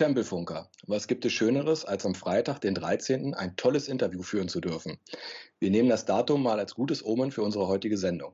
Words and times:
Tempelfunker, 0.00 0.70
was 0.86 1.08
gibt 1.08 1.26
es 1.26 1.34
Schöneres, 1.34 1.84
als 1.84 2.06
am 2.06 2.14
Freitag, 2.14 2.62
den 2.62 2.74
13. 2.74 3.34
ein 3.34 3.54
tolles 3.56 3.86
Interview 3.86 4.22
führen 4.22 4.48
zu 4.48 4.62
dürfen? 4.62 4.98
Wir 5.58 5.70
nehmen 5.70 5.90
das 5.90 6.06
Datum 6.06 6.42
mal 6.42 6.58
als 6.58 6.74
gutes 6.74 7.04
Omen 7.04 7.30
für 7.32 7.42
unsere 7.42 7.68
heutige 7.68 7.98
Sendung. 7.98 8.32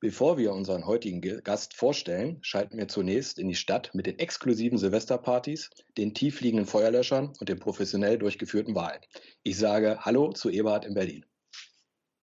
Bevor 0.00 0.36
wir 0.36 0.52
unseren 0.52 0.84
heutigen 0.84 1.22
Gast 1.22 1.72
vorstellen, 1.72 2.36
schalten 2.42 2.76
wir 2.76 2.88
zunächst 2.88 3.38
in 3.38 3.48
die 3.48 3.54
Stadt 3.54 3.94
mit 3.94 4.04
den 4.04 4.18
exklusiven 4.18 4.76
Silvesterpartys, 4.76 5.70
den 5.96 6.12
tiefliegenden 6.12 6.66
Feuerlöschern 6.66 7.32
und 7.40 7.48
den 7.48 7.58
professionell 7.58 8.18
durchgeführten 8.18 8.74
Wahlen. 8.74 9.00
Ich 9.44 9.56
sage 9.56 10.00
Hallo 10.02 10.32
zu 10.32 10.50
Eberhard 10.50 10.84
in 10.84 10.92
Berlin. 10.92 11.24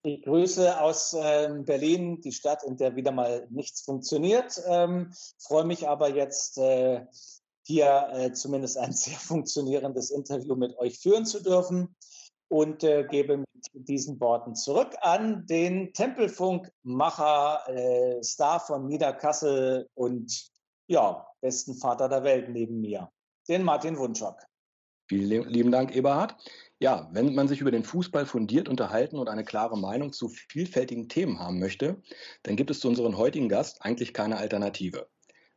Ich 0.02 0.24
grüße 0.24 0.82
aus 0.82 1.14
äh, 1.14 1.50
Berlin, 1.60 2.20
die 2.22 2.32
Stadt, 2.32 2.64
in 2.64 2.78
der 2.78 2.96
wieder 2.96 3.12
mal 3.12 3.46
nichts 3.52 3.82
funktioniert. 3.82 4.60
Ähm, 4.68 5.14
freue 5.38 5.66
mich 5.66 5.88
aber 5.88 6.10
jetzt 6.10 6.58
äh, 6.58 7.06
hier 7.72 8.10
äh, 8.14 8.32
zumindest 8.34 8.78
ein 8.78 8.92
sehr 8.94 9.18
funktionierendes 9.18 10.12
Interview 10.12 10.56
mit 10.56 10.78
euch 10.78 11.00
führen 11.00 11.26
zu 11.26 11.42
dürfen 11.42 11.96
und 12.50 12.84
äh, 12.84 13.06
gebe 13.10 13.38
mit 13.38 13.48
diesen 13.74 14.20
Worten 14.20 14.56
zurück 14.56 14.94
an 15.02 15.46
den 15.46 15.94
Tempelfunkmacher, 15.94 17.62
äh, 17.68 18.24
Star 18.24 18.60
von 18.60 18.88
Niederkassel 18.88 19.88
und 19.94 20.52
ja, 20.88 21.26
besten 21.40 21.76
Vater 21.76 22.10
der 22.10 22.24
Welt 22.24 22.50
neben 22.50 22.82
mir, 22.82 23.10
den 23.48 23.64
Martin 23.64 23.98
Wunschok. 23.98 24.36
Vielen 25.08 25.48
lieben 25.50 25.72
Dank, 25.72 25.96
Eberhard. 25.96 26.36
Ja, 26.80 27.10
wenn 27.12 27.36
man 27.36 27.48
sich 27.48 27.62
über 27.62 27.72
den 27.72 27.84
Fußball 27.84 28.26
fundiert 28.26 28.68
unterhalten 28.68 29.20
und 29.20 29.30
eine 29.30 29.44
klare 29.44 29.78
Meinung 29.78 30.14
zu 30.14 30.30
vielfältigen 30.30 31.10
Themen 31.10 31.40
haben 31.40 31.60
möchte, 31.60 32.02
dann 32.44 32.56
gibt 32.56 32.72
es 32.72 32.80
zu 32.80 32.88
unserem 32.88 33.18
heutigen 33.18 33.50
Gast 33.50 33.82
eigentlich 33.82 34.14
keine 34.14 34.38
Alternative. 34.38 35.08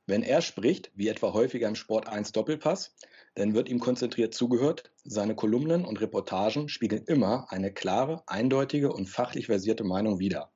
Wenn 0.07 0.23
er 0.23 0.43
spricht, 0.43 0.91
wie 0.95 1.09
etwa 1.09 1.33
häufiger 1.33 1.67
im 1.67 1.77
Sport 1.77 2.09
1 2.09 2.33
Doppelpass, 2.33 2.95
dann 3.37 3.55
wird 3.55 3.71
ihm 3.71 3.81
konzentriert 3.81 4.35
zugehört. 4.35 4.93
Seine 5.05 5.35
Kolumnen 5.35 5.87
und 5.87 5.99
Reportagen 5.99 6.69
spiegeln 6.69 7.05
immer 7.05 7.47
eine 7.51 7.73
klare, 7.73 8.23
eindeutige 8.27 8.93
und 8.93 9.09
fachlich 9.09 9.47
versierte 9.47 9.83
Meinung 9.83 10.19
wider. 10.19 10.53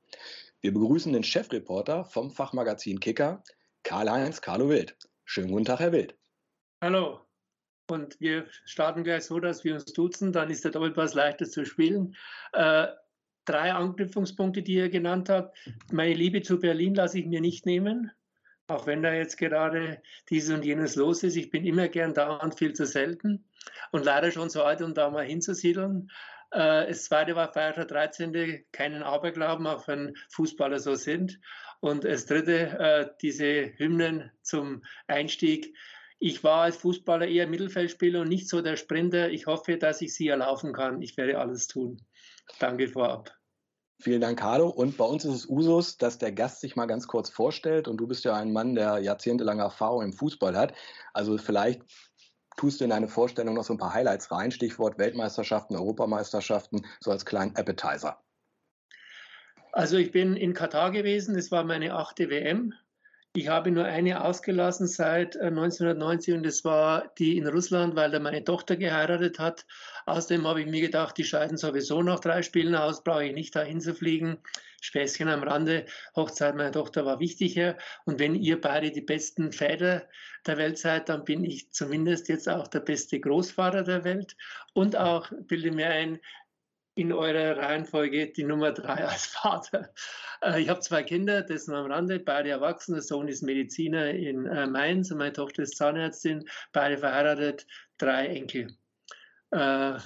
Wir 0.60 0.74
begrüßen 0.74 1.14
den 1.14 1.22
Chefreporter 1.22 2.04
vom 2.04 2.30
Fachmagazin 2.30 3.00
Kicker, 3.00 3.42
Karl-Heinz 3.84 4.42
Carlo 4.42 4.68
Wild. 4.68 4.98
Schönen 5.24 5.50
guten 5.50 5.64
Tag, 5.64 5.80
Herr 5.80 5.92
Wild. 5.92 6.14
Hallo. 6.82 7.20
Und 7.90 8.20
wir 8.20 8.46
starten 8.66 9.02
gleich 9.02 9.24
so, 9.24 9.40
dass 9.40 9.64
wir 9.64 9.72
uns 9.74 9.86
duzen, 9.86 10.30
dann 10.30 10.50
ist 10.50 10.64
der 10.64 10.72
Doppelpass 10.72 11.14
leichter 11.14 11.46
zu 11.46 11.64
spielen. 11.64 12.14
Äh, 12.52 12.88
drei 13.46 13.72
Anknüpfungspunkte, 13.72 14.62
die 14.62 14.74
ihr 14.74 14.90
genannt 14.90 15.30
habt. 15.30 15.56
Meine 15.90 16.12
Liebe 16.12 16.42
zu 16.42 16.58
Berlin 16.58 16.94
lasse 16.94 17.20
ich 17.20 17.24
mir 17.24 17.40
nicht 17.40 17.64
nehmen 17.64 18.12
auch 18.68 18.86
wenn 18.86 19.02
da 19.02 19.12
jetzt 19.12 19.38
gerade 19.38 20.00
dies 20.28 20.50
und 20.50 20.64
jenes 20.64 20.94
los 20.94 21.22
ist. 21.22 21.36
Ich 21.36 21.50
bin 21.50 21.64
immer 21.64 21.88
gern 21.88 22.14
da 22.14 22.36
und 22.36 22.54
viel 22.54 22.74
zu 22.74 22.86
selten 22.86 23.44
und 23.92 24.04
leider 24.04 24.30
schon 24.30 24.50
so 24.50 24.62
alt, 24.62 24.82
um 24.82 24.94
da 24.94 25.10
mal 25.10 25.24
hinzusiedeln. 25.24 26.10
Äh, 26.50 26.86
das 26.86 27.04
zweite 27.04 27.34
war 27.34 27.52
Feiertag 27.52 27.88
13. 27.88 28.64
keinen 28.72 29.02
Aberglauben, 29.02 29.66
auch 29.66 29.88
wenn 29.88 30.16
Fußballer 30.30 30.78
so 30.78 30.94
sind. 30.94 31.40
Und 31.80 32.04
das 32.04 32.26
dritte, 32.26 32.78
äh, 32.78 33.08
diese 33.22 33.72
Hymnen 33.78 34.30
zum 34.42 34.82
Einstieg. 35.06 35.74
Ich 36.18 36.42
war 36.42 36.64
als 36.64 36.76
Fußballer 36.78 37.28
eher 37.28 37.46
Mittelfeldspieler 37.46 38.22
und 38.22 38.28
nicht 38.28 38.48
so 38.48 38.60
der 38.60 38.76
Sprinter. 38.76 39.30
Ich 39.30 39.46
hoffe, 39.46 39.78
dass 39.78 40.02
ich 40.02 40.14
sie 40.14 40.28
erlaufen 40.28 40.72
kann. 40.72 41.00
Ich 41.00 41.16
werde 41.16 41.38
alles 41.38 41.68
tun. 41.68 42.02
Danke 42.58 42.88
vorab. 42.88 43.37
Vielen 44.00 44.20
Dank, 44.20 44.38
Carlo. 44.38 44.68
Und 44.68 44.96
bei 44.96 45.04
uns 45.04 45.24
ist 45.24 45.34
es 45.34 45.48
Usus, 45.48 45.96
dass 45.96 46.18
der 46.18 46.30
Gast 46.30 46.60
sich 46.60 46.76
mal 46.76 46.86
ganz 46.86 47.08
kurz 47.08 47.30
vorstellt. 47.30 47.88
Und 47.88 47.96
du 47.96 48.06
bist 48.06 48.24
ja 48.24 48.34
ein 48.34 48.52
Mann, 48.52 48.76
der 48.76 48.98
jahrzehntelange 48.98 49.62
Erfahrung 49.62 50.02
im 50.02 50.12
Fußball 50.12 50.56
hat. 50.56 50.72
Also 51.12 51.36
vielleicht 51.36 51.82
tust 52.56 52.80
du 52.80 52.84
in 52.84 52.90
deine 52.90 53.08
Vorstellung 53.08 53.54
noch 53.54 53.64
so 53.64 53.74
ein 53.74 53.78
paar 53.78 53.94
Highlights 53.94 54.30
rein. 54.30 54.52
Stichwort 54.52 54.98
Weltmeisterschaften, 54.98 55.74
Europameisterschaften, 55.76 56.86
so 57.00 57.10
als 57.10 57.26
kleinen 57.26 57.56
Appetizer. 57.56 58.22
Also 59.72 59.96
ich 59.96 60.12
bin 60.12 60.36
in 60.36 60.54
Katar 60.54 60.92
gewesen. 60.92 61.34
Das 61.34 61.50
war 61.50 61.64
meine 61.64 61.94
achte 61.94 62.30
WM. 62.30 62.74
Ich 63.38 63.46
habe 63.46 63.70
nur 63.70 63.84
eine 63.84 64.24
ausgelassen 64.24 64.88
seit 64.88 65.36
1990 65.36 66.34
äh, 66.34 66.36
und 66.36 66.44
das 66.44 66.64
war 66.64 67.12
die 67.18 67.38
in 67.38 67.46
Russland, 67.46 67.94
weil 67.94 68.10
da 68.10 68.18
meine 68.18 68.42
Tochter 68.42 68.74
geheiratet 68.74 69.38
hat. 69.38 69.64
Außerdem 70.06 70.44
habe 70.44 70.62
ich 70.62 70.66
mir 70.66 70.80
gedacht, 70.80 71.16
die 71.16 71.22
scheiden 71.22 71.56
sowieso 71.56 72.02
nach 72.02 72.18
drei 72.18 72.42
Spielen 72.42 72.74
aus, 72.74 73.04
brauche 73.04 73.26
ich 73.26 73.34
nicht 73.34 73.54
dahin 73.54 73.80
zu 73.80 73.94
fliegen. 73.94 74.38
Späßchen 74.80 75.28
am 75.28 75.44
Rande, 75.44 75.86
Hochzeit 76.16 76.56
meiner 76.56 76.72
Tochter 76.72 77.06
war 77.06 77.20
wichtiger. 77.20 77.78
Und 78.06 78.18
wenn 78.18 78.34
ihr 78.34 78.60
beide 78.60 78.90
die 78.90 79.02
besten 79.02 79.52
Väter 79.52 80.08
der 80.44 80.56
Welt 80.56 80.76
seid, 80.76 81.08
dann 81.08 81.24
bin 81.24 81.44
ich 81.44 81.70
zumindest 81.70 82.28
jetzt 82.28 82.48
auch 82.48 82.66
der 82.66 82.80
beste 82.80 83.20
Großvater 83.20 83.84
der 83.84 84.02
Welt. 84.02 84.36
Und 84.74 84.96
auch, 84.96 85.30
bilde 85.46 85.70
mir 85.70 85.90
ein, 85.90 86.18
in 86.98 87.12
eurer 87.12 87.56
Reihenfolge 87.56 88.26
die 88.32 88.42
Nummer 88.42 88.72
drei 88.72 89.06
als 89.06 89.26
Vater. 89.26 89.90
Äh, 90.42 90.62
ich 90.62 90.68
habe 90.68 90.80
zwei 90.80 91.04
Kinder, 91.04 91.42
das 91.42 91.68
nur 91.68 91.78
am 91.78 91.92
Rande, 91.92 92.18
beide 92.18 92.50
erwachsen. 92.50 92.94
Der 92.94 93.02
Sohn 93.02 93.28
ist 93.28 93.42
Mediziner 93.42 94.10
in 94.10 94.46
äh, 94.46 94.66
Mainz 94.66 95.12
und 95.12 95.18
meine 95.18 95.32
Tochter 95.32 95.62
ist 95.62 95.76
Zahnärztin, 95.76 96.48
beide 96.72 96.98
verheiratet, 96.98 97.66
drei 97.98 98.26
Enkel. 98.26 98.76
Äh, 99.52 99.98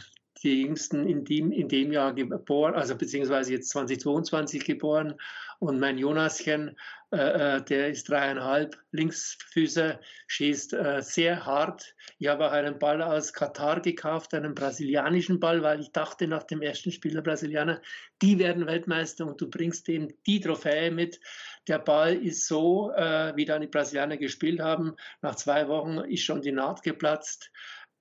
die 0.42 0.62
jüngsten 0.62 1.06
in 1.06 1.24
dem, 1.24 1.52
in 1.52 1.68
dem 1.68 1.92
Jahr 1.92 2.14
geboren, 2.14 2.74
also 2.74 2.96
beziehungsweise 2.96 3.52
jetzt 3.52 3.70
2022 3.70 4.64
geboren. 4.64 5.14
Und 5.58 5.78
mein 5.78 5.96
Jonaschen, 5.96 6.76
äh, 7.12 7.56
äh, 7.56 7.62
der 7.62 7.90
ist 7.90 8.08
dreieinhalb, 8.08 8.76
Linksfüßer, 8.90 10.00
schießt 10.26 10.72
äh, 10.72 11.02
sehr 11.02 11.46
hart. 11.46 11.94
Ich 12.18 12.26
habe 12.26 12.48
auch 12.48 12.52
einen 12.52 12.80
Ball 12.80 13.00
aus 13.00 13.32
Katar 13.32 13.80
gekauft, 13.80 14.34
einen 14.34 14.54
brasilianischen 14.54 15.38
Ball, 15.38 15.62
weil 15.62 15.80
ich 15.80 15.92
dachte 15.92 16.26
nach 16.26 16.42
dem 16.42 16.62
ersten 16.62 16.90
Spiel 16.90 17.12
der 17.12 17.22
Brasilianer, 17.22 17.80
die 18.22 18.38
werden 18.40 18.66
Weltmeister 18.66 19.26
und 19.26 19.40
du 19.40 19.48
bringst 19.48 19.86
dem 19.86 20.08
die 20.26 20.40
Trophäe 20.40 20.90
mit. 20.90 21.20
Der 21.68 21.78
Ball 21.78 22.16
ist 22.16 22.48
so, 22.48 22.90
äh, 22.92 23.32
wie 23.36 23.44
dann 23.44 23.60
die 23.60 23.68
Brasilianer 23.68 24.16
gespielt 24.16 24.60
haben. 24.60 24.96
Nach 25.20 25.36
zwei 25.36 25.68
Wochen 25.68 25.98
ist 25.98 26.24
schon 26.24 26.42
die 26.42 26.50
Naht 26.50 26.82
geplatzt. 26.82 27.52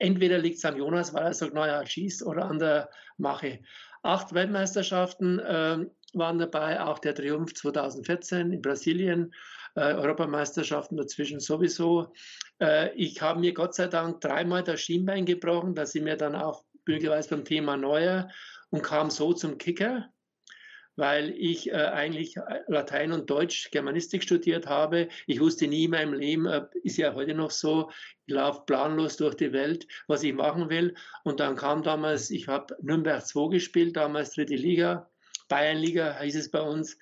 Entweder 0.01 0.39
liegt 0.39 0.57
es 0.57 0.65
am 0.65 0.77
Jonas, 0.77 1.13
weil 1.13 1.25
er 1.25 1.33
sagt, 1.35 1.53
naja, 1.53 1.85
schießt, 1.85 2.23
oder 2.23 2.45
an 2.45 2.57
der 2.57 2.89
Mache. 3.17 3.59
Acht 4.01 4.33
Weltmeisterschaften 4.33 5.37
äh, 5.37 5.85
waren 6.13 6.39
dabei, 6.39 6.81
auch 6.81 6.97
der 6.97 7.13
Triumph 7.13 7.53
2014 7.53 8.51
in 8.51 8.63
Brasilien, 8.63 9.31
äh, 9.75 9.93
Europameisterschaften 9.93 10.97
dazwischen 10.97 11.39
sowieso. 11.39 12.13
Äh, 12.59 12.95
ich 12.95 13.21
habe 13.21 13.41
mir 13.41 13.53
Gott 13.53 13.75
sei 13.75 13.85
Dank 13.85 14.21
dreimal 14.21 14.63
das 14.63 14.81
Schienbein 14.81 15.27
gebrochen, 15.27 15.75
dass 15.75 15.93
ich 15.93 16.01
mir 16.01 16.17
dann 16.17 16.33
auch 16.33 16.63
möglicherweise 16.87 17.29
beim 17.29 17.45
Thema 17.45 17.77
Neuer 17.77 18.27
und 18.71 18.81
kam 18.81 19.11
so 19.11 19.33
zum 19.33 19.59
Kicker 19.59 20.09
weil 21.01 21.31
ich 21.31 21.71
äh, 21.71 21.73
eigentlich 21.73 22.37
äh, 22.37 22.59
Latein 22.67 23.11
und 23.11 23.27
Deutsch, 23.27 23.71
Germanistik 23.71 24.21
studiert 24.21 24.67
habe. 24.67 25.07
Ich 25.25 25.39
wusste 25.39 25.67
nie 25.67 25.85
in 25.85 25.91
meinem 25.91 26.13
Leben, 26.13 26.45
äh, 26.45 26.67
ist 26.83 26.97
ja 26.97 27.15
heute 27.15 27.33
noch 27.33 27.49
so, 27.49 27.89
ich 28.27 28.35
laufe 28.35 28.61
planlos 28.67 29.17
durch 29.17 29.33
die 29.33 29.51
Welt, 29.51 29.87
was 30.05 30.21
ich 30.21 30.35
machen 30.35 30.69
will. 30.69 30.93
Und 31.23 31.39
dann 31.39 31.55
kam 31.55 31.81
damals, 31.81 32.29
ich 32.29 32.47
habe 32.47 32.77
Nürnberg 32.83 33.25
2 33.25 33.49
gespielt, 33.49 33.97
damals 33.97 34.33
dritte 34.33 34.53
Liga, 34.53 35.09
Bayernliga 35.49 36.19
hieß 36.19 36.35
es 36.35 36.51
bei 36.51 36.61
uns. 36.61 36.99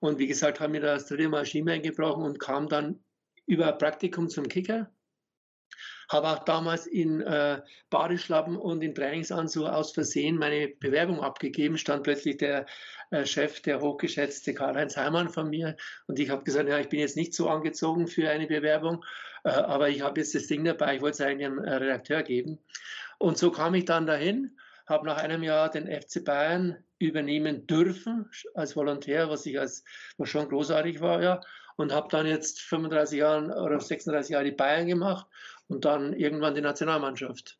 Und 0.00 0.18
wie 0.18 0.26
gesagt, 0.26 0.60
habe 0.60 0.72
mir 0.72 0.82
das 0.82 1.06
dritte 1.06 1.30
Mal 1.30 1.46
Schienbein 1.46 1.80
gebrochen 1.80 2.24
und 2.24 2.38
kam 2.38 2.68
dann 2.68 3.02
über 3.46 3.72
Praktikum 3.72 4.28
zum 4.28 4.46
Kicker 4.46 4.90
habe 6.08 6.28
auch 6.28 6.44
damals 6.44 6.86
in 6.86 7.20
äh, 7.20 7.60
Badeschlappen 7.90 8.56
und 8.56 8.82
in 8.82 8.94
Trainingsanzug 8.94 9.66
aus 9.66 9.92
Versehen 9.92 10.36
meine 10.36 10.68
Bewerbung 10.68 11.20
abgegeben, 11.20 11.76
stand 11.76 12.02
plötzlich 12.04 12.38
der 12.38 12.66
äh, 13.10 13.24
Chef, 13.24 13.60
der 13.60 13.80
hochgeschätzte 13.80 14.54
Karl-Heinz 14.54 14.96
Heimann 14.96 15.28
von 15.28 15.48
mir 15.50 15.76
und 16.06 16.18
ich 16.18 16.30
habe 16.30 16.44
gesagt, 16.44 16.68
ja, 16.68 16.78
ich 16.78 16.88
bin 16.88 17.00
jetzt 17.00 17.16
nicht 17.16 17.34
so 17.34 17.48
angezogen 17.48 18.06
für 18.06 18.28
eine 18.28 18.46
Bewerbung, 18.46 19.04
äh, 19.44 19.50
aber 19.50 19.88
ich 19.88 20.02
habe 20.02 20.20
jetzt 20.20 20.34
das 20.34 20.46
Ding 20.46 20.64
dabei, 20.64 20.96
ich 20.96 21.02
wollte 21.02 21.14
es 21.14 21.20
eigentlich 21.20 21.46
einem 21.46 21.58
Redakteur 21.58 22.22
geben. 22.22 22.58
Und 23.18 23.38
so 23.38 23.50
kam 23.50 23.74
ich 23.74 23.84
dann 23.84 24.06
dahin, 24.06 24.58
habe 24.86 25.06
nach 25.06 25.18
einem 25.18 25.42
Jahr 25.42 25.70
den 25.70 25.86
FC 25.86 26.24
Bayern 26.24 26.76
übernehmen 26.98 27.66
dürfen 27.66 28.30
als 28.54 28.76
Volontär, 28.76 29.28
was 29.28 29.46
ich 29.46 29.58
als 29.58 29.84
was 30.16 30.28
schon 30.28 30.48
großartig 30.48 31.00
war, 31.00 31.22
ja, 31.22 31.40
und 31.76 31.92
habe 31.92 32.08
dann 32.10 32.26
jetzt 32.26 32.60
35 32.60 33.18
Jahre 33.18 33.62
oder 33.62 33.80
36 33.80 34.32
Jahre 34.32 34.44
die 34.44 34.52
Bayern 34.52 34.86
gemacht 34.86 35.26
und 35.68 35.84
dann 35.84 36.12
irgendwann 36.12 36.54
die 36.54 36.60
Nationalmannschaft. 36.60 37.58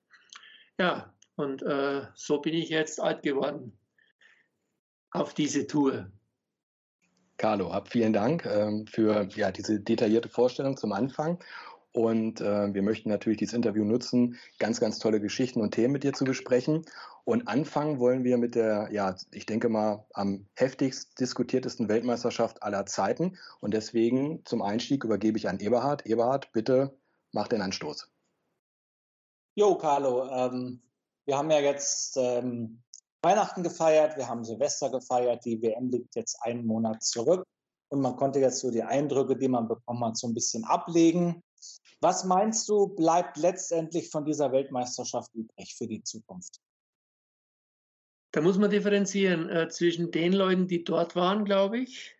Ja, 0.78 1.14
und 1.36 1.62
äh, 1.62 2.02
so 2.14 2.38
bin 2.40 2.54
ich 2.54 2.68
jetzt 2.68 3.00
alt 3.00 3.22
geworden 3.22 3.78
auf 5.10 5.34
diese 5.34 5.66
Tour. 5.66 6.10
Carlo, 7.36 7.72
hab 7.72 7.88
vielen 7.88 8.12
Dank 8.12 8.44
ähm, 8.46 8.86
für 8.86 9.28
ja, 9.36 9.52
diese 9.52 9.80
detaillierte 9.80 10.28
Vorstellung 10.28 10.76
zum 10.76 10.92
Anfang. 10.92 11.38
Und 11.92 12.40
äh, 12.40 12.74
wir 12.74 12.82
möchten 12.82 13.08
natürlich 13.08 13.38
dieses 13.38 13.54
Interview 13.54 13.84
nutzen, 13.84 14.36
ganz, 14.58 14.78
ganz 14.80 14.98
tolle 14.98 15.20
Geschichten 15.20 15.60
und 15.60 15.72
Themen 15.72 15.92
mit 15.92 16.04
dir 16.04 16.12
zu 16.12 16.24
besprechen. 16.24 16.84
Und 17.24 17.48
anfangen 17.48 17.98
wollen 17.98 18.24
wir 18.24 18.38
mit 18.38 18.54
der, 18.54 18.88
ja, 18.90 19.16
ich 19.32 19.46
denke 19.46 19.68
mal, 19.68 20.06
am 20.12 20.46
heftigst 20.54 21.18
diskutiertesten 21.18 21.88
Weltmeisterschaft 21.88 22.62
aller 22.62 22.86
Zeiten. 22.86 23.38
Und 23.60 23.72
deswegen 23.72 24.44
zum 24.44 24.62
Einstieg 24.62 25.04
übergebe 25.04 25.38
ich 25.38 25.48
an 25.48 25.60
Eberhard. 25.60 26.06
Eberhard, 26.06 26.52
bitte 26.52 26.96
mach 27.32 27.48
den 27.48 27.62
Anstoß. 27.62 28.10
Jo, 29.54 29.74
Carlo, 29.76 30.28
ähm, 30.30 30.80
wir 31.24 31.36
haben 31.36 31.50
ja 31.50 31.60
jetzt 31.60 32.16
ähm, 32.16 32.82
Weihnachten 33.22 33.62
gefeiert, 33.62 34.16
wir 34.16 34.28
haben 34.28 34.44
Silvester 34.44 34.90
gefeiert, 34.90 35.44
die 35.44 35.60
WM 35.60 35.90
liegt 35.90 36.14
jetzt 36.14 36.38
einen 36.42 36.64
Monat 36.64 37.02
zurück 37.02 37.44
und 37.88 38.00
man 38.00 38.16
konnte 38.16 38.38
jetzt 38.38 38.60
so 38.60 38.70
die 38.70 38.82
Eindrücke, 38.82 39.36
die 39.36 39.48
man 39.48 39.66
bekommen 39.66 40.04
hat, 40.04 40.16
so 40.16 40.28
ein 40.28 40.34
bisschen 40.34 40.64
ablegen. 40.64 41.42
Was 42.00 42.24
meinst 42.24 42.68
du, 42.68 42.88
bleibt 42.88 43.36
letztendlich 43.36 44.10
von 44.10 44.24
dieser 44.24 44.52
Weltmeisterschaft 44.52 45.34
übrig 45.34 45.74
für 45.76 45.88
die 45.88 46.02
Zukunft? 46.02 46.60
Da 48.30 48.40
muss 48.40 48.58
man 48.58 48.70
differenzieren 48.70 49.48
äh, 49.48 49.68
zwischen 49.68 50.10
den 50.10 50.32
Leuten, 50.32 50.68
die 50.68 50.84
dort 50.84 51.16
waren, 51.16 51.44
glaube 51.44 51.78
ich, 51.78 52.14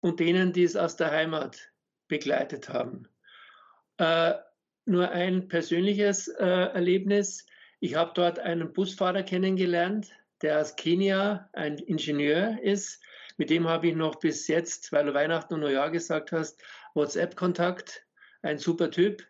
und 0.00 0.20
denen, 0.20 0.52
die 0.52 0.62
es 0.62 0.76
aus 0.76 0.96
der 0.96 1.10
Heimat 1.10 1.72
begleitet 2.08 2.68
haben. 2.68 3.08
Äh, 3.98 4.34
nur 4.86 5.10
ein 5.10 5.48
persönliches 5.48 6.28
äh, 6.28 6.44
Erlebnis. 6.44 7.46
Ich 7.84 7.96
habe 7.96 8.12
dort 8.14 8.38
einen 8.38 8.72
Busfahrer 8.72 9.22
kennengelernt, 9.22 10.08
der 10.40 10.58
aus 10.58 10.74
Kenia 10.74 11.50
ein 11.52 11.76
Ingenieur 11.76 12.58
ist. 12.62 13.02
Mit 13.36 13.50
dem 13.50 13.68
habe 13.68 13.88
ich 13.88 13.94
noch 13.94 14.14
bis 14.20 14.48
jetzt, 14.48 14.90
weil 14.90 15.04
du 15.04 15.12
Weihnachten 15.12 15.52
und 15.52 15.60
Neujahr 15.60 15.90
gesagt 15.90 16.32
hast, 16.32 16.62
WhatsApp-Kontakt. 16.94 18.06
Ein 18.40 18.56
super 18.56 18.90
Typ. 18.90 19.22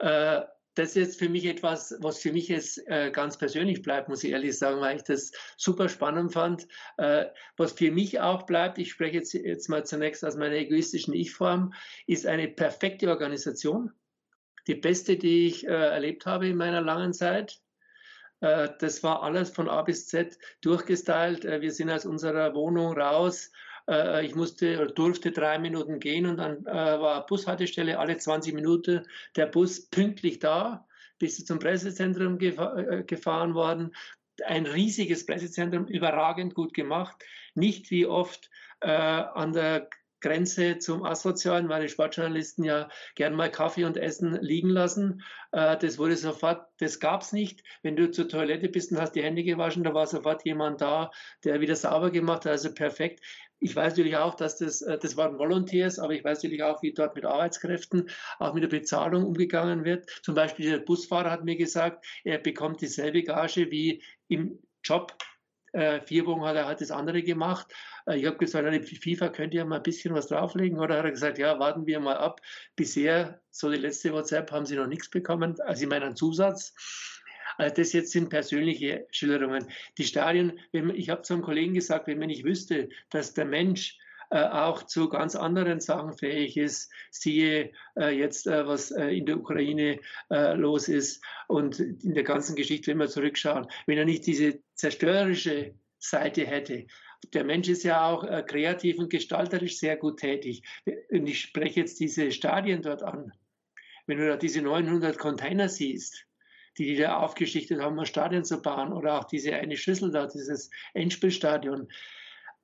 Äh, 0.00 0.40
das 0.74 0.88
ist 0.88 0.94
jetzt 0.96 1.18
für 1.20 1.28
mich 1.28 1.44
etwas, 1.44 1.94
was 2.00 2.18
für 2.18 2.32
mich 2.32 2.48
jetzt 2.48 2.84
äh, 2.88 3.12
ganz 3.12 3.38
persönlich 3.38 3.82
bleibt, 3.82 4.08
muss 4.08 4.24
ich 4.24 4.32
ehrlich 4.32 4.58
sagen, 4.58 4.80
weil 4.80 4.96
ich 4.96 5.04
das 5.04 5.30
super 5.56 5.88
spannend 5.88 6.32
fand. 6.32 6.66
Äh, 6.96 7.26
was 7.56 7.70
für 7.70 7.92
mich 7.92 8.18
auch 8.18 8.46
bleibt, 8.46 8.78
ich 8.78 8.90
spreche 8.90 9.18
jetzt, 9.18 9.32
jetzt 9.32 9.68
mal 9.68 9.86
zunächst 9.86 10.24
aus 10.24 10.34
meiner 10.34 10.56
egoistischen 10.56 11.14
Ich-Form, 11.14 11.72
ist 12.08 12.26
eine 12.26 12.48
perfekte 12.48 13.10
Organisation. 13.10 13.92
Die 14.66 14.74
beste, 14.74 15.16
die 15.16 15.46
ich 15.46 15.68
erlebt 15.68 16.26
habe 16.26 16.48
in 16.48 16.56
meiner 16.56 16.80
langen 16.80 17.12
Zeit. 17.12 17.62
Äh, 18.42 18.70
das 18.80 19.02
war 19.02 19.22
alles 19.22 19.50
von 19.50 19.68
A 19.68 19.82
bis 19.82 20.08
Z 20.08 20.36
durchgestylt. 20.60 21.44
Äh, 21.44 21.60
wir 21.62 21.72
sind 21.72 21.90
aus 21.90 22.04
unserer 22.04 22.54
Wohnung 22.54 22.92
raus 22.92 23.50
äh, 23.88 24.26
ich 24.26 24.34
musste 24.34 24.86
durfte 24.88 25.32
drei 25.32 25.58
Minuten 25.58 25.98
gehen 25.98 26.26
und 26.26 26.36
dann 26.36 26.64
war 26.64 27.26
Bushaltestelle 27.26 27.98
alle 27.98 28.16
20 28.16 28.54
Minuten 28.54 29.04
der 29.34 29.46
Bus 29.46 29.88
pünktlich 29.88 30.38
da, 30.38 30.86
bis 31.18 31.44
zum 31.44 31.58
Pressezentrum 31.58 32.38
gefa 32.38 33.02
gefahren 33.06 33.54
worden. 33.54 33.92
Ein 34.46 34.66
riesiges 34.66 35.26
Pressezentrum, 35.26 35.86
überragend 35.86 36.54
gut 36.54 36.74
gemacht. 36.74 37.16
Nicht 37.54 37.90
wie 37.90 38.06
oft 38.06 38.50
an 38.80 39.52
der 39.52 39.88
Grenze 40.22 40.78
zum 40.78 41.04
Asozialen, 41.04 41.68
weil 41.68 41.82
die 41.82 41.88
Sportjournalisten 41.88 42.64
ja 42.64 42.88
gern 43.14 43.34
mal 43.34 43.50
Kaffee 43.50 43.84
und 43.84 43.96
Essen 43.96 44.38
liegen 44.40 44.70
lassen. 44.70 45.22
Äh, 45.50 45.76
das 45.76 45.98
wurde 45.98 46.16
sofort, 46.16 46.66
das 46.78 47.00
gab 47.00 47.22
es 47.22 47.32
nicht. 47.32 47.62
Wenn 47.82 47.96
du 47.96 48.10
zur 48.10 48.28
Toilette 48.28 48.68
bist 48.68 48.92
und 48.92 49.00
hast 49.00 49.12
die 49.12 49.22
Hände 49.22 49.44
gewaschen, 49.44 49.84
da 49.84 49.92
war 49.92 50.06
sofort 50.06 50.44
jemand 50.46 50.80
da, 50.80 51.10
der 51.44 51.60
wieder 51.60 51.76
sauber 51.76 52.10
gemacht 52.10 52.46
hat, 52.46 52.52
also 52.52 52.72
perfekt. 52.72 53.20
Ich 53.64 53.76
weiß 53.76 53.92
natürlich 53.92 54.16
auch, 54.16 54.34
dass 54.34 54.58
das, 54.58 54.82
äh, 54.82 54.98
das 54.98 55.16
waren 55.16 55.38
Volunteers, 55.38 55.98
aber 55.98 56.14
ich 56.14 56.24
weiß 56.24 56.38
natürlich 56.42 56.62
auch, 56.62 56.82
wie 56.82 56.92
dort 56.92 57.14
mit 57.14 57.24
Arbeitskräften, 57.24 58.08
auch 58.38 58.54
mit 58.54 58.62
der 58.62 58.68
Bezahlung 58.68 59.24
umgegangen 59.24 59.84
wird. 59.84 60.08
Zum 60.22 60.34
Beispiel 60.34 60.70
der 60.70 60.78
Busfahrer 60.78 61.30
hat 61.30 61.44
mir 61.44 61.56
gesagt, 61.56 62.04
er 62.24 62.38
bekommt 62.38 62.80
dieselbe 62.80 63.22
Gage 63.22 63.70
wie 63.70 64.02
im 64.28 64.58
Job. 64.82 65.16
Äh, 65.72 66.00
vier 66.00 66.26
Wochen 66.26 66.42
hat 66.42 66.56
er 66.56 66.66
halt 66.66 66.80
das 66.80 66.90
andere 66.90 67.22
gemacht. 67.22 67.72
Äh, 68.06 68.18
ich 68.18 68.26
habe 68.26 68.36
gesagt, 68.36 68.88
FIFA 68.88 69.28
könnt 69.30 69.54
ihr 69.54 69.64
mal 69.64 69.76
ein 69.76 69.82
bisschen 69.82 70.14
was 70.14 70.28
drauflegen. 70.28 70.78
Oder 70.78 70.98
hat 70.98 71.04
er 71.04 71.10
gesagt, 71.10 71.38
ja, 71.38 71.58
warten 71.58 71.86
wir 71.86 72.00
mal 72.00 72.16
ab. 72.16 72.40
Bisher, 72.76 73.40
so 73.50 73.70
die 73.70 73.78
letzte 73.78 74.12
WhatsApp, 74.12 74.52
haben 74.52 74.66
sie 74.66 74.76
noch 74.76 74.86
nichts 74.86 75.08
bekommen. 75.08 75.60
Also 75.62 75.82
ich 75.82 75.88
meine 75.88 76.06
einen 76.06 76.16
Zusatz. 76.16 76.74
Also 77.58 77.74
das 77.74 77.92
jetzt 77.92 78.12
sind 78.12 78.28
persönliche 78.28 79.06
Schilderungen. 79.10 79.68
Die 79.98 80.04
Stadien, 80.04 80.58
wenn, 80.72 80.90
ich 80.90 81.10
habe 81.10 81.22
zu 81.22 81.34
einem 81.34 81.42
Kollegen 81.42 81.74
gesagt, 81.74 82.06
wenn 82.06 82.18
man 82.18 82.28
nicht 82.28 82.44
wüsste, 82.44 82.88
dass 83.10 83.34
der 83.34 83.44
Mensch 83.44 83.98
äh, 84.32 84.48
auch 84.48 84.84
zu 84.84 85.10
ganz 85.10 85.36
anderen 85.36 85.80
Sachen 85.80 86.14
fähig 86.14 86.56
ist. 86.56 86.90
Siehe 87.10 87.70
äh, 87.98 88.16
jetzt, 88.16 88.46
äh, 88.46 88.66
was 88.66 88.90
äh, 88.90 89.08
in 89.08 89.26
der 89.26 89.36
Ukraine 89.36 90.00
äh, 90.30 90.54
los 90.54 90.88
ist 90.88 91.22
und 91.48 91.78
in 91.78 92.14
der 92.14 92.24
ganzen 92.24 92.56
Geschichte, 92.56 92.90
wenn 92.90 92.98
wir 92.98 93.08
zurückschauen. 93.08 93.66
Wenn 93.86 93.98
er 93.98 94.06
nicht 94.06 94.26
diese 94.26 94.62
zerstörerische 94.74 95.74
Seite 95.98 96.46
hätte, 96.46 96.86
der 97.34 97.44
Mensch 97.44 97.68
ist 97.68 97.82
ja 97.82 98.08
auch 98.08 98.24
äh, 98.24 98.42
kreativ 98.42 98.98
und 98.98 99.10
gestalterisch 99.10 99.78
sehr 99.78 99.98
gut 99.98 100.20
tätig. 100.20 100.62
Und 101.10 101.26
ich 101.26 101.40
spreche 101.40 101.80
jetzt 101.80 102.00
diese 102.00 102.32
Stadien 102.32 102.80
dort 102.80 103.02
an. 103.02 103.32
Wenn 104.06 104.16
du 104.16 104.26
da 104.26 104.38
diese 104.38 104.62
900 104.62 105.18
Container 105.18 105.68
siehst, 105.68 106.26
die 106.78 106.86
die 106.86 106.96
da 106.96 107.18
aufgeschichtet 107.18 107.82
haben, 107.82 107.98
um 107.98 108.06
Stadion 108.06 108.44
zu 108.44 108.62
bauen 108.62 108.94
oder 108.94 109.18
auch 109.18 109.24
diese 109.24 109.54
eine 109.54 109.76
Schüssel 109.76 110.10
da, 110.10 110.26
dieses 110.26 110.70
Endspielstadion. 110.94 111.88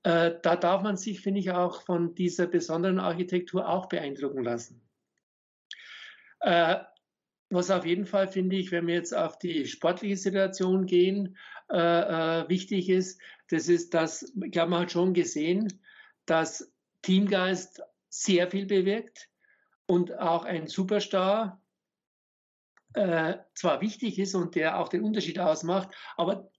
Äh, 0.02 0.32
da 0.42 0.56
darf 0.56 0.82
man 0.82 0.96
sich, 0.96 1.20
finde 1.20 1.40
ich, 1.40 1.50
auch 1.50 1.82
von 1.82 2.14
dieser 2.14 2.46
besonderen 2.46 2.98
Architektur 2.98 3.68
auch 3.68 3.86
beeindrucken 3.86 4.44
lassen. 4.44 4.82
Äh, 6.40 6.76
was 7.50 7.70
auf 7.70 7.86
jeden 7.86 8.06
Fall, 8.06 8.28
finde 8.28 8.56
ich, 8.56 8.70
wenn 8.72 8.86
wir 8.86 8.94
jetzt 8.94 9.14
auf 9.14 9.38
die 9.38 9.66
sportliche 9.66 10.16
Situation 10.16 10.86
gehen, 10.86 11.36
äh, 11.68 12.48
wichtig 12.48 12.88
ist, 12.88 13.20
das 13.48 13.68
ist, 13.68 13.94
dass, 13.94 14.34
ich 14.44 14.52
glaube, 14.52 14.70
man 14.70 14.82
hat 14.82 14.92
schon 14.92 15.14
gesehen, 15.14 15.80
dass 16.26 16.70
Teamgeist 17.02 17.82
sehr 18.10 18.50
viel 18.50 18.66
bewirkt 18.66 19.30
und 19.86 20.18
auch 20.18 20.44
ein 20.44 20.66
Superstar 20.66 21.62
äh, 22.94 23.38
zwar 23.54 23.80
wichtig 23.80 24.18
ist 24.18 24.34
und 24.34 24.54
der 24.54 24.78
auch 24.78 24.88
den 24.88 25.02
Unterschied 25.02 25.38
ausmacht, 25.38 25.94
aber 26.16 26.50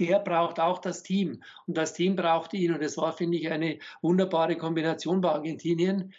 der 0.00 0.18
braucht 0.20 0.60
auch 0.60 0.78
das 0.78 1.02
Team. 1.02 1.42
Und 1.66 1.76
das 1.76 1.94
Team 1.94 2.16
braucht 2.16 2.52
ihn. 2.54 2.72
Und 2.72 2.82
das 2.82 2.96
war, 2.96 3.12
finde 3.12 3.38
ich, 3.38 3.50
eine 3.50 3.78
wunderbare 4.02 4.56
Kombination 4.56 5.20
bei 5.20 5.30
Argentinien. 5.30 6.14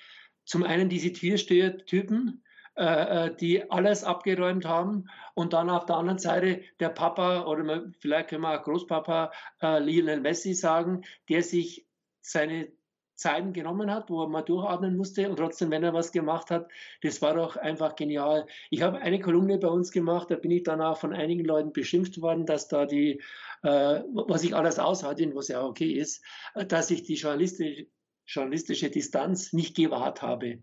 Zum 0.45 0.63
einen 0.63 0.89
diese 0.89 1.11
Türsteher-Typen, 1.11 2.43
äh, 2.75 3.25
äh, 3.25 3.35
die 3.35 3.69
alles 3.71 4.03
abgeräumt 4.03 4.65
haben. 4.65 5.09
Und 5.33 5.53
dann 5.53 5.69
auf 5.69 5.85
der 5.85 5.97
anderen 5.97 6.19
Seite 6.19 6.61
der 6.79 6.89
Papa 6.89 7.45
oder 7.45 7.83
vielleicht 7.99 8.29
können 8.29 8.43
wir 8.43 8.59
auch 8.59 8.63
Großpapa 8.63 9.31
äh, 9.61 9.79
Lionel 9.79 10.21
Messi 10.21 10.53
sagen, 10.53 11.03
der 11.29 11.43
sich 11.43 11.87
seine 12.21 12.71
Zeiten 13.17 13.51
genommen 13.51 13.91
hat, 13.91 14.09
wo 14.09 14.21
er 14.21 14.29
mal 14.29 14.43
durchatmen 14.43 14.95
musste 14.95 15.29
und 15.29 15.37
trotzdem, 15.37 15.71
wenn 15.71 15.83
er 15.83 15.93
was 15.93 16.11
gemacht 16.11 16.51
hat, 16.51 16.69
das 17.01 17.21
war 17.21 17.33
doch 17.33 17.57
einfach 17.57 17.95
genial. 17.95 18.45
Ich 18.69 18.83
habe 18.83 18.99
eine 18.99 19.19
Kolumne 19.19 19.57
bei 19.57 19.67
uns 19.67 19.91
gemacht, 19.91 20.29
da 20.29 20.35
bin 20.35 20.51
ich 20.51 20.63
dann 20.63 20.81
auch 20.81 20.97
von 20.97 21.13
einigen 21.13 21.43
Leuten 21.43 21.73
beschimpft 21.73 22.21
worden, 22.21 22.45
dass 22.45 22.67
da 22.67 22.85
die, 22.85 23.21
äh, 23.63 24.01
was 24.13 24.43
ich 24.43 24.55
alles 24.55 24.77
aushalte, 24.77 25.35
was 25.35 25.47
ja 25.47 25.63
okay 25.63 25.91
ist, 25.91 26.23
äh, 26.53 26.65
dass 26.65 26.91
ich 26.91 27.03
die 27.03 27.15
journalistische, 27.15 27.87
journalistische 28.27 28.89
Distanz 28.91 29.51
nicht 29.51 29.75
gewahrt 29.75 30.21
habe. 30.21 30.61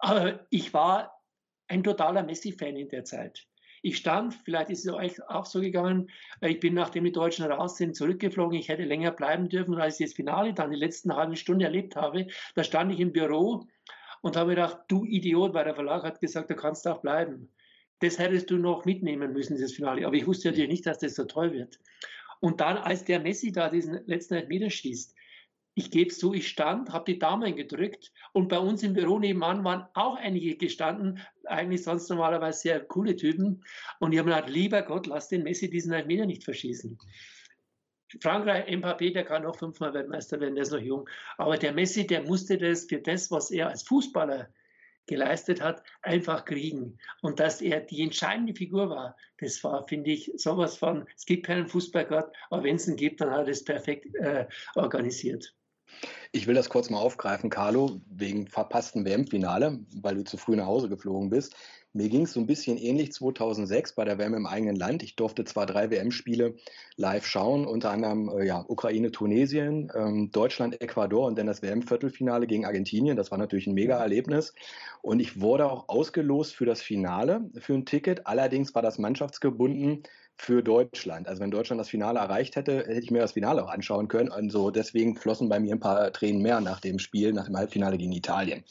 Aber 0.00 0.46
ich 0.50 0.74
war 0.74 1.22
ein 1.68 1.84
totaler 1.84 2.24
Messi-Fan 2.24 2.76
in 2.76 2.88
der 2.88 3.04
Zeit. 3.04 3.46
Ich 3.86 3.98
stand, 3.98 4.34
vielleicht 4.34 4.70
ist 4.70 4.84
es 4.84 4.92
euch 4.92 5.22
auch 5.28 5.46
so 5.46 5.60
gegangen, 5.60 6.10
äh, 6.40 6.48
ich 6.48 6.58
bin, 6.58 6.74
nachdem 6.74 7.04
die 7.04 7.12
Deutschen 7.12 7.44
raus 7.44 7.76
sind, 7.76 7.94
zurückgeflogen. 7.94 8.58
Ich 8.58 8.68
hätte 8.68 8.82
länger 8.82 9.12
bleiben 9.12 9.48
dürfen, 9.48 9.76
als 9.76 10.00
ich 10.00 10.06
das 10.06 10.16
Finale 10.16 10.52
dann 10.54 10.72
die 10.72 10.76
letzten 10.76 11.14
halben 11.14 11.36
Stunde 11.36 11.66
erlebt 11.66 11.94
habe. 11.94 12.26
Da 12.56 12.64
stand 12.64 12.92
ich 12.92 12.98
im 12.98 13.12
Büro 13.12 13.64
und 14.22 14.36
habe 14.36 14.50
gedacht, 14.50 14.80
du 14.88 15.04
Idiot, 15.04 15.54
weil 15.54 15.66
der 15.66 15.76
Verlag 15.76 16.02
hat 16.02 16.20
gesagt, 16.20 16.50
du 16.50 16.56
kannst 16.56 16.88
auch 16.88 17.00
bleiben. 17.00 17.48
Das 18.00 18.18
hättest 18.18 18.50
du 18.50 18.58
noch 18.58 18.86
mitnehmen 18.86 19.32
müssen, 19.32 19.54
dieses 19.54 19.74
Finale. 19.74 20.04
Aber 20.04 20.16
ich 20.16 20.26
wusste 20.26 20.48
natürlich 20.48 20.68
nicht, 20.68 20.86
dass 20.86 20.98
das 20.98 21.14
so 21.14 21.24
toll 21.24 21.52
wird. 21.52 21.78
Und 22.40 22.60
dann, 22.60 22.78
als 22.78 23.04
der 23.04 23.20
Messi 23.20 23.52
da 23.52 23.70
diesen 23.70 24.04
letzten 24.06 24.34
Elfmeter 24.34 24.68
schießt, 24.68 25.14
ich 25.78 25.90
gebe 25.90 26.08
es 26.08 26.18
zu, 26.18 26.32
ich 26.32 26.48
stand, 26.48 26.90
habe 26.90 27.12
die 27.12 27.18
Daumen 27.18 27.54
gedrückt 27.54 28.10
und 28.32 28.48
bei 28.48 28.58
uns 28.58 28.82
im 28.82 28.94
Büro 28.94 29.18
nebenan 29.18 29.62
waren 29.62 29.86
auch 29.92 30.16
einige 30.16 30.56
gestanden, 30.56 31.20
eigentlich 31.44 31.82
sonst 31.82 32.08
normalerweise 32.08 32.60
sehr 32.60 32.80
coole 32.80 33.14
Typen. 33.14 33.62
Und 34.00 34.12
ich 34.12 34.18
habe 34.18 34.30
mir 34.30 34.36
gedacht, 34.36 34.50
lieber 34.50 34.80
Gott, 34.80 35.06
lass 35.06 35.28
den 35.28 35.42
Messi 35.42 35.68
diesen 35.68 35.92
Elfmeter 35.92 36.24
nicht 36.24 36.44
verschießen. 36.44 36.98
Frankreich, 38.22 38.74
Mbappé, 38.74 39.12
der 39.12 39.24
kann 39.24 39.44
auch 39.44 39.56
fünfmal 39.58 39.92
Weltmeister 39.92 40.40
werden, 40.40 40.54
der 40.54 40.62
ist 40.62 40.72
noch 40.72 40.80
jung. 40.80 41.06
Aber 41.36 41.58
der 41.58 41.74
Messi, 41.74 42.06
der 42.06 42.22
musste 42.22 42.56
das 42.56 42.86
für 42.86 42.98
das, 42.98 43.30
was 43.30 43.50
er 43.50 43.68
als 43.68 43.82
Fußballer 43.82 44.48
geleistet 45.06 45.60
hat, 45.60 45.82
einfach 46.00 46.46
kriegen. 46.46 46.98
Und 47.20 47.38
dass 47.38 47.60
er 47.60 47.80
die 47.80 48.00
entscheidende 48.00 48.54
Figur 48.54 48.88
war, 48.88 49.14
das 49.40 49.62
war, 49.62 49.86
finde 49.86 50.10
ich, 50.10 50.32
sowas 50.36 50.78
von, 50.78 51.06
es 51.14 51.26
gibt 51.26 51.44
keinen 51.44 51.68
Fußballgott, 51.68 52.34
aber 52.48 52.64
wenn 52.64 52.76
es 52.76 52.88
ihn 52.88 52.96
gibt, 52.96 53.20
dann 53.20 53.30
hat 53.30 53.40
er 53.40 53.44
das 53.44 53.62
perfekt 53.62 54.14
äh, 54.14 54.46
organisiert. 54.74 55.54
Ich 56.32 56.46
will 56.46 56.54
das 56.54 56.68
kurz 56.68 56.90
mal 56.90 56.98
aufgreifen, 56.98 57.50
Carlo, 57.50 58.00
wegen 58.10 58.46
verpassten 58.46 59.04
WM-Finale, 59.04 59.80
weil 60.02 60.16
du 60.16 60.24
zu 60.24 60.36
früh 60.36 60.56
nach 60.56 60.66
Hause 60.66 60.88
geflogen 60.88 61.30
bist. 61.30 61.56
Mir 61.96 62.10
ging 62.10 62.24
es 62.24 62.34
so 62.34 62.40
ein 62.40 62.46
bisschen 62.46 62.76
ähnlich 62.76 63.10
2006 63.12 63.94
bei 63.94 64.04
der 64.04 64.18
WM 64.18 64.34
im 64.34 64.44
eigenen 64.44 64.76
Land. 64.76 65.02
Ich 65.02 65.16
durfte 65.16 65.46
zwar 65.46 65.64
drei 65.64 65.90
WM-Spiele 65.90 66.54
live 66.96 67.24
schauen, 67.24 67.66
unter 67.66 67.90
anderem 67.90 68.28
äh, 68.28 68.44
ja, 68.44 68.62
Ukraine, 68.68 69.10
Tunesien, 69.10 69.90
ähm, 69.94 70.30
Deutschland, 70.30 70.82
Ecuador 70.82 71.26
und 71.26 71.38
dann 71.38 71.46
das 71.46 71.62
WM-Viertelfinale 71.62 72.46
gegen 72.46 72.66
Argentinien. 72.66 73.16
Das 73.16 73.30
war 73.30 73.38
natürlich 73.38 73.66
ein 73.66 73.72
Mega-Erlebnis. 73.72 74.52
Und 75.00 75.20
ich 75.20 75.40
wurde 75.40 75.70
auch 75.70 75.88
ausgelost 75.88 76.54
für 76.54 76.66
das 76.66 76.82
Finale, 76.82 77.48
für 77.60 77.72
ein 77.72 77.86
Ticket. 77.86 78.26
Allerdings 78.26 78.74
war 78.74 78.82
das 78.82 78.98
mannschaftsgebunden 78.98 80.02
für 80.34 80.62
Deutschland. 80.62 81.28
Also 81.28 81.40
wenn 81.40 81.50
Deutschland 81.50 81.80
das 81.80 81.88
Finale 81.88 82.18
erreicht 82.18 82.56
hätte, 82.56 82.80
hätte 82.80 83.00
ich 83.00 83.10
mir 83.10 83.20
das 83.20 83.32
Finale 83.32 83.64
auch 83.64 83.70
anschauen 83.70 84.08
können. 84.08 84.30
Also 84.30 84.70
deswegen 84.70 85.16
flossen 85.16 85.48
bei 85.48 85.60
mir 85.60 85.74
ein 85.74 85.80
paar 85.80 86.12
Tränen 86.12 86.42
mehr 86.42 86.60
nach 86.60 86.80
dem 86.80 86.98
Spiel, 86.98 87.32
nach 87.32 87.46
dem 87.46 87.56
Halbfinale 87.56 87.96
gegen 87.96 88.12
Italien. 88.12 88.64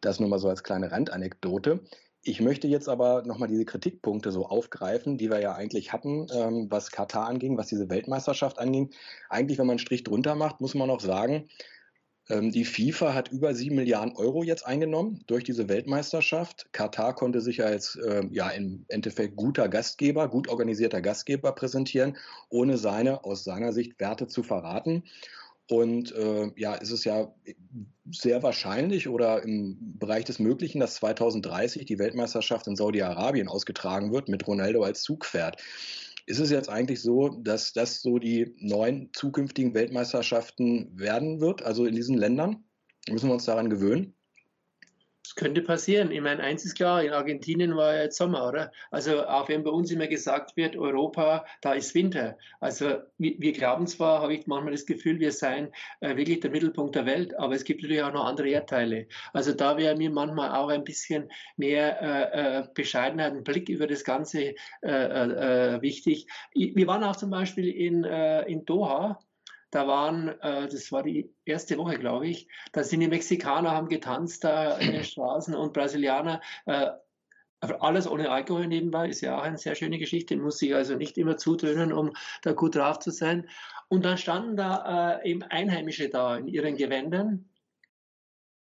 Das 0.00 0.20
nur 0.20 0.28
mal 0.28 0.38
so 0.38 0.48
als 0.48 0.62
kleine 0.62 0.92
Randanekdote. 0.92 1.80
Ich 2.24 2.40
möchte 2.40 2.68
jetzt 2.68 2.88
aber 2.88 3.22
nochmal 3.26 3.48
diese 3.48 3.64
Kritikpunkte 3.64 4.30
so 4.30 4.46
aufgreifen, 4.46 5.18
die 5.18 5.28
wir 5.28 5.40
ja 5.40 5.54
eigentlich 5.54 5.92
hatten, 5.92 6.28
ähm, 6.32 6.68
was 6.70 6.92
Katar 6.92 7.26
anging, 7.26 7.56
was 7.56 7.66
diese 7.66 7.90
Weltmeisterschaft 7.90 8.60
anging. 8.60 8.90
Eigentlich, 9.28 9.58
wenn 9.58 9.66
man 9.66 9.74
einen 9.74 9.78
Strich 9.80 10.04
drunter 10.04 10.36
macht, 10.36 10.60
muss 10.60 10.74
man 10.74 10.88
auch 10.88 11.00
sagen, 11.00 11.48
ähm, 12.28 12.52
die 12.52 12.64
FIFA 12.64 13.14
hat 13.14 13.32
über 13.32 13.54
sieben 13.54 13.74
Milliarden 13.74 14.14
Euro 14.16 14.44
jetzt 14.44 14.64
eingenommen 14.64 15.24
durch 15.26 15.42
diese 15.42 15.68
Weltmeisterschaft. 15.68 16.72
Katar 16.72 17.14
konnte 17.16 17.40
sich 17.40 17.64
als 17.64 17.96
äh, 17.96 18.24
ja 18.30 18.48
im 18.50 18.84
Endeffekt 18.86 19.34
guter 19.34 19.68
Gastgeber, 19.68 20.28
gut 20.28 20.48
organisierter 20.48 21.02
Gastgeber 21.02 21.52
präsentieren, 21.52 22.16
ohne 22.48 22.78
seine 22.78 23.24
aus 23.24 23.42
seiner 23.42 23.72
Sicht 23.72 23.98
Werte 23.98 24.28
zu 24.28 24.44
verraten. 24.44 25.02
Und 25.68 26.12
äh, 26.12 26.50
ja, 26.56 26.74
ist 26.74 26.90
es 26.90 27.04
ja 27.04 27.32
sehr 28.10 28.42
wahrscheinlich 28.42 29.08
oder 29.08 29.42
im 29.42 29.98
Bereich 29.98 30.24
des 30.24 30.38
Möglichen, 30.38 30.80
dass 30.80 30.96
2030 30.96 31.86
die 31.86 31.98
Weltmeisterschaft 31.98 32.66
in 32.66 32.76
Saudi-Arabien 32.76 33.48
ausgetragen 33.48 34.12
wird 34.12 34.28
mit 34.28 34.46
Ronaldo 34.46 34.82
als 34.82 35.02
Zugpferd. 35.02 35.62
Ist 36.26 36.38
es 36.38 36.50
jetzt 36.50 36.68
eigentlich 36.68 37.00
so, 37.00 37.28
dass 37.28 37.72
das 37.72 38.00
so 38.00 38.18
die 38.18 38.54
neuen 38.58 39.10
zukünftigen 39.12 39.74
Weltmeisterschaften 39.74 40.96
werden 40.98 41.40
wird, 41.40 41.62
also 41.62 41.86
in 41.86 41.94
diesen 41.94 42.16
Ländern? 42.16 42.64
Müssen 43.08 43.28
wir 43.28 43.34
uns 43.34 43.44
daran 43.44 43.70
gewöhnen? 43.70 44.14
Könnte 45.34 45.62
passieren. 45.62 46.10
Ich 46.10 46.20
meine, 46.20 46.42
eins 46.42 46.64
ist 46.64 46.74
klar, 46.74 47.02
in 47.02 47.12
Argentinien 47.12 47.76
war 47.76 47.94
ja 47.94 48.02
jetzt 48.02 48.16
Sommer, 48.16 48.48
oder? 48.48 48.72
Also 48.90 49.26
auch 49.26 49.48
wenn 49.48 49.64
bei 49.64 49.70
uns 49.70 49.90
immer 49.90 50.06
gesagt 50.06 50.56
wird, 50.56 50.76
Europa, 50.76 51.44
da 51.60 51.72
ist 51.72 51.94
Winter. 51.94 52.36
Also 52.60 52.98
wir, 53.18 53.34
wir 53.38 53.52
glauben 53.52 53.86
zwar, 53.86 54.20
habe 54.20 54.34
ich 54.34 54.46
manchmal 54.46 54.72
das 54.72 54.86
Gefühl, 54.86 55.20
wir 55.20 55.32
seien 55.32 55.72
äh, 56.00 56.16
wirklich 56.16 56.40
der 56.40 56.50
Mittelpunkt 56.50 56.94
der 56.94 57.06
Welt, 57.06 57.38
aber 57.38 57.54
es 57.54 57.64
gibt 57.64 57.82
natürlich 57.82 58.02
auch 58.02 58.12
noch 58.12 58.24
andere 58.24 58.48
Erdteile. 58.48 59.06
Also 59.32 59.52
da 59.52 59.76
wäre 59.76 59.96
mir 59.96 60.10
manchmal 60.10 60.50
auch 60.50 60.68
ein 60.68 60.84
bisschen 60.84 61.30
mehr 61.56 62.00
äh, 62.02 62.60
äh 62.60 62.64
Bescheidenheit, 62.74 63.32
ein 63.32 63.44
Blick 63.44 63.68
über 63.68 63.86
das 63.86 64.04
Ganze 64.04 64.42
äh, 64.42 64.54
äh, 64.82 65.76
äh 65.76 65.82
wichtig. 65.82 66.26
Wir 66.54 66.86
waren 66.86 67.04
auch 67.04 67.16
zum 67.16 67.30
Beispiel 67.30 67.68
in, 67.68 68.04
in 68.04 68.64
Doha 68.64 69.18
da 69.72 69.86
waren, 69.86 70.28
äh, 70.40 70.68
das 70.68 70.92
war 70.92 71.02
die 71.02 71.34
erste 71.44 71.78
Woche, 71.78 71.98
glaube 71.98 72.28
ich, 72.28 72.46
da 72.72 72.84
sind 72.84 73.00
die 73.00 73.08
Mexikaner, 73.08 73.72
haben 73.72 73.88
getanzt 73.88 74.44
da 74.44 74.76
in 74.76 74.92
den 74.92 75.04
Straßen 75.04 75.54
und 75.54 75.72
Brasilianer, 75.72 76.40
äh, 76.66 76.90
alles 77.80 78.08
ohne 78.08 78.30
Alkohol 78.30 78.66
nebenbei, 78.66 79.08
ist 79.08 79.22
ja 79.22 79.38
auch 79.38 79.42
eine 79.42 79.56
sehr 79.56 79.74
schöne 79.74 79.98
Geschichte, 79.98 80.36
muss 80.36 80.58
sich 80.58 80.74
also 80.74 80.94
nicht 80.96 81.16
immer 81.16 81.36
zutönen, 81.36 81.92
um 81.92 82.12
da 82.42 82.52
gut 82.52 82.74
drauf 82.74 82.98
zu 82.98 83.10
sein. 83.10 83.48
Und 83.88 84.04
dann 84.04 84.18
standen 84.18 84.56
da 84.56 85.20
äh, 85.20 85.30
eben 85.30 85.42
Einheimische 85.42 86.08
da 86.08 86.36
in 86.36 86.48
ihren 86.48 86.76
Gewändern 86.76 87.48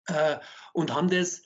äh, 0.07 0.37
und 0.73 0.93
haben 0.93 1.09
das, 1.09 1.43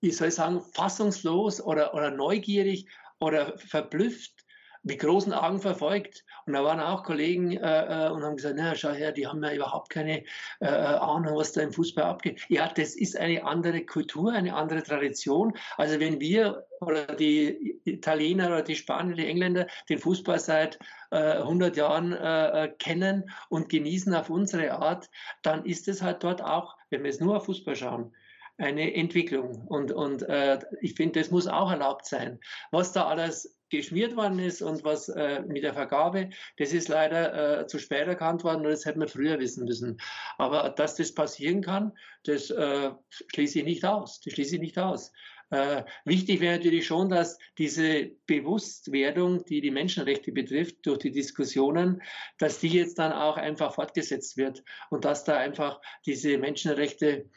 wie 0.00 0.10
soll 0.10 0.28
ich 0.28 0.34
sagen, 0.34 0.60
fassungslos 0.60 1.60
oder, 1.60 1.94
oder 1.94 2.10
neugierig 2.10 2.88
oder 3.20 3.58
verblüfft 3.58 4.43
mit 4.84 5.00
großen 5.00 5.32
Augen 5.32 5.60
verfolgt. 5.60 6.24
Und 6.46 6.52
da 6.52 6.62
waren 6.62 6.78
auch 6.78 7.02
Kollegen 7.02 7.52
äh, 7.52 8.06
äh, 8.06 8.10
und 8.10 8.22
haben 8.22 8.36
gesagt, 8.36 8.56
na, 8.58 8.74
schau 8.74 8.90
her, 8.90 9.12
die 9.12 9.26
haben 9.26 9.42
ja 9.42 9.52
überhaupt 9.52 9.90
keine 9.90 10.22
äh, 10.60 10.66
Ahnung, 10.66 11.36
was 11.36 11.52
da 11.52 11.62
im 11.62 11.72
Fußball 11.72 12.04
abgeht. 12.04 12.44
Ja, 12.48 12.68
das 12.68 12.94
ist 12.94 13.16
eine 13.16 13.44
andere 13.44 13.84
Kultur, 13.84 14.32
eine 14.32 14.54
andere 14.54 14.82
Tradition. 14.82 15.54
Also 15.76 15.98
wenn 16.00 16.20
wir 16.20 16.66
oder 16.80 17.06
die 17.06 17.80
Italiener 17.84 18.48
oder 18.48 18.62
die 18.62 18.76
Spanier, 18.76 19.16
die 19.16 19.26
Engländer 19.26 19.66
den 19.88 19.98
Fußball 19.98 20.38
seit 20.38 20.78
äh, 21.10 21.38
100 21.38 21.76
Jahren 21.76 22.12
äh, 22.12 22.64
äh, 22.64 22.68
kennen 22.78 23.30
und 23.48 23.70
genießen 23.70 24.14
auf 24.14 24.28
unsere 24.28 24.72
Art, 24.72 25.08
dann 25.42 25.64
ist 25.64 25.88
es 25.88 26.02
halt 26.02 26.22
dort 26.22 26.42
auch, 26.42 26.76
wenn 26.90 27.02
wir 27.02 27.10
es 27.10 27.20
nur 27.20 27.38
auf 27.38 27.46
Fußball 27.46 27.74
schauen, 27.74 28.14
eine 28.58 28.94
Entwicklung. 28.94 29.66
Und, 29.66 29.92
und 29.92 30.22
äh, 30.22 30.58
ich 30.80 30.94
finde, 30.94 31.20
das 31.20 31.30
muss 31.30 31.46
auch 31.46 31.70
erlaubt 31.70 32.06
sein. 32.06 32.38
Was 32.70 32.92
da 32.92 33.06
alles 33.06 33.56
geschmiert 33.76 34.16
worden 34.16 34.38
ist 34.38 34.62
und 34.62 34.84
was 34.84 35.08
äh, 35.08 35.42
mit 35.46 35.62
der 35.62 35.74
Vergabe, 35.74 36.30
das 36.58 36.72
ist 36.72 36.88
leider 36.88 37.60
äh, 37.60 37.66
zu 37.66 37.78
spät 37.78 38.06
erkannt 38.06 38.44
worden 38.44 38.64
und 38.64 38.72
das 38.72 38.84
hätte 38.84 38.98
man 38.98 39.08
früher 39.08 39.38
wissen 39.38 39.64
müssen. 39.64 39.98
Aber 40.38 40.70
dass 40.70 40.96
das 40.96 41.12
passieren 41.12 41.62
kann, 41.62 41.92
das 42.24 42.50
äh, 42.50 42.90
schließe 43.08 43.60
ich 43.60 43.64
nicht 43.64 43.84
aus. 43.84 44.20
Das 44.20 44.32
schließe 44.34 44.56
ich 44.56 44.60
nicht 44.60 44.78
aus. 44.78 45.12
Äh, 45.50 45.84
wichtig 46.04 46.40
wäre 46.40 46.56
natürlich 46.56 46.86
schon, 46.86 47.10
dass 47.10 47.38
diese 47.58 48.10
Bewusstwerdung, 48.26 49.44
die 49.44 49.60
die 49.60 49.70
Menschenrechte 49.70 50.32
betrifft, 50.32 50.84
durch 50.86 50.98
die 50.98 51.12
Diskussionen, 51.12 52.02
dass 52.38 52.60
die 52.60 52.68
jetzt 52.68 52.98
dann 52.98 53.12
auch 53.12 53.36
einfach 53.36 53.74
fortgesetzt 53.74 54.36
wird 54.36 54.64
und 54.90 55.04
dass 55.04 55.24
da 55.24 55.36
einfach 55.36 55.80
diese 56.06 56.38
Menschenrechte 56.38 57.30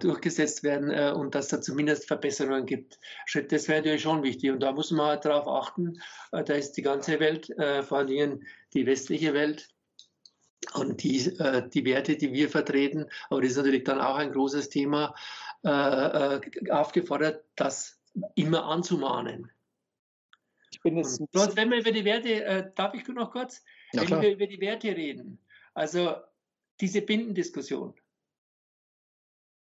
durchgesetzt 0.00 0.62
werden 0.62 0.90
äh, 0.90 1.12
und 1.14 1.34
dass 1.34 1.48
da 1.48 1.60
zumindest 1.60 2.06
Verbesserungen 2.06 2.64
gibt. 2.64 2.98
Das 3.50 3.68
wäre 3.68 3.80
natürlich 3.80 4.02
schon 4.02 4.22
wichtig 4.22 4.50
und 4.50 4.60
da 4.60 4.72
muss 4.72 4.90
man 4.90 5.06
halt 5.06 5.24
darauf 5.24 5.46
achten. 5.46 6.00
Äh, 6.32 6.44
da 6.44 6.54
ist 6.54 6.72
die 6.72 6.82
ganze 6.82 7.20
Welt, 7.20 7.52
vor 7.86 7.98
allem 7.98 8.42
die 8.72 8.86
westliche 8.86 9.34
Welt, 9.34 9.68
und 10.74 11.02
die, 11.02 11.18
die 11.74 11.84
Werte, 11.84 12.16
die 12.16 12.32
wir 12.32 12.48
vertreten, 12.48 13.06
aber 13.30 13.40
das 13.40 13.52
ist 13.52 13.56
natürlich 13.58 13.84
dann 13.84 14.00
auch 14.00 14.16
ein 14.16 14.32
großes 14.32 14.68
Thema, 14.68 15.14
aufgefordert, 15.62 17.44
das 17.54 18.00
immer 18.34 18.64
anzumahnen. 18.64 19.52
Ich 20.72 20.80
bin 20.80 20.96
jetzt 20.96 21.20
und, 21.20 21.56
wenn 21.56 21.70
wir 21.70 21.78
über 21.78 21.92
die 21.92 22.04
Werte, 22.04 22.72
darf 22.74 22.94
ich 22.94 23.06
noch 23.08 23.30
kurz, 23.30 23.62
ja, 23.92 24.10
wenn 24.10 24.22
wir 24.22 24.32
über 24.32 24.46
die 24.46 24.60
Werte 24.60 24.88
reden, 24.88 25.38
also 25.74 26.16
diese 26.80 27.02
Bindendiskussion, 27.02 27.94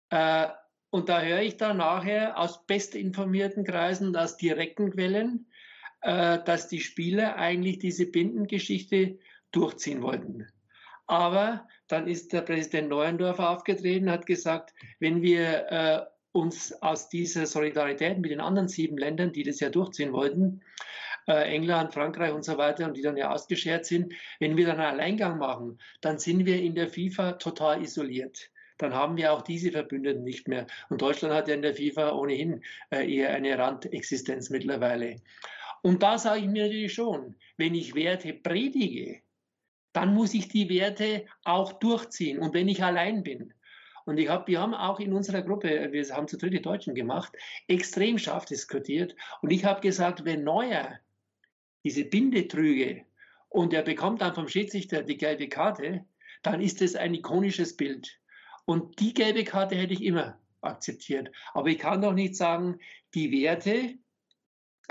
äh, 0.10 0.48
und 0.90 1.10
da 1.10 1.22
höre 1.22 1.42
ich 1.42 1.58
dann 1.58 1.78
nachher 1.78 2.40
aus 2.40 2.66
bestinformierten 2.66 3.66
Kreisen 3.66 4.08
und 4.08 4.18
aus 4.18 4.38
direkten 4.38 4.92
Quellen, 4.92 5.48
äh, 6.02 6.40
dass 6.46 6.70
die 6.70 6.80
Spieler 6.80 7.36
eigentlich 7.36 7.80
diese 7.80 8.06
Bindengeschichte 8.06 9.20
durchziehen 9.52 10.02
wollten. 10.02 10.48
Aber 11.08 11.68
dann 11.88 12.08
ist 12.08 12.32
der 12.32 12.42
Präsident 12.42 12.90
Neuendorfer 12.90 13.50
aufgetreten, 13.50 14.10
hat 14.10 14.26
gesagt, 14.26 14.74
wenn 15.00 15.22
wir 15.22 15.72
äh, 15.72 16.06
uns 16.32 16.72
aus 16.82 17.10
dieser 17.10 17.46
Solidarität 17.46 18.18
mit 18.20 18.32
den 18.32 18.40
anderen 18.40 18.68
sieben 18.68 18.98
Ländern, 18.98 19.34
die 19.34 19.44
das 19.44 19.60
ja 19.60 19.70
durchziehen 19.70 20.14
wollten, 20.14 20.62
äh, 21.28 21.54
England, 21.54 21.94
Frankreich 21.94 22.32
und 22.34 22.46
so 22.46 22.58
weiter, 22.58 22.86
und 22.86 22.96
die 22.96 23.02
dann 23.02 23.18
ja 23.18 23.32
ausgeschert 23.32 23.86
sind, 23.86 24.14
wenn 24.40 24.58
wir 24.58 24.66
dann 24.66 24.80
einen 24.80 24.94
Alleingang 24.94 25.38
machen, 25.38 25.80
dann 26.02 26.20
sind 26.20 26.46
wir 26.46 26.62
in 26.62 26.76
der 26.76 26.88
FIFA 26.88 27.34
total 27.34 27.82
isoliert 27.82 28.50
dann 28.78 28.94
haben 28.94 29.18
wir 29.18 29.32
auch 29.34 29.42
diese 29.42 29.72
Verbündeten 29.72 30.24
nicht 30.24 30.48
mehr. 30.48 30.68
Und 30.90 31.02
Deutschland 31.02 31.34
hat 31.34 31.48
ja 31.48 31.56
in 31.56 31.62
der 31.62 31.76
FIFA 31.76 32.14
ohnehin 32.14 32.64
äh, 32.90 33.10
eher 33.12 33.34
eine 33.34 33.58
Randexistenz 33.58 34.50
mittlerweile. 34.50 35.22
Und 35.82 36.02
da 36.04 36.18
sage 36.18 36.42
ich 36.42 36.48
mir 36.48 36.66
natürlich 36.66 36.94
schon, 36.94 37.36
wenn 37.58 37.76
ich 37.76 37.96
Werte 37.96 38.34
predige, 38.34 39.22
dann 39.94 40.14
muss 40.14 40.34
ich 40.34 40.50
die 40.50 40.68
Werte 40.70 41.26
auch 41.44 41.74
durchziehen. 41.74 42.40
Und 42.40 42.54
wenn 42.54 42.68
ich 42.68 42.84
allein 42.84 43.24
bin, 43.24 43.54
und 44.06 44.20
ich 44.20 44.30
hab, 44.30 44.48
wir 44.48 44.62
haben 44.62 44.76
auch 44.76 45.00
in 45.00 45.14
unserer 45.14 45.42
Gruppe, 45.42 45.90
wir 45.92 46.06
haben 46.10 46.28
zu 46.28 46.38
dritte 46.38 46.62
Deutschen 46.62 46.94
gemacht, 46.94 47.34
extrem 47.68 48.18
scharf 48.20 48.46
diskutiert. 48.46 49.16
Und 49.42 49.52
ich 49.52 49.66
habe 49.66 49.82
gesagt, 49.82 50.26
wenn 50.26 50.44
Neuer 50.44 51.00
diese 51.84 52.06
Binde 52.06 52.48
trüge 52.48 53.04
und 53.50 53.74
er 53.74 53.82
bekommt 53.82 54.22
dann 54.22 54.36
vom 54.36 54.48
Schiedsrichter 54.48 55.02
die 55.02 55.18
gelbe 55.18 55.50
Karte, 55.50 56.06
dann 56.44 56.62
ist 56.62 56.82
es 56.82 56.96
ein 56.96 57.16
ikonisches 57.16 57.76
Bild. 57.76 58.20
Und 58.66 59.00
die 59.00 59.14
gelbe 59.14 59.44
Karte 59.44 59.76
hätte 59.76 59.94
ich 59.94 60.04
immer 60.04 60.40
akzeptiert. 60.62 61.32
Aber 61.54 61.70
ich 61.70 61.80
kann 61.80 62.02
doch 62.02 62.14
nicht 62.14 62.36
sagen, 62.36 62.80
die 63.14 63.32
Werte 63.32 63.98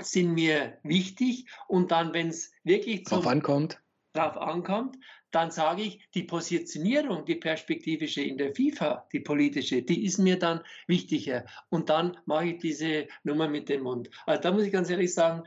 sind 0.01 0.33
mir 0.33 0.77
wichtig 0.83 1.47
und 1.67 1.91
dann, 1.91 2.13
wenn 2.13 2.29
es 2.29 2.51
wirklich 2.63 3.03
drauf 3.03 3.27
ankommt, 3.27 3.81
drauf 4.13 4.37
ankommt, 4.37 4.97
dann 5.31 5.51
sage 5.51 5.81
ich, 5.81 6.07
die 6.13 6.23
Positionierung, 6.23 7.25
die 7.25 7.35
perspektivische 7.35 8.21
in 8.21 8.37
der 8.37 8.55
FIFA, 8.55 9.07
die 9.11 9.19
politische, 9.19 9.81
die 9.81 10.05
ist 10.05 10.17
mir 10.17 10.39
dann 10.39 10.61
wichtiger. 10.87 11.45
Und 11.69 11.89
dann 11.89 12.17
mache 12.25 12.47
ich 12.47 12.59
diese 12.59 13.07
Nummer 13.23 13.49
mit 13.49 13.67
dem 13.67 13.83
Mund. 13.83 14.09
Also 14.25 14.41
da 14.41 14.51
muss 14.51 14.63
ich 14.63 14.71
ganz 14.71 14.89
ehrlich 14.89 15.13
sagen, 15.13 15.43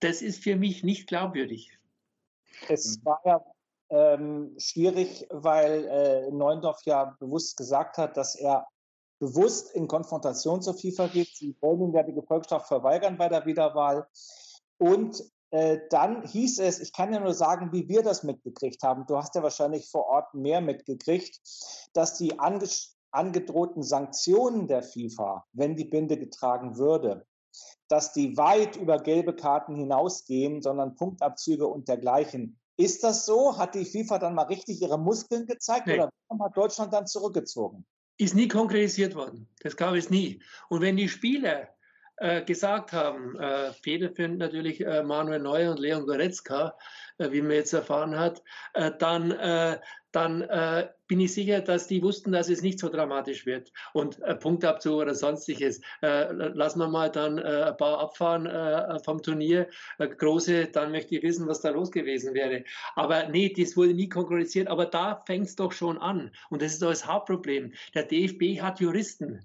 das 0.00 0.22
ist 0.22 0.42
für 0.42 0.56
mich 0.56 0.82
nicht 0.82 1.06
glaubwürdig. 1.06 1.76
Es 2.68 3.04
war 3.04 3.20
ja 3.24 3.44
ähm, 3.90 4.54
schwierig, 4.58 5.26
weil 5.30 5.84
äh, 5.86 6.30
Neundorf 6.30 6.80
ja 6.84 7.16
bewusst 7.18 7.56
gesagt 7.56 7.98
hat, 7.98 8.16
dass 8.16 8.34
er 8.34 8.66
bewusst 9.18 9.74
in 9.74 9.88
Konfrontation 9.88 10.62
zur 10.62 10.74
FIFA 10.74 11.08
geht. 11.08 11.28
Sie 11.34 11.56
wollen 11.60 11.92
ja 11.92 12.02
die 12.02 12.14
Gefolgschaft 12.14 12.68
verweigern 12.68 13.16
bei 13.18 13.28
der 13.28 13.46
Wiederwahl. 13.46 14.06
Und 14.78 15.22
äh, 15.50 15.78
dann 15.90 16.22
hieß 16.24 16.58
es, 16.60 16.78
ich 16.80 16.92
kann 16.92 17.12
ja 17.12 17.20
nur 17.20 17.34
sagen, 17.34 17.72
wie 17.72 17.88
wir 17.88 18.02
das 18.02 18.22
mitgekriegt 18.22 18.82
haben. 18.82 19.06
Du 19.06 19.16
hast 19.16 19.34
ja 19.34 19.42
wahrscheinlich 19.42 19.90
vor 19.90 20.06
Ort 20.06 20.34
mehr 20.34 20.60
mitgekriegt, 20.60 21.40
dass 21.94 22.18
die 22.18 22.38
ange 22.38 22.68
angedrohten 23.10 23.82
Sanktionen 23.82 24.68
der 24.68 24.82
FIFA, 24.82 25.46
wenn 25.52 25.76
die 25.76 25.86
Binde 25.86 26.18
getragen 26.18 26.76
würde, 26.76 27.26
dass 27.88 28.12
die 28.12 28.36
weit 28.36 28.76
über 28.76 28.98
gelbe 28.98 29.34
Karten 29.34 29.76
hinausgehen, 29.76 30.60
sondern 30.60 30.94
Punktabzüge 30.94 31.66
und 31.66 31.88
dergleichen. 31.88 32.60
Ist 32.78 33.02
das 33.02 33.26
so? 33.26 33.58
Hat 33.58 33.74
die 33.74 33.84
FIFA 33.84 34.20
dann 34.20 34.34
mal 34.34 34.44
richtig 34.44 34.80
ihre 34.80 34.98
Muskeln 34.98 35.46
gezeigt 35.46 35.88
nee. 35.88 35.94
oder 35.94 36.10
hat 36.40 36.56
Deutschland 36.56 36.92
dann 36.92 37.08
zurückgezogen? 37.08 37.84
Ist 38.18 38.36
nie 38.36 38.46
konkretisiert 38.46 39.16
worden. 39.16 39.48
Das 39.62 39.76
gab 39.76 39.94
es 39.94 40.10
nie. 40.10 40.40
Und 40.68 40.80
wenn 40.80 40.96
die 40.96 41.08
Spieler 41.08 41.68
äh, 42.18 42.44
gesagt 42.44 42.92
haben, 42.92 43.36
äh, 43.38 43.72
federführend 43.72 44.38
natürlich 44.38 44.80
äh, 44.80 45.02
Manuel 45.02 45.40
Neuer 45.40 45.72
und 45.72 45.80
Leon 45.80 46.06
Goretzka, 46.06 46.76
wie 47.18 47.42
man 47.42 47.52
jetzt 47.52 47.72
erfahren 47.72 48.18
hat, 48.18 48.42
äh, 48.74 48.90
dann, 48.98 49.32
äh, 49.32 49.78
dann 50.12 50.42
äh, 50.42 50.88
bin 51.06 51.20
ich 51.20 51.34
sicher, 51.34 51.60
dass 51.60 51.86
die 51.86 52.02
wussten, 52.02 52.32
dass 52.32 52.48
es 52.48 52.62
nicht 52.62 52.78
so 52.78 52.88
dramatisch 52.88 53.44
wird. 53.44 53.72
Und 53.92 54.20
äh, 54.22 54.34
Punktabzug 54.34 54.94
oder 54.94 55.14
sonstiges, 55.14 55.80
äh, 56.02 56.32
lassen 56.32 56.78
wir 56.78 56.88
mal 56.88 57.10
dann 57.10 57.38
äh, 57.38 57.64
ein 57.68 57.76
paar 57.76 57.98
abfahren 57.98 58.46
äh, 58.46 58.98
vom 59.00 59.22
Turnier, 59.22 59.68
äh, 59.98 60.08
große, 60.08 60.66
dann 60.66 60.92
möchte 60.92 61.16
ich 61.16 61.22
wissen, 61.22 61.46
was 61.48 61.60
da 61.60 61.70
los 61.70 61.90
gewesen 61.90 62.34
wäre. 62.34 62.64
Aber 62.94 63.28
nee, 63.28 63.52
das 63.54 63.76
wurde 63.76 63.94
nie 63.94 64.08
konkretisiert, 64.08 64.68
aber 64.68 64.86
da 64.86 65.22
fängt 65.26 65.46
es 65.46 65.56
doch 65.56 65.72
schon 65.72 65.98
an. 65.98 66.30
Und 66.50 66.62
das 66.62 66.72
ist 66.72 66.82
doch 66.82 66.90
das 66.90 67.06
Hauptproblem. 67.06 67.72
Der 67.94 68.04
DFB 68.04 68.60
hat 68.60 68.80
Juristen 68.80 69.44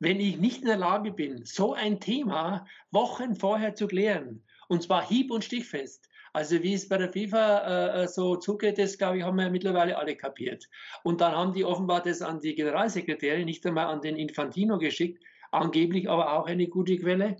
wenn 0.00 0.20
ich 0.20 0.36
nicht 0.36 0.60
in 0.60 0.66
der 0.66 0.76
Lage 0.76 1.12
bin, 1.12 1.46
so 1.46 1.72
ein 1.72 2.00
Thema 2.00 2.66
Wochen 2.90 3.36
vorher 3.36 3.74
zu 3.74 3.86
klären, 3.86 4.42
und 4.68 4.82
zwar 4.82 5.06
hieb- 5.06 5.30
und 5.30 5.44
stichfest, 5.44 6.08
also 6.34 6.60
wie 6.64 6.74
es 6.74 6.88
bei 6.88 6.98
der 6.98 7.12
FIFA 7.12 7.58
äh, 7.58 8.02
äh, 8.02 8.08
so 8.08 8.34
zugeht, 8.34 8.76
das 8.78 8.98
glaube 8.98 9.18
ich, 9.18 9.22
haben 9.22 9.36
wir 9.36 9.44
ja 9.44 9.50
mittlerweile 9.50 9.96
alle 9.96 10.16
kapiert. 10.16 10.68
Und 11.04 11.20
dann 11.20 11.32
haben 11.32 11.52
die 11.52 11.64
offenbar 11.64 12.02
das 12.02 12.22
an 12.22 12.40
die 12.40 12.56
Generalsekretäre, 12.56 13.44
nicht 13.44 13.64
einmal 13.64 13.86
an 13.86 14.00
den 14.00 14.16
Infantino 14.16 14.78
geschickt, 14.78 15.22
angeblich 15.52 16.10
aber 16.10 16.32
auch 16.32 16.46
eine 16.46 16.66
gute 16.66 16.96
Quelle. 16.96 17.36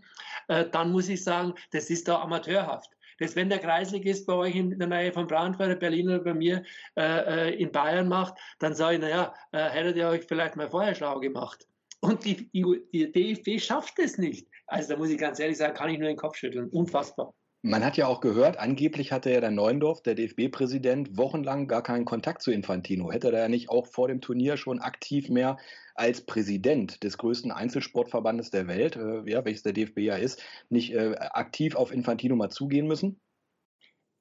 Äh, 0.46 0.66
dann 0.70 0.92
muss 0.92 1.08
ich 1.08 1.24
sagen, 1.24 1.54
das 1.72 1.90
ist 1.90 2.06
da 2.06 2.20
amateurhaft. 2.20 2.90
Das, 3.18 3.34
wenn 3.34 3.48
der 3.48 3.58
Kreisligist 3.58 4.26
bei 4.26 4.34
euch 4.34 4.54
in 4.54 4.78
der 4.78 4.86
Nähe 4.86 5.12
von 5.12 5.26
Braunschweig, 5.26 5.80
Berlin 5.80 6.08
oder 6.10 6.20
bei 6.20 6.34
mir 6.34 6.62
äh, 6.96 7.48
äh, 7.48 7.54
in 7.60 7.72
Bayern 7.72 8.06
macht, 8.06 8.34
dann 8.60 8.74
sage 8.74 8.94
ich, 8.94 9.00
naja, 9.00 9.34
äh, 9.50 9.70
hättet 9.70 9.96
ihr 9.96 10.06
euch 10.06 10.24
vielleicht 10.24 10.54
mal 10.54 10.70
vorher 10.70 10.94
schlau 10.94 11.18
gemacht. 11.18 11.66
Und 11.98 12.24
die, 12.24 12.48
die 12.52 13.10
DFB 13.10 13.60
schafft 13.60 13.98
es 13.98 14.18
nicht. 14.18 14.46
Also 14.68 14.92
da 14.92 14.98
muss 14.98 15.10
ich 15.10 15.18
ganz 15.18 15.40
ehrlich 15.40 15.56
sagen, 15.56 15.74
kann 15.74 15.90
ich 15.90 15.98
nur 15.98 16.08
den 16.08 16.16
Kopf 16.16 16.36
schütteln. 16.36 16.68
Unfassbar. 16.68 17.34
Man 17.66 17.83
hat 17.83 17.97
ja 17.97 18.09
auch 18.09 18.21
gehört, 18.21 18.59
angeblich 18.59 19.11
hatte 19.11 19.33
ja 19.33 19.40
der 19.40 19.50
Neuendorf, 19.50 20.02
der 20.02 20.14
DFB-Präsident, 20.14 21.16
wochenlang 21.16 21.66
gar 21.66 21.83
keinen 21.83 22.04
Kontakt 22.04 22.42
zu 22.42 22.50
Infantino. 22.50 23.11
Hätte 23.11 23.33
er 23.33 23.38
ja 23.38 23.49
nicht 23.49 23.71
auch 23.71 23.87
vor 23.87 24.06
dem 24.06 24.21
Turnier 24.21 24.59
schon 24.59 24.80
aktiv 24.80 25.30
mehr 25.30 25.56
als 25.94 26.26
Präsident 26.26 27.02
des 27.02 27.16
größten 27.16 27.50
Einzelsportverbandes 27.50 28.50
der 28.50 28.68
Welt, 28.68 28.97
äh, 28.97 29.23
ja, 29.30 29.47
welches 29.47 29.62
der 29.62 29.73
DFB 29.73 30.00
ja 30.00 30.16
ist, 30.16 30.42
nicht 30.68 30.92
äh, 30.92 31.14
aktiv 31.16 31.75
auf 31.75 31.90
Infantino 31.90 32.37
mal 32.37 32.50
zugehen 32.50 32.87
müssen? 32.87 33.18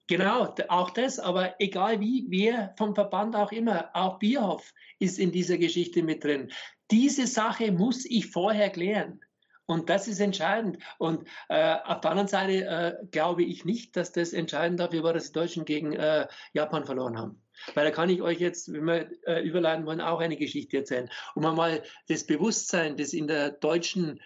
Genau, 0.07 0.55
auch 0.69 0.91
das, 0.91 1.19
aber 1.19 1.55
egal 1.59 1.99
wie, 1.99 2.25
wer 2.29 2.73
vom 2.77 2.95
Verband 2.95 3.35
auch 3.35 3.51
immer, 3.51 3.89
auch 3.93 4.19
Bierhoff 4.19 4.71
ist 4.99 5.19
in 5.19 5.33
dieser 5.33 5.57
Geschichte 5.57 6.01
mit 6.01 6.23
drin. 6.23 6.49
Diese 6.91 7.27
Sache 7.27 7.73
muss 7.73 8.05
ich 8.05 8.27
vorher 8.27 8.69
klären. 8.69 9.19
Und 9.65 9.89
das 9.89 10.07
ist 10.07 10.19
entscheidend. 10.19 10.77
Und 10.97 11.27
äh, 11.49 11.77
auf 11.85 12.01
der 12.01 12.11
anderen 12.11 12.27
Seite 12.27 12.65
äh, 12.65 13.05
glaube 13.11 13.43
ich 13.43 13.65
nicht, 13.65 13.95
dass 13.95 14.11
das 14.11 14.33
entscheidend 14.33 14.79
dafür 14.79 15.03
war, 15.03 15.13
dass 15.13 15.27
die 15.27 15.39
Deutschen 15.39 15.65
gegen 15.65 15.93
äh, 15.93 16.27
Japan 16.53 16.85
verloren 16.85 17.17
haben. 17.17 17.41
Weil 17.73 17.85
da 17.85 17.91
kann 17.91 18.09
ich 18.09 18.21
euch 18.21 18.39
jetzt, 18.39 18.71
wenn 18.73 18.85
wir 18.85 19.09
äh, 19.25 19.41
überleiten 19.41 19.85
wollen, 19.85 20.01
auch 20.01 20.19
eine 20.19 20.35
Geschichte 20.35 20.77
erzählen. 20.77 21.09
Um 21.35 21.45
einmal 21.45 21.83
das 22.07 22.25
Bewusstsein, 22.25 22.97
das 22.97 23.13
in 23.13 23.27
der 23.27 23.51
deutschen 23.51 24.21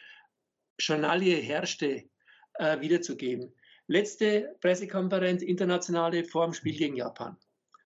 Journalie 0.79 1.35
herrschte, 1.35 2.09
äh, 2.55 2.79
wiederzugeben. 2.79 3.53
Letzte 3.87 4.55
Pressekonferenz, 4.59 5.43
internationale 5.43 6.23
vor 6.23 6.45
dem 6.45 6.53
Spiel 6.53 6.75
gegen 6.75 6.95
Japan. 6.95 7.37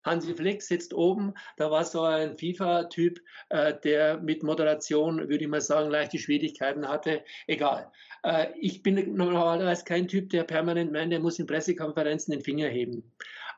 Hansi 0.04 0.34
Flick 0.34 0.62
sitzt 0.62 0.94
oben, 0.94 1.34
da 1.58 1.72
war 1.72 1.84
so 1.84 2.02
ein 2.02 2.38
FIFA-Typ, 2.38 3.20
äh, 3.50 3.74
der 3.84 4.20
mit 4.20 4.44
Moderation, 4.44 5.18
würde 5.30 5.44
ich 5.44 5.50
mal 5.50 5.62
sagen, 5.62 5.90
leichte 5.90 6.18
Schwierigkeiten 6.18 6.88
hatte. 6.88 7.24
Egal. 7.48 7.92
Äh, 8.24 8.48
ich 8.60 8.82
bin 8.84 9.16
normalerweise 9.16 9.84
kein 9.84 10.08
Typ, 10.08 10.30
der 10.30 10.44
permanent 10.44 10.92
meint, 10.92 11.12
er 11.12 11.20
muss 11.20 11.40
in 11.40 11.48
Pressekonferenzen 11.48 12.32
den 12.32 12.42
Finger 12.42 12.68
heben. 12.68 13.04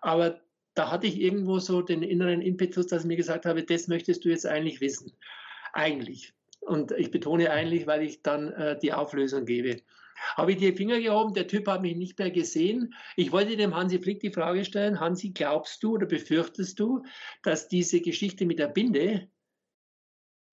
Aber 0.01 0.41
da 0.73 0.91
hatte 0.91 1.07
ich 1.07 1.19
irgendwo 1.19 1.59
so 1.59 1.81
den 1.81 2.01
inneren 2.01 2.41
Impetus, 2.41 2.87
dass 2.87 3.03
ich 3.03 3.07
mir 3.07 3.17
gesagt 3.17 3.45
habe, 3.45 3.63
das 3.63 3.87
möchtest 3.87 4.25
du 4.25 4.29
jetzt 4.29 4.45
eigentlich 4.45 4.81
wissen. 4.81 5.11
Eigentlich. 5.73 6.33
Und 6.61 6.91
ich 6.91 7.11
betone 7.11 7.51
eigentlich, 7.51 7.87
weil 7.87 8.03
ich 8.03 8.21
dann 8.21 8.51
äh, 8.53 8.77
die 8.79 8.93
Auflösung 8.93 9.45
gebe. 9.45 9.81
Habe 10.35 10.53
ich 10.53 10.57
die 10.57 10.73
Finger 10.73 10.99
gehoben, 10.99 11.33
der 11.33 11.47
Typ 11.47 11.67
hat 11.67 11.81
mich 11.81 11.95
nicht 11.95 12.17
mehr 12.19 12.31
gesehen. 12.31 12.93
Ich 13.15 13.31
wollte 13.31 13.57
dem 13.57 13.75
Hansi 13.75 13.99
Flick 13.99 14.19
die 14.19 14.31
Frage 14.31 14.65
stellen, 14.65 14.99
Hansi, 14.99 15.29
glaubst 15.31 15.81
du 15.83 15.93
oder 15.93 16.05
befürchtest 16.05 16.79
du, 16.79 17.03
dass 17.43 17.67
diese 17.67 18.01
Geschichte 18.01 18.45
mit 18.45 18.59
der 18.59 18.67
Binde 18.67 19.29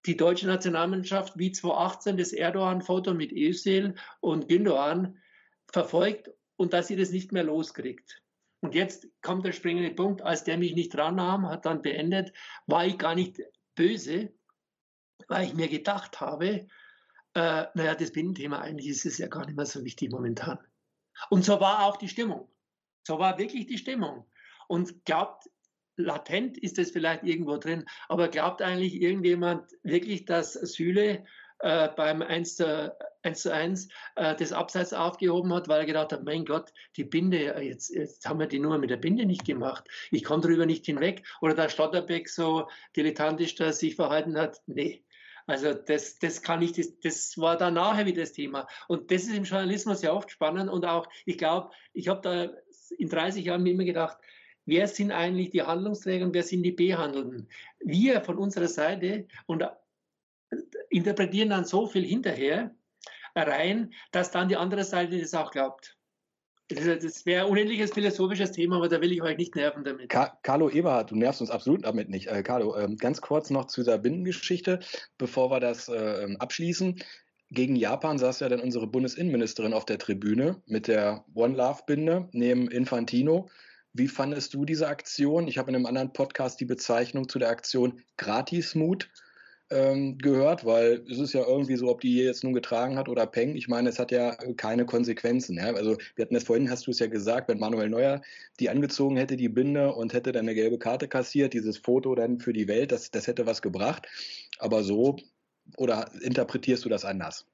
die 0.06 0.16
deutsche 0.16 0.46
Nationalmannschaft 0.46 1.38
wie 1.38 1.52
2018 1.52 2.16
das 2.16 2.32
Erdogan-Foto 2.32 3.14
mit 3.14 3.32
Özil 3.32 3.94
und 4.20 4.48
Gündogan 4.48 5.20
verfolgt 5.70 6.30
und 6.56 6.72
dass 6.72 6.88
sie 6.88 6.96
das 6.96 7.10
nicht 7.10 7.32
mehr 7.32 7.44
loskriegt? 7.44 8.22
Und 8.60 8.74
jetzt 8.74 9.06
kommt 9.22 9.44
der 9.44 9.52
springende 9.52 9.94
Punkt, 9.94 10.22
als 10.22 10.44
der 10.44 10.58
mich 10.58 10.74
nicht 10.74 10.94
dran 10.94 11.16
nahm, 11.16 11.48
hat 11.48 11.64
dann 11.64 11.82
beendet, 11.82 12.32
war 12.66 12.86
ich 12.86 12.98
gar 12.98 13.14
nicht 13.14 13.40
böse, 13.74 14.32
weil 15.28 15.46
ich 15.46 15.54
mir 15.54 15.68
gedacht 15.68 16.20
habe, 16.20 16.66
äh, 17.38 17.68
naja, 17.74 17.94
das 17.94 18.10
Binnenthema 18.10 18.58
eigentlich 18.58 18.88
ist 18.88 19.06
es 19.06 19.18
ja 19.18 19.28
gar 19.28 19.46
nicht 19.46 19.56
mehr 19.56 19.66
so 19.66 19.84
wichtig 19.84 20.10
momentan. 20.10 20.58
Und 21.30 21.44
so 21.44 21.60
war 21.60 21.84
auch 21.84 21.96
die 21.96 22.08
Stimmung. 22.08 22.48
So 23.06 23.18
war 23.20 23.38
wirklich 23.38 23.66
die 23.66 23.78
Stimmung. 23.78 24.26
Und 24.66 25.04
glaubt, 25.04 25.48
latent 25.96 26.58
ist 26.58 26.78
es 26.78 26.90
vielleicht 26.90 27.22
irgendwo 27.22 27.56
drin, 27.56 27.84
aber 28.08 28.28
glaubt 28.28 28.60
eigentlich 28.60 29.00
irgendjemand 29.00 29.70
wirklich, 29.84 30.24
dass 30.24 30.52
Süle 30.52 31.24
äh, 31.60 31.88
beim 31.96 32.22
1 32.22 32.56
zu 32.56 32.96
1, 33.22 33.42
zu 33.42 33.52
1 33.52 33.88
äh, 34.16 34.34
das 34.34 34.52
Abseits 34.52 34.92
aufgehoben 34.92 35.52
hat, 35.54 35.68
weil 35.68 35.80
er 35.80 35.86
gedacht 35.86 36.12
hat, 36.12 36.24
mein 36.24 36.44
Gott, 36.44 36.72
die 36.96 37.04
Binde, 37.04 37.54
äh, 37.54 37.68
jetzt, 37.68 37.90
jetzt 37.90 38.28
haben 38.28 38.40
wir 38.40 38.46
die 38.46 38.58
Nummer 38.58 38.78
mit 38.78 38.90
der 38.90 38.96
Binde 38.96 39.26
nicht 39.26 39.44
gemacht. 39.44 39.88
Ich 40.10 40.24
komme 40.24 40.42
darüber 40.42 40.66
nicht 40.66 40.86
hinweg. 40.86 41.24
Oder 41.40 41.54
da 41.54 41.68
Stotterbeck 41.68 42.28
so 42.28 42.68
dilettantisch 42.96 43.54
da 43.54 43.72
sich 43.72 43.96
verhalten 43.96 44.36
hat. 44.36 44.60
Nee, 44.66 45.04
also 45.48 45.72
das, 45.72 46.18
das 46.18 46.42
kann 46.42 46.60
ich, 46.60 46.72
das, 46.72 47.00
das 47.00 47.38
war 47.38 47.56
dann 47.56 47.74
nachher 47.74 48.04
wieder 48.04 48.20
das 48.20 48.32
Thema. 48.32 48.68
Und 48.86 49.10
das 49.10 49.22
ist 49.22 49.34
im 49.34 49.44
Journalismus 49.44 50.02
ja 50.02 50.12
oft 50.12 50.30
spannend 50.30 50.70
und 50.70 50.84
auch, 50.84 51.08
ich 51.24 51.38
glaube, 51.38 51.70
ich 51.94 52.08
habe 52.08 52.20
da 52.20 52.50
in 52.98 53.08
30 53.08 53.46
Jahren 53.46 53.62
mir 53.62 53.72
immer 53.72 53.84
gedacht, 53.84 54.18
wer 54.66 54.86
sind 54.86 55.10
eigentlich 55.10 55.50
die 55.50 55.62
Handlungsträger 55.62 56.26
und 56.26 56.34
wer 56.34 56.42
sind 56.42 56.62
die 56.62 56.72
Behandelnden? 56.72 57.48
Wir 57.80 58.20
von 58.20 58.36
unserer 58.36 58.68
Seite 58.68 59.26
und 59.46 59.64
interpretieren 60.90 61.48
dann 61.48 61.64
so 61.64 61.86
viel 61.86 62.04
hinterher 62.04 62.74
rein, 63.34 63.94
dass 64.12 64.30
dann 64.30 64.48
die 64.48 64.56
andere 64.56 64.84
Seite 64.84 65.18
das 65.18 65.32
auch 65.32 65.50
glaubt. 65.50 65.97
Das 66.68 67.24
wäre 67.24 67.46
ein 67.46 67.50
unendliches 67.50 67.92
philosophisches 67.92 68.52
Thema, 68.52 68.76
aber 68.76 68.88
da 68.88 69.00
will 69.00 69.12
ich 69.12 69.22
euch 69.22 69.38
nicht 69.38 69.56
nerven 69.56 69.84
damit. 69.84 70.10
Ka 70.10 70.38
Carlo 70.42 70.68
Eberhard, 70.68 71.10
du 71.10 71.16
nervst 71.16 71.40
uns 71.40 71.50
absolut 71.50 71.84
damit 71.84 72.10
nicht. 72.10 72.26
Äh, 72.26 72.42
Carlo, 72.42 72.76
äh, 72.76 72.94
ganz 72.96 73.22
kurz 73.22 73.48
noch 73.48 73.66
zu 73.66 73.80
dieser 73.80 73.96
Bindengeschichte, 73.96 74.80
bevor 75.16 75.50
wir 75.50 75.60
das 75.60 75.88
äh, 75.88 76.36
abschließen. 76.38 77.02
Gegen 77.50 77.76
Japan 77.76 78.18
saß 78.18 78.40
ja 78.40 78.50
dann 78.50 78.60
unsere 78.60 78.86
Bundesinnenministerin 78.86 79.72
auf 79.72 79.86
der 79.86 79.98
Tribüne 79.98 80.62
mit 80.66 80.88
der 80.88 81.24
One 81.34 81.56
Love 81.56 81.80
Binde 81.86 82.28
neben 82.32 82.70
Infantino. 82.70 83.48
Wie 83.94 84.08
fandest 84.08 84.52
du 84.52 84.66
diese 84.66 84.88
Aktion? 84.88 85.48
Ich 85.48 85.56
habe 85.56 85.70
in 85.70 85.76
einem 85.76 85.86
anderen 85.86 86.12
Podcast 86.12 86.60
die 86.60 86.66
Bezeichnung 86.66 87.30
zu 87.30 87.38
der 87.38 87.48
Aktion 87.48 88.02
Gratismut 88.18 89.08
ähm, 89.70 90.16
gehört, 90.18 90.64
weil 90.64 91.04
es 91.10 91.18
ist 91.18 91.34
ja 91.34 91.46
irgendwie 91.46 91.76
so, 91.76 91.88
ob 91.88 92.00
die 92.00 92.16
jetzt 92.16 92.42
nun 92.42 92.54
getragen 92.54 92.96
hat 92.96 93.08
oder 93.08 93.26
Peng. 93.26 93.54
Ich 93.54 93.68
meine, 93.68 93.88
es 93.88 93.98
hat 93.98 94.10
ja 94.10 94.34
keine 94.56 94.86
Konsequenzen. 94.86 95.56
Ja? 95.56 95.74
Also 95.74 95.96
wir 96.14 96.24
hatten 96.24 96.34
das 96.34 96.44
vorhin, 96.44 96.70
hast 96.70 96.86
du 96.86 96.90
es 96.90 96.98
ja 96.98 97.06
gesagt, 97.06 97.48
wenn 97.48 97.58
Manuel 97.58 97.90
Neuer 97.90 98.22
die 98.60 98.70
angezogen 98.70 99.16
hätte, 99.16 99.36
die 99.36 99.48
Binde 99.48 99.92
und 99.92 100.12
hätte 100.14 100.32
dann 100.32 100.46
eine 100.46 100.54
gelbe 100.54 100.78
Karte 100.78 101.08
kassiert, 101.08 101.52
dieses 101.52 101.78
Foto 101.78 102.14
dann 102.14 102.38
für 102.38 102.52
die 102.52 102.68
Welt, 102.68 102.92
das, 102.92 103.10
das 103.10 103.26
hätte 103.26 103.46
was 103.46 103.60
gebracht. 103.60 104.06
Aber 104.58 104.82
so, 104.82 105.16
oder 105.76 106.10
interpretierst 106.22 106.84
du 106.84 106.88
das 106.88 107.04
anders? 107.04 107.46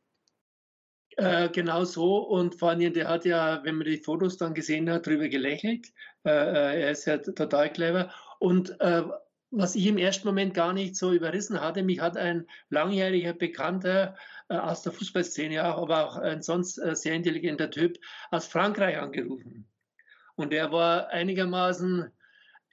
Äh, 1.17 1.49
genau 1.49 1.85
so. 1.85 2.19
Und 2.19 2.55
vor 2.55 2.71
allem, 2.71 2.93
der 2.93 3.09
hat 3.09 3.25
ja, 3.25 3.61
wenn 3.65 3.77
man 3.77 3.87
die 3.87 3.99
Fotos 3.99 4.37
dann 4.37 4.55
gesehen 4.55 4.91
hat, 4.91 5.07
drüber 5.07 5.29
gelächelt. 5.29 5.93
Äh, 6.25 6.31
äh 6.31 6.83
er 6.83 6.91
ist 6.91 7.07
ja 7.07 7.19
total 7.19 7.73
clever. 7.73 8.13
Und 8.39 8.79
äh, 8.81 9.03
was 9.57 9.75
ich 9.75 9.87
im 9.87 9.99
ersten 9.99 10.27
Moment 10.27 10.55
gar 10.55 10.73
nicht 10.73 10.97
so 10.97 11.13
überrissen 11.13 11.61
hatte, 11.61 11.83
mich 11.83 12.01
hat 12.01 12.17
ein 12.17 12.47
langjähriger 12.71 13.33
Bekannter 13.33 14.17
äh, 14.49 14.57
aus 14.57 14.83
der 14.83 14.93
Fußballszene 14.93 15.65
auch, 15.65 15.83
aber 15.83 16.07
auch 16.07 16.17
ein 16.17 16.43
sonst 16.43 16.79
äh, 16.79 16.97
sehr 16.97 17.15
intelligenter 17.15 17.71
Typ 17.71 17.99
aus 18.31 18.47
Frankreich 18.47 18.99
angerufen. 18.99 19.67
Und 20.35 20.53
er 20.53 20.73
war 20.73 21.09
einigermaßen 21.09 22.11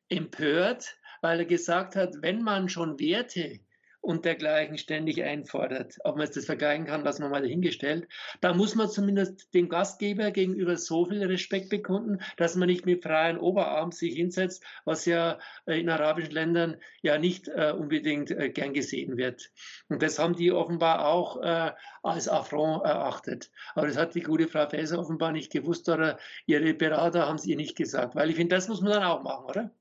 empört, 0.10 0.98
weil 1.22 1.40
er 1.40 1.46
gesagt 1.46 1.96
hat, 1.96 2.16
wenn 2.22 2.42
man 2.42 2.68
schon 2.68 3.00
Werte 3.00 3.60
und 4.02 4.26
dergleichen 4.26 4.78
ständig 4.78 5.24
einfordert. 5.24 6.00
Ob 6.04 6.18
man 6.18 6.28
das 6.28 6.46
vergleichen 6.46 6.86
kann, 6.86 7.04
lassen 7.04 7.22
wir 7.24 7.30
mal 7.30 7.42
dahingestellt. 7.42 8.08
Da 8.42 8.54
muss 8.54 8.76
man 8.76 8.90
zumindest 8.90 9.54
dem 9.54 9.70
Gastgeber 9.70 10.32
gegenüber 10.32 10.76
so 10.76 11.06
viel 11.06 11.24
Respekt 11.24 11.70
bekunden, 11.70 12.20
dass 12.38 12.56
man 12.56 12.68
nicht 12.68 12.86
mit 12.86 13.04
freien 13.04 13.38
Oberarm 13.38 13.92
sich 13.92 14.16
hinsetzt, 14.16 14.64
was 14.86 15.06
ja 15.06 15.38
äh, 15.68 15.80
in 15.80 15.90
arabischen 15.90 16.32
Ländern 16.32 16.78
ja 17.04 17.20
nicht 17.20 17.48
äh, 17.48 17.74
unbedingt 17.78 18.32
äh, 18.32 18.50
gern 18.50 18.74
gesehen 18.74 19.18
wird. 19.18 19.52
Und 19.88 20.02
das 20.02 20.18
haben 20.18 20.36
die 20.36 20.52
offenbar 20.52 21.08
auch 21.08 21.42
äh, 21.42 21.72
als 22.02 22.28
Affront 22.28 22.84
erachtet. 22.84 23.52
Aber 23.76 23.88
das 23.88 23.98
hat 23.98 24.16
die 24.16 24.22
gute 24.22 24.48
Frau 24.48 24.68
Faeser 24.68 25.00
offenbar 25.00 25.32
nicht 25.32 25.52
gewusst 25.52 25.88
oder 25.90 26.18
ihre 26.48 26.74
Berater 26.74 27.28
haben 27.28 27.36
es 27.36 27.46
ihr 27.46 27.56
nicht 27.56 27.78
gesagt. 27.78 28.16
Weil 28.16 28.32
ich 28.32 28.36
finde, 28.36 28.56
das 28.56 28.68
muss 28.68 28.82
man 28.82 28.94
dann 28.94 29.04
auch 29.04 29.22
machen, 29.22 29.46
oder? 29.46 29.72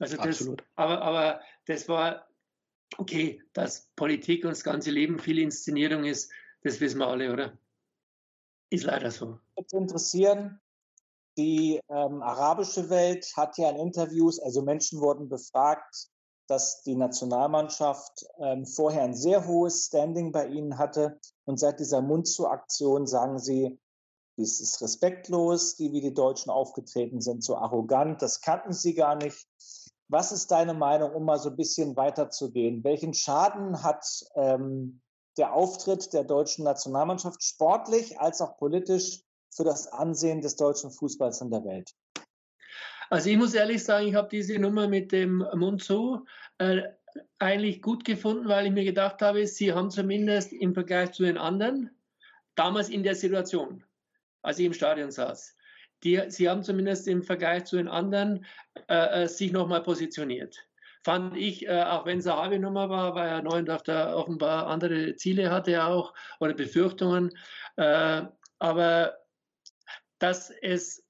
Also 0.00 0.16
das, 0.16 0.26
Absolut. 0.26 0.64
aber, 0.74 1.02
aber 1.02 1.40
das 1.66 1.88
war 1.88 2.26
okay, 2.98 3.42
dass 3.52 3.88
Politik 3.96 4.44
und 4.44 4.50
das 4.50 4.64
ganze 4.64 4.90
Leben 4.90 5.18
viel 5.18 5.38
Inszenierung 5.38 6.04
ist, 6.04 6.30
das 6.62 6.80
wissen 6.80 6.98
wir 6.98 7.08
alle, 7.08 7.32
oder? 7.32 7.58
Ist 8.70 8.84
leider 8.84 9.10
so. 9.10 9.38
Mich 9.56 9.72
interessieren, 9.72 10.60
die 11.36 11.80
ähm, 11.88 12.22
arabische 12.22 12.88
Welt 12.90 13.26
hat 13.36 13.58
ja 13.58 13.70
in 13.70 13.76
Interviews, 13.76 14.38
also 14.38 14.62
Menschen 14.62 15.00
wurden 15.00 15.28
befragt, 15.28 16.08
dass 16.46 16.82
die 16.82 16.94
Nationalmannschaft 16.94 18.26
ähm, 18.38 18.66
vorher 18.66 19.02
ein 19.02 19.14
sehr 19.14 19.46
hohes 19.46 19.86
Standing 19.86 20.32
bei 20.32 20.46
ihnen 20.46 20.78
hatte. 20.78 21.18
Und 21.44 21.58
seit 21.58 21.80
dieser 21.80 22.02
Mund-zu-Aktion 22.02 23.06
sagen 23.06 23.38
sie, 23.38 23.78
es 24.36 24.60
ist 24.60 24.82
respektlos, 24.82 25.76
die 25.76 25.92
wie 25.92 26.00
die 26.00 26.14
Deutschen 26.14 26.50
aufgetreten 26.50 27.20
sind, 27.20 27.44
so 27.44 27.56
arrogant, 27.56 28.20
das 28.20 28.40
kannten 28.40 28.72
sie 28.72 28.94
gar 28.94 29.16
nicht. 29.16 29.46
Was 30.14 30.30
ist 30.30 30.52
deine 30.52 30.74
Meinung, 30.74 31.10
um 31.10 31.24
mal 31.24 31.40
so 31.40 31.50
ein 31.50 31.56
bisschen 31.56 31.96
weiterzugehen? 31.96 32.84
Welchen 32.84 33.14
Schaden 33.14 33.82
hat 33.82 34.06
ähm, 34.36 35.00
der 35.36 35.52
Auftritt 35.52 36.12
der 36.12 36.22
deutschen 36.22 36.64
Nationalmannschaft 36.64 37.42
sportlich 37.42 38.20
als 38.20 38.40
auch 38.40 38.56
politisch 38.56 39.22
für 39.50 39.64
das 39.64 39.88
Ansehen 39.88 40.40
des 40.40 40.54
deutschen 40.54 40.92
Fußballs 40.92 41.40
in 41.40 41.50
der 41.50 41.64
Welt? 41.64 41.90
Also 43.10 43.28
ich 43.28 43.36
muss 43.36 43.54
ehrlich 43.54 43.82
sagen, 43.82 44.06
ich 44.06 44.14
habe 44.14 44.28
diese 44.28 44.56
Nummer 44.56 44.86
mit 44.86 45.10
dem 45.10 45.44
Mund 45.52 45.82
zu 45.82 46.24
äh, 46.58 46.82
eigentlich 47.40 47.82
gut 47.82 48.04
gefunden, 48.04 48.46
weil 48.46 48.66
ich 48.66 48.72
mir 48.72 48.84
gedacht 48.84 49.20
habe, 49.20 49.44
sie 49.48 49.72
haben 49.72 49.90
zumindest 49.90 50.52
im 50.52 50.74
Vergleich 50.74 51.10
zu 51.10 51.24
den 51.24 51.38
anderen 51.38 51.90
damals 52.54 52.88
in 52.88 53.02
der 53.02 53.16
Situation, 53.16 53.82
als 54.42 54.60
ich 54.60 54.66
im 54.66 54.74
Stadion 54.74 55.10
saß, 55.10 55.56
die, 56.04 56.22
sie 56.28 56.48
haben 56.48 56.62
zumindest 56.62 57.08
im 57.08 57.22
Vergleich 57.22 57.64
zu 57.64 57.76
den 57.76 57.88
anderen 57.88 58.44
äh, 58.88 59.24
äh 59.24 59.28
sich 59.28 59.52
nochmal 59.52 59.82
positioniert. 59.82 60.66
Fand 61.02 61.36
ich, 61.36 61.66
äh, 61.66 61.82
auch 61.82 62.06
wenn 62.06 62.18
es 62.18 62.26
eine 62.26 62.40
halbe 62.40 62.58
Nummer 62.58 62.88
war, 62.88 63.14
weil 63.14 63.28
Herr 63.28 63.42
Neuendorf 63.42 63.82
da 63.82 64.14
offenbar 64.14 64.68
andere 64.68 65.16
Ziele 65.16 65.50
hatte 65.50 65.84
auch 65.84 66.14
oder 66.40 66.54
Befürchtungen. 66.54 67.30
Äh, 67.76 68.22
aber 68.58 69.18
dass 70.18 70.50
es 70.50 71.04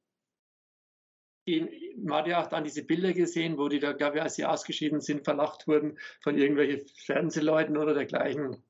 in, 1.45 1.69
man 2.03 2.19
hat 2.19 2.27
ja 2.27 2.43
auch 2.43 2.49
dann 2.49 2.65
diese 2.65 2.85
Bilder 2.85 3.13
gesehen, 3.13 3.59
wo 3.59 3.69
die 3.69 3.79
da, 3.79 3.93
glaube 3.93 4.17
ich, 4.17 4.23
als 4.23 4.35
sie 4.35 4.45
ausgeschieden 4.45 5.01
sind, 5.01 5.25
verlacht 5.25 5.69
wurden 5.69 5.99
von 6.23 6.39
irgendwelchen 6.39 6.87
Fernsehleuten 6.97 7.77
oder 7.77 7.95
dergleichen. 7.95 8.65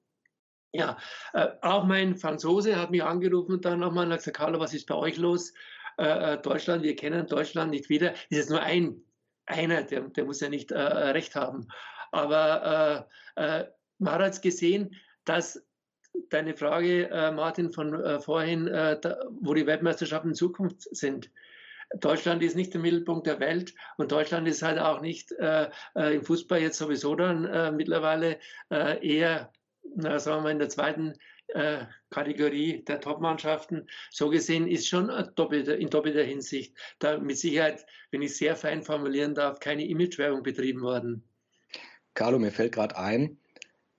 Ja, 0.73 0.99
äh, 1.35 1.51
auch 1.63 1.85
mein 1.85 2.17
Franzose 2.17 2.77
hat 2.77 2.91
mich 2.91 3.05
angerufen 3.05 3.53
und 3.53 3.65
dann 3.65 3.79
nochmal 3.79 4.09
gesagt, 4.09 4.37
Carlo, 4.37 4.59
was 4.59 4.75
ist 4.75 4.89
bei 4.89 4.97
euch 4.97 5.19
los? 5.19 5.55
Äh, 5.99 6.35
äh, 6.35 6.39
Deutschland, 6.43 6.83
wir 6.83 6.97
kennen 6.97 7.27
Deutschland 7.27 7.71
nicht 7.71 7.89
wieder, 7.89 8.13
ist 8.29 8.39
es 8.39 8.49
nur 8.49 8.61
ein, 8.61 9.03
einer, 9.47 9.83
der, 9.83 10.03
der 10.03 10.25
muss 10.25 10.41
ja 10.41 10.49
nicht 10.49 10.73
äh, 10.73 10.79
recht 10.79 11.35
haben. 11.35 11.69
Aber 12.13 13.07
äh, 13.37 13.61
äh 13.61 13.65
man 13.99 14.15
hat 14.15 14.23
jetzt 14.23 14.43
gesehen, 14.43 14.97
dass 15.25 15.65
deine 16.31 16.57
Frage, 16.57 17.09
äh, 17.11 17.31
Martin, 17.31 17.73
von 17.73 18.21
vorhin, 18.21 18.67
da, 18.67 19.19
wo 19.31 19.55
die 19.55 19.67
Weltmeisterschaften 19.67 20.31
in 20.31 20.35
Zukunft 20.35 20.83
sind. 20.95 21.31
Deutschland 22.01 22.43
ist 22.43 22.57
nicht 22.57 22.75
der 22.75 22.81
Mittelpunkt 22.81 23.29
der 23.29 23.39
Welt 23.39 23.73
und 23.99 24.11
Deutschland 24.11 24.49
ist 24.49 24.63
halt 24.63 24.81
auch 24.81 25.01
nicht 25.01 25.31
im 25.31 26.25
Fußball 26.25 26.61
jetzt 26.61 26.79
sowieso 26.79 27.15
dann 27.15 27.77
mittlerweile 27.77 28.39
eher, 28.69 29.53
na, 29.95 30.19
sagen 30.19 30.39
wir 30.39 30.43
mal, 30.43 30.51
in 30.51 30.59
der 30.59 30.71
zweiten 30.71 31.15
äh, 31.49 31.85
Kategorie 32.11 32.85
der 32.85 33.01
Top-Mannschaften. 33.01 33.89
So 34.11 34.31
gesehen 34.31 34.67
ist 34.67 34.89
schon 34.89 35.11
doppelter, 35.37 35.77
in 35.77 35.91
doppelter 35.91 36.23
Hinsicht 36.23 36.77
da 36.99 37.19
mit 37.19 37.39
Sicherheit, 37.39 37.85
wenn 38.11 38.23
ich 38.23 38.37
sehr 38.37 38.57
fein 38.57 38.83
formulieren 38.83 39.35
darf, 39.35 39.61
keine 39.61 39.87
Imagewerbung 39.87 40.43
betrieben 40.43 40.81
worden. 40.81 41.25
Carlo, 42.15 42.39
mir 42.39 42.53
fällt 42.53 42.73
gerade 42.73 42.97
ein, 42.97 43.39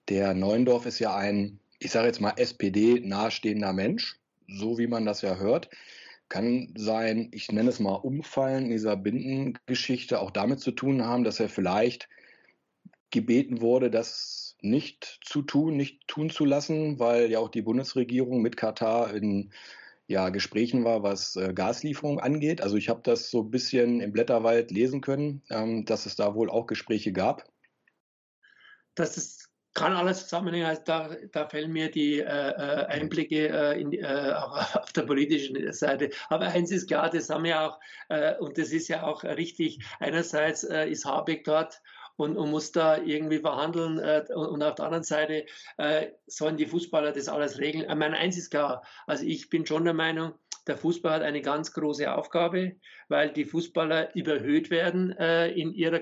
der 0.09 0.33
Neuendorf 0.33 0.85
ist 0.85 0.99
ja 0.99 1.15
ein, 1.15 1.59
ich 1.79 1.91
sage 1.91 2.07
jetzt 2.07 2.21
mal 2.21 2.33
SPD 2.37 3.01
nahestehender 3.01 3.73
Mensch, 3.73 4.17
so 4.47 4.77
wie 4.77 4.87
man 4.87 5.05
das 5.05 5.21
ja 5.21 5.35
hört. 5.35 5.69
Kann 6.29 6.73
sein, 6.75 7.29
ich 7.33 7.51
nenne 7.51 7.69
es 7.69 7.79
mal 7.79 7.95
Umfallen 7.95 8.65
in 8.65 8.71
dieser 8.71 8.95
Bindengeschichte 8.95 10.19
auch 10.19 10.31
damit 10.31 10.59
zu 10.59 10.71
tun 10.71 11.03
haben, 11.03 11.23
dass 11.23 11.39
er 11.39 11.49
vielleicht 11.49 12.09
gebeten 13.11 13.61
wurde, 13.61 13.91
dass 13.91 14.44
nicht 14.61 15.19
zu 15.23 15.41
tun, 15.41 15.77
nicht 15.77 16.07
tun 16.07 16.29
zu 16.29 16.45
lassen, 16.45 16.99
weil 16.99 17.29
ja 17.31 17.39
auch 17.39 17.49
die 17.49 17.61
Bundesregierung 17.61 18.41
mit 18.41 18.57
Katar 18.57 19.13
in 19.13 19.51
ja, 20.07 20.29
Gesprächen 20.29 20.83
war, 20.83 21.03
was 21.03 21.35
äh, 21.35 21.53
Gaslieferung 21.53 22.19
angeht. 22.19 22.61
Also 22.61 22.77
ich 22.77 22.89
habe 22.89 23.01
das 23.03 23.31
so 23.31 23.41
ein 23.41 23.51
bisschen 23.51 24.01
im 24.01 24.11
Blätterwald 24.11 24.71
lesen 24.71 25.01
können, 25.01 25.41
ähm, 25.49 25.85
dass 25.85 26.05
es 26.05 26.15
da 26.15 26.35
wohl 26.35 26.49
auch 26.49 26.67
Gespräche 26.67 27.11
gab. 27.11 27.43
Das 28.93 29.17
ist, 29.17 29.49
kann 29.73 29.93
alles 29.93 30.23
zusammenhängen. 30.23 30.67
Also 30.67 30.83
da, 30.85 31.09
da 31.31 31.49
fällen 31.49 31.71
mir 31.71 31.89
die 31.89 32.19
äh, 32.19 32.23
äh 32.23 32.85
Einblicke 32.85 33.49
äh, 33.49 33.81
in, 33.81 33.93
äh, 33.93 34.33
auf 34.35 34.91
der 34.93 35.03
politischen 35.03 35.73
Seite. 35.73 36.11
Aber 36.29 36.47
eins 36.47 36.71
ist 36.71 36.87
klar, 36.87 37.09
das 37.09 37.29
haben 37.29 37.43
wir 37.43 37.61
auch, 37.61 37.79
äh, 38.09 38.37
und 38.37 38.57
das 38.59 38.69
ist 38.69 38.87
ja 38.87 39.03
auch 39.03 39.23
richtig. 39.23 39.79
Einerseits 39.99 40.63
ist 40.63 41.05
Habeck 41.05 41.45
dort 41.45 41.81
und, 42.17 42.37
und 42.37 42.51
muss 42.51 42.71
da 42.71 42.97
irgendwie 42.97 43.39
verhandeln. 43.39 43.99
Äh, 43.99 44.25
und 44.33 44.63
auf 44.63 44.75
der 44.75 44.85
anderen 44.85 45.03
Seite 45.03 45.45
äh, 45.77 46.07
sollen 46.27 46.57
die 46.57 46.65
Fußballer 46.65 47.11
das 47.11 47.27
alles 47.27 47.59
regeln. 47.59 47.85
Ich 47.89 47.95
meine, 47.95 48.17
eins 48.17 48.37
ist 48.37 48.51
klar, 48.51 48.83
also 49.07 49.25
ich 49.25 49.49
bin 49.49 49.65
schon 49.65 49.85
der 49.85 49.93
Meinung, 49.93 50.33
der 50.67 50.77
Fußball 50.77 51.13
hat 51.13 51.21
eine 51.21 51.41
ganz 51.41 51.73
große 51.73 52.13
Aufgabe, 52.13 52.75
weil 53.07 53.31
die 53.31 53.45
Fußballer 53.45 54.15
überhöht 54.15 54.69
werden 54.69 55.11
äh, 55.17 55.49
in, 55.51 55.73
ihrer 55.73 56.01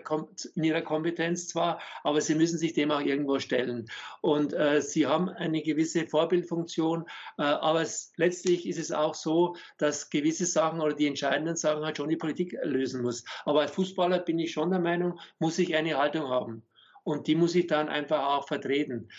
in 0.56 0.64
ihrer 0.64 0.82
Kompetenz 0.82 1.48
zwar, 1.48 1.82
aber 2.04 2.22
sie 2.22 2.36
müssen 2.36 2.58
sich 2.58 2.74
dem 2.74 2.92
auch 2.92 3.02
irgendwo 3.02 3.40
stellen. 3.40 3.90
Und 4.22 4.54
äh, 4.54 4.82
sie 4.82 5.06
haben 5.06 5.30
eine 5.30 5.62
gewisse 5.62 6.08
Vorbildfunktion, 6.08 7.06
äh, 7.38 7.44
aber 7.44 7.82
es, 7.82 8.14
letztlich 8.18 8.68
ist 8.68 8.80
es 8.80 8.92
auch 8.92 9.16
so, 9.16 9.56
dass 9.78 10.10
gewisse 10.10 10.46
Sachen 10.46 10.82
oder 10.82 10.94
die 10.94 11.08
entscheidenden 11.08 11.56
Sachen 11.56 11.84
halt 11.84 11.98
schon 11.98 12.10
die 12.10 12.18
Politik 12.18 12.58
lösen 12.64 13.02
muss. 13.02 13.26
Aber 13.46 13.62
als 13.62 13.72
Fußballer 13.72 14.20
bin 14.20 14.40
ich 14.40 14.52
schon 14.52 14.70
der 14.70 14.80
Meinung, 14.80 15.20
muss 15.40 15.60
ich 15.60 15.76
eine 15.76 15.98
Haltung 15.98 16.30
haben. 16.30 16.64
Und 17.04 17.28
die 17.28 17.36
muss 17.36 17.54
ich 17.54 17.68
dann 17.68 17.90
einfach 17.90 18.26
auch 18.28 18.48
vertreten. 18.48 19.10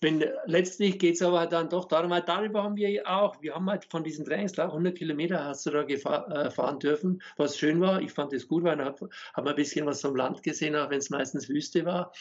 Wenn, 0.00 0.24
letztlich 0.46 0.98
geht 0.98 1.14
es 1.14 1.22
aber 1.22 1.46
dann 1.46 1.68
doch 1.68 1.86
darum, 1.86 2.10
weil 2.10 2.22
darüber 2.22 2.62
haben 2.62 2.76
wir 2.76 3.08
auch, 3.08 3.40
wir 3.40 3.54
haben 3.54 3.70
halt 3.70 3.86
von 3.86 4.04
diesen 4.04 4.24
Trainingslager 4.24 4.72
100 4.72 4.98
Kilometer 4.98 5.44
hast 5.44 5.64
du 5.66 5.70
da 5.70 5.82
gefahr, 5.82 6.28
äh, 6.30 6.50
fahren 6.50 6.78
dürfen, 6.78 7.22
was 7.36 7.56
schön 7.56 7.80
war. 7.80 8.00
Ich 8.00 8.12
fand 8.12 8.32
es 8.32 8.48
gut, 8.48 8.64
weil 8.64 8.76
da 8.76 8.86
haben 8.86 9.46
wir 9.46 9.50
ein 9.50 9.56
bisschen 9.56 9.86
was 9.86 10.00
vom 10.00 10.16
Land 10.16 10.42
gesehen, 10.42 10.76
auch 10.76 10.90
wenn 10.90 10.98
es 10.98 11.10
meistens 11.10 11.48
Wüste 11.48 11.84
war. 11.84 12.12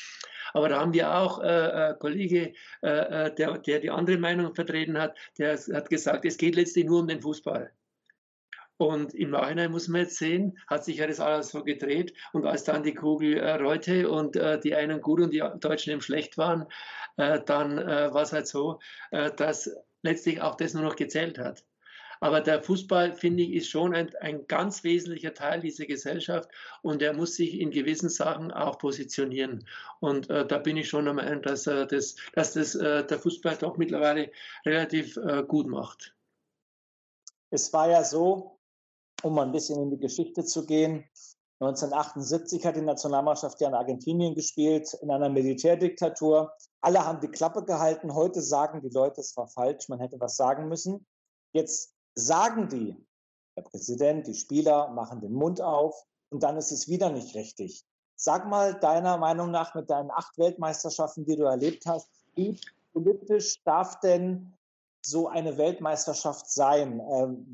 Aber 0.53 0.69
da 0.69 0.79
haben 0.79 0.93
wir 0.93 1.13
auch 1.13 1.41
äh, 1.41 1.89
äh, 1.91 1.95
Kollege, 1.97 2.53
äh, 2.83 2.88
äh, 3.27 3.36
der, 3.36 3.57
der 3.57 3.79
die 3.79 3.89
andere 3.89 4.17
Meinung 4.17 4.53
vertreten 4.53 4.97
hat, 4.97 5.17
der 5.38 5.57
hat 5.57 5.89
gesagt, 5.89 6.25
es 6.25 6.38
geht 6.38 6.55
letztlich 6.55 6.86
nur 6.86 7.01
um 7.01 7.07
den 7.07 7.21
Fußball. 7.21 7.71
Und 8.77 9.13
im 9.13 9.29
Nachhinein 9.29 9.71
muss 9.71 9.88
man 9.88 10.01
jetzt 10.01 10.17
sehen, 10.17 10.57
hat 10.67 10.83
sich 10.83 10.97
ja 10.97 11.07
das 11.07 11.19
alles 11.19 11.49
so 11.49 11.63
gedreht. 11.63 12.13
Und 12.33 12.45
als 12.45 12.63
dann 12.63 12.83
die 12.83 12.93
Kugel 12.93 13.38
äh, 13.38 13.55
rollte 13.55 14.09
und 14.09 14.36
äh, 14.36 14.59
die 14.59 14.75
einen 14.75 15.01
gut 15.01 15.21
und 15.21 15.31
die 15.31 15.43
Deutschen 15.59 15.93
eben 15.93 16.01
schlecht 16.01 16.38
waren, 16.38 16.65
äh, 17.17 17.39
dann 17.45 17.77
äh, 17.77 18.13
war 18.13 18.23
es 18.23 18.33
halt 18.33 18.47
so, 18.47 18.79
äh, 19.12 19.31
dass 19.31 19.69
letztlich 20.01 20.41
auch 20.41 20.55
das 20.55 20.73
nur 20.73 20.83
noch 20.83 20.95
gezählt 20.95 21.38
hat. 21.38 21.63
Aber 22.23 22.39
der 22.39 22.63
Fußball, 22.63 23.12
finde 23.12 23.43
ich, 23.43 23.51
ist 23.51 23.69
schon 23.69 23.93
ein, 23.93 24.15
ein, 24.21 24.47
ganz 24.47 24.86
wesentlicher 24.86 25.33
Teil 25.33 25.59
dieser 25.59 25.86
Gesellschaft 25.86 26.49
und 26.81 27.01
er 27.01 27.12
muss 27.12 27.36
sich 27.36 27.59
in 27.59 27.69
gewissen 27.69 28.07
Sachen 28.07 28.49
auch 28.53 28.77
positionieren. 28.77 29.67
Und 29.99 30.29
äh, 30.29 30.47
da 30.47 30.57
bin 30.57 30.77
ich 30.77 30.88
schon 30.88 31.03
der 31.03 31.15
Meinung, 31.15 31.41
dass, 31.41 31.67
äh, 31.67 31.86
das, 31.86 32.15
dass 32.31 32.53
das, 32.53 32.75
äh, 32.75 33.05
der 33.05 33.19
Fußball 33.19 33.57
doch 33.57 33.75
mittlerweile 33.75 34.31
relativ 34.65 35.17
äh, 35.17 35.43
gut 35.45 35.67
macht. 35.67 36.15
Es 37.49 37.73
war 37.73 37.89
ja 37.89 38.05
so, 38.05 38.57
um 39.23 39.36
mal 39.36 39.45
ein 39.45 39.51
bisschen 39.51 39.81
in 39.81 39.89
die 39.89 39.99
Geschichte 39.99 40.43
zu 40.43 40.65
gehen, 40.65 41.05
1978 41.63 42.65
hat 42.65 42.75
die 42.75 42.81
Nationalmannschaft 42.81 43.62
ja 43.62 43.69
in 43.69 43.73
Argentinien 43.73 44.36
gespielt, 44.36 44.93
in 45.01 45.09
einer 45.09 45.29
Militärdiktatur. 45.29 46.51
Alle 46.81 47.05
haben 47.05 47.21
die 47.21 47.29
Klappe 47.29 47.63
gehalten. 47.63 48.13
Heute 48.13 48.41
sagen 48.41 48.81
die 48.81 48.89
Leute, 48.89 49.21
es 49.21 49.38
war 49.38 49.47
falsch, 49.47 49.88
man 49.88 49.99
hätte 49.99 50.19
was 50.19 50.36
sagen 50.36 50.67
müssen. 50.67 51.05
Jetzt 51.53 51.93
sagen 52.15 52.67
die, 52.67 52.97
der 53.55 53.62
Präsident, 53.62 54.27
die 54.27 54.33
Spieler 54.33 54.89
machen 54.89 55.21
den 55.21 55.33
Mund 55.33 55.62
auf 55.62 55.95
und 56.29 56.43
dann 56.43 56.57
ist 56.57 56.71
es 56.71 56.89
wieder 56.89 57.09
nicht 57.12 57.33
richtig. 57.36 57.86
Sag 58.15 58.49
mal 58.49 58.73
deiner 58.73 59.17
Meinung 59.17 59.51
nach 59.51 59.73
mit 59.73 59.89
deinen 59.89 60.12
acht 60.12 60.38
Weltmeisterschaften, 60.38 61.25
die 61.25 61.38
du 61.38 61.43
erlebt 61.43 61.86
hast, 61.86 62.09
wie 62.36 62.59
politisch 62.91 63.63
darf 63.63 63.99
denn 64.01 64.53
so 65.06 65.28
eine 65.28 65.58
Weltmeisterschaft 65.58 66.50
sein? 66.50 67.00
Ähm, 67.00 67.46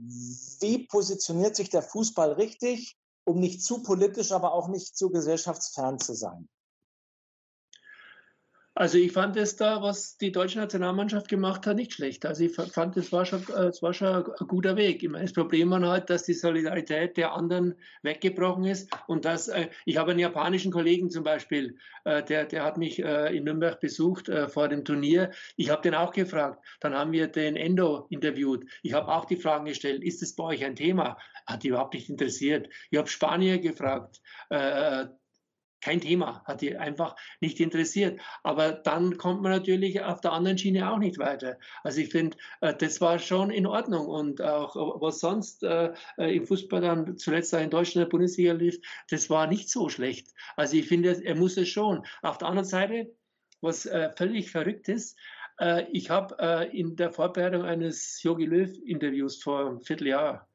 wie 0.60 0.86
positioniert 0.88 1.56
sich 1.56 1.70
der 1.70 1.82
Fußball 1.82 2.34
richtig, 2.34 2.98
um 3.26 3.40
nicht 3.40 3.64
zu 3.64 3.84
politisch, 3.84 4.32
aber 4.32 4.54
auch 4.54 4.68
nicht 4.68 4.98
zu 4.98 5.10
gesellschaftsfern 5.10 6.00
zu 6.00 6.14
sein? 6.14 6.48
Also 8.80 8.98
ich 8.98 9.12
fand 9.12 9.36
es 9.36 9.58
da, 9.58 9.82
was 9.82 10.16
die 10.16 10.32
deutsche 10.32 10.58
Nationalmannschaft 10.58 11.28
gemacht 11.28 11.68
hat, 11.68 11.76
nicht 11.76 11.92
schlecht. 11.92 12.26
Also 12.26 12.46
ich 12.46 12.56
fand, 12.56 12.96
es 12.96 13.12
war 13.12 13.26
schon, 13.26 13.44
es 13.50 13.82
war 13.82 13.94
schon 13.94 14.08
ein 14.08 14.48
guter 14.48 14.78
Weg. 14.78 15.04
Ich 15.04 15.10
meine, 15.10 15.26
das 15.26 15.34
Problem 15.34 15.72
war 15.72 15.82
halt, 15.82 16.10
dass 16.10 16.24
die 16.24 16.34
Solidarität 16.34 17.18
der 17.18 17.34
anderen 17.34 17.76
weggebrochen 18.04 18.64
ist 18.64 18.90
und 19.08 19.26
dass 19.26 19.50
äh, 19.50 19.68
ich 19.84 19.98
habe 19.98 20.12
einen 20.12 20.22
japanischen 20.22 20.72
Kollegen 20.72 21.10
zum 21.10 21.26
Beispiel, 21.26 21.76
äh, 22.06 22.24
der, 22.24 22.46
der 22.46 22.64
hat 22.64 22.78
mich 22.78 23.04
äh, 23.04 23.36
in 23.36 23.44
Nürnberg 23.44 23.82
besucht 23.82 24.32
vor 24.48 24.70
dem 24.70 24.86
Turnier. 24.86 25.32
Ich 25.58 25.70
habe 25.70 25.82
den 25.82 25.94
auch 25.94 26.14
gefragt. 26.14 26.66
Dann 26.80 26.94
haben 26.94 27.12
wir 27.12 27.28
den 27.28 27.58
Endo 27.58 28.08
interviewt. 28.10 28.64
Ich 28.82 28.94
habe 28.94 29.10
auch 29.10 29.26
die 29.26 29.36
Fragen 29.36 29.66
gestellt: 29.66 30.06
Ist 30.06 30.24
es 30.24 30.38
bei 30.38 30.46
euch 30.46 30.64
ein 30.64 30.78
Thema? 30.78 31.18
Hat 31.46 31.64
die 31.64 31.68
überhaupt 31.68 31.96
nicht 31.96 32.10
interessiert. 32.10 32.70
Ich 32.92 32.98
habe 32.98 33.10
Spanier 33.10 33.60
gefragt 33.60 34.22
kein 35.82 36.02
Thema, 36.02 36.44
hat 36.46 36.62
die 36.62 36.78
einfach 36.78 37.16
nicht 37.42 37.60
interessiert. 37.60 38.20
Aber 38.44 38.72
dann 38.72 39.18
kommt 39.18 39.42
man 39.42 39.52
natürlich 39.52 40.02
auf 40.02 40.22
der 40.22 40.34
anderen 40.34 40.58
Schiene 40.58 40.92
auch 40.92 40.98
nicht 40.98 41.18
weiter. 41.18 41.58
Also 41.84 42.02
ich 42.02 42.10
finde, 42.10 42.38
äh, 42.62 42.74
das 42.76 43.02
war 43.02 43.20
schon 43.20 43.50
in 43.52 43.66
Ordnung 43.66 44.08
und 44.08 44.42
auch 44.42 44.76
was 45.02 45.20
sonst 45.20 45.64
äh, 45.64 45.94
äh, 46.18 46.36
im 46.36 46.46
Fußball 46.46 46.82
dann 46.82 47.18
zuletzt 47.18 47.54
auch 47.56 47.62
in 47.62 47.70
Deutschland 47.70 48.06
der 48.06 48.10
Bundesliga 48.10 48.54
lief, 48.54 48.80
das 49.10 49.30
war 49.30 49.48
nicht 49.48 49.70
so 49.70 49.90
schlecht. 49.90 50.34
Also 50.56 50.78
ich 50.78 50.88
finde, 50.88 51.24
er 51.24 51.36
muss 51.36 51.58
es 51.58 51.70
schon. 51.70 52.06
Auf 52.22 52.38
der 52.38 52.48
anderen 52.48 52.68
Seite, 52.68 53.14
was 53.62 53.90
völlig 54.16 54.52
verrückt 54.52 54.88
ist, 54.88 55.18
ich 55.92 56.10
habe 56.10 56.70
in 56.72 56.96
der 56.96 57.12
Vorbereitung 57.12 57.64
eines 57.64 58.24
Jogi 58.24 58.46
Löw 58.46 58.72
Interviews 58.86 59.42
vor 59.42 59.68
einem 59.68 59.82
Vierteljahr 59.82 60.48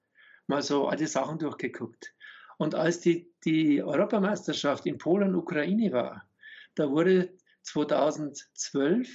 mal 0.47 0.63
so 0.63 0.89
alte 0.89 1.07
Sachen 1.07 1.39
durchgeguckt. 1.39 2.13
Und 2.59 2.75
als 2.75 3.01
die, 3.01 3.33
die 3.45 3.83
Europameisterschaft 3.83 4.87
in 4.87 4.99
Polen, 4.99 5.35
Ukraine 5.35 5.93
war, 5.93 6.29
da 6.75 6.90
wurde 6.90 7.37
2012 7.62 9.09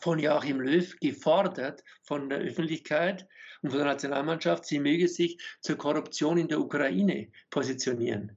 von 0.00 0.18
Joachim 0.18 0.60
Löw 0.60 0.98
gefordert 1.00 1.82
von 2.02 2.28
der 2.28 2.38
Öffentlichkeit 2.38 3.26
und 3.62 3.70
von 3.70 3.78
der 3.78 3.88
Nationalmannschaft, 3.88 4.64
sie 4.64 4.78
möge 4.78 5.08
sich 5.08 5.38
zur 5.60 5.76
Korruption 5.76 6.38
in 6.38 6.48
der 6.48 6.60
Ukraine 6.60 7.30
positionieren. 7.50 8.36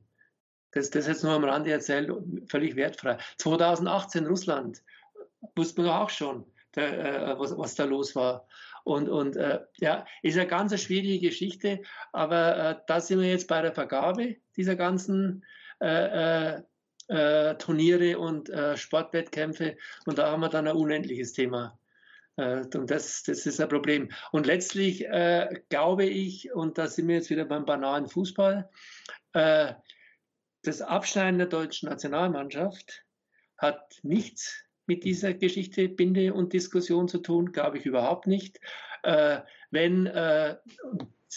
Das, 0.71 0.89
das 0.89 1.07
jetzt 1.07 1.23
nur 1.23 1.33
am 1.33 1.43
Rande 1.43 1.71
erzählt, 1.71 2.11
völlig 2.49 2.75
wertfrei. 2.75 3.17
2018 3.37 4.25
Russland, 4.25 4.83
wusste 5.55 5.81
man 5.81 5.91
auch 5.91 6.09
schon, 6.09 6.45
der, 6.75 7.33
äh, 7.33 7.39
was, 7.39 7.55
was 7.57 7.75
da 7.75 7.85
los 7.85 8.15
war. 8.15 8.47
Und, 8.83 9.09
und 9.09 9.37
äh, 9.37 9.61
ja, 9.77 10.05
ist 10.21 10.37
eine 10.37 10.47
ganz 10.47 10.79
schwierige 10.81 11.27
Geschichte, 11.27 11.81
aber 12.11 12.57
äh, 12.57 12.75
da 12.85 12.99
sind 12.99 13.21
wir 13.21 13.29
jetzt 13.29 13.47
bei 13.47 13.61
der 13.61 13.73
Vergabe 13.73 14.35
dieser 14.57 14.75
ganzen 14.75 15.45
äh, 15.81 16.57
äh, 16.57 16.61
äh 17.07 17.55
Turniere 17.55 18.19
und 18.19 18.49
äh, 18.49 18.75
Sportwettkämpfe 18.75 19.77
und 20.05 20.17
da 20.17 20.31
haben 20.31 20.41
wir 20.41 20.49
dann 20.49 20.67
ein 20.67 20.75
unendliches 20.75 21.33
Thema. 21.33 21.77
Und 22.35 22.89
das, 22.89 23.21
das 23.21 23.45
ist 23.45 23.61
ein 23.61 23.69
Problem. 23.69 24.09
Und 24.31 24.47
letztlich 24.47 25.05
glaube 25.69 26.05
ich, 26.05 26.51
und 26.51 26.79
da 26.79 26.87
sind 26.87 27.07
wir 27.07 27.17
jetzt 27.17 27.29
wieder 27.29 27.45
beim 27.45 27.63
banalen 27.63 28.07
Fußball, 28.07 28.71
das 29.31 30.81
Abschneiden 30.81 31.37
der 31.37 31.45
deutschen 31.45 31.89
Nationalmannschaft 31.89 33.05
hat 33.59 33.99
nichts 34.01 34.65
mit 34.85 35.03
dieser 35.03 35.33
Geschichte 35.33 35.89
Binde 35.89 36.33
und 36.33 36.53
Diskussion 36.53 37.07
zu 37.07 37.19
tun? 37.19 37.51
Glaube 37.51 37.77
ich 37.77 37.85
überhaupt 37.85 38.27
nicht. 38.27 38.59
Äh, 39.03 39.39
wenn, 39.71 40.07
äh, 40.07 40.55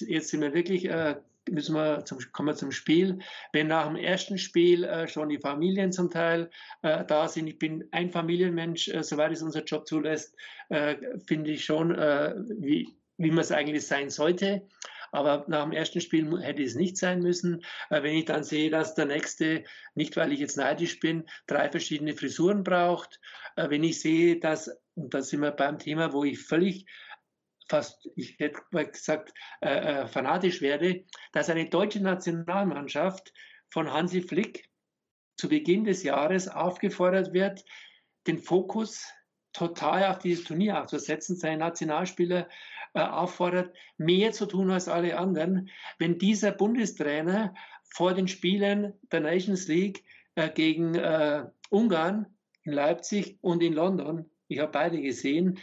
jetzt 0.01 0.29
sind 0.29 0.41
wir 0.41 0.55
wirklich, 0.55 0.89
äh, 0.89 1.17
müssen 1.51 1.75
wir 1.75 2.05
zum, 2.05 2.19
kommen 2.33 2.49
wir 2.49 2.55
zum 2.55 2.73
Spiel. 2.73 3.19
Wenn 3.53 3.69
nach 3.69 3.87
dem 3.87 3.97
ersten 3.97 4.39
Spiel 4.39 4.85
äh, 4.85 5.09
schon 5.09 5.29
die 5.29 5.39
Familien 5.39 5.93
zum 5.93 6.11
Teil 6.11 6.51
äh, 6.83 7.05
da 7.05 7.29
sind, 7.29 7.47
ich 7.47 7.59
bin 7.59 7.85
ein 7.93 8.11
Familienmensch, 8.11 8.89
äh, 8.89 9.03
soweit 9.03 9.33
es 9.33 9.43
unser 9.43 9.65
Job 9.65 9.87
zulässt, 9.87 10.35
finde 11.29 11.53
ich 11.53 11.65
schon, 11.65 11.91
wie, 11.91 12.97
wie 13.19 13.31
man 13.31 13.39
es 13.39 13.53
eigentlich 13.53 13.87
sein 13.87 14.11
sollte. 14.11 14.67
Aber 15.17 15.47
nach 15.49 15.63
dem 15.63 15.73
ersten 15.73 16.03
Spiel 16.03 16.43
hätte 16.43 16.63
es 16.63 16.75
nicht 16.75 16.99
sein 16.99 17.21
müssen. 17.21 17.65
Äh, 17.89 18.03
wenn 18.03 18.17
ich 18.17 18.27
dann 18.27 18.45
sehe, 18.45 18.69
dass 18.69 18.95
der 18.95 19.07
nächste, 19.07 19.65
nicht 19.95 20.15
weil 20.17 20.31
ich 20.33 20.41
jetzt 20.41 20.59
neidisch 20.59 21.01
bin, 21.01 21.25
drei 21.47 21.71
verschiedene 21.71 22.15
Frisuren 22.15 22.63
braucht, 22.63 23.19
äh, 23.57 23.71
wenn 23.71 23.83
ich 23.83 23.99
sehe, 23.99 24.39
dass, 24.39 24.71
und 24.95 25.15
da 25.15 25.23
sind 25.23 25.41
wir 25.41 25.53
beim 25.53 25.79
Thema, 25.79 26.13
wo 26.13 26.25
ich 26.25 26.39
völlig 26.39 26.85
fast, 27.67 28.11
ich 28.15 28.39
hätte 28.39 28.61
mal 28.73 28.87
gesagt, 28.87 29.33
äh, 29.63 30.03
äh, 30.03 30.07
fanatisch 30.07 30.61
werde, 30.61 31.07
dass 31.33 31.49
eine 31.49 31.71
deutsche 31.71 32.03
Nationalmannschaft 32.03 33.33
von 33.71 33.91
Hansi 33.91 34.21
Flick 34.21 34.69
zu 35.39 35.49
Beginn 35.49 35.85
des 35.85 36.03
Jahres 36.03 36.47
aufgefordert 36.47 37.33
wird, 37.33 37.65
den 38.27 38.39
Fokus 38.39 39.11
total 39.55 40.05
auf 40.05 40.19
dieses 40.19 40.45
Turnier 40.45 40.83
aufzusetzen, 40.83 41.37
seine 41.37 41.57
Nationalspieler 41.57 42.51
auffordert, 43.05 43.75
mehr 43.99 44.33
zu 44.33 44.47
tun 44.47 44.71
als 44.71 44.89
alle 44.89 45.19
anderen. 45.19 45.71
Wenn 45.99 46.19
dieser 46.19 46.53
Bundestrainer 46.53 47.55
vor 47.85 48.15
den 48.15 48.29
Spielen 48.29 48.95
der 49.13 49.21
Nations 49.21 49.69
League 49.69 50.05
äh, 50.35 50.51
gegen 50.51 50.95
äh, 50.95 51.45
Ungarn 51.71 52.27
in 52.63 52.73
Leipzig 52.73 53.39
und 53.41 53.63
in 53.63 53.73
London, 53.73 54.31
ich 54.49 54.59
habe 54.61 54.73
beide 54.73 55.01
gesehen, 55.01 55.59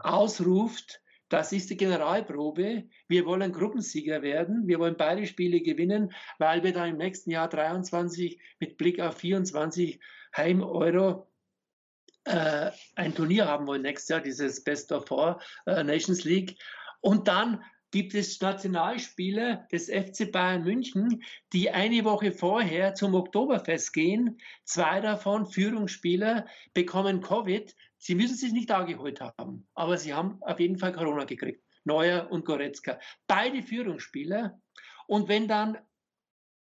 ausruft, 0.00 1.00
das 1.28 1.52
ist 1.52 1.70
die 1.70 1.76
Generalprobe. 1.76 2.84
Wir 3.08 3.26
wollen 3.26 3.52
Gruppensieger 3.52 4.22
werden. 4.22 4.68
Wir 4.68 4.78
wollen 4.78 4.96
beide 4.96 5.26
Spiele 5.26 5.60
gewinnen, 5.60 6.12
weil 6.38 6.62
wir 6.62 6.72
dann 6.72 6.90
im 6.90 6.96
nächsten 6.98 7.30
Jahr 7.30 7.48
23 7.48 8.38
mit 8.60 8.76
Blick 8.76 9.00
auf 9.00 9.16
24 9.16 10.00
Heim-Euro 10.36 11.26
äh, 12.24 12.70
ein 12.96 13.14
Turnier 13.14 13.46
haben 13.46 13.66
wollen 13.66 13.82
nächstes 13.82 14.08
Jahr, 14.08 14.20
dieses 14.20 14.62
Best 14.64 14.92
of 14.92 15.06
Four 15.06 15.40
äh, 15.66 15.82
Nations 15.82 16.24
League. 16.24 16.58
Und 17.00 17.28
dann 17.28 17.62
gibt 17.90 18.14
es 18.14 18.40
Nationalspieler 18.40 19.68
des 19.70 19.88
FC 19.88 20.32
Bayern 20.32 20.64
München, 20.64 21.22
die 21.52 21.70
eine 21.70 22.04
Woche 22.04 22.32
vorher 22.32 22.94
zum 22.94 23.14
Oktoberfest 23.14 23.92
gehen. 23.92 24.40
Zwei 24.64 25.00
davon, 25.00 25.46
Führungsspieler, 25.46 26.46
bekommen 26.72 27.20
Covid. 27.20 27.72
Sie 27.98 28.16
müssen 28.16 28.36
sich 28.36 28.52
nicht 28.52 28.70
da 28.70 28.82
geholt 28.82 29.20
haben, 29.20 29.68
aber 29.74 29.96
sie 29.96 30.12
haben 30.12 30.42
auf 30.42 30.58
jeden 30.58 30.76
Fall 30.76 30.92
Corona 30.92 31.24
gekriegt. 31.24 31.62
Neuer 31.84 32.30
und 32.32 32.44
Goretzka. 32.44 32.98
Beide 33.28 33.62
Führungsspieler. 33.62 34.58
Und 35.06 35.28
wenn 35.28 35.46
dann 35.46 35.78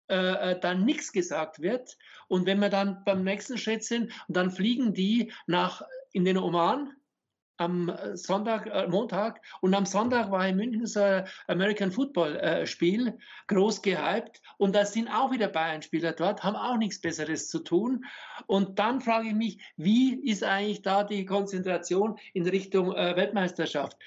äh, 0.09 0.51
äh, 0.51 0.59
dann 0.59 0.85
nichts 0.85 1.11
gesagt 1.11 1.61
wird. 1.61 1.97
Und 2.27 2.45
wenn 2.45 2.59
wir 2.59 2.69
dann 2.69 3.03
beim 3.03 3.23
nächsten 3.23 3.57
Schritt 3.57 3.83
sind, 3.83 4.11
dann 4.27 4.51
fliegen 4.51 4.93
die 4.93 5.31
nach 5.47 5.81
in 6.11 6.25
den 6.25 6.37
Oman 6.37 6.93
am 7.59 7.93
Sonntag, 8.13 8.67
äh, 8.67 8.87
Montag 8.87 9.41
und 9.61 9.73
am 9.73 9.85
Sonntag 9.85 10.31
war 10.31 10.47
in 10.47 10.55
München 10.55 10.87
so 10.87 11.01
ein 11.01 11.27
American 11.47 11.91
Football 11.91 12.37
äh, 12.37 12.65
Spiel, 12.65 13.17
groß 13.47 13.81
gehypt 13.81 14.41
und 14.57 14.73
da 14.75 14.85
sind 14.85 15.09
auch 15.09 15.31
wieder 15.31 15.49
Bayern-Spieler 15.49 16.13
dort, 16.13 16.43
haben 16.43 16.55
auch 16.55 16.77
nichts 16.77 17.01
Besseres 17.01 17.49
zu 17.49 17.59
tun. 17.59 18.05
Und 18.47 18.79
dann 18.79 19.01
frage 19.01 19.27
ich 19.27 19.35
mich, 19.35 19.61
wie 19.75 20.15
ist 20.15 20.43
eigentlich 20.43 20.81
da 20.81 21.03
die 21.03 21.25
Konzentration 21.25 22.17
in 22.33 22.47
Richtung 22.47 22.95
äh, 22.95 23.15
Weltmeisterschaft? 23.15 23.97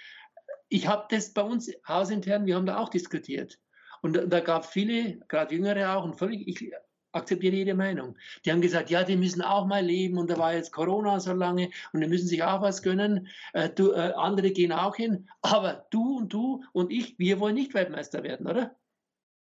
Ich 0.71 0.87
habe 0.87 1.07
das 1.11 1.35
bei 1.35 1.43
uns 1.43 1.71
hausintern, 1.87 2.47
wir 2.47 2.57
haben 2.57 2.67
da 2.67 2.79
auch 2.79 2.89
diskutiert. 2.89 3.59
Und 4.03 4.33
da, 4.33 4.41
gab 4.41 4.67
viele, 4.67 5.21
gerade 5.29 5.55
Jüngere 5.55 5.97
auch, 5.97 6.05
und 6.05 6.19
völlig, 6.19 6.47
ich 6.47 6.73
akzeptiere 7.13 7.55
jede 7.55 7.75
Meinung. 7.75 8.17
Die 8.45 8.51
haben 8.51 8.61
gesagt, 8.61 8.91
ja, 8.91 9.05
die 9.05 9.17
müssen 9.17 9.43
auch 9.43 9.67
mal 9.67 9.85
leben 9.85 10.19
und 10.19 10.31
da 10.31 10.39
war 10.39 10.55
jetzt 10.55 10.73
Corona 10.73 11.21
so 11.21 11.33
lange 11.33 11.71
und 11.93 12.01
die 12.01 12.09
müssen 12.09 12.27
sich 12.27 12.43
auch 12.43 12.63
was 12.63 12.83
gönnen. 12.83 13.29
Äh, 13.53 13.71
du, 13.71 13.93
äh, 13.93 14.13
andere 14.17 14.51
gehen 14.51 14.73
auch 14.73 14.97
hin, 14.97 15.29
aber 15.43 15.87
du 15.91 16.19
und 16.19 16.33
du 16.33 16.65
und 16.73 16.91
ich, 16.91 17.19
wir 17.19 17.39
wollen 17.39 17.55
nicht 17.55 17.75
Weltmeister 17.75 18.23
werden, 18.23 18.47
oder? 18.47 18.77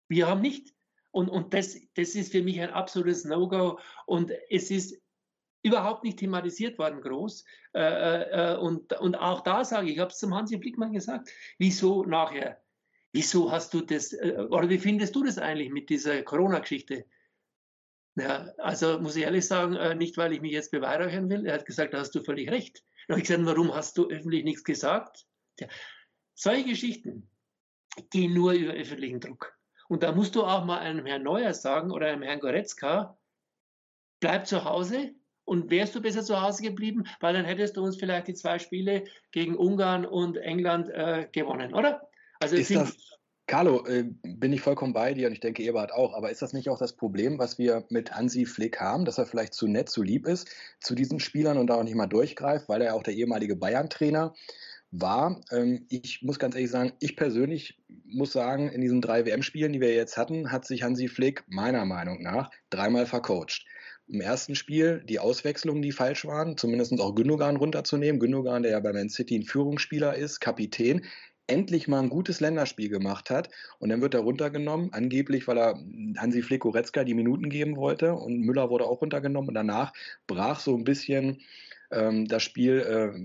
Wir 0.10 0.28
haben 0.28 0.42
nicht. 0.42 0.74
Und, 1.12 1.30
und 1.30 1.54
das, 1.54 1.76
das 1.96 2.16
ist 2.16 2.32
für 2.32 2.44
mich 2.44 2.60
ein 2.60 2.70
absolutes 2.70 3.26
No-Go 3.26 3.80
und 4.06 4.32
es 4.50 4.70
ist 4.70 5.00
überhaupt 5.64 6.04
nicht 6.04 6.20
thematisiert 6.20 6.78
worden 6.78 7.02
groß. 7.02 7.46
Äh, 7.74 7.82
äh, 7.82 8.54
äh 8.54 8.58
und, 8.58 8.94
und 9.00 9.16
auch 9.16 9.42
da 9.42 9.64
sage 9.66 9.88
ich, 9.88 9.94
ich 9.94 10.00
habe 10.00 10.12
es 10.12 10.18
zum 10.18 10.36
Hansi 10.36 10.58
Blickmann 10.58 10.94
gesagt, 10.94 11.30
wieso 11.58 12.04
nachher? 12.04 12.62
Wieso 13.12 13.52
hast 13.52 13.74
du 13.74 13.82
das, 13.82 14.14
äh, 14.14 14.46
oder 14.50 14.70
wie 14.70 14.78
findest 14.78 15.16
du 15.16 15.24
das 15.24 15.38
eigentlich 15.38 15.70
mit 15.70 15.90
dieser 15.90 16.22
Corona-Geschichte? 16.24 17.06
Ja, 18.16 18.54
also 18.58 19.00
muss 19.00 19.16
ich 19.16 19.24
ehrlich 19.24 19.48
sagen, 19.48 19.76
äh, 19.76 19.96
nicht 19.96 20.18
weil 20.18 20.34
ich 20.34 20.42
mich 20.42 20.52
jetzt 20.52 20.72
beweihräuchern 20.72 21.30
will. 21.30 21.46
Er 21.46 21.56
hat 21.56 21.66
gesagt, 21.66 21.94
da 21.94 22.00
hast 22.00 22.14
du 22.14 22.22
völlig 22.22 22.50
recht. 22.52 22.84
Dann 23.08 23.16
habe 23.16 23.22
ich 23.22 23.28
gesagt, 23.28 23.46
warum 23.46 23.74
hast 23.74 23.98
du 23.98 24.10
öffentlich 24.10 24.44
nichts 24.44 24.64
gesagt? 24.64 25.26
Ja, 25.60 25.68
solche 26.36 26.66
Geschichten 26.66 27.30
gehen 28.12 28.34
nur 28.34 28.54
über 28.54 28.74
öffentlichen 28.74 29.20
Druck. 29.20 29.58
Und 29.88 30.04
da 30.04 30.12
musst 30.12 30.36
du 30.36 30.44
auch 30.44 30.66
mal 30.66 30.80
einem 30.80 31.06
Herrn 31.06 31.24
Neuer 31.24 31.54
sagen 31.54 31.92
oder 31.92 32.08
einem 32.08 32.22
Herrn 32.22 32.40
Goretzka, 32.40 33.18
bleib 34.20 34.46
zu 34.46 34.64
Hause, 34.66 35.16
und 35.50 35.72
wärst 35.72 35.96
du 35.96 36.02
besser 36.02 36.22
zu 36.22 36.40
Hause 36.40 36.62
geblieben, 36.62 37.06
weil 37.22 37.34
dann 37.34 37.44
hättest 37.44 37.76
du 37.76 37.84
uns 37.84 37.98
vielleicht 37.98 38.28
die 38.28 38.36
zwei 38.36 38.60
Spiele 38.60 39.06
gegen 39.32 39.56
Ungarn 39.56 40.06
und 40.06 40.38
England 40.38 40.90
äh, 40.90 41.28
gewonnen, 41.32 41.74
oder? 41.74 42.08
Also 42.40 42.56
ist 42.56 42.74
das, 42.74 42.96
Carlo, 43.50 43.84
äh, 43.88 44.06
bin 44.22 44.54
ich 44.54 44.62
vollkommen 44.62 44.94
bei 44.94 45.14
dir 45.14 45.26
und 45.28 45.34
ich 45.34 45.40
denke 45.40 45.64
Eberhard 45.64 45.92
auch, 45.92 46.14
aber 46.14 46.30
ist 46.30 46.42
das 46.44 46.54
nicht 46.54 46.70
auch 46.70 46.78
das 46.78 46.94
Problem, 46.94 47.40
was 47.40 47.58
wir 47.58 47.84
mit 47.90 48.12
Hansi 48.12 48.46
Flick 48.46 48.80
haben, 48.80 49.06
dass 49.06 49.18
er 49.18 49.26
vielleicht 49.26 49.56
zu 49.56 49.68
nett, 49.68 49.90
zu 49.90 50.04
lieb 50.04 50.28
ist 50.28 50.50
zu 50.80 50.94
diesen 50.94 51.20
Spielern 51.20 51.58
und 51.58 51.68
da 51.68 51.76
auch 51.76 51.84
nicht 51.84 51.96
mal 51.96 52.06
durchgreift, 52.06 52.70
weil 52.70 52.84
er 52.84 52.94
auch 52.94 53.02
der 53.02 53.16
ehemalige 53.16 53.56
Bayern-Trainer 53.56 54.36
war. 54.92 55.42
Ähm, 55.52 55.88
ich 55.90 56.22
muss 56.22 56.38
ganz 56.38 56.54
ehrlich 56.54 56.70
sagen, 56.70 56.94
ich 57.00 57.16
persönlich 57.16 57.80
muss 58.06 58.32
sagen, 58.32 58.70
in 58.70 58.82
diesen 58.82 59.02
drei 59.02 59.26
WM-Spielen, 59.26 59.74
die 59.74 59.82
wir 59.82 59.96
jetzt 59.96 60.16
hatten, 60.16 60.52
hat 60.52 60.66
sich 60.66 60.84
Hansi 60.84 61.08
Flick 61.08 61.44
meiner 61.48 61.86
Meinung 61.86 62.22
nach 62.22 62.52
dreimal 62.70 63.08
vercoacht 63.08 63.66
im 64.10 64.22
ersten 64.22 64.56
Spiel 64.56 65.04
die 65.08 65.20
Auswechslungen, 65.20 65.84
die 65.84 65.92
falsch 65.92 66.26
waren, 66.26 66.58
zumindest 66.58 67.00
auch 67.00 67.14
Gündogan 67.14 67.58
runterzunehmen. 67.58 68.20
Gündogan, 68.20 68.64
der 68.64 68.72
ja 68.72 68.80
bei 68.80 68.92
Man 68.92 69.10
City 69.10 69.38
ein 69.38 69.44
Führungsspieler 69.44 70.16
ist, 70.16 70.40
Kapitän, 70.40 71.06
endlich 71.50 71.88
mal 71.88 72.02
ein 72.02 72.10
gutes 72.10 72.40
Länderspiel 72.40 72.90
gemacht 72.90 73.30
hat 73.30 73.50
und 73.80 73.90
dann 73.90 74.02
wird 74.02 74.14
er 74.14 74.22
runtergenommen, 74.22 74.94
angeblich, 74.94 75.48
weil 75.48 75.58
er 75.58 75.80
Hansi 76.18 76.42
Flick 76.42 76.64
die 77.06 77.14
Minuten 77.14 77.50
geben 77.50 77.76
wollte 77.76 78.14
und 78.14 78.42
Müller 78.42 78.70
wurde 78.70 78.86
auch 78.86 79.02
runtergenommen 79.02 79.50
und 79.50 79.56
danach 79.56 79.94
brach 80.28 80.60
so 80.60 80.76
ein 80.76 80.84
bisschen 80.84 81.40
ähm, 81.92 82.28
das 82.28 82.44
Spiel 82.44 82.80
äh, 82.80 83.20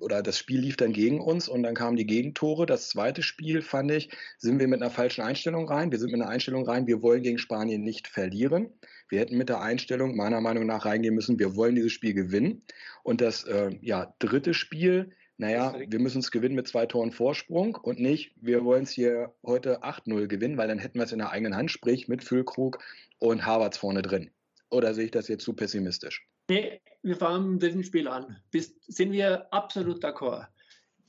oder 0.00 0.22
das 0.22 0.38
Spiel 0.38 0.60
lief 0.60 0.76
dann 0.76 0.92
gegen 0.92 1.20
uns 1.20 1.48
und 1.48 1.62
dann 1.62 1.74
kamen 1.74 1.96
die 1.96 2.06
Gegentore. 2.06 2.66
Das 2.66 2.88
zweite 2.88 3.22
Spiel, 3.22 3.62
fand 3.62 3.90
ich, 3.90 4.10
sind 4.38 4.58
wir 4.58 4.68
mit 4.68 4.82
einer 4.82 4.90
falschen 4.90 5.22
Einstellung 5.22 5.68
rein. 5.68 5.90
Wir 5.90 5.98
sind 5.98 6.12
mit 6.12 6.20
einer 6.20 6.30
Einstellung 6.30 6.66
rein, 6.66 6.86
wir 6.86 7.02
wollen 7.02 7.22
gegen 7.22 7.38
Spanien 7.38 7.82
nicht 7.82 8.08
verlieren. 8.08 8.70
Wir 9.08 9.20
hätten 9.20 9.38
mit 9.38 9.48
der 9.48 9.60
Einstellung 9.62 10.16
meiner 10.16 10.40
Meinung 10.40 10.66
nach 10.66 10.84
reingehen 10.84 11.14
müssen, 11.14 11.38
wir 11.38 11.56
wollen 11.56 11.76
dieses 11.76 11.92
Spiel 11.92 12.12
gewinnen. 12.12 12.62
Und 13.02 13.20
das 13.20 13.44
äh, 13.44 13.70
ja, 13.80 14.14
dritte 14.18 14.52
Spiel, 14.52 15.12
naja, 15.38 15.74
wir 15.86 15.98
müssen 15.98 16.20
es 16.20 16.30
gewinnen 16.30 16.54
mit 16.54 16.66
zwei 16.66 16.86
Toren 16.86 17.12
Vorsprung 17.12 17.76
und 17.76 18.00
nicht, 18.00 18.32
wir 18.36 18.64
wollen 18.64 18.84
es 18.84 18.90
hier 18.90 19.34
heute 19.44 19.82
8-0 19.82 20.26
gewinnen, 20.28 20.56
weil 20.56 20.68
dann 20.68 20.78
hätten 20.78 20.98
wir 20.98 21.04
es 21.04 21.12
in 21.12 21.18
der 21.18 21.30
eigenen 21.30 21.56
Hand, 21.56 21.70
sprich 21.70 22.08
mit 22.08 22.24
Füllkrug 22.24 22.78
und 23.18 23.44
Havertz 23.44 23.76
vorne 23.76 24.02
drin. 24.02 24.30
Oder 24.70 24.94
sehe 24.94 25.06
ich 25.06 25.10
das 25.10 25.28
jetzt 25.28 25.44
zu 25.44 25.52
pessimistisch? 25.52 26.26
Nee, 26.48 26.80
wir 27.02 27.16
fangen 27.16 27.52
mit 27.52 27.62
diesem 27.62 27.82
Spiel 27.82 28.08
an. 28.08 28.36
Bist, 28.50 28.74
sind 28.86 29.12
wir 29.12 29.52
absolut 29.52 30.02
d'accord. 30.02 30.46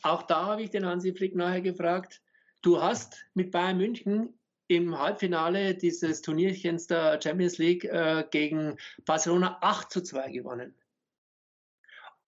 Auch 0.03 0.23
da 0.23 0.45
habe 0.45 0.63
ich 0.63 0.69
den 0.71 0.85
Hansi 0.85 1.13
Flick 1.13 1.35
nachher 1.35 1.61
gefragt. 1.61 2.21
Du 2.61 2.81
hast 2.81 3.25
mit 3.33 3.51
Bayern 3.51 3.77
München 3.77 4.33
im 4.67 4.97
Halbfinale 4.97 5.75
dieses 5.75 6.21
Turnierchens 6.21 6.87
der 6.87 7.19
Champions 7.21 7.57
League 7.57 7.85
äh, 7.85 8.25
gegen 8.29 8.75
Barcelona 9.05 9.57
8 9.61 9.91
zu 9.91 10.01
2 10.01 10.31
gewonnen. 10.31 10.75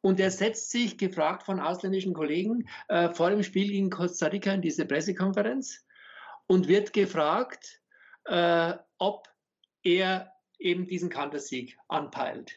Und 0.02 0.20
er 0.20 0.32
setzt 0.32 0.72
sich, 0.72 0.98
gefragt 0.98 1.44
von 1.44 1.60
ausländischen 1.60 2.14
Kollegen, 2.14 2.70
äh, 2.88 3.10
vor 3.10 3.30
dem 3.30 3.44
Spiel 3.44 3.70
gegen 3.70 3.90
Costa 3.90 4.28
Rica 4.28 4.54
in 4.54 4.62
diese 4.62 4.86
Pressekonferenz 4.86 5.86
und 6.48 6.68
wird 6.68 6.94
gefragt, 6.94 7.82
äh, 8.26 8.74
ob 8.98 9.28
er 9.84 10.32
eben 10.58 10.88
diesen 10.88 11.10
Kantersieg 11.10 11.78
anpeilt. 11.88 12.54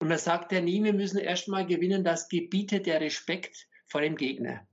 Und 0.00 0.08
da 0.08 0.18
sagt 0.18 0.52
er 0.52 0.62
nie, 0.62 0.82
wir 0.82 0.94
müssen 0.94 1.18
erstmal 1.18 1.66
gewinnen, 1.66 2.04
das 2.04 2.28
gebietet 2.28 2.86
der 2.86 3.00
Respekt 3.00 3.68
vor 3.86 4.00
dem 4.00 4.16
Gegner. 4.16 4.66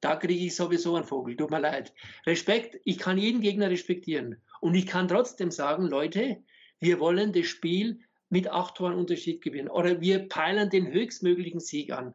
Da 0.00 0.14
kriege 0.14 0.44
ich 0.44 0.54
sowieso 0.54 0.94
einen 0.94 1.04
Vogel, 1.06 1.36
tut 1.36 1.50
mir 1.50 1.60
leid. 1.60 1.92
Respekt, 2.26 2.78
ich 2.84 2.98
kann 2.98 3.18
jeden 3.18 3.40
Gegner 3.40 3.70
respektieren. 3.70 4.40
Und 4.60 4.74
ich 4.74 4.86
kann 4.86 5.08
trotzdem 5.08 5.50
sagen, 5.50 5.86
Leute, 5.86 6.44
wir 6.80 7.00
wollen 7.00 7.32
das 7.32 7.46
Spiel 7.46 8.00
mit 8.30 8.48
acht 8.48 8.76
Toren 8.76 8.94
Unterschied 8.94 9.42
gewinnen. 9.42 9.68
Oder 9.68 10.00
wir 10.00 10.28
peilen 10.28 10.70
den 10.70 10.92
höchstmöglichen 10.92 11.60
Sieg 11.60 11.92
an. 11.92 12.14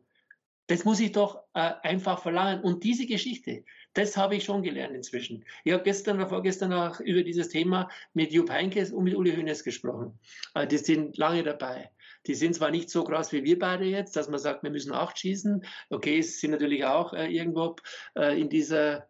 Das 0.68 0.86
muss 0.86 1.02
ich 1.02 1.12
doch 1.12 1.44
äh, 1.54 1.74
einfach 1.82 2.22
verlangen. 2.22 2.62
Und 2.64 2.84
diese 2.84 3.06
Geschichte, 3.06 3.66
das 3.94 4.16
habe 4.16 4.36
ich 4.36 4.46
schon 4.46 4.64
gelernt 4.64 4.96
inzwischen. 4.96 5.44
Ich 5.66 5.74
habe 5.74 5.84
gestern 5.84 6.18
oder 6.18 6.30
vorgestern 6.30 6.72
auch 6.72 7.00
über 7.02 7.22
dieses 7.22 7.50
Thema 7.50 7.90
mit 8.14 8.32
Jupp 8.32 8.50
Heynckes 8.50 8.92
und 8.92 9.04
mit 9.04 9.16
Uli 9.16 9.36
Hoeneß 9.36 9.64
gesprochen. 9.64 10.18
Äh, 10.56 10.68
die 10.68 10.78
sind 10.78 11.18
lange 11.18 11.44
dabei. 11.44 11.92
Die 12.28 12.36
sind 12.36 12.56
zwar 12.56 12.72
nicht 12.72 12.90
so 12.90 13.04
groß 13.04 13.34
wie 13.34 13.44
wir 13.44 13.60
beide 13.60 13.84
jetzt, 13.84 14.16
dass 14.16 14.30
man 14.30 14.40
sagt, 14.40 14.64
wir 14.64 14.72
müssen 14.72 14.94
acht 14.94 15.20
schießen. 15.20 15.66
Okay, 15.90 16.22
sie 16.22 16.40
sind 16.40 16.52
natürlich 16.52 16.86
auch 16.86 17.14
äh, 17.14 17.28
irgendwo 17.28 17.76
äh, 18.16 18.40
in, 18.40 18.50
dieser, 18.50 19.10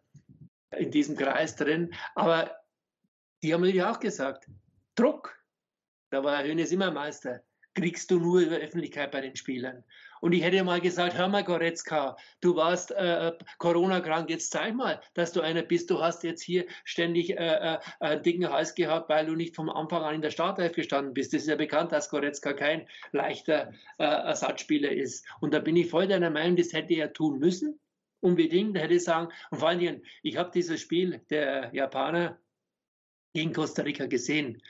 in 0.75 0.89
diesem 0.89 1.15
Kreis 1.15 1.55
drin. 1.55 1.93
Aber 2.15 2.55
die 3.43 3.53
haben 3.53 3.61
natürlich 3.61 3.83
auch 3.83 3.99
gesagt, 3.99 4.47
Druck, 4.95 5.37
da 6.13 6.23
war 6.23 6.43
Hönes 6.43 6.71
immer 6.71 6.91
Meister, 6.91 7.41
kriegst 7.73 8.11
du 8.11 8.19
nur 8.19 8.41
über 8.41 8.57
Öffentlichkeit 8.57 9.09
bei 9.11 9.21
den 9.21 9.35
Spielern. 9.35 9.83
Und 10.21 10.31
ich 10.33 10.43
hätte 10.43 10.63
mal 10.63 10.79
gesagt, 10.79 11.17
hör 11.17 11.27
mal 11.27 11.43
Goretzka, 11.43 12.15
du 12.39 12.55
warst 12.55 12.91
äh, 12.91 13.31
Corona-krank, 13.57 14.29
jetzt 14.29 14.51
zeig 14.51 14.75
mal, 14.75 15.01
dass 15.15 15.33
du 15.33 15.41
einer 15.41 15.63
bist. 15.63 15.89
Du 15.89 15.99
hast 15.99 16.23
jetzt 16.23 16.43
hier 16.43 16.65
ständig 16.85 17.31
äh, 17.31 17.35
äh, 17.35 17.79
einen 17.99 18.21
dicken 18.21 18.47
Hals 18.47 18.75
gehabt, 18.75 19.09
weil 19.09 19.25
du 19.25 19.33
nicht 19.33 19.55
vom 19.55 19.69
Anfang 19.69 20.03
an 20.03 20.15
in 20.15 20.21
der 20.21 20.29
Startelf 20.29 20.73
gestanden 20.73 21.15
bist. 21.15 21.33
Das 21.33 21.41
ist 21.41 21.49
ja 21.49 21.55
bekannt, 21.55 21.91
dass 21.91 22.09
Goretzka 22.09 22.53
kein 22.53 22.87
leichter 23.11 23.73
äh, 23.97 24.03
Ersatzspieler 24.03 24.91
ist. 24.91 25.25
Und 25.41 25.53
da 25.53 25.59
bin 25.59 25.75
ich 25.75 25.89
voll 25.89 26.07
deiner 26.07 26.29
Meinung, 26.29 26.57
das 26.57 26.73
hätte 26.73 26.93
er 26.93 27.11
tun 27.11 27.39
müssen. 27.39 27.79
Unbedingt, 28.21 28.77
da 28.77 28.81
hätte 28.81 28.93
ich 28.93 29.03
sagen, 29.03 29.29
und 29.49 29.57
vor 29.57 29.69
allen 29.69 29.79
Dingen, 29.79 30.05
ich 30.21 30.37
habe 30.37 30.51
dieses 30.53 30.79
Spiel 30.79 31.21
der 31.31 31.73
Japaner 31.73 32.39
gegen 33.33 33.51
Costa 33.51 33.81
Rica 33.81 34.05
gesehen. 34.05 34.61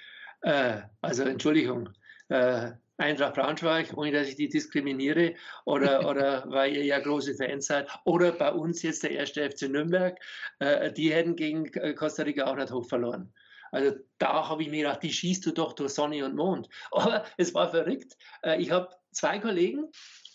Äh, 0.43 0.81
also 1.01 1.23
Entschuldigung, 1.23 1.89
äh, 2.29 2.71
Eintracht 2.97 3.33
Braunschweig, 3.33 3.97
ohne 3.97 4.11
dass 4.11 4.27
ich 4.27 4.35
die 4.35 4.49
diskriminiere, 4.49 5.33
oder, 5.65 6.07
oder 6.09 6.43
weil 6.47 6.75
ihr 6.75 6.85
ja 6.85 6.99
große 6.99 7.35
Fans 7.35 7.65
seid, 7.65 7.89
oder 8.05 8.31
bei 8.31 8.51
uns 8.51 8.81
jetzt 8.83 9.03
der 9.03 9.11
erste 9.11 9.49
FC 9.49 9.63
Nürnberg, 9.63 10.17
äh, 10.59 10.91
die 10.91 11.11
hätten 11.11 11.35
gegen 11.35 11.65
äh, 11.73 11.93
Costa 11.93 12.23
Rica 12.23 12.45
auch 12.45 12.55
nicht 12.55 12.71
hoch 12.71 12.87
verloren. 12.87 13.33
Also 13.71 13.95
da 14.19 14.47
habe 14.49 14.61
ich 14.61 14.69
mir 14.69 14.83
gedacht, 14.83 15.01
die 15.01 15.11
schießt 15.11 15.45
du 15.47 15.51
doch 15.51 15.73
durch 15.73 15.93
Sonne 15.93 16.23
und 16.23 16.35
Mond. 16.35 16.69
Aber 16.91 17.25
es 17.37 17.53
war 17.53 17.71
verrückt. 17.71 18.15
Äh, 18.43 18.61
ich 18.61 18.69
habe 18.69 18.89
zwei 19.11 19.39
Kollegen, 19.39 19.89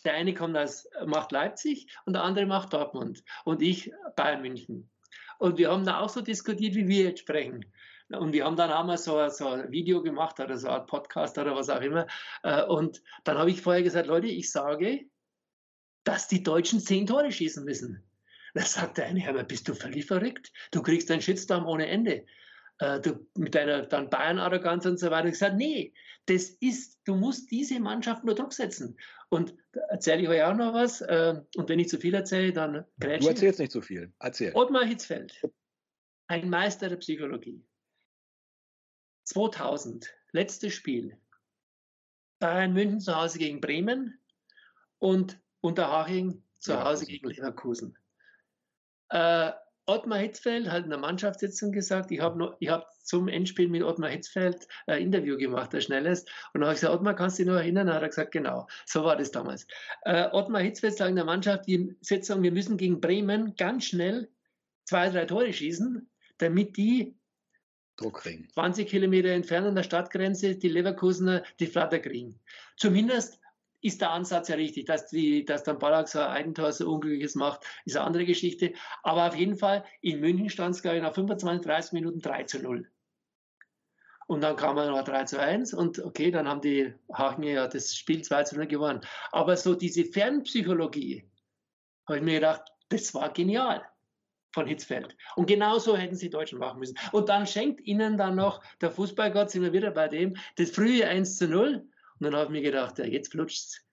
der 0.05 0.15
eine 0.15 0.35
kommt 0.35 0.57
aus, 0.57 0.89
macht 1.07 1.33
Leipzig 1.33 1.87
und 2.07 2.15
der 2.15 2.25
andere 2.25 2.47
macht 2.47 2.73
Dortmund 2.73 3.23
und 3.45 3.63
ich 3.63 3.93
Bayern 4.17 4.43
München. 4.43 4.91
Und 5.39 5.59
wir 5.59 5.71
haben 5.71 5.85
da 5.85 6.01
auch 6.01 6.09
so 6.09 6.21
diskutiert, 6.21 6.75
wie 6.75 6.89
wir 6.89 7.05
jetzt 7.05 7.21
sprechen. 7.21 7.65
Und 8.11 8.33
wir 8.33 8.45
haben 8.45 8.57
dann 8.57 8.71
auch 8.71 8.85
mal 8.85 8.97
so, 8.97 9.29
so 9.29 9.49
ein 9.49 9.71
Video 9.71 10.03
gemacht 10.03 10.41
oder 10.41 10.57
so 10.57 10.69
ein 10.69 10.87
Podcast 10.87 11.37
oder 11.37 11.55
was 11.55 11.69
auch 11.69 11.81
immer. 11.81 12.07
Äh, 12.43 12.65
und 12.65 13.03
dann 13.25 13.37
habe 13.37 13.51
ich 13.51 13.61
vorher 13.61 13.83
gesagt, 13.83 14.07
Leute, 14.07 14.29
ich 14.29 14.51
sage, 14.51 15.07
dass 16.05 16.29
die 16.29 16.43
Deutschen 16.43 16.81
zehn 16.81 17.07
Tore 17.07 17.31
schießen 17.31 17.65
müssen. 17.65 18.03
Da 18.55 18.63
sagt 18.63 18.97
der 18.99 19.07
eine, 19.07 19.29
aber 19.29 19.45
bist 19.45 19.69
du 19.69 19.75
völlig 19.75 20.07
verrückt? 20.07 20.53
Du 20.71 20.83
kriegst 20.83 21.11
einen 21.11 21.21
Shitstorm 21.21 21.67
ohne 21.67 21.87
Ende. 21.87 22.25
Äh, 22.79 23.01
du, 23.01 23.27
mit 23.37 23.55
deiner 23.55 23.83
dann 23.83 24.09
Bayern-Arroganz 24.09 24.87
und 24.87 24.99
so 24.99 25.11
weiter. 25.11 25.27
Ich 25.27 25.33
gesagt, 25.33 25.57
nee, 25.57 25.93
das 26.27 26.49
ist, 26.61 27.01
du 27.05 27.15
musst 27.15 27.51
diese 27.51 27.79
Mannschaft 27.79 28.25
nur 28.25 28.35
Druck 28.35 28.53
setzen. 28.53 28.97
Und 29.29 29.55
da 29.73 29.81
erzähle 29.91 30.23
ich 30.23 30.29
euch 30.29 30.43
auch 30.43 30.55
noch 30.55 30.73
was. 30.73 31.01
Äh, 31.03 31.41
und 31.57 31.69
wenn 31.69 31.79
ich 31.79 31.89
zu 31.89 31.99
viel 31.99 32.15
erzähle, 32.15 32.53
dann 32.53 32.85
grätschen. 32.99 33.25
Du 33.25 33.29
erzählst 33.29 33.61
nicht 33.61 33.73
zu 33.73 33.83
viel. 33.83 34.13
Erzähl. 34.19 34.53
Ottmar 34.55 34.85
Hitzfeld, 34.85 35.43
ein 36.29 36.49
Meister 36.49 36.89
der 36.89 36.97
Psychologie. 36.97 37.63
2000, 39.29 40.15
letztes 40.33 40.73
Spiel. 40.73 41.19
Bayern 42.39 42.73
München 42.73 43.01
zu 43.01 43.15
Hause 43.15 43.39
gegen 43.39 43.61
Bremen 43.61 44.19
und 44.99 45.39
Unterhaching 45.61 46.43
zu 46.61 46.83
Hause 46.83 47.05
gegen 47.07 47.29
Leverkusen. 47.29 47.99
Äh, 49.11 49.53
Ottmar 49.87 50.19
Hitzfeld 50.19 50.71
hat 50.71 50.85
in 50.85 50.91
der 50.91 50.99
Mannschaftssitzung 50.99 51.73
gesagt, 51.73 52.11
ich 52.11 52.21
habe 52.21 52.57
hab 52.67 52.93
zum 53.03 53.29
Endspiel 53.29 53.69
mit 53.69 53.83
Ottmar 53.83 54.11
Hitzfeld 54.11 54.67
ein 54.87 55.03
Interview 55.03 55.37
gemacht, 55.37 55.75
ein 55.75 55.81
schnelles. 55.81 56.25
Und 56.53 56.61
dann 56.61 56.65
habe 56.65 56.75
ich 56.75 56.81
gesagt, 56.81 56.95
Ottmar, 56.95 57.15
kannst 57.15 57.39
du 57.39 57.43
dich 57.43 57.53
noch 57.53 57.59
erinnern? 57.59 57.87
Dann 57.87 57.97
hat 57.97 58.03
er 58.03 58.09
gesagt, 58.09 58.33
genau, 58.33 58.67
so 58.87 59.05
war 59.05 59.17
das 59.17 59.31
damals. 59.31 59.67
Äh, 60.03 60.29
Ottmar 60.31 60.63
Hitzfeld 60.63 60.97
sagt 60.97 61.11
in 61.11 61.17
der 61.17 61.25
Mannschaft, 61.25 61.67
die 61.67 61.97
Sitzung, 62.01 62.43
wir 62.43 62.53
müssen 62.53 62.77
gegen 62.77 63.01
Bremen 63.01 63.57
ganz 63.57 63.85
schnell 63.85 64.31
zwei, 64.85 65.11
drei 65.11 65.25
Tore 65.25 65.53
schießen, 65.53 66.09
damit 66.39 66.77
die 66.77 67.18
Druck 67.99 68.23
kriegen. 68.23 68.49
20 68.55 68.89
Kilometer 68.89 69.29
entfernt 69.31 69.67
an 69.67 69.75
der 69.75 69.83
Stadtgrenze 69.83 70.57
die 70.57 70.69
Leverkusener 70.69 71.43
die 71.61 71.67
Flatter 71.67 71.99
kriegen. 71.99 72.41
Zumindest 72.77 73.41
ist 73.81 74.01
der 74.01 74.11
Ansatz 74.11 74.49
ja 74.49 74.57
richtig, 74.57 74.87
dass, 74.87 75.09
die, 75.09 75.45
dass 75.45 75.63
dann 75.63 75.79
Ballack 75.79 76.09
so 76.09 76.19
ein 76.19 76.29
Eigentor 76.29 76.73
so 76.73 76.91
Unglückliches 76.91 77.35
macht, 77.35 77.65
ist 77.85 77.97
eine 77.97 78.07
andere 78.07 78.25
Geschichte. 78.25 78.73
Aber 79.03 79.29
auf 79.29 79.37
jeden 79.37 79.57
Fall, 79.57 79.85
in 80.01 80.21
München 80.21 80.51
stand 80.51 80.75
es, 80.75 80.83
glaube 80.83 80.97
ich, 80.97 81.03
nach 81.03 81.15
25, 81.15 81.65
30 81.65 81.93
Minuten 81.93 82.21
3 82.21 82.45
zu 82.45 82.61
0. 82.61 82.91
Und 84.27 84.43
dann 84.43 84.57
kam 84.57 84.77
man 84.77 84.91
noch 84.91 85.05
3 85.05 85.25
zu 85.25 85.41
1 85.41 85.73
und 85.73 86.05
okay, 86.05 86.31
dann 86.31 86.49
haben 86.49 86.61
die 86.61 86.93
Hachen 87.13 87.45
ja 87.45 87.67
das 87.67 87.97
Spiel 87.97 88.23
2 88.23 88.45
zu 88.45 88.57
0 88.57 88.67
gewonnen. 88.67 89.01
Aber 89.33 89.57
so 89.57 89.75
diese 89.75 90.05
Fernpsychologie, 90.05 91.25
habe 92.07 92.19
ich 92.19 92.25
mir 92.25 92.35
gedacht, 92.35 92.63
das 92.91 93.15
war 93.15 93.33
genial 93.33 93.83
von 94.53 94.67
Hitzfeld. 94.67 95.17
Und 95.37 95.47
genauso 95.47 95.97
hätten 95.97 96.17
sie 96.17 96.31
Deutschen 96.31 96.59
machen 96.59 96.81
müssen. 96.81 96.97
Und 97.13 97.29
dann 97.29 97.47
schenkt 97.47 97.81
ihnen 97.81 98.17
dann 98.17 98.37
noch 98.37 98.63
der 98.81 98.91
Fußballgott, 98.91 99.51
sind 99.51 99.63
wir 99.63 99.73
wieder 99.73 99.91
bei 99.91 100.09
dem, 100.09 100.37
das 100.57 100.71
frühe 100.71 101.07
1 101.07 101.37
zu 101.37 101.49
0. 101.49 101.77
Und 101.77 102.25
dann 102.25 102.35
habe 102.35 102.45
ich 102.47 102.51
mir 102.51 102.63
gedacht, 102.63 102.99
ja, 102.99 103.05
jetzt 103.05 103.33
flutscht's. 103.33 103.85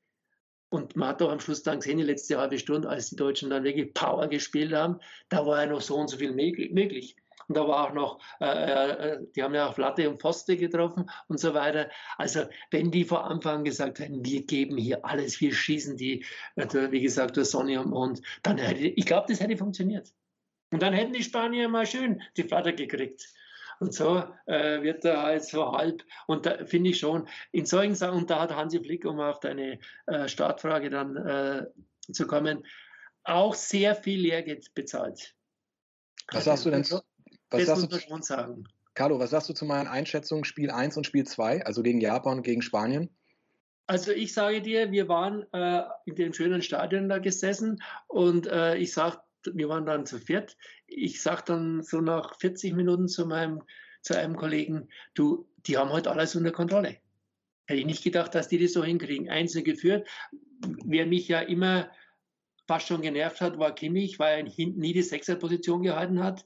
Und 0.70 0.96
man 0.96 1.10
hat 1.10 1.22
doch 1.22 1.32
am 1.32 1.40
Schluss 1.40 1.64
dann 1.64 1.80
gesehen, 1.80 2.00
die 2.00 2.04
letzte 2.04 2.38
halbe 2.38 2.58
Stunde, 2.58 2.90
als 2.90 3.10
die 3.10 3.16
Deutschen 3.16 3.50
dann 3.50 3.64
wirklich 3.64 3.94
Power 3.94 4.28
gespielt 4.28 4.74
haben, 4.74 5.00
da 5.30 5.46
war 5.46 5.62
ja 5.62 5.68
noch 5.68 5.82
so 5.82 5.96
und 5.96 6.10
so 6.10 6.18
viel 6.18 6.34
möglich. 6.34 7.16
Und 7.48 7.56
da 7.58 7.68
war 7.68 7.88
auch 7.88 7.94
noch, 7.94 8.20
äh, 8.42 8.90
äh, 8.92 9.28
die 9.36 9.44
haben 9.44 9.54
ja 9.54 9.70
auch 9.70 9.78
Latte 9.78 10.10
und 10.10 10.20
Pfoste 10.20 10.58
getroffen 10.58 11.10
und 11.28 11.40
so 11.40 11.54
weiter. 11.54 11.90
Also 12.18 12.46
wenn 12.72 12.92
die 12.92 13.04
vor 13.04 13.26
Anfang 13.26 13.64
gesagt 13.64 14.00
hätten, 14.00 14.26
wir 14.26 14.46
geben 14.46 14.78
hier 14.78 15.06
alles, 15.06 15.40
wir 15.42 15.54
schießen 15.54 15.96
die, 15.98 16.26
äh, 16.56 16.92
wie 16.92 17.02
gesagt, 17.02 17.38
durch 17.38 17.50
Sonne 17.50 17.80
und 17.80 17.92
Mond, 17.92 18.22
dann 18.44 18.58
hätte, 18.58 18.88
ich 18.88 19.06
glaube, 19.06 19.28
das 19.30 19.40
hätte 19.40 19.58
funktioniert. 19.58 20.12
Und 20.72 20.82
dann 20.82 20.94
hätten 20.94 21.14
die 21.14 21.24
Spanier 21.24 21.70
mal 21.70 21.86
schön 21.86 22.22
die 22.38 22.44
Flatter 22.44 22.74
gekriegt. 22.74 23.28
Und 23.80 23.94
so 23.94 24.24
äh, 24.46 24.82
wird 24.82 25.04
er 25.06 25.22
halt 25.22 25.44
so 25.44 25.72
halb. 25.72 26.04
Und 26.28 26.46
da 26.46 26.66
finde 26.66 26.92
ich 26.92 27.00
schon, 27.00 27.28
in 27.52 27.66
solchen 27.66 27.96
Sachen, 27.96 28.20
und 28.20 28.30
da 28.30 28.42
hat 28.42 28.56
Hansi 28.56 28.80
Flick, 28.80 29.06
um 29.06 29.20
auf 29.20 29.40
deine 29.40 29.80
äh, 30.06 30.28
Startfrage 30.28 30.90
dann 30.90 31.18
äh, 31.18 31.66
zu 32.12 32.26
kommen, 32.26 32.66
auch 33.24 33.54
sehr 33.54 33.96
viel 33.96 34.22
Lehrgeld 34.22 34.74
bezahlt. 34.74 35.36
Was 36.32 36.46
sagst 36.46 36.66
du 36.66 36.72
denn? 36.72 36.84
so? 36.84 37.02
Was 37.50 37.66
das 37.66 37.82
muss 37.82 37.92
man 37.92 38.00
schon 38.00 38.22
sagen. 38.22 38.68
Carlo, 38.94 39.20
was 39.20 39.32
sagst 39.32 39.50
du 39.50 39.54
zu 39.54 39.66
meinen 39.66 39.88
Einschätzungen 39.88 40.46
Spiel 40.46 40.72
1 40.72 40.96
und 40.98 41.06
Spiel 41.06 41.26
2, 41.26 41.66
also 41.66 41.84
gegen 41.84 42.00
Japan 42.00 42.38
und 42.38 42.44
gegen 42.44 42.62
Spanien? 42.62 43.10
Also 43.88 44.12
ich 44.12 44.34
sage 44.34 44.62
dir, 44.62 44.92
wir 44.92 45.08
waren 45.10 45.46
äh, 45.54 45.84
in 46.06 46.16
dem 46.16 46.34
schönen 46.34 46.62
Stadion 46.62 47.08
da 47.08 47.20
gesessen 47.20 47.84
und 48.08 48.48
äh, 48.48 48.78
ich 48.78 48.94
sage, 48.94 49.20
wir 49.54 49.70
waren 49.70 49.86
dann 49.86 50.06
zu 50.06 50.20
viert. 50.20 50.58
Ich 50.88 51.22
sage 51.22 51.44
dann 51.46 51.84
so 51.84 52.02
nach 52.02 52.36
40 52.40 52.74
Minuten 52.74 53.08
zu 53.08 53.26
meinem 53.26 53.62
zu 54.02 54.16
einem 54.16 54.36
Kollegen, 54.36 54.88
du, 55.16 55.48
die 55.66 55.78
haben 55.78 55.90
heute 55.90 56.12
alles 56.12 56.36
unter 56.36 56.52
Kontrolle. 56.52 56.98
Hätte 57.66 57.80
ich 57.80 57.88
nicht 57.88 58.04
gedacht, 58.04 58.36
dass 58.36 58.48
die 58.48 58.60
das 58.60 58.74
so 58.74 58.84
hinkriegen. 58.84 59.30
Einzeln 59.30 59.64
geführt. 59.64 60.08
Wer 60.86 61.08
mich 61.08 61.28
ja 61.28 61.40
immer 61.40 61.90
fast 62.68 62.88
schon 62.88 63.02
genervt 63.02 63.42
hat, 63.42 63.58
war 63.58 63.74
Kimmich, 63.74 64.20
weil 64.20 64.46
er 64.46 64.52
hinten 64.52 64.80
nie 64.80 64.94
die 64.94 65.02
Sechserposition 65.02 65.82
gehalten 65.82 66.24
hat 66.24 66.46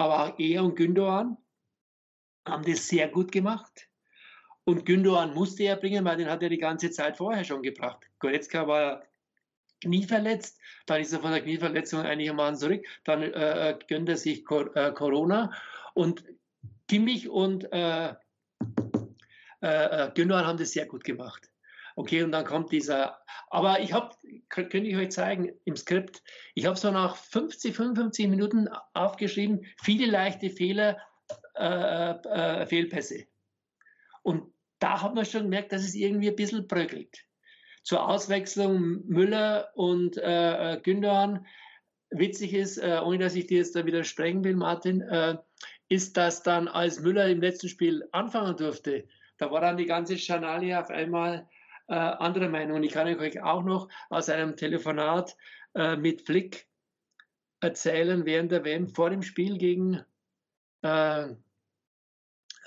aber 0.00 0.24
auch 0.24 0.38
er 0.38 0.64
und 0.64 0.76
Gündogan 0.76 1.36
haben 2.46 2.64
das 2.64 2.88
sehr 2.88 3.08
gut 3.08 3.30
gemacht. 3.30 3.88
Und 4.64 4.86
Gündogan 4.86 5.34
musste 5.34 5.64
er 5.64 5.76
bringen, 5.76 6.04
weil 6.04 6.16
den 6.16 6.30
hat 6.30 6.42
er 6.42 6.48
die 6.48 6.58
ganze 6.58 6.90
Zeit 6.90 7.16
vorher 7.16 7.44
schon 7.44 7.62
gebracht. 7.62 8.08
Goretzka 8.18 8.66
war 8.66 9.02
knieverletzt, 9.80 10.58
dann 10.86 11.00
ist 11.00 11.12
er 11.12 11.20
von 11.20 11.32
der 11.32 11.42
Knieverletzung 11.42 12.00
einigermaßen 12.00 12.56
zurück, 12.56 12.84
dann 13.04 13.22
äh, 13.22 13.70
äh 13.70 13.78
gönnt 13.88 14.08
er 14.08 14.16
sich 14.16 14.44
Cor 14.44 14.74
äh, 14.76 14.92
Corona 14.92 15.52
und 15.94 16.24
Kimmich 16.88 17.28
und 17.28 17.72
äh, 17.72 18.14
äh, 19.62 20.06
äh, 20.06 20.10
Gündogan 20.14 20.46
haben 20.46 20.58
das 20.58 20.72
sehr 20.72 20.86
gut 20.86 21.04
gemacht. 21.04 21.50
Okay, 21.96 22.22
und 22.22 22.32
dann 22.32 22.44
kommt 22.44 22.72
dieser, 22.72 23.20
aber 23.48 23.80
ich 23.80 23.92
habe, 23.92 24.14
könnte 24.48 24.78
ich 24.78 24.96
euch 24.96 25.10
zeigen 25.10 25.52
im 25.64 25.76
Skript, 25.76 26.22
ich 26.54 26.64
habe 26.66 26.76
so 26.76 26.90
nach 26.90 27.16
50, 27.16 27.74
55 27.74 28.28
Minuten 28.28 28.68
aufgeschrieben, 28.94 29.66
viele 29.82 30.06
leichte 30.06 30.50
Fehler, 30.50 30.98
äh, 31.56 32.12
äh, 32.12 32.66
Fehlpässe. 32.66 33.26
Und 34.22 34.52
da 34.78 35.02
hat 35.02 35.14
man 35.14 35.26
schon 35.26 35.42
gemerkt, 35.42 35.72
dass 35.72 35.82
es 35.82 35.94
irgendwie 35.94 36.28
ein 36.28 36.36
bisschen 36.36 36.66
bröckelt. 36.66 37.24
Zur 37.82 38.08
Auswechslung 38.08 39.06
Müller 39.06 39.70
und 39.74 40.16
äh, 40.16 40.74
äh 40.74 40.80
Gündogan, 40.80 41.46
witzig 42.10 42.54
ist, 42.54 42.78
äh, 42.78 43.00
ohne 43.02 43.18
dass 43.18 43.34
ich 43.34 43.46
dir 43.46 43.58
jetzt 43.58 43.74
da 43.76 43.86
widersprechen 43.86 44.44
will, 44.44 44.56
Martin, 44.56 45.00
äh, 45.00 45.38
ist, 45.88 46.16
dass 46.16 46.42
dann, 46.42 46.68
als 46.68 47.00
Müller 47.00 47.28
im 47.28 47.40
letzten 47.40 47.68
Spiel 47.68 48.08
anfangen 48.12 48.56
durfte, 48.56 49.06
da 49.38 49.50
war 49.50 49.60
dann 49.60 49.76
die 49.76 49.86
ganze 49.86 50.18
Schanalie 50.18 50.78
auf 50.78 50.90
einmal 50.90 51.48
äh, 51.88 51.94
andere 51.94 52.48
Meinung. 52.48 52.82
Ich 52.82 52.92
kann 52.92 53.08
euch 53.08 53.42
auch 53.42 53.64
noch 53.64 53.88
aus 54.08 54.28
einem 54.28 54.56
Telefonat 54.56 55.36
äh, 55.74 55.96
mit 55.96 56.22
Flick 56.22 56.68
erzählen 57.60 58.24
während 58.24 58.52
der 58.52 58.64
WM 58.64 58.88
vor 58.88 59.10
dem 59.10 59.22
Spiel 59.22 59.58
gegen 59.58 60.04
äh, 60.82 61.28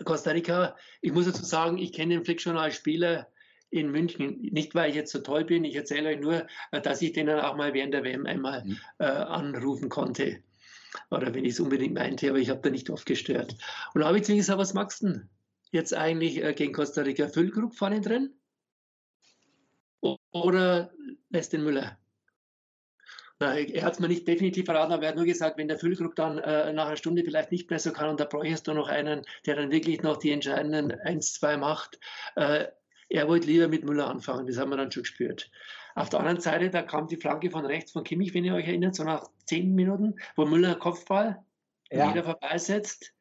Costa 0.04 0.32
Rica. 0.32 0.76
Ich 1.02 1.14
muss 1.14 1.26
dazu 1.26 1.46
sagen, 1.46 1.78
ich 1.78 1.94
kenne 1.94 2.16
den 2.16 2.26
Flick 2.26 2.42
schon 2.42 2.58
als 2.58 2.76
Spieler 2.76 3.32
in 3.74 3.92
München. 3.92 4.40
Nicht, 4.52 4.76
weil 4.76 4.90
ich 4.90 4.96
jetzt 4.96 5.12
so 5.12 5.20
toll 5.20 5.44
bin, 5.46 5.66
ich 5.66 5.76
erzähle 5.76 6.10
euch 6.10 6.20
nur, 6.20 6.48
äh, 6.72 6.82
dass 6.82 7.02
ich 7.02 7.14
den 7.14 7.28
dann 7.28 7.40
auch 7.40 7.56
mal 7.56 7.74
während 7.74 7.94
der 7.94 8.04
WM 8.04 8.26
einmal 8.26 8.64
mhm. 8.64 8.78
äh, 9.00 9.06
anrufen 9.06 9.90
konnte. 9.90 10.42
Oder 11.10 11.34
wenn 11.34 11.46
ich 11.46 11.54
es 11.54 11.60
unbedingt 11.60 11.96
meinte, 11.96 12.30
aber 12.30 12.38
ich 12.38 12.50
habe 12.50 12.62
da 12.62 12.70
nicht 12.70 12.90
oft 12.90 13.06
gestört. 13.06 13.56
Und 13.94 14.02
da 14.02 14.08
habe 14.08 14.18
ich 14.18 14.24
zu 14.24 14.36
gesagt, 14.36 14.60
was 14.60 14.74
magst 14.74 15.02
du 15.02 15.08
denn 15.08 15.30
jetzt 15.72 15.94
eigentlich 15.94 16.44
äh, 16.44 16.54
gegen 16.54 16.74
Costa 16.74 17.02
Rica? 17.02 17.28
Füllkrug 17.28 17.76
vorne 17.76 18.02
drin? 18.02 18.34
oder 20.32 20.92
lässt 21.30 21.54
den 21.54 21.64
Müller? 21.64 21.98
Na, 23.40 23.58
er 23.58 23.84
hat 23.84 23.94
es 23.94 24.00
mir 24.00 24.08
nicht 24.08 24.28
definitiv 24.28 24.66
verraten, 24.66 24.94
aber 24.94 25.04
er 25.04 25.10
hat 25.10 25.16
nur 25.16 25.26
gesagt, 25.26 25.58
wenn 25.58 25.68
der 25.68 25.80
Füllkrug 25.80 26.16
dann 26.16 26.38
äh, 26.38 26.72
nach 26.74 26.88
einer 26.88 26.98
Stunde 26.98 27.24
vielleicht 27.24 27.52
nicht 27.52 27.70
mehr 27.70 27.80
so 27.80 27.92
kann 27.92 28.10
und 28.10 28.20
da 28.20 28.26
bräuchtest 28.26 28.68
du 28.68 28.74
noch 28.74 28.90
einen, 28.90 29.24
der 29.46 29.56
dann 29.56 29.72
wirklich 29.72 30.02
noch 30.04 30.18
die 30.18 30.32
entscheidenden 30.32 30.92
1, 30.92 31.34
2 31.34 31.58
macht. 31.58 32.00
Äh, 32.36 32.68
er 33.14 33.28
wollte 33.28 33.46
lieber 33.46 33.68
mit 33.68 33.86
Müller 33.86 34.10
anfangen, 34.10 34.48
das 34.48 34.58
haben 34.58 34.72
wir 34.72 34.78
dann 34.78 34.92
schon 34.92 35.04
gespürt. 35.04 35.52
Auf 35.94 36.10
der 36.10 36.20
anderen 36.20 36.42
Seite, 36.42 36.72
da 36.72 36.82
kam 36.82 37.08
die 37.08 37.18
Flanke 37.18 37.52
von 37.52 37.64
rechts 37.64 37.92
von 37.92 38.04
Kimmich, 38.04 38.34
wenn 38.34 38.44
ihr 38.44 38.56
euch 38.56 38.68
erinnert, 38.68 38.96
so 38.96 39.04
nach 39.04 39.30
zehn 39.46 39.76
Minuten, 39.76 40.16
wo 40.36 40.46
Müller 40.46 40.74
Kopfball 40.76 41.46
ja. 41.92 42.10
wieder 42.10 42.24
vorbeisetzt. 42.24 43.14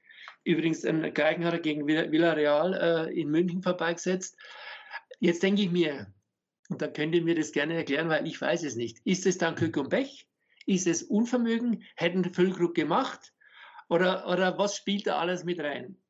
Übrigens, 0.44 0.80
den 0.80 1.12
gleichen 1.12 1.44
hat 1.44 1.52
er 1.52 1.60
gegen 1.60 1.86
Villarreal 1.86 3.10
äh, 3.10 3.20
in 3.20 3.30
München 3.30 3.62
vorbeigesetzt. 3.62 4.38
Jetzt 5.20 5.42
denke 5.42 5.60
ich 5.60 5.70
mir, 5.70 6.06
und 6.70 6.80
da 6.80 6.88
könnt 6.88 7.14
ihr 7.14 7.22
mir 7.22 7.34
das 7.34 7.52
gerne 7.52 7.74
erklären, 7.74 8.08
weil 8.08 8.26
ich 8.26 8.40
weiß 8.40 8.62
es 8.64 8.76
nicht. 8.76 8.98
Ist 9.04 9.26
es 9.26 9.36
dann 9.36 9.56
Glück 9.56 9.76
und 9.76 9.90
Pech? 9.90 10.26
Ist 10.64 10.86
es 10.86 11.02
Unvermögen? 11.02 11.82
Hätten 11.96 12.24
Füllkrug 12.24 12.74
gemacht? 12.74 13.34
Oder, 13.90 14.26
oder 14.26 14.56
was 14.56 14.74
spielt 14.74 15.06
da 15.06 15.18
alles 15.18 15.44
mit 15.44 15.60
rein? 15.60 16.01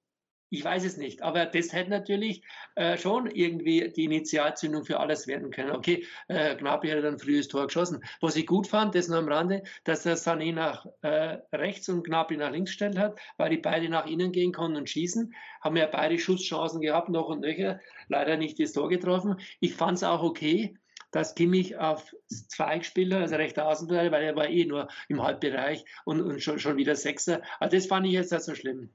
Ich 0.52 0.62
weiß 0.62 0.84
es 0.84 0.98
nicht, 0.98 1.22
aber 1.22 1.46
das 1.46 1.72
hätte 1.72 1.88
natürlich 1.88 2.42
äh, 2.74 2.98
schon 2.98 3.26
irgendwie 3.30 3.90
die 3.90 4.04
Initialzündung 4.04 4.84
für 4.84 5.00
alles 5.00 5.26
werden 5.26 5.50
können. 5.50 5.70
Okay, 5.70 6.06
äh, 6.28 6.54
Gnabry 6.56 6.90
hat 6.90 7.04
dann 7.04 7.18
frühes 7.18 7.48
Tor 7.48 7.68
geschossen. 7.68 8.04
Was 8.20 8.36
ich 8.36 8.46
gut 8.46 8.66
fand, 8.66 8.94
das 8.94 9.08
nur 9.08 9.16
am 9.16 9.28
Rande, 9.28 9.62
dass 9.84 10.02
der 10.02 10.18
Sané 10.18 10.52
nach 10.52 10.84
äh, 11.00 11.38
rechts 11.54 11.88
und 11.88 12.04
Gnabry 12.04 12.36
nach 12.36 12.50
links 12.50 12.72
gestellt 12.72 12.98
hat, 12.98 13.18
weil 13.38 13.48
die 13.48 13.56
beide 13.56 13.88
nach 13.88 14.04
innen 14.04 14.30
gehen 14.30 14.52
konnten 14.52 14.76
und 14.76 14.90
schießen. 14.90 15.32
Haben 15.62 15.76
ja 15.76 15.86
beide 15.86 16.18
Schusschancen 16.18 16.82
gehabt, 16.82 17.08
noch 17.08 17.28
und 17.28 17.40
nöcher. 17.40 17.80
Leider 18.08 18.36
nicht 18.36 18.60
das 18.60 18.74
Tor 18.74 18.90
getroffen. 18.90 19.36
Ich 19.60 19.74
fand 19.74 19.96
es 19.96 20.04
auch 20.04 20.22
okay, 20.22 20.76
dass 21.12 21.34
Kimmich 21.34 21.78
auf 21.78 22.14
zwei 22.28 22.76
gespielt 22.76 23.14
hat, 23.14 23.22
also 23.22 23.36
rechter 23.36 23.66
Außenverteidiger, 23.66 24.14
weil 24.14 24.24
er 24.24 24.36
war 24.36 24.50
eh 24.50 24.66
nur 24.66 24.88
im 25.08 25.22
Halbbereich 25.22 25.86
und, 26.04 26.20
und 26.20 26.42
schon, 26.42 26.58
schon 26.58 26.76
wieder 26.76 26.94
Sechser. 26.94 27.40
Also 27.58 27.74
das 27.74 27.86
fand 27.86 28.06
ich 28.06 28.12
jetzt 28.12 28.32
nicht 28.32 28.44
so 28.44 28.54
schlimm. 28.54 28.90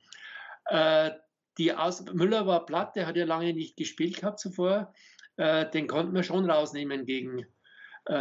Äh, 0.69 1.11
die 1.57 1.73
Aus 1.73 2.05
Müller 2.13 2.45
war 2.45 2.65
platt, 2.65 2.95
der 2.95 3.07
hat 3.07 3.15
ja 3.15 3.25
lange 3.25 3.53
nicht 3.53 3.77
gespielt 3.77 4.17
gehabt 4.17 4.39
zuvor. 4.39 4.93
Äh, 5.37 5.69
den 5.69 5.87
konnten 5.87 6.13
wir 6.13 6.23
schon 6.23 6.49
rausnehmen 6.49 7.05
gegen 7.05 7.45
äh, 8.07 8.13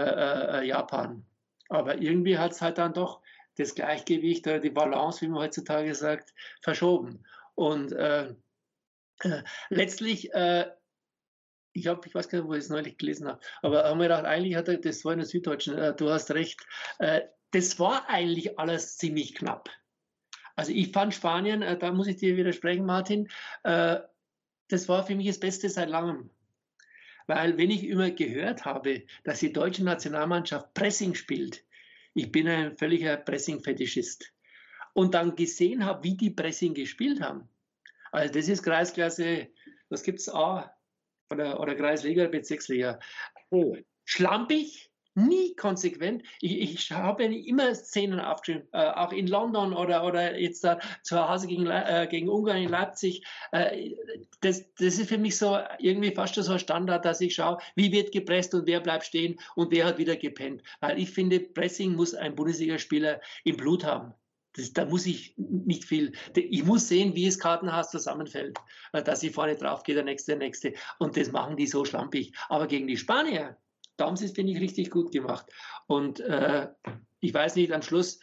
äh, 0.60 0.66
Japan. 0.66 1.24
Aber 1.68 2.00
irgendwie 2.00 2.38
hat 2.38 2.52
es 2.52 2.62
halt 2.62 2.78
dann 2.78 2.94
doch 2.94 3.22
das 3.56 3.74
Gleichgewicht 3.74 4.46
oder 4.46 4.60
die 4.60 4.70
Balance, 4.70 5.20
wie 5.20 5.28
man 5.28 5.42
heutzutage 5.42 5.94
sagt, 5.94 6.34
verschoben. 6.62 7.24
Und 7.54 7.92
äh, 7.92 8.34
äh, 9.20 9.42
letztlich, 9.70 10.32
äh, 10.34 10.70
ich 11.72 11.86
habe, 11.86 12.06
ich 12.06 12.14
weiß 12.14 12.28
gar 12.28 12.38
nicht, 12.38 12.48
wo 12.48 12.54
ich 12.54 12.60
es 12.60 12.68
neulich 12.68 12.98
gelesen 12.98 13.28
habe, 13.28 13.40
aber 13.62 13.84
haben 13.84 13.98
wir 13.98 14.08
gedacht, 14.08 14.24
eigentlich 14.24 14.56
hat 14.56 14.68
er, 14.68 14.78
das 14.78 15.04
war 15.04 15.12
in 15.12 15.18
der 15.18 15.28
Süddeutschen, 15.28 15.94
du 15.98 16.10
hast 16.10 16.30
recht, 16.30 16.66
das 17.50 17.78
war 17.78 18.08
eigentlich 18.08 18.58
alles 18.58 18.96
ziemlich 18.96 19.34
knapp. 19.34 19.68
Also 20.56 20.72
ich 20.72 20.90
fand 20.90 21.14
Spanien, 21.14 21.62
äh, 21.62 21.78
da 21.78 21.92
muss 21.92 22.08
ich 22.08 22.16
dir 22.16 22.36
widersprechen, 22.36 22.84
Martin, 22.84 23.28
äh, 23.62 23.98
das 24.68 24.88
war 24.88 25.06
für 25.06 25.14
mich 25.14 25.28
das 25.28 25.38
Beste 25.38 25.68
seit 25.68 25.88
langem. 25.88 26.30
Weil 27.26 27.58
wenn 27.58 27.70
ich 27.70 27.84
immer 27.84 28.10
gehört 28.10 28.64
habe, 28.64 29.04
dass 29.24 29.40
die 29.40 29.52
deutsche 29.52 29.84
Nationalmannschaft 29.84 30.74
Pressing 30.74 31.14
spielt, 31.14 31.64
ich 32.14 32.32
bin 32.32 32.48
ein 32.48 32.76
völliger 32.76 33.16
Pressing-Fetischist, 33.16 34.32
und 34.94 35.12
dann 35.12 35.36
gesehen 35.36 35.84
habe, 35.84 36.02
wie 36.04 36.16
die 36.16 36.30
Pressing 36.30 36.72
gespielt 36.72 37.20
haben, 37.20 37.46
also 38.12 38.32
das 38.32 38.48
ist 38.48 38.62
Kreisklasse, 38.62 39.48
was 39.90 40.02
gibt 40.02 40.20
es 40.20 40.28
A? 40.28 40.74
Oder, 41.30 41.60
oder 41.60 41.74
Kreisliga, 41.74 42.28
Bezirksliga. 42.28 42.98
schlampig, 44.04 44.85
nie 45.16 45.56
konsequent. 45.56 46.22
Ich, 46.40 46.60
ich 46.60 46.92
habe 46.92 47.24
immer 47.24 47.74
Szenen 47.74 48.20
aufgeschrieben, 48.20 48.68
äh, 48.72 48.90
auch 48.90 49.12
in 49.12 49.26
London 49.26 49.72
oder, 49.72 50.04
oder 50.04 50.38
jetzt 50.38 50.62
da 50.62 50.78
zu 51.02 51.28
Hause 51.28 51.46
gegen, 51.46 51.66
äh, 51.66 52.06
gegen 52.10 52.28
Ungarn 52.28 52.58
in 52.58 52.68
Leipzig. 52.68 53.24
Äh, 53.52 53.94
das, 54.40 54.72
das 54.74 54.98
ist 54.98 55.08
für 55.08 55.18
mich 55.18 55.36
so 55.36 55.58
irgendwie 55.78 56.14
fast 56.14 56.34
so 56.34 56.52
ein 56.52 56.58
Standard, 56.58 57.04
dass 57.04 57.20
ich 57.20 57.34
schaue, 57.34 57.58
wie 57.74 57.90
wird 57.92 58.12
gepresst 58.12 58.54
und 58.54 58.66
wer 58.66 58.80
bleibt 58.80 59.06
stehen 59.06 59.40
und 59.54 59.72
wer 59.72 59.86
hat 59.86 59.98
wieder 59.98 60.16
gepennt. 60.16 60.62
Weil 60.80 60.98
ich 60.98 61.10
finde, 61.10 61.40
Pressing 61.40 61.94
muss 61.94 62.14
ein 62.14 62.34
Bundesligaspieler 62.34 63.20
im 63.44 63.56
Blut 63.56 63.84
haben. 63.84 64.12
Das, 64.52 64.72
da 64.72 64.86
muss 64.86 65.06
ich 65.06 65.34
nicht 65.36 65.84
viel. 65.84 66.12
Ich 66.34 66.64
muss 66.64 66.88
sehen, 66.88 67.14
wie 67.14 67.26
es 67.26 67.38
Kartenhaus 67.38 67.90
zusammenfällt, 67.90 68.58
äh, 68.92 69.02
dass 69.02 69.22
ich 69.22 69.32
vorne 69.32 69.56
drauf 69.56 69.82
gehe, 69.82 69.94
der 69.94 70.04
nächste, 70.04 70.32
der 70.32 70.38
nächste. 70.38 70.74
Und 70.98 71.16
das 71.16 71.32
machen 71.32 71.56
die 71.56 71.66
so 71.66 71.84
schlampig. 71.84 72.34
Aber 72.48 72.66
gegen 72.66 72.86
die 72.86 72.96
Spanier, 72.96 73.56
da 73.96 74.06
haben 74.06 74.16
sie 74.16 74.26
es, 74.26 74.32
finde 74.32 74.52
ich, 74.52 74.60
richtig 74.60 74.90
gut 74.90 75.12
gemacht. 75.12 75.46
Und 75.86 76.20
äh, 76.20 76.68
ich 77.20 77.32
weiß 77.32 77.56
nicht, 77.56 77.72
am 77.72 77.82
Schluss 77.82 78.18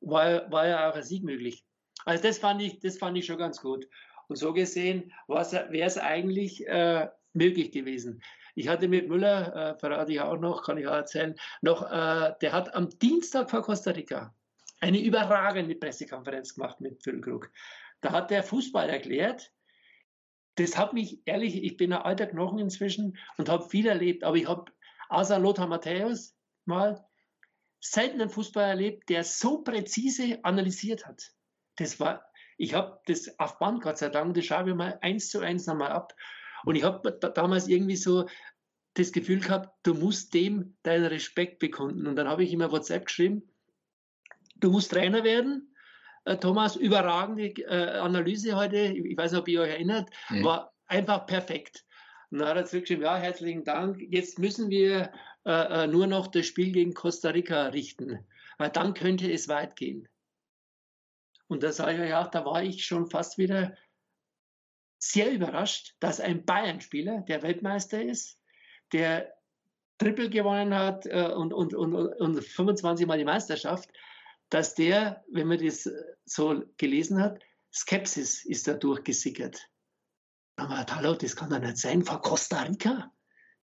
war, 0.00 0.50
war 0.50 0.66
ja 0.66 0.90
auch 0.90 0.94
ein 0.94 1.02
Sieg 1.02 1.24
möglich. 1.24 1.64
Also 2.04 2.22
das 2.22 2.38
fand 2.38 2.60
ich, 2.62 2.80
das 2.80 2.98
fand 2.98 3.16
ich 3.16 3.26
schon 3.26 3.38
ganz 3.38 3.60
gut. 3.60 3.88
Und 4.28 4.36
so 4.36 4.52
gesehen 4.52 5.12
wäre 5.28 5.86
es 5.86 5.98
eigentlich 5.98 6.66
äh, 6.66 7.08
möglich 7.32 7.72
gewesen. 7.72 8.22
Ich 8.54 8.68
hatte 8.68 8.88
mit 8.88 9.08
Müller, 9.08 9.54
äh, 9.74 9.78
verrate 9.78 10.12
ich 10.12 10.20
auch 10.20 10.38
noch, 10.38 10.62
kann 10.62 10.78
ich 10.78 10.86
auch 10.86 10.94
erzählen, 10.94 11.34
noch, 11.60 11.82
äh, 11.82 12.32
der 12.40 12.52
hat 12.52 12.74
am 12.74 12.88
Dienstag 12.98 13.50
vor 13.50 13.62
Costa 13.62 13.90
Rica 13.90 14.34
eine 14.80 15.00
überragende 15.02 15.74
Pressekonferenz 15.74 16.54
gemacht 16.54 16.80
mit 16.80 17.02
Füllkrug. 17.02 17.50
Da 18.00 18.12
hat 18.12 18.30
der 18.30 18.42
Fußball 18.42 18.88
erklärt, 18.88 19.50
das 20.56 20.78
hat 20.78 20.92
mich 20.92 21.20
ehrlich, 21.24 21.64
ich 21.64 21.76
bin 21.76 21.92
ein 21.92 22.02
alter 22.02 22.26
Knochen 22.26 22.60
inzwischen 22.60 23.18
und 23.38 23.48
habe 23.48 23.68
viel 23.68 23.86
erlebt, 23.86 24.22
aber 24.22 24.36
ich 24.36 24.46
habe 24.46 24.70
außer 25.14 25.38
Lothar 25.38 25.66
Matthäus 25.66 26.36
mal 26.64 27.04
selten 27.80 28.20
einen 28.20 28.30
Fußball 28.30 28.64
erlebt, 28.64 29.08
der 29.08 29.24
so 29.24 29.62
präzise 29.62 30.38
analysiert 30.42 31.06
hat. 31.06 31.32
Das 31.76 32.00
war, 32.00 32.24
ich 32.56 32.74
habe 32.74 33.00
das 33.06 33.38
auf 33.38 33.58
Band, 33.58 33.82
Gott 33.82 33.98
sei 33.98 34.08
Dank, 34.08 34.34
das 34.34 34.46
schaue 34.46 34.70
ich 34.70 34.74
mal 34.74 34.98
eins 35.02 35.28
zu 35.30 35.40
eins 35.40 35.66
nochmal 35.66 35.92
ab. 35.92 36.14
Und 36.64 36.76
ich 36.76 36.84
habe 36.84 37.12
damals 37.34 37.68
irgendwie 37.68 37.96
so 37.96 38.26
das 38.94 39.12
Gefühl 39.12 39.40
gehabt, 39.40 39.70
du 39.82 39.92
musst 39.94 40.32
dem 40.34 40.76
deinen 40.82 41.06
Respekt 41.06 41.58
bekunden. 41.58 42.06
Und 42.06 42.16
dann 42.16 42.28
habe 42.28 42.44
ich 42.44 42.52
immer 42.52 42.72
WhatsApp 42.72 43.06
geschrieben, 43.06 43.42
du 44.56 44.70
musst 44.70 44.92
Trainer 44.92 45.24
werden. 45.24 45.74
Äh, 46.24 46.38
Thomas, 46.38 46.76
überragende 46.76 47.48
äh, 47.64 47.98
Analyse 47.98 48.56
heute, 48.56 48.78
ich 48.78 49.16
weiß 49.16 49.32
nicht, 49.32 49.40
ob 49.40 49.48
ihr 49.48 49.60
euch 49.60 49.70
erinnert, 49.70 50.08
mhm. 50.30 50.44
war 50.44 50.72
einfach 50.86 51.26
perfekt. 51.26 51.84
Und 52.34 52.40
dann 52.40 52.48
hat 52.48 52.56
er 52.56 52.64
zurückgeschrieben, 52.64 53.04
ja, 53.04 53.16
herzlichen 53.16 53.62
Dank. 53.62 54.00
Jetzt 54.10 54.40
müssen 54.40 54.68
wir 54.68 55.12
äh, 55.46 55.84
äh, 55.84 55.86
nur 55.86 56.08
noch 56.08 56.26
das 56.26 56.46
Spiel 56.46 56.72
gegen 56.72 56.92
Costa 56.92 57.28
Rica 57.30 57.66
richten, 57.66 58.26
weil 58.58 58.70
dann 58.70 58.92
könnte 58.92 59.30
es 59.30 59.46
weit 59.46 59.76
gehen. 59.76 60.08
Und 61.46 61.62
da 61.62 61.70
sage 61.70 61.94
ich 61.94 62.00
euch 62.00 62.14
auch, 62.14 62.26
da 62.26 62.44
war 62.44 62.60
ich 62.64 62.84
schon 62.84 63.08
fast 63.08 63.38
wieder 63.38 63.76
sehr 64.98 65.30
überrascht, 65.30 65.94
dass 66.00 66.18
ein 66.18 66.44
Bayern-Spieler, 66.44 67.20
der 67.20 67.44
Weltmeister 67.44 68.02
ist, 68.02 68.40
der 68.92 69.32
Triple 69.98 70.28
gewonnen 70.28 70.74
hat 70.74 71.06
äh, 71.06 71.30
und, 71.32 71.52
und, 71.52 71.72
und, 71.72 71.94
und 71.94 72.44
25 72.44 73.06
Mal 73.06 73.18
die 73.18 73.24
Meisterschaft, 73.24 73.90
dass 74.48 74.74
der, 74.74 75.22
wenn 75.30 75.46
man 75.46 75.64
das 75.64 75.88
so 76.24 76.64
gelesen 76.78 77.22
hat, 77.22 77.38
Skepsis 77.72 78.44
ist 78.44 78.66
da 78.66 78.74
durchgesickert. 78.74 79.68
Aber 80.56 80.84
hallo, 80.88 81.14
das 81.14 81.36
kann 81.36 81.50
doch 81.50 81.58
nicht 81.58 81.78
sein, 81.78 82.04
vor 82.04 82.20
Costa 82.20 82.62
Rica. 82.62 83.10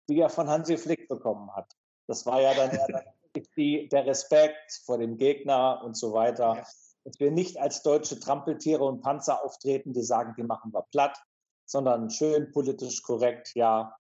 Die 0.09 0.21
er 0.21 0.29
von 0.29 0.49
Hansi 0.49 0.77
Flick 0.77 1.09
bekommen 1.09 1.51
hat. 1.55 1.73
Das 2.07 2.27
war 2.27 2.41
ja 2.41 2.55
dann 2.55 2.71
die, 3.57 3.89
der 3.89 4.07
Respekt 4.07 4.73
vor 4.85 4.99
dem 4.99 5.17
Gegner 5.17 5.83
und 5.85 5.97
so 5.97 6.13
weiter. 6.13 6.57
Ja. 6.57 6.67
Dass 7.05 7.21
wir 7.21 7.31
nicht 7.31 7.59
als 7.59 7.83
deutsche 7.83 8.19
Trampeltiere 8.19 8.85
und 8.85 9.01
Panzer 9.01 9.45
auftreten, 9.45 9.93
die 9.93 10.03
sagen, 10.03 10.35
die 10.37 10.43
machen 10.43 10.73
wir 10.73 10.83
platt, 10.91 11.17
sondern 11.65 12.11
schön 12.11 12.51
politisch 12.53 13.03
korrekt, 13.03 13.53
ja, 13.55 13.97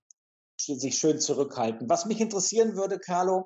sich 0.59 0.97
schön 0.99 1.21
zurückhalten. 1.21 1.89
Was 1.89 2.07
mich 2.07 2.21
interessieren 2.21 2.77
würde, 2.77 2.99
Carlo, 2.99 3.45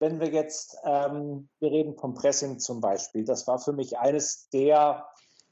wenn 0.00 0.20
wir 0.20 0.28
jetzt, 0.28 0.76
ähm, 0.84 1.48
wir 1.60 1.70
reden 1.70 1.96
vom 1.96 2.14
Pressing 2.14 2.58
zum 2.58 2.80
Beispiel, 2.80 3.24
das 3.24 3.46
war 3.46 3.58
für 3.58 3.72
mich 3.72 3.98
eines 3.98 4.48
der 4.50 5.08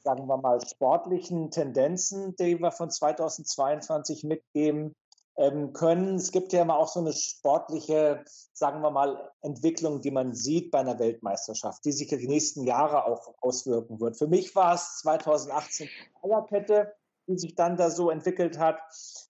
sagen 0.06 0.28
wir 0.28 0.36
mal, 0.36 0.60
sportlichen 0.64 1.50
Tendenzen, 1.50 2.36
die 2.36 2.60
wir 2.60 2.70
von 2.70 2.92
2022 2.92 4.22
mitgeben 4.22 4.94
ähm, 5.36 5.72
können. 5.72 6.14
Es 6.14 6.30
gibt 6.30 6.52
ja 6.52 6.62
immer 6.62 6.78
auch 6.78 6.86
so 6.86 7.00
eine 7.00 7.12
sportliche, 7.12 8.24
sagen 8.52 8.82
wir 8.82 8.92
mal, 8.92 9.32
Entwicklung, 9.42 10.00
die 10.00 10.12
man 10.12 10.32
sieht 10.32 10.70
bei 10.70 10.78
einer 10.78 11.00
Weltmeisterschaft, 11.00 11.84
die 11.84 11.90
sich 11.90 12.06
die 12.06 12.28
nächsten 12.28 12.62
Jahre 12.62 13.04
auch 13.04 13.34
auswirken 13.40 13.98
wird. 13.98 14.16
Für 14.16 14.28
mich 14.28 14.54
war 14.54 14.74
es 14.74 14.98
2018 14.98 15.88
die 15.88 16.30
Eierkette, 16.30 16.94
die 17.26 17.36
sich 17.36 17.56
dann 17.56 17.76
da 17.76 17.90
so 17.90 18.08
entwickelt 18.10 18.60
hat. 18.60 18.78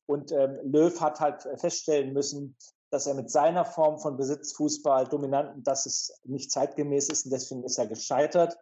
Und 0.04 0.30
ähm, 0.30 0.58
Löw 0.62 1.00
hat 1.00 1.20
halt 1.20 1.48
feststellen 1.56 2.12
müssen, 2.12 2.54
dass 2.90 3.06
er 3.06 3.14
mit 3.14 3.30
seiner 3.30 3.64
Form 3.64 3.98
von 3.98 4.18
Besitzfußball 4.18 5.08
dominanten, 5.08 5.62
dass 5.62 5.86
es 5.86 6.20
nicht 6.24 6.52
zeitgemäß 6.52 7.08
ist 7.08 7.24
und 7.24 7.30
deswegen 7.30 7.64
ist 7.64 7.78
er 7.78 7.86
gescheitert. 7.86 8.58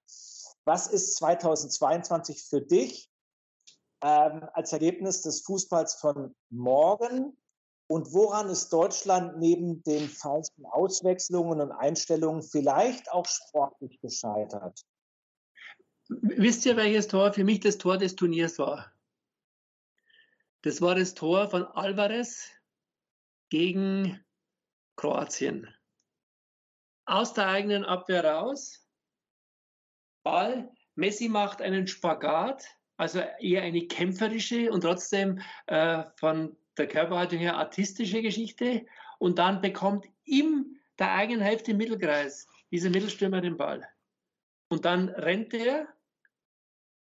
Was 0.65 0.87
ist 0.87 1.17
2022 1.17 2.43
für 2.43 2.61
dich 2.61 3.11
ähm, 4.03 4.49
als 4.53 4.73
Ergebnis 4.73 5.23
des 5.23 5.43
Fußballs 5.43 5.95
von 5.95 6.35
morgen? 6.51 7.37
Und 7.87 8.15
woran 8.15 8.49
ist 8.49 8.73
Deutschland 8.73 9.39
neben 9.39 9.83
den 9.83 10.09
falschen 10.09 10.65
Auswechslungen 10.65 11.61
und 11.61 11.73
Einstellungen 11.73 12.43
vielleicht 12.43 13.13
auch 13.13 13.27
sportlich 13.27 14.01
gescheitert? 14.01 14.81
Wisst 16.09 16.65
ihr, 16.65 16.77
welches 16.77 17.09
Tor 17.09 17.33
für 17.33 17.45
mich 17.45 17.61
das 17.61 17.77
Tor 17.77 17.99
des 17.99 18.17
Turniers 18.17 18.59
war? 18.59 18.91
Das 20.63 20.81
war 20.81 20.95
das 20.95 21.15
Tor 21.15 21.49
von 21.49 21.67
Alvarez 21.67 22.51
gegen 23.51 24.25
Kroatien. 24.97 25.69
Aus 27.07 27.35
der 27.35 27.49
eigenen 27.49 27.85
Abwehr 27.85 28.25
raus, 28.25 28.84
Ball. 30.25 30.69
Messi 30.97 31.29
macht 31.29 31.63
einen 31.63 31.87
Spagat, 31.87 32.65
also 32.97 33.21
eher 33.39 33.63
eine 33.63 33.87
kämpferische 33.87 34.73
und 34.73 34.81
trotzdem 34.81 35.41
äh, 35.67 36.05
von 36.17 36.57
der 36.77 36.89
Körperhaltung 36.89 37.39
her 37.39 37.57
artistische 37.57 38.23
Geschichte. 38.23 38.85
Und 39.19 39.39
dann 39.39 39.61
bekommt 39.61 40.07
im 40.25 40.81
der 40.99 41.13
eigenen 41.13 41.41
Hälfte 41.41 41.73
im 41.73 41.77
Mittelkreis 41.77 42.49
dieser 42.71 42.91
Mittelstürmer 42.91 43.41
den 43.41 43.57
Ball. 43.57 43.87
Und 44.69 44.85
dann 44.85 45.09
rennt 45.09 45.55
er 45.55 45.89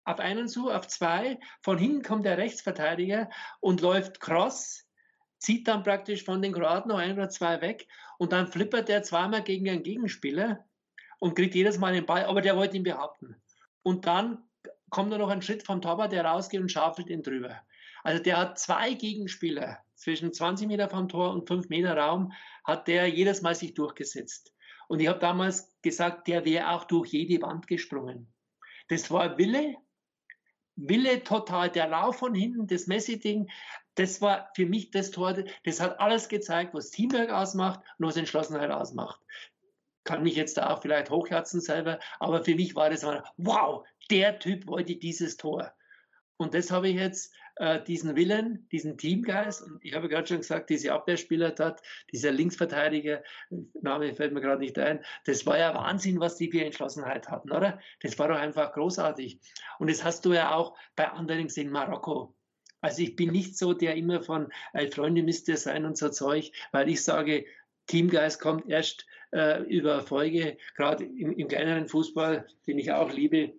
auf 0.04 0.18
einen 0.18 0.48
zu, 0.48 0.70
auf 0.70 0.86
zwei. 0.88 1.38
Von 1.62 1.78
hinten 1.78 2.02
kommt 2.02 2.26
der 2.26 2.38
Rechtsverteidiger 2.38 3.30
und 3.60 3.80
läuft 3.80 4.20
cross, 4.20 4.86
zieht 5.38 5.68
dann 5.68 5.82
praktisch 5.82 6.24
von 6.24 6.42
den 6.42 6.52
Kroaten 6.52 6.90
noch 6.90 6.98
ein 6.98 7.12
oder 7.12 7.28
zwei 7.28 7.60
weg. 7.60 7.86
Und 8.18 8.32
dann 8.32 8.46
flippert 8.46 8.88
er 8.90 9.02
zweimal 9.02 9.42
gegen 9.42 9.68
einen 9.68 9.82
Gegenspieler 9.82 10.64
und 11.18 11.34
kriegt 11.34 11.54
jedes 11.54 11.78
Mal 11.78 11.92
den 11.92 12.06
Ball, 12.06 12.24
aber 12.24 12.40
der 12.40 12.56
wollte 12.56 12.76
ihn 12.76 12.82
behaupten. 12.82 13.36
Und 13.82 14.06
dann 14.06 14.44
kommt 14.90 15.12
er 15.12 15.18
noch 15.18 15.28
ein 15.28 15.42
Schritt 15.42 15.64
vom 15.64 15.80
Torwart, 15.80 16.12
der 16.12 16.24
rausgeht 16.24 16.60
und 16.60 16.70
schaufelt 16.70 17.08
ihn 17.08 17.22
drüber. 17.22 17.60
Also 18.02 18.22
der 18.22 18.36
hat 18.36 18.58
zwei 18.58 18.94
Gegenspieler 18.94 19.78
zwischen 19.94 20.32
20 20.32 20.68
Meter 20.68 20.88
vom 20.88 21.08
Tor 21.08 21.32
und 21.32 21.48
5 21.48 21.68
Meter 21.68 21.96
Raum, 21.96 22.32
hat 22.64 22.86
der 22.86 23.08
jedes 23.08 23.42
Mal 23.42 23.54
sich 23.54 23.74
durchgesetzt. 23.74 24.54
Und 24.86 25.00
ich 25.00 25.08
habe 25.08 25.18
damals 25.18 25.74
gesagt, 25.82 26.28
der 26.28 26.44
wäre 26.44 26.70
auch 26.70 26.84
durch 26.84 27.12
jede 27.12 27.42
Wand 27.42 27.66
gesprungen. 27.66 28.32
Das 28.88 29.10
war 29.10 29.38
Wille, 29.38 29.76
Wille 30.76 31.24
total, 31.24 31.70
der 31.70 31.88
Lauf 31.88 32.18
von 32.18 32.34
hinten, 32.34 32.66
das 32.66 32.86
Messi-Ding, 32.86 33.50
das 33.94 34.20
war 34.20 34.50
für 34.54 34.66
mich 34.66 34.90
das 34.90 35.10
Tor, 35.10 35.34
das 35.64 35.80
hat 35.80 35.98
alles 36.00 36.28
gezeigt, 36.28 36.74
was 36.74 36.90
Teamwork 36.90 37.30
ausmacht 37.30 37.80
und 37.98 38.06
was 38.06 38.16
Entschlossenheit 38.16 38.70
ausmacht 38.70 39.20
kann 40.04 40.22
mich 40.22 40.36
jetzt 40.36 40.56
da 40.56 40.70
auch 40.70 40.82
vielleicht 40.82 41.10
hochherzen 41.10 41.60
selber, 41.60 41.98
aber 42.20 42.44
für 42.44 42.54
mich 42.54 42.74
war 42.74 42.90
das 42.90 43.02
immer, 43.02 43.24
wow, 43.36 43.86
der 44.10 44.38
Typ 44.38 44.66
wollte 44.66 44.96
dieses 44.96 45.36
Tor. 45.36 45.72
Und 46.36 46.54
das 46.54 46.70
habe 46.70 46.88
ich 46.88 46.96
jetzt, 46.96 47.32
äh, 47.56 47.82
diesen 47.82 48.16
Willen, 48.16 48.68
diesen 48.72 48.98
Teamgeist, 48.98 49.62
und 49.62 49.84
ich 49.84 49.94
habe 49.94 50.08
gerade 50.08 50.26
schon 50.26 50.38
gesagt, 50.38 50.70
diese 50.70 50.92
Abwehrspieler 50.92 51.52
dort, 51.52 51.80
dieser 52.12 52.32
Linksverteidiger, 52.32 53.22
Name 53.80 54.12
fällt 54.14 54.32
mir 54.32 54.40
gerade 54.40 54.60
nicht 54.60 54.78
ein, 54.78 55.04
das 55.24 55.46
war 55.46 55.58
ja 55.58 55.74
Wahnsinn, 55.74 56.18
was 56.18 56.36
die 56.36 56.50
für 56.50 56.64
Entschlossenheit 56.64 57.28
hatten, 57.28 57.52
oder? 57.52 57.78
Das 58.00 58.18
war 58.18 58.28
doch 58.28 58.38
einfach 58.38 58.72
großartig. 58.72 59.38
Und 59.78 59.88
das 59.88 60.02
hast 60.02 60.24
du 60.24 60.32
ja 60.32 60.54
auch 60.54 60.76
bei 60.96 61.08
anderen 61.08 61.44
gesehen, 61.44 61.70
Marokko. 61.70 62.34
Also 62.80 63.00
ich 63.00 63.16
bin 63.16 63.30
nicht 63.30 63.56
so, 63.56 63.72
der 63.72 63.94
immer 63.94 64.20
von 64.20 64.52
äh, 64.72 64.90
Freunde 64.90 65.22
müsste 65.22 65.56
sein 65.56 65.86
und 65.86 65.96
so 65.96 66.10
Zeug, 66.10 66.50
weil 66.72 66.88
ich 66.88 67.02
sage, 67.02 67.46
Teamgeist 67.86 68.40
kommt 68.40 68.68
erst 68.68 69.06
äh, 69.32 69.62
über 69.64 69.92
Erfolge, 69.92 70.56
gerade 70.76 71.04
im, 71.04 71.32
im 71.32 71.48
kleineren 71.48 71.88
Fußball, 71.88 72.46
den 72.66 72.78
ich 72.78 72.92
auch 72.92 73.12
liebe. 73.12 73.54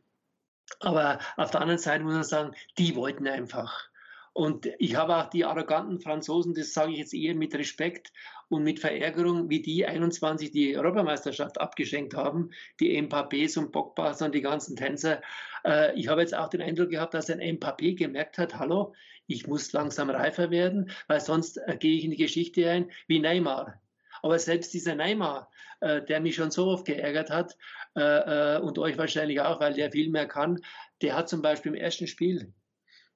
Aber 0.79 1.19
auf 1.37 1.51
der 1.51 1.61
anderen 1.61 1.79
Seite 1.79 2.03
muss 2.03 2.13
man 2.13 2.23
sagen, 2.23 2.55
die 2.77 2.95
wollten 2.95 3.27
einfach. 3.27 3.89
Und 4.33 4.69
ich 4.79 4.97
habe 4.97 5.15
auch 5.15 5.29
die 5.29 5.45
arroganten 5.45 5.99
Franzosen, 6.01 6.53
das 6.53 6.73
sage 6.73 6.91
ich 6.91 6.97
jetzt 6.97 7.13
eher 7.13 7.35
mit 7.35 7.55
Respekt 7.55 8.11
und 8.49 8.63
mit 8.63 8.81
Verärgerung, 8.81 9.49
wie 9.49 9.61
die 9.61 9.85
21 9.85 10.51
die 10.51 10.77
Europameisterschaft 10.77 11.59
abgeschenkt 11.61 12.15
haben, 12.15 12.51
die 12.81 13.01
Mbappés 13.01 13.57
und 13.57 13.71
Pogbas 13.71 14.21
und 14.21 14.35
die 14.35 14.41
ganzen 14.41 14.75
Tänzer. 14.75 15.21
Äh, 15.63 15.97
ich 15.97 16.09
habe 16.09 16.19
jetzt 16.19 16.35
auch 16.35 16.49
den 16.49 16.61
Eindruck 16.61 16.89
gehabt, 16.89 17.13
dass 17.13 17.29
ein 17.29 17.39
Mbappé 17.39 17.97
gemerkt 17.97 18.37
hat, 18.37 18.59
hallo, 18.59 18.93
ich 19.27 19.47
muss 19.47 19.71
langsam 19.71 20.09
reifer 20.09 20.51
werden, 20.51 20.91
weil 21.07 21.21
sonst 21.21 21.57
äh, 21.57 21.77
gehe 21.77 21.97
ich 21.97 22.03
in 22.03 22.11
die 22.11 22.17
Geschichte 22.17 22.69
ein 22.69 22.91
wie 23.07 23.19
Neymar. 23.19 23.79
Aber 24.25 24.39
selbst 24.39 24.73
dieser 24.73 24.95
Neymar, 24.95 25.51
äh, 25.81 26.01
der 26.01 26.19
mich 26.19 26.33
schon 26.33 26.49
so 26.49 26.65
oft 26.65 26.87
geärgert 26.87 27.29
hat 27.29 27.55
äh, 27.95 28.55
äh, 28.55 28.59
und 28.59 28.79
euch 28.79 28.97
wahrscheinlich 28.97 29.39
auch, 29.39 29.59
weil 29.59 29.75
der 29.75 29.91
viel 29.91 30.09
mehr 30.09 30.27
kann, 30.27 30.59
der 31.03 31.15
hat 31.15 31.29
zum 31.29 31.43
Beispiel 31.43 31.73
im 31.73 31.77
ersten 31.79 32.07
Spiel 32.07 32.51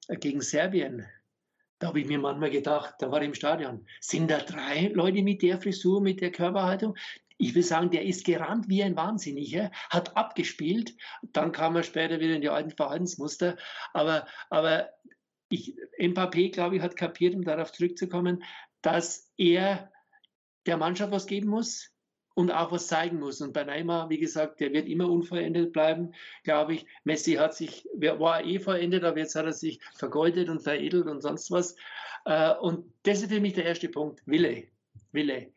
äh, 0.06 0.14
gegen 0.14 0.40
Serbien, 0.40 1.04
da 1.80 1.88
habe 1.88 1.98
ich 1.98 2.06
mir 2.06 2.20
manchmal 2.20 2.50
gedacht, 2.50 2.94
da 3.00 3.10
war 3.10 3.20
ich 3.22 3.26
im 3.26 3.34
Stadion, 3.34 3.88
sind 4.00 4.30
da 4.30 4.38
drei 4.38 4.92
Leute 4.94 5.24
mit 5.24 5.42
der 5.42 5.60
Frisur, 5.60 6.00
mit 6.00 6.20
der 6.20 6.30
Körperhaltung? 6.30 6.96
Ich 7.38 7.56
will 7.56 7.64
sagen, 7.64 7.90
der 7.90 8.04
ist 8.04 8.24
gerannt 8.24 8.68
wie 8.68 8.84
ein 8.84 8.94
Wahnsinniger, 8.94 9.72
hat 9.88 10.16
abgespielt, 10.16 10.94
dann 11.32 11.50
kam 11.50 11.74
er 11.74 11.82
später 11.82 12.20
wieder 12.20 12.36
in 12.36 12.42
die 12.42 12.50
alten 12.50 12.70
Verhaltensmuster. 12.70 13.56
Aber, 13.94 14.28
aber 14.48 14.90
ich, 15.48 15.74
Mbappé, 15.98 16.52
glaube 16.52 16.76
ich, 16.76 16.82
hat 16.82 16.94
kapiert, 16.94 17.34
um 17.34 17.42
darauf 17.42 17.72
zurückzukommen, 17.72 18.44
dass 18.80 19.28
er 19.36 19.90
der 20.66 20.76
Mannschaft 20.76 21.12
was 21.12 21.26
geben 21.26 21.48
muss 21.48 21.90
und 22.34 22.50
auch 22.50 22.72
was 22.72 22.86
zeigen 22.86 23.18
muss. 23.18 23.40
Und 23.40 23.52
bei 23.52 23.64
Neymar, 23.64 24.08
wie 24.10 24.18
gesagt, 24.18 24.60
der 24.60 24.72
wird 24.72 24.88
immer 24.88 25.08
unverändert 25.08 25.72
bleiben, 25.72 26.12
glaube 26.42 26.74
ich. 26.74 26.86
Messi 27.04 27.34
hat 27.34 27.54
sich, 27.54 27.88
war 27.94 28.44
eh 28.44 28.58
verändert, 28.58 29.04
aber 29.04 29.18
jetzt 29.18 29.34
hat 29.34 29.46
er 29.46 29.52
sich 29.52 29.80
vergoldet 29.94 30.48
und 30.48 30.60
veredelt 30.60 31.06
und 31.06 31.20
sonst 31.20 31.50
was. 31.50 31.76
Äh, 32.24 32.54
und 32.54 32.92
das 33.02 33.22
ist 33.22 33.32
für 33.32 33.40
mich 33.40 33.54
der 33.54 33.64
erste 33.64 33.88
Punkt, 33.88 34.22
Wille. 34.26 34.64
Wille. 35.12 35.52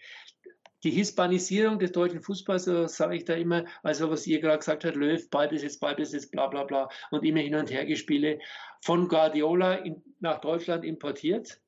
Die 0.83 0.91
Hispanisierung 0.91 1.79
des 1.79 1.93
deutschen 1.93 2.21
Fußballs, 2.21 2.65
so 2.65 2.87
sage 2.87 3.15
ich 3.15 3.23
da 3.23 3.35
immer, 3.35 3.63
also 3.83 4.09
was 4.09 4.27
ihr 4.27 4.41
gerade 4.41 4.57
gesagt 4.57 4.83
habt, 4.83 4.97
Löw, 4.97 5.29
Ballbesitz, 5.29 5.79
Ballbesitz, 5.79 6.29
bla 6.29 6.47
bla 6.47 6.65
bla 6.65 6.89
und 7.09 7.23
immer 7.23 7.39
hin 7.39 7.55
und 7.55 7.71
her 7.71 7.85
gespiele, 7.85 8.39
von 8.81 9.07
Guardiola 9.07 9.75
in, 9.75 10.03
nach 10.19 10.41
Deutschland 10.41 10.83
importiert. 10.83 11.61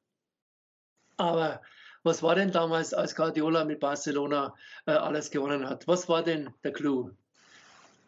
Aber 1.16 1.62
was 2.06 2.22
war 2.22 2.36
denn 2.36 2.52
damals, 2.52 2.94
als 2.94 3.16
Guardiola 3.16 3.66
mit 3.66 3.80
Barcelona 3.80 4.56
äh, 4.86 4.92
alles 4.92 5.32
gewonnen 5.32 5.68
hat? 5.68 5.88
Was 5.88 6.08
war 6.08 6.24
denn 6.24 6.54
der 6.64 6.72
Clou? 6.72 7.12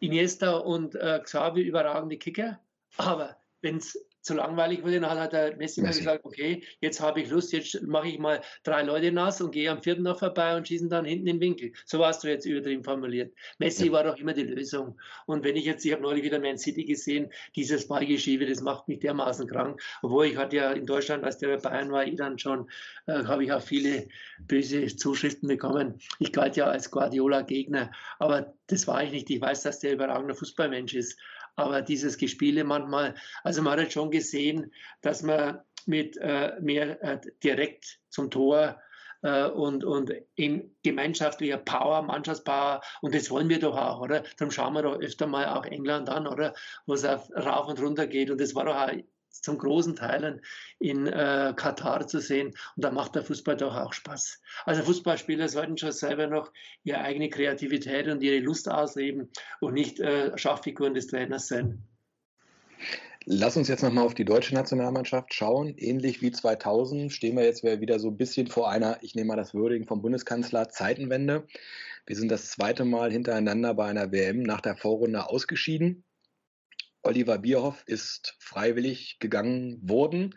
Iniesta 0.00 0.56
und 0.58 0.94
äh, 0.94 1.20
Xavi 1.22 1.62
überragende 1.62 2.16
Kicker, 2.16 2.60
aber 2.96 3.36
wenn 3.60 3.78
es 3.78 3.98
zu 4.22 4.34
langweilig 4.34 4.82
wurde. 4.82 5.00
Dann 5.00 5.18
hat 5.18 5.32
der 5.32 5.56
Messi, 5.56 5.82
Messi. 5.82 6.00
gesagt, 6.00 6.24
okay, 6.24 6.62
jetzt 6.80 7.00
habe 7.00 7.20
ich 7.20 7.30
Lust, 7.30 7.52
jetzt 7.52 7.82
mache 7.82 8.08
ich 8.08 8.18
mal 8.18 8.40
drei 8.64 8.82
Leute 8.82 9.12
nass 9.12 9.40
und 9.40 9.52
gehe 9.52 9.70
am 9.70 9.82
vierten 9.82 10.02
noch 10.02 10.18
vorbei 10.18 10.56
und 10.56 10.66
schießen 10.66 10.88
dann 10.88 11.04
hinten 11.04 11.26
den 11.26 11.40
Winkel. 11.40 11.72
So 11.84 11.98
warst 11.98 12.24
du 12.24 12.28
jetzt 12.28 12.46
übertrieben 12.46 12.84
formuliert. 12.84 13.32
Messi 13.58 13.86
ja. 13.86 13.92
war 13.92 14.04
doch 14.04 14.16
immer 14.16 14.32
die 14.32 14.44
Lösung. 14.44 14.98
Und 15.26 15.44
wenn 15.44 15.56
ich 15.56 15.64
jetzt, 15.64 15.84
ich 15.84 15.92
habe 15.92 16.02
neulich 16.02 16.24
wieder 16.24 16.38
Man 16.40 16.58
City 16.58 16.84
gesehen, 16.84 17.30
dieses 17.56 17.88
Ballgeschiebe, 17.88 18.46
das 18.46 18.60
macht 18.60 18.88
mich 18.88 19.00
dermaßen 19.00 19.48
krank. 19.48 19.80
Obwohl 20.02 20.26
ich 20.26 20.36
hatte 20.36 20.56
ja 20.56 20.72
in 20.72 20.86
Deutschland, 20.86 21.24
als 21.24 21.38
der 21.38 21.48
bei 21.48 21.56
Bayern 21.56 21.92
war, 21.92 22.04
ich 22.04 22.16
dann 22.16 22.38
schon, 22.38 22.68
äh, 23.06 23.24
habe 23.24 23.44
ich 23.44 23.52
auch 23.52 23.62
viele 23.62 24.08
böse 24.46 24.86
Zuschriften 24.86 25.48
bekommen. 25.48 25.98
Ich 26.18 26.32
galt 26.32 26.56
ja 26.56 26.66
als 26.66 26.90
Guardiola-Gegner, 26.90 27.90
aber 28.18 28.54
das 28.66 28.86
war 28.86 29.02
ich 29.02 29.12
nicht. 29.12 29.30
Ich 29.30 29.40
weiß, 29.40 29.62
dass 29.62 29.80
der 29.80 29.94
überragender 29.94 30.34
Fußballmensch 30.34 30.94
ist. 30.94 31.18
Aber 31.58 31.82
dieses 31.82 32.18
Gespiele 32.18 32.62
manchmal, 32.62 33.16
also 33.42 33.62
man 33.62 33.72
hat 33.72 33.80
halt 33.80 33.92
schon 33.92 34.12
gesehen, 34.12 34.72
dass 35.00 35.24
man 35.24 35.60
mit 35.86 36.16
äh, 36.18 36.52
mehr 36.60 37.02
äh, 37.02 37.20
direkt 37.42 37.98
zum 38.10 38.30
Tor 38.30 38.80
äh, 39.22 39.46
und, 39.48 39.82
und 39.82 40.12
in 40.36 40.76
gemeinschaftlicher 40.84 41.56
Power, 41.56 42.02
Mannschaftspower, 42.02 42.80
und 43.00 43.12
das 43.12 43.28
wollen 43.30 43.48
wir 43.48 43.58
doch 43.58 43.76
auch, 43.76 44.00
oder? 44.00 44.22
Darum 44.36 44.52
schauen 44.52 44.74
wir 44.74 44.82
doch 44.82 45.00
öfter 45.00 45.26
mal 45.26 45.46
auch 45.48 45.64
England 45.64 46.08
an, 46.08 46.28
oder? 46.28 46.54
Wo 46.86 46.94
es 46.94 47.04
rauf 47.04 47.66
und 47.66 47.80
runter 47.80 48.06
geht. 48.06 48.30
Und 48.30 48.40
das 48.40 48.54
war 48.54 48.64
doch 48.64 48.76
auch 48.76 48.92
zum 49.30 49.58
großen 49.58 49.96
Teilen 49.96 50.40
in 50.78 51.06
äh, 51.06 51.52
Katar 51.56 52.06
zu 52.06 52.20
sehen. 52.20 52.48
Und 52.48 52.84
da 52.84 52.90
macht 52.90 53.14
der 53.14 53.24
Fußball 53.24 53.56
doch 53.56 53.76
auch 53.76 53.92
Spaß. 53.92 54.40
Also 54.64 54.82
Fußballspieler 54.82 55.48
sollten 55.48 55.76
schon 55.76 55.92
selber 55.92 56.26
noch 56.26 56.52
ihre 56.84 56.98
eigene 56.98 57.30
Kreativität 57.30 58.08
und 58.08 58.22
ihre 58.22 58.40
Lust 58.40 58.70
ausleben 58.70 59.30
und 59.60 59.74
nicht 59.74 60.00
äh, 60.00 60.36
Schauffiguren 60.36 60.94
des 60.94 61.06
Trainers 61.06 61.48
sein. 61.48 61.82
Lass 63.30 63.58
uns 63.58 63.68
jetzt 63.68 63.82
nochmal 63.82 64.06
auf 64.06 64.14
die 64.14 64.24
deutsche 64.24 64.54
Nationalmannschaft 64.54 65.34
schauen. 65.34 65.74
Ähnlich 65.76 66.22
wie 66.22 66.30
2000 66.30 67.12
stehen 67.12 67.36
wir 67.36 67.44
jetzt 67.44 67.62
wieder 67.62 67.98
so 67.98 68.08
ein 68.08 68.16
bisschen 68.16 68.46
vor 68.46 68.70
einer, 68.70 68.98
ich 69.02 69.14
nehme 69.14 69.28
mal 69.28 69.36
das 69.36 69.52
Würdigen 69.52 69.86
vom 69.86 70.00
Bundeskanzler, 70.00 70.70
Zeitenwende. 70.70 71.46
Wir 72.06 72.16
sind 72.16 72.30
das 72.30 72.48
zweite 72.48 72.86
Mal 72.86 73.12
hintereinander 73.12 73.74
bei 73.74 73.84
einer 73.84 74.12
WM 74.12 74.42
nach 74.42 74.62
der 74.62 74.76
Vorrunde 74.76 75.28
ausgeschieden. 75.28 76.04
Oliver 77.02 77.38
Bierhoff 77.38 77.82
ist 77.86 78.36
freiwillig 78.38 79.18
gegangen 79.18 79.78
worden. 79.88 80.34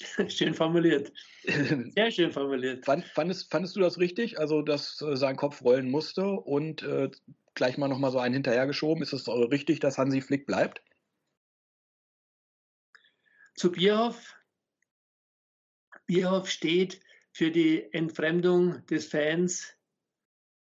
Schön 0.28 0.54
formuliert. 0.54 1.12
Sehr 1.44 2.10
schön 2.10 2.32
formuliert. 2.32 2.84
Fand, 2.84 3.04
fandest, 3.04 3.50
fandest 3.50 3.76
du 3.76 3.80
das 3.80 3.98
richtig? 3.98 4.38
Also, 4.38 4.62
dass 4.62 5.00
äh, 5.02 5.16
sein 5.16 5.36
Kopf 5.36 5.62
rollen 5.62 5.90
musste 5.90 6.26
und 6.26 6.82
äh, 6.82 7.10
gleich 7.54 7.76
mal 7.76 7.88
nochmal 7.88 8.10
so 8.10 8.18
einen 8.18 8.34
hinterhergeschoben. 8.34 9.02
Ist 9.02 9.12
es 9.12 9.28
richtig, 9.28 9.80
dass 9.80 9.98
Hansi 9.98 10.20
Flick 10.22 10.46
bleibt? 10.46 10.82
Zu 13.54 13.72
Bierhoff. 13.72 14.36
Bierhoff 16.06 16.48
steht 16.48 17.00
für 17.32 17.50
die 17.50 17.92
Entfremdung 17.92 18.84
des 18.86 19.06
Fans 19.06 19.74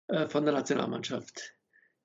äh, 0.07 0.27
von 0.27 0.43
der 0.43 0.53
Nationalmannschaft. 0.53 1.55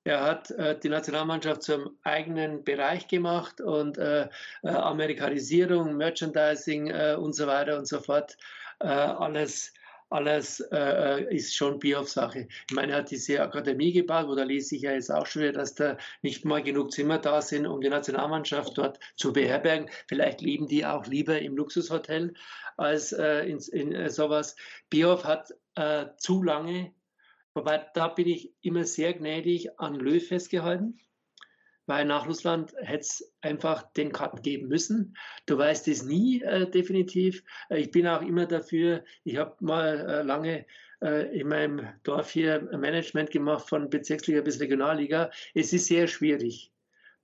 Er 0.06 0.20
hat 0.20 0.50
äh, 0.50 0.78
die 0.78 0.90
Nationalmannschaft 0.90 1.62
zum 1.62 1.98
eigenen 2.02 2.62
Bereich 2.62 3.08
gemacht 3.08 3.62
und 3.62 3.96
äh, 3.96 4.28
äh, 4.62 4.68
Amerikanisierung, 4.68 5.96
Merchandising 5.96 6.88
äh, 6.88 7.16
und 7.18 7.34
so 7.34 7.46
weiter 7.46 7.78
und 7.78 7.88
so 7.88 8.00
fort. 8.00 8.36
Äh, 8.80 8.88
alles 8.88 9.72
alles 10.10 10.60
ist 10.60 11.56
schon 11.56 11.80
Bierhoff-Sache. 11.80 12.46
Ich 12.68 12.76
meine, 12.76 12.92
er 12.92 12.98
hat 12.98 13.10
diese 13.10 13.42
Akademie 13.42 13.90
gebaut, 13.90 14.28
wo 14.28 14.36
da 14.36 14.44
lese 14.44 14.76
ich 14.76 14.82
ja 14.82 14.92
jetzt 14.92 15.10
auch 15.10 15.26
schon 15.26 15.42
wieder, 15.42 15.52
dass 15.52 15.74
da 15.74 15.96
nicht 16.22 16.44
mal 16.44 16.62
genug 16.62 16.92
Zimmer 16.92 17.18
da 17.18 17.42
sind, 17.42 17.66
um 17.66 17.80
die 17.80 17.88
Nationalmannschaft 17.88 18.78
dort 18.78 19.00
zu 19.16 19.32
beherbergen. 19.32 19.90
Vielleicht 20.06 20.40
leben 20.40 20.68
die 20.68 20.86
auch 20.86 21.06
lieber 21.06 21.40
im 21.40 21.56
Luxushotel 21.56 22.34
als 22.76 23.10
in, 23.10 23.58
in 23.58 24.08
sowas. 24.08 24.54
Bierhoff 24.88 25.24
hat 25.24 25.52
zu 26.18 26.42
lange 26.44 26.92
Wobei, 27.54 27.86
da 27.94 28.08
bin 28.08 28.26
ich 28.26 28.52
immer 28.62 28.84
sehr 28.84 29.14
gnädig 29.14 29.78
an 29.78 29.94
Löw 29.94 30.26
festgehalten, 30.26 30.98
weil 31.86 32.04
nach 32.04 32.26
Russland 32.26 32.74
hätte 32.78 33.00
es 33.00 33.34
einfach 33.42 33.92
den 33.92 34.12
Cut 34.12 34.42
geben 34.42 34.68
müssen. 34.68 35.16
Du 35.46 35.56
weißt 35.56 35.86
es 35.88 36.02
nie 36.02 36.42
äh, 36.42 36.68
definitiv. 36.68 37.44
Äh, 37.70 37.78
ich 37.78 37.90
bin 37.92 38.08
auch 38.08 38.22
immer 38.22 38.46
dafür, 38.46 39.04
ich 39.22 39.36
habe 39.36 39.54
mal 39.60 40.00
äh, 40.00 40.22
lange 40.22 40.66
äh, 41.00 41.38
in 41.38 41.48
meinem 41.48 41.86
Dorf 42.02 42.30
hier 42.30 42.60
Management 42.76 43.30
gemacht 43.30 43.68
von 43.68 43.88
Bezirksliga 43.88 44.40
bis 44.40 44.60
Regionalliga. 44.60 45.30
Es 45.54 45.72
ist 45.72 45.86
sehr 45.86 46.08
schwierig 46.08 46.72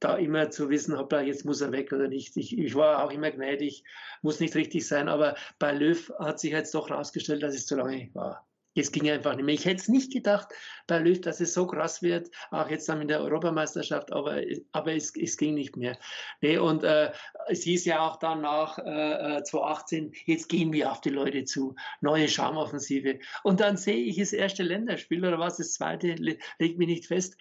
da 0.01 0.17
immer 0.17 0.51
zu 0.51 0.71
wissen, 0.71 0.97
hoppla, 0.97 1.21
jetzt 1.21 1.45
muss 1.45 1.61
er 1.61 1.73
weg 1.73 1.93
oder 1.93 2.09
nicht. 2.09 2.35
Ich, 2.39 2.59
ich, 2.59 2.75
war 2.75 3.05
auch 3.05 3.13
immer 3.13 3.31
gnädig, 3.31 3.85
muss 4.23 4.41
nicht 4.41 4.57
richtig 4.57 4.89
sein, 4.89 5.09
aber 5.09 5.37
bei 5.59 5.73
Löw 5.73 6.11
hat 6.19 6.41
sich 6.41 6.53
jetzt 6.53 6.75
doch 6.75 6.89
herausgestellt, 6.89 7.43
dass 7.43 7.55
es 7.55 7.67
zu 7.67 7.77
lange 7.77 8.09
war. 8.15 8.50
Es 8.75 8.93
ging 8.93 9.11
einfach 9.11 9.35
nicht 9.35 9.45
mehr. 9.45 9.55
Ich 9.55 9.65
hätte 9.65 9.81
es 9.81 9.89
nicht 9.89 10.13
gedacht 10.13 10.49
bei 10.87 10.99
Löw, 10.99 11.21
dass 11.21 11.41
es 11.41 11.55
so 11.55 11.67
krass 11.67 12.03
wird, 12.03 12.31
auch 12.51 12.69
jetzt 12.71 12.89
dann 12.89 13.01
in 13.01 13.09
der 13.09 13.21
Europameisterschaft, 13.21 14.13
aber, 14.13 14.43
aber 14.73 14.95
es, 14.95 15.13
es 15.17 15.37
ging 15.37 15.55
nicht 15.55 15.77
mehr. 15.77 15.99
Nee, 16.41 16.59
und 16.59 16.85
äh, 16.85 17.13
es 17.49 17.63
hieß 17.65 17.85
ja 17.87 18.01
auch 18.01 18.17
dann 18.17 18.43
nach 18.43 18.79
äh, 18.79 19.43
2018, 19.43 20.13
äh, 20.13 20.17
jetzt 20.27 20.49
gehen 20.49 20.73
wir 20.73 20.93
auf 20.93 21.01
die 21.01 21.11
Leute 21.11 21.45
zu, 21.45 21.75
neue 22.01 22.29
Charmoffensive. 22.29 23.19
Und 23.43 23.61
dann 23.61 23.77
sehe 23.77 24.05
ich 24.05 24.19
das 24.19 24.33
erste 24.33 24.63
Länderspiel 24.63 25.25
oder 25.25 25.39
was, 25.39 25.57
das 25.57 25.75
zweite, 25.75 26.15
legt 26.15 26.79
mich 26.79 26.89
nicht 26.89 27.07
fest. 27.07 27.37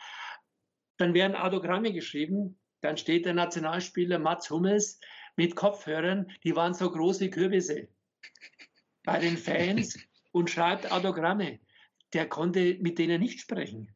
Dann 0.97 1.13
werden 1.13 1.35
Autogramme 1.35 1.93
geschrieben, 1.93 2.59
dann 2.81 2.97
steht 2.97 3.25
der 3.25 3.33
Nationalspieler 3.33 4.19
Mats 4.19 4.49
Hummels 4.49 4.99
mit 5.35 5.55
Kopfhörern, 5.55 6.31
die 6.43 6.55
waren 6.55 6.73
so 6.73 6.89
groß 6.91 7.19
wie 7.21 7.29
Kürbisse. 7.29 7.87
Bei 9.03 9.19
den 9.19 9.37
Fans 9.37 9.97
und 10.31 10.49
schreibt 10.49 10.91
Autogramme. 10.91 11.59
Der 12.13 12.27
konnte 12.27 12.77
mit 12.79 12.97
denen 12.97 13.21
nicht 13.21 13.39
sprechen. 13.39 13.93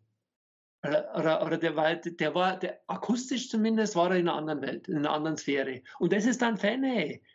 Oder, 0.86 1.15
oder, 1.15 1.45
oder 1.45 1.57
der 1.57 1.75
war, 1.77 1.95
der 1.95 2.36
war 2.36 2.59
der, 2.59 2.81
akustisch 2.88 3.49
zumindest 3.49 3.95
war 3.95 4.11
er 4.11 4.17
in 4.17 4.27
einer 4.27 4.38
anderen 4.38 4.61
Welt, 4.61 4.88
in 4.89 4.97
einer 4.97 5.11
anderen 5.11 5.38
Sphäre. 5.38 5.81
Und 5.99 6.11
das 6.11 6.25
ist 6.25 6.41
dann 6.41 6.57
Fan, 6.57 6.81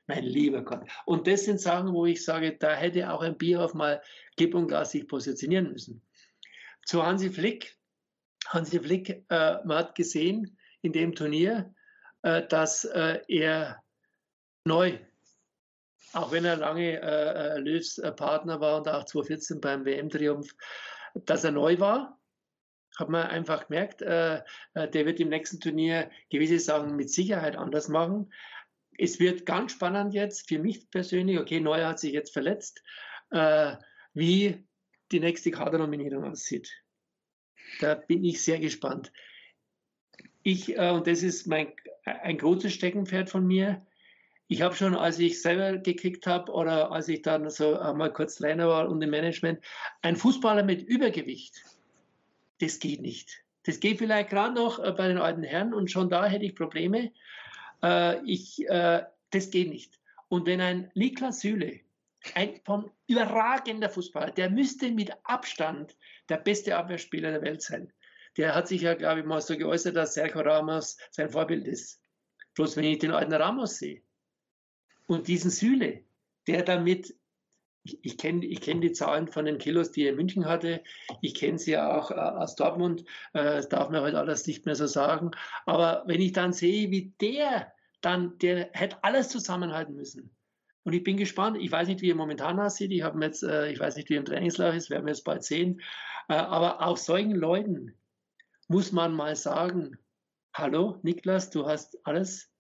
mein 0.06 0.24
lieber 0.24 0.62
Gott. 0.62 0.86
Und 1.06 1.26
das 1.26 1.44
sind 1.44 1.58
Sachen, 1.58 1.94
wo 1.94 2.04
ich 2.04 2.22
sage, 2.22 2.56
da 2.58 2.74
hätte 2.74 3.10
auch 3.10 3.22
ein 3.22 3.38
Bierhoff 3.38 3.72
mal 3.72 4.02
Gib 4.36 4.54
und 4.54 4.68
Gas 4.68 4.90
sich 4.90 5.08
positionieren 5.08 5.72
müssen. 5.72 6.02
Zu 6.84 7.04
Hansi 7.04 7.30
Flick. 7.30 7.74
Hansi 8.48 8.80
Flick, 8.80 9.24
äh, 9.30 9.64
man 9.64 9.78
hat 9.78 9.94
gesehen 9.94 10.58
in 10.82 10.92
dem 10.92 11.14
Turnier, 11.14 11.74
äh, 12.22 12.46
dass 12.46 12.84
äh, 12.84 13.20
er 13.28 13.82
neu 14.64 14.98
auch 16.12 16.32
wenn 16.32 16.44
er 16.44 16.56
lange 16.56 17.00
äh, 17.00 17.56
äh 17.56 17.58
Löws 17.58 17.98
äh, 17.98 18.12
Partner 18.12 18.60
war 18.60 18.78
und 18.78 18.88
auch 18.88 19.04
2014 19.04 19.60
beim 19.60 19.84
WM-Triumph, 19.84 20.54
dass 21.14 21.44
er 21.44 21.52
neu 21.52 21.78
war. 21.78 22.18
Hat 22.96 23.08
man 23.08 23.26
einfach 23.26 23.68
gemerkt, 23.68 24.02
äh, 24.02 24.42
äh, 24.74 24.88
der 24.88 25.06
wird 25.06 25.20
im 25.20 25.28
nächsten 25.28 25.60
Turnier 25.60 26.10
gewisse 26.30 26.58
Sachen 26.58 26.96
mit 26.96 27.10
Sicherheit 27.10 27.56
anders 27.56 27.88
machen. 27.88 28.32
Es 28.98 29.20
wird 29.20 29.46
ganz 29.46 29.72
spannend 29.72 30.14
jetzt 30.14 30.48
für 30.48 30.58
mich 30.58 30.90
persönlich. 30.90 31.38
Okay, 31.38 31.60
Neuer 31.60 31.88
hat 31.88 32.00
sich 32.00 32.12
jetzt 32.12 32.32
verletzt, 32.32 32.82
äh, 33.30 33.76
wie 34.14 34.66
die 35.12 35.20
nächste 35.20 35.50
Kadernominierung 35.50 36.24
aussieht. 36.24 36.82
Da 37.80 37.94
bin 37.94 38.24
ich 38.24 38.42
sehr 38.42 38.58
gespannt. 38.58 39.12
Ich, 40.42 40.76
äh, 40.76 40.90
und 40.90 41.06
das 41.06 41.22
ist 41.22 41.46
mein, 41.46 41.72
ein 42.04 42.38
großes 42.38 42.72
Steckenpferd 42.72 43.30
von 43.30 43.46
mir, 43.46 43.86
ich 44.48 44.62
habe 44.62 44.74
schon, 44.74 44.96
als 44.96 45.18
ich 45.18 45.40
selber 45.42 45.76
gekickt 45.78 46.26
habe 46.26 46.50
oder 46.50 46.90
als 46.90 47.08
ich 47.08 47.20
dann 47.20 47.48
so 47.50 47.78
einmal 47.78 48.12
kurz 48.12 48.36
Trainer 48.36 48.66
war 48.66 48.88
und 48.88 49.00
im 49.02 49.10
Management, 49.10 49.62
ein 50.00 50.16
Fußballer 50.16 50.64
mit 50.64 50.82
Übergewicht, 50.82 51.62
das 52.60 52.78
geht 52.78 53.02
nicht. 53.02 53.44
Das 53.64 53.78
geht 53.78 53.98
vielleicht 53.98 54.30
gerade 54.30 54.54
noch 54.54 54.78
äh, 54.78 54.90
bei 54.92 55.08
den 55.08 55.18
alten 55.18 55.42
Herren 55.42 55.74
und 55.74 55.90
schon 55.90 56.08
da 56.08 56.24
hätte 56.24 56.46
ich 56.46 56.56
Probleme. 56.56 57.12
Äh, 57.82 58.24
ich, 58.24 58.66
äh, 58.68 59.02
das 59.30 59.50
geht 59.50 59.68
nicht. 59.68 60.00
Und 60.28 60.46
wenn 60.46 60.62
ein 60.62 60.90
Niklas 60.94 61.40
Süle, 61.40 61.80
ein 62.34 62.60
von 62.64 62.90
überragender 63.06 63.90
Fußballer, 63.90 64.30
der 64.32 64.48
müsste 64.48 64.90
mit 64.90 65.12
Abstand 65.24 65.94
der 66.30 66.38
beste 66.38 66.76
Abwehrspieler 66.76 67.32
der 67.32 67.42
Welt 67.42 67.62
sein. 67.62 67.92
Der 68.38 68.54
hat 68.54 68.68
sich 68.68 68.82
ja, 68.82 68.94
glaube 68.94 69.20
ich, 69.20 69.26
mal 69.26 69.40
so 69.42 69.56
geäußert, 69.56 69.94
dass 69.94 70.14
Sergio 70.14 70.40
Ramos 70.40 70.96
sein 71.10 71.28
Vorbild 71.28 71.66
ist. 71.66 72.00
Bloß 72.54 72.76
wenn 72.76 72.84
ich 72.84 72.98
den 72.98 73.12
alten 73.12 73.32
Ramos 73.34 73.76
sehe, 73.76 74.02
und 75.08 75.26
diesen 75.26 75.50
Süle, 75.50 76.04
der 76.46 76.62
damit, 76.62 77.16
ich, 77.82 77.98
ich 78.04 78.18
kenne 78.18 78.44
ich 78.44 78.60
kenn 78.60 78.80
die 78.80 78.92
Zahlen 78.92 79.26
von 79.28 79.46
den 79.46 79.58
Kilos, 79.58 79.90
die 79.90 80.04
er 80.04 80.10
in 80.10 80.16
München 80.16 80.46
hatte, 80.46 80.82
ich 81.22 81.34
kenne 81.34 81.58
sie 81.58 81.72
ja 81.72 81.96
auch 81.96 82.10
äh, 82.10 82.14
aus 82.14 82.54
Dortmund, 82.54 83.04
äh, 83.32 83.42
das 83.42 83.68
darf 83.68 83.90
man 83.90 84.02
heute 84.02 84.18
alles 84.18 84.46
nicht 84.46 84.66
mehr 84.66 84.74
so 84.74 84.86
sagen. 84.86 85.30
Aber 85.66 86.04
wenn 86.06 86.20
ich 86.20 86.32
dann 86.32 86.52
sehe, 86.52 86.90
wie 86.90 87.14
der 87.20 87.72
dann, 88.00 88.38
der 88.38 88.70
hätte 88.72 89.02
alles 89.02 89.28
zusammenhalten 89.28 89.94
müssen. 89.94 90.30
Und 90.84 90.92
ich 90.92 91.02
bin 91.02 91.16
gespannt, 91.16 91.58
ich 91.60 91.72
weiß 91.72 91.88
nicht, 91.88 92.00
wie 92.00 92.10
er 92.10 92.14
momentan 92.14 92.60
aussieht, 92.60 92.92
ich, 92.92 93.04
jetzt, 93.20 93.42
äh, 93.42 93.72
ich 93.72 93.80
weiß 93.80 93.96
nicht, 93.96 94.08
wie 94.08 94.14
er 94.14 94.20
im 94.20 94.24
Trainingslauf 94.24 94.74
ist, 94.74 94.90
werden 94.90 95.06
wir 95.06 95.12
jetzt 95.12 95.24
bald 95.24 95.42
sehen. 95.42 95.80
Äh, 96.28 96.34
aber 96.34 96.86
auch 96.86 96.96
solchen 96.96 97.34
Leuten 97.34 97.94
muss 98.68 98.92
man 98.92 99.14
mal 99.14 99.34
sagen, 99.34 99.98
hallo 100.54 101.00
Niklas, 101.02 101.50
du 101.50 101.66
hast 101.66 101.98
alles 102.06 102.50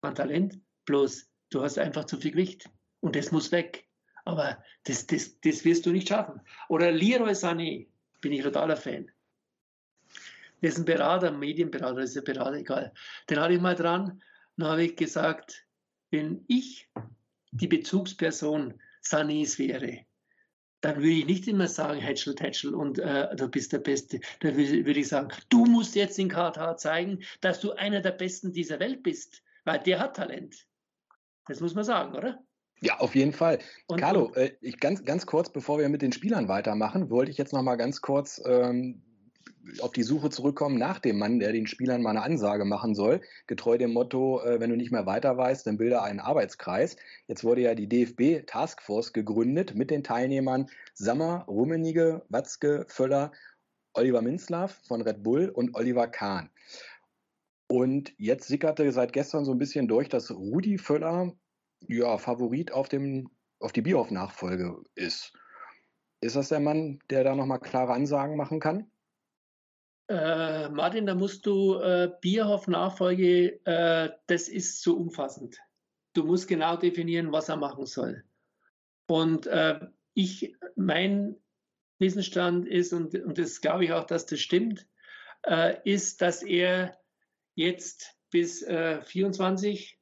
an 0.00 0.14
Talent, 0.14 0.58
bloß 0.86 1.27
Du 1.50 1.62
hast 1.62 1.78
einfach 1.78 2.04
zu 2.04 2.18
viel 2.18 2.32
Gewicht 2.32 2.68
und 3.00 3.16
das 3.16 3.32
muss 3.32 3.52
weg. 3.52 3.86
Aber 4.24 4.62
das, 4.84 5.06
das, 5.06 5.40
das 5.40 5.64
wirst 5.64 5.86
du 5.86 5.90
nicht 5.90 6.08
schaffen. 6.08 6.40
Oder 6.68 6.92
Leroy 6.92 7.32
Sané, 7.32 7.86
bin 8.20 8.32
ich 8.32 8.42
totaler 8.42 8.76
Fan. 8.76 9.10
Der 10.60 10.70
ist 10.70 10.78
ein 10.78 10.84
Berater, 10.84 11.28
ein 11.28 11.38
Medienberater, 11.38 12.00
ist 12.00 12.16
ein 12.16 12.24
Berater, 12.24 12.56
egal. 12.56 12.92
Den 13.30 13.40
hatte 13.40 13.54
ich 13.54 13.60
mal 13.60 13.74
dran, 13.74 14.22
dann 14.56 14.68
habe 14.68 14.84
ich 14.84 14.96
gesagt, 14.96 15.64
wenn 16.10 16.44
ich 16.48 16.88
die 17.52 17.68
Bezugsperson 17.68 18.74
Sanés 19.02 19.58
wäre, 19.58 20.04
dann 20.80 20.96
würde 20.96 21.10
ich 21.10 21.26
nicht 21.26 21.48
immer 21.48 21.66
sagen, 21.66 22.00
Hätschel, 22.00 22.34
Tätschel 22.34 22.74
und 22.74 22.98
äh, 22.98 23.34
du 23.34 23.48
bist 23.48 23.72
der 23.72 23.78
Beste. 23.78 24.20
Dann 24.40 24.56
würde 24.56 25.00
ich 25.00 25.08
sagen, 25.08 25.28
du 25.48 25.64
musst 25.64 25.94
jetzt 25.94 26.18
in 26.18 26.28
Katar 26.28 26.76
zeigen, 26.76 27.20
dass 27.40 27.60
du 27.60 27.72
einer 27.72 28.00
der 28.00 28.12
Besten 28.12 28.52
dieser 28.52 28.78
Welt 28.78 29.02
bist, 29.02 29.42
weil 29.64 29.80
der 29.80 29.98
hat 29.98 30.16
Talent. 30.16 30.67
Das 31.48 31.60
muss 31.60 31.74
man 31.74 31.84
sagen, 31.84 32.14
oder? 32.14 32.38
Ja, 32.80 32.98
auf 32.98 33.14
jeden 33.14 33.32
Fall. 33.32 33.58
Und, 33.86 34.00
Carlo, 34.00 34.32
äh, 34.34 34.52
ich 34.60 34.78
ganz, 34.78 35.04
ganz 35.04 35.26
kurz, 35.26 35.50
bevor 35.50 35.78
wir 35.78 35.88
mit 35.88 36.02
den 36.02 36.12
Spielern 36.12 36.48
weitermachen, 36.48 37.10
wollte 37.10 37.30
ich 37.30 37.38
jetzt 37.38 37.52
noch 37.52 37.62
mal 37.62 37.76
ganz 37.76 38.00
kurz 38.00 38.40
ähm, 38.44 39.02
auf 39.80 39.92
die 39.92 40.02
Suche 40.02 40.30
zurückkommen 40.30 40.78
nach 40.78 40.98
dem 40.98 41.18
Mann, 41.18 41.40
der 41.40 41.52
den 41.52 41.66
Spielern 41.66 42.02
mal 42.02 42.10
eine 42.10 42.22
Ansage 42.22 42.64
machen 42.64 42.94
soll. 42.94 43.20
Getreu 43.46 43.78
dem 43.78 43.92
Motto, 43.92 44.40
äh, 44.42 44.60
wenn 44.60 44.70
du 44.70 44.76
nicht 44.76 44.92
mehr 44.92 45.06
weiter 45.06 45.36
weißt, 45.36 45.66
dann 45.66 45.78
bilde 45.78 46.02
einen 46.02 46.20
Arbeitskreis. 46.20 46.96
Jetzt 47.26 47.44
wurde 47.44 47.62
ja 47.62 47.74
die 47.74 47.88
DFB 47.88 48.46
Taskforce 48.46 49.12
gegründet 49.12 49.74
mit 49.74 49.90
den 49.90 50.04
Teilnehmern 50.04 50.66
Sammer, 50.94 51.44
Rummenige, 51.48 52.22
Watzke, 52.28 52.86
Völler, 52.88 53.32
Oliver 53.94 54.22
Minzlaff 54.22 54.78
von 54.86 55.02
Red 55.02 55.22
Bull 55.22 55.48
und 55.48 55.74
Oliver 55.74 56.06
Kahn. 56.06 56.50
Und 57.68 58.14
jetzt 58.18 58.48
sickerte 58.48 58.90
seit 58.92 59.12
gestern 59.12 59.44
so 59.44 59.52
ein 59.52 59.58
bisschen 59.58 59.88
durch, 59.88 60.08
dass 60.08 60.30
Rudi 60.30 60.78
Völler 60.78 61.32
ja 61.86 62.16
Favorit 62.18 62.72
auf, 62.72 62.88
dem, 62.88 63.30
auf 63.60 63.72
die 63.72 63.82
Bierhoff-Nachfolge 63.82 64.82
ist. 64.94 65.32
Ist 66.20 66.34
das 66.34 66.48
der 66.48 66.60
Mann, 66.60 66.98
der 67.10 67.24
da 67.24 67.34
nochmal 67.34 67.60
klare 67.60 67.92
Ansagen 67.92 68.36
machen 68.36 68.58
kann? 68.58 68.90
Äh, 70.08 70.70
Martin, 70.70 71.04
da 71.04 71.14
musst 71.14 71.44
du 71.44 71.74
äh, 71.74 72.10
Bierhoff-Nachfolge, 72.22 73.60
äh, 73.66 74.10
das 74.26 74.48
ist 74.48 74.80
zu 74.80 74.98
umfassend. 74.98 75.58
Du 76.14 76.24
musst 76.24 76.48
genau 76.48 76.76
definieren, 76.76 77.30
was 77.30 77.50
er 77.50 77.58
machen 77.58 77.84
soll. 77.84 78.24
Und 79.06 79.46
äh, 79.46 79.78
ich, 80.14 80.56
mein 80.74 81.36
Wissensstand 81.98 82.66
ist, 82.66 82.94
und, 82.94 83.14
und 83.14 83.36
das 83.38 83.60
glaube 83.60 83.84
ich 83.84 83.92
auch, 83.92 84.04
dass 84.04 84.24
das 84.24 84.40
stimmt, 84.40 84.86
äh, 85.42 85.76
ist, 85.84 86.22
dass 86.22 86.42
er 86.42 86.98
jetzt 87.58 88.16
bis 88.30 88.62
äh, 88.62 89.02
24 89.02 89.98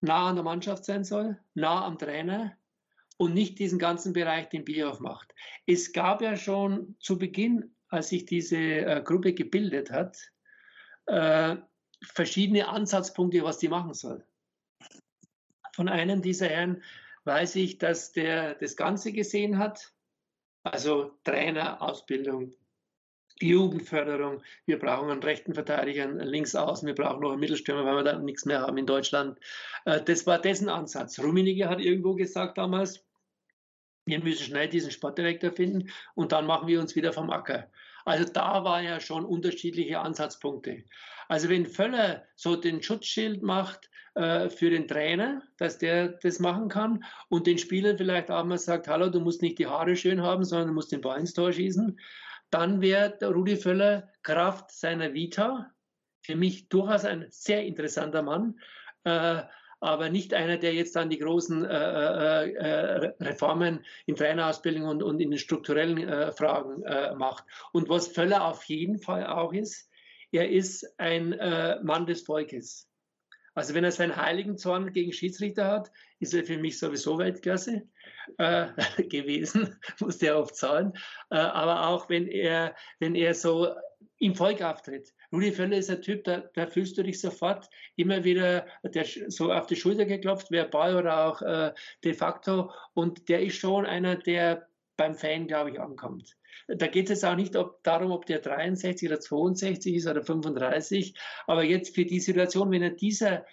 nah 0.00 0.28
an 0.28 0.34
der 0.34 0.44
Mannschaft 0.44 0.84
sein 0.84 1.04
soll, 1.04 1.38
nah 1.54 1.84
am 1.84 1.96
Trainer 1.96 2.56
und 3.18 3.34
nicht 3.34 3.60
diesen 3.60 3.78
ganzen 3.78 4.12
Bereich, 4.12 4.48
den 4.48 4.64
Bierhoff 4.64 4.98
macht. 4.98 5.32
Es 5.64 5.92
gab 5.92 6.22
ja 6.22 6.36
schon 6.36 6.96
zu 6.98 7.18
Beginn, 7.18 7.76
als 7.88 8.08
sich 8.08 8.24
diese 8.24 8.56
äh, 8.56 9.02
Gruppe 9.04 9.32
gebildet 9.32 9.92
hat, 9.92 10.18
äh, 11.06 11.56
verschiedene 12.02 12.68
Ansatzpunkte, 12.68 13.44
was 13.44 13.58
die 13.58 13.68
machen 13.68 13.94
soll. 13.94 14.26
Von 15.74 15.88
einem 15.88 16.20
dieser 16.20 16.48
Herren 16.48 16.82
weiß 17.24 17.54
ich, 17.56 17.78
dass 17.78 18.10
der 18.10 18.56
das 18.56 18.76
Ganze 18.76 19.12
gesehen 19.12 19.58
hat, 19.58 19.94
also 20.64 21.16
Trainer, 21.22 21.80
Ausbildung, 21.80 22.54
Jugendförderung, 23.40 24.42
wir 24.66 24.78
brauchen 24.78 25.10
einen 25.10 25.22
rechten 25.22 25.54
Verteidiger, 25.54 26.04
einen 26.04 26.20
Linksaußen, 26.20 26.86
wir 26.86 26.94
brauchen 26.94 27.20
noch 27.20 27.32
einen 27.32 27.40
Mittelstürmer, 27.40 27.84
weil 27.84 27.96
wir 27.96 28.04
da 28.04 28.18
nichts 28.18 28.44
mehr 28.44 28.60
haben 28.60 28.78
in 28.78 28.86
Deutschland. 28.86 29.38
Äh, 29.84 30.02
das 30.02 30.26
war 30.26 30.38
dessen 30.38 30.68
Ansatz. 30.68 31.18
Rummenigge 31.18 31.68
hat 31.68 31.80
irgendwo 31.80 32.14
gesagt 32.14 32.58
damals, 32.58 33.04
wir 34.04 34.22
müssen 34.22 34.44
schnell 34.44 34.68
diesen 34.68 34.90
Sportdirektor 34.90 35.52
finden 35.52 35.90
und 36.14 36.32
dann 36.32 36.46
machen 36.46 36.68
wir 36.68 36.80
uns 36.80 36.96
wieder 36.96 37.12
vom 37.12 37.30
Acker. 37.30 37.68
Also 38.04 38.24
da 38.24 38.64
waren 38.64 38.84
ja 38.84 39.00
schon 39.00 39.24
unterschiedliche 39.24 40.00
Ansatzpunkte. 40.00 40.84
Also 41.28 41.48
wenn 41.48 41.66
Völler 41.66 42.24
so 42.34 42.56
den 42.56 42.82
Schutzschild 42.82 43.42
macht 43.42 43.90
äh, 44.14 44.48
für 44.48 44.70
den 44.70 44.88
Trainer, 44.88 45.42
dass 45.56 45.78
der 45.78 46.08
das 46.08 46.40
machen 46.40 46.68
kann 46.68 47.04
und 47.28 47.46
den 47.46 47.58
Spieler 47.58 47.96
vielleicht 47.96 48.30
auch 48.30 48.44
mal 48.44 48.58
sagt, 48.58 48.88
hallo, 48.88 49.08
du 49.08 49.20
musst 49.20 49.40
nicht 49.40 49.58
die 49.58 49.66
Haare 49.66 49.96
schön 49.96 50.20
haben, 50.20 50.44
sondern 50.44 50.68
du 50.68 50.74
musst 50.74 50.92
den 50.92 51.00
Ball 51.00 51.20
ins 51.20 51.34
Tor 51.34 51.52
schießen, 51.52 51.98
dann 52.52 52.80
wäre 52.80 53.18
Rudi 53.22 53.56
Völler 53.56 54.08
Kraft 54.22 54.70
seiner 54.70 55.14
Vita 55.14 55.72
für 56.20 56.36
mich 56.36 56.68
durchaus 56.68 57.04
ein 57.04 57.26
sehr 57.30 57.64
interessanter 57.64 58.22
Mann, 58.22 58.60
äh, 59.04 59.42
aber 59.80 60.10
nicht 60.10 60.32
einer, 60.32 60.58
der 60.58 60.74
jetzt 60.74 60.94
dann 60.94 61.10
die 61.10 61.18
großen 61.18 61.64
äh, 61.64 61.70
äh, 61.70 62.52
äh 62.52 63.14
Reformen 63.20 63.84
in 64.06 64.14
Trainerausbildung 64.14 64.84
und, 64.84 65.02
und 65.02 65.20
in 65.20 65.30
den 65.30 65.38
strukturellen 65.38 65.98
äh, 66.06 66.30
Fragen 66.30 66.84
äh, 66.84 67.14
macht. 67.16 67.44
Und 67.72 67.88
was 67.88 68.06
Völler 68.06 68.44
auf 68.44 68.62
jeden 68.64 68.98
Fall 68.98 69.26
auch 69.26 69.52
ist, 69.52 69.90
er 70.30 70.48
ist 70.48 70.98
ein 70.98 71.36
Mann 71.82 72.06
des 72.06 72.22
Volkes. 72.22 72.88
Also 73.54 73.74
wenn 73.74 73.84
er 73.84 73.92
seinen 73.92 74.16
heiligen 74.16 74.56
Zorn 74.56 74.92
gegen 74.92 75.12
Schiedsrichter 75.12 75.66
hat, 75.66 75.92
ist 76.20 76.34
er 76.34 76.44
für 76.44 76.56
mich 76.56 76.78
sowieso 76.78 77.18
Weltklasse 77.18 77.82
äh, 78.38 78.66
gewesen, 79.08 79.76
musste 80.00 80.28
er 80.28 80.38
oft 80.38 80.56
zahlen. 80.56 80.92
Äh, 81.30 81.36
aber 81.36 81.88
auch 81.88 82.08
wenn 82.08 82.28
er, 82.28 82.74
wenn 82.98 83.14
er 83.14 83.34
so 83.34 83.68
im 84.18 84.34
Volk 84.34 84.62
auftritt. 84.62 85.12
Rudi 85.32 85.50
Völler 85.50 85.78
ist 85.78 85.90
ein 85.90 86.00
Typ, 86.00 86.24
da, 86.24 86.38
da 86.54 86.66
fühlst 86.66 86.96
du 86.96 87.02
dich 87.02 87.20
sofort 87.20 87.68
immer 87.96 88.22
wieder 88.22 88.66
der, 88.84 89.04
so 89.04 89.52
auf 89.52 89.66
die 89.66 89.76
Schulter 89.76 90.04
geklopft, 90.04 90.50
verbal 90.50 90.96
oder 90.96 91.26
auch 91.26 91.42
äh, 91.42 91.72
de 92.04 92.14
facto. 92.14 92.70
Und 92.94 93.28
der 93.28 93.42
ist 93.42 93.56
schon 93.56 93.84
einer, 93.84 94.16
der 94.16 94.68
beim 94.96 95.14
Fan, 95.14 95.48
glaube 95.48 95.70
ich, 95.70 95.80
ankommt. 95.80 96.36
Da 96.68 96.86
geht 96.86 97.10
es 97.10 97.24
auch 97.24 97.36
nicht 97.36 97.56
ob, 97.56 97.82
darum, 97.82 98.12
ob 98.12 98.26
der 98.26 98.40
63 98.40 99.08
oder 99.08 99.20
62 99.20 99.94
ist 99.94 100.06
oder 100.06 100.22
35, 100.22 101.14
aber 101.46 101.62
jetzt 101.64 101.94
für 101.94 102.04
die 102.04 102.20
Situation, 102.20 102.70
wenn 102.70 102.82
er 102.82 102.90
dieser 102.90 103.44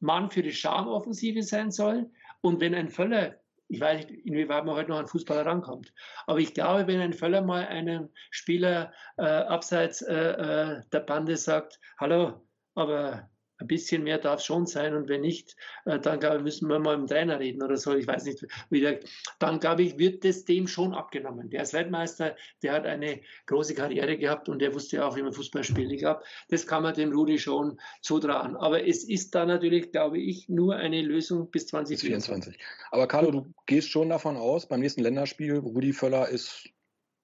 Mann 0.00 0.30
für 0.30 0.42
die 0.42 0.52
Schamoffensive 0.52 1.42
sein 1.42 1.70
soll 1.70 2.10
und 2.40 2.60
wenn 2.60 2.74
ein 2.74 2.88
Völler 2.88 3.36
ich 3.70 3.80
weiß 3.80 4.04
nicht, 4.04 4.26
inwieweit 4.26 4.64
man 4.64 4.74
heute 4.74 4.90
noch 4.90 4.98
an 4.98 5.06
Fußballer 5.06 5.46
rankommt. 5.46 5.94
Aber 6.26 6.40
ich 6.40 6.54
glaube, 6.54 6.88
wenn 6.88 7.00
ein 7.00 7.12
Völler 7.12 7.40
mal 7.40 7.68
einem 7.68 8.08
Spieler 8.32 8.92
äh, 9.16 9.22
abseits 9.22 10.02
äh, 10.02 10.12
äh 10.12 10.82
der 10.92 11.00
Bande 11.00 11.36
sagt, 11.36 11.78
hallo, 11.96 12.44
aber 12.74 13.30
ein 13.60 13.66
bisschen 13.66 14.02
mehr 14.02 14.18
darf 14.18 14.40
schon 14.40 14.66
sein 14.66 14.94
und 14.94 15.08
wenn 15.08 15.20
nicht, 15.20 15.56
äh, 15.84 15.98
dann 15.98 16.18
glaube 16.20 16.38
ich, 16.38 16.42
müssen 16.42 16.68
wir 16.68 16.78
mal 16.78 16.96
mit 16.96 17.10
dem 17.10 17.14
Trainer 17.14 17.38
reden 17.38 17.62
oder 17.62 17.76
so. 17.76 17.94
Ich 17.94 18.06
weiß 18.06 18.24
nicht, 18.24 18.46
wie 18.70 18.80
der, 18.80 19.00
dann 19.38 19.60
glaube 19.60 19.82
ich, 19.82 19.98
wird 19.98 20.24
das 20.24 20.44
dem 20.44 20.66
schon 20.66 20.94
abgenommen. 20.94 21.50
Der 21.50 21.62
ist 21.62 21.72
Weltmeister, 21.72 22.36
der 22.62 22.72
hat 22.72 22.86
eine 22.86 23.20
große 23.46 23.74
Karriere 23.74 24.16
gehabt 24.16 24.48
und 24.48 24.60
der 24.60 24.74
wusste 24.74 25.04
auch, 25.04 25.16
wie 25.16 25.22
man 25.22 25.32
Fußball 25.32 25.64
spielt. 25.64 25.92
Ich 25.92 25.98
glaube, 25.98 26.22
das 26.48 26.66
kann 26.66 26.82
man 26.82 26.94
dem 26.94 27.12
Rudi 27.12 27.38
schon 27.38 27.78
zutrauen. 28.02 28.56
Aber 28.56 28.86
es 28.86 29.04
ist 29.04 29.34
da 29.34 29.44
natürlich, 29.44 29.92
glaube 29.92 30.18
ich, 30.18 30.48
nur 30.48 30.76
eine 30.76 31.02
Lösung 31.02 31.50
bis 31.50 31.66
2024. 31.66 32.58
Aber 32.90 33.06
Carlo, 33.06 33.30
du 33.30 33.54
gehst 33.66 33.90
schon 33.90 34.08
davon 34.08 34.36
aus, 34.36 34.66
beim 34.66 34.80
nächsten 34.80 35.02
Länderspiel, 35.02 35.58
Rudi 35.58 35.92
Völler 35.92 36.28
ist 36.28 36.68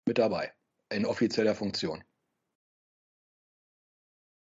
mit 0.05 0.19
dabei 0.19 0.53
in 0.91 1.05
offizieller 1.05 1.55
Funktion. 1.55 2.05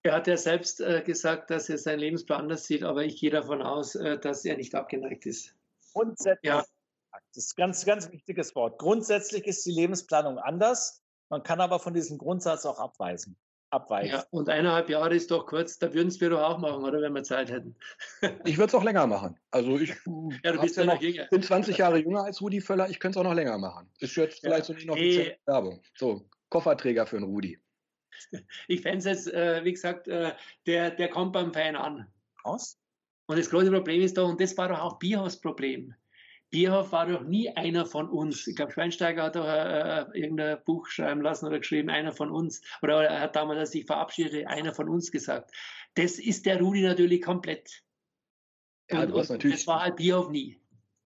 Er 0.07 0.15
hat 0.15 0.27
ja 0.27 0.37
selbst 0.37 0.79
äh, 0.79 1.01
gesagt, 1.01 1.49
dass 1.49 1.67
er 1.67 1.77
seinen 1.77 1.99
Lebensplan 1.99 2.41
anders 2.41 2.65
sieht, 2.65 2.83
aber 2.83 3.03
ich 3.03 3.19
gehe 3.19 3.29
davon 3.29 3.61
aus, 3.61 3.95
äh, 3.95 4.17
dass 4.17 4.45
er 4.45 4.55
nicht 4.55 4.73
abgeneigt 4.73 5.25
ist. 5.25 5.53
Grundsätzlich, 5.91 6.49
ja. 6.49 6.63
das 7.11 7.43
ist 7.43 7.57
ein 7.57 7.61
ganz, 7.61 7.85
ganz 7.85 8.11
wichtiges 8.11 8.55
Wort. 8.55 8.79
Grundsätzlich 8.79 9.45
ist 9.45 9.65
die 9.65 9.71
Lebensplanung 9.71 10.37
anders. 10.37 11.03
Man 11.27 11.43
kann 11.43 11.59
aber 11.59 11.79
von 11.79 11.93
diesem 11.93 12.17
Grundsatz 12.17 12.65
auch 12.65 12.79
abweisen. 12.79 13.35
Abweichen. 13.69 14.13
Ja, 14.13 14.25
und 14.29 14.47
eineinhalb 14.47 14.89
Jahre 14.89 15.13
ist 15.13 15.29
doch 15.29 15.45
kurz, 15.45 15.77
da 15.77 15.93
würden 15.93 16.07
es 16.07 16.21
wir 16.21 16.29
doch 16.29 16.41
auch 16.41 16.57
machen, 16.57 16.85
oder 16.85 17.01
wenn 17.01 17.11
wir 17.11 17.23
Zeit 17.23 17.51
hätten. 17.51 17.75
ich 18.45 18.57
würde 18.57 18.69
es 18.69 18.75
auch 18.75 18.83
länger 18.85 19.07
machen. 19.07 19.37
Also 19.51 19.77
ich 19.77 19.89
ja, 20.43 20.53
du 20.53 20.61
bist 20.61 20.77
ja 20.77 20.85
noch, 20.85 20.99
bin 20.99 21.43
20 21.43 21.77
Jahre 21.77 21.97
jünger 21.97 22.23
als 22.23 22.41
Rudi 22.41 22.61
Völler, 22.61 22.89
ich 22.89 22.97
könnte 22.97 23.19
es 23.19 23.25
auch 23.25 23.29
noch 23.29 23.35
länger 23.35 23.57
machen. 23.57 23.89
Ist 23.99 24.15
jetzt 24.15 24.39
vielleicht 24.39 24.59
ja. 24.59 24.65
so 24.65 24.73
eine 24.73 24.81
inoffizielle 24.83 25.29
hey. 25.31 25.39
Werbung. 25.45 25.81
So, 25.97 26.29
Kofferträger 26.47 27.05
für 27.05 27.17
einen 27.17 27.25
Rudi. 27.25 27.59
Ich 28.67 28.81
fände 28.81 28.97
es 28.99 29.05
jetzt, 29.05 29.33
äh, 29.33 29.63
wie 29.63 29.73
gesagt, 29.73 30.07
äh, 30.07 30.33
der, 30.65 30.91
der 30.91 31.09
kommt 31.09 31.33
beim 31.33 31.53
Fan 31.53 31.75
an. 31.75 32.07
Was? 32.43 32.79
Und 33.27 33.37
das 33.37 33.49
große 33.49 33.71
Problem 33.71 34.01
ist 34.01 34.17
doch, 34.17 34.29
und 34.29 34.39
das 34.39 34.57
war 34.57 34.69
doch 34.69 34.79
auch 34.79 34.99
Bierhaus 34.99 35.39
Problem. 35.39 35.93
Bierhoff 36.49 36.93
war 36.93 37.05
doch 37.07 37.23
nie 37.23 37.49
einer 37.49 37.85
von 37.85 38.09
uns. 38.09 38.47
Ich 38.47 38.55
glaube, 38.55 38.71
Schweinsteiger 38.71 39.23
hat 39.23 39.35
doch 39.35 39.45
äh, 39.45 40.05
irgendein 40.17 40.63
Buch 40.63 40.87
schreiben 40.87 41.21
lassen 41.21 41.45
oder 41.45 41.59
geschrieben, 41.59 41.89
einer 41.89 42.13
von 42.13 42.31
uns. 42.31 42.61
Oder 42.81 43.03
er 43.03 43.19
hat 43.19 43.35
damals, 43.35 43.59
als 43.59 43.75
ich 43.75 43.85
verabschiedete, 43.85 44.47
einer 44.47 44.73
von 44.73 44.87
uns 44.87 45.11
gesagt. 45.11 45.51
Das 45.95 46.19
ist 46.19 46.45
der 46.45 46.59
Rudi 46.61 46.83
natürlich 46.83 47.21
komplett. 47.21 47.83
Ja, 48.89 49.03
und, 49.03 49.29
natürlich, 49.29 49.57
das 49.57 49.67
war 49.67 49.81
halt 49.81 49.97
Bierhoff 49.97 50.29
nie. 50.29 50.61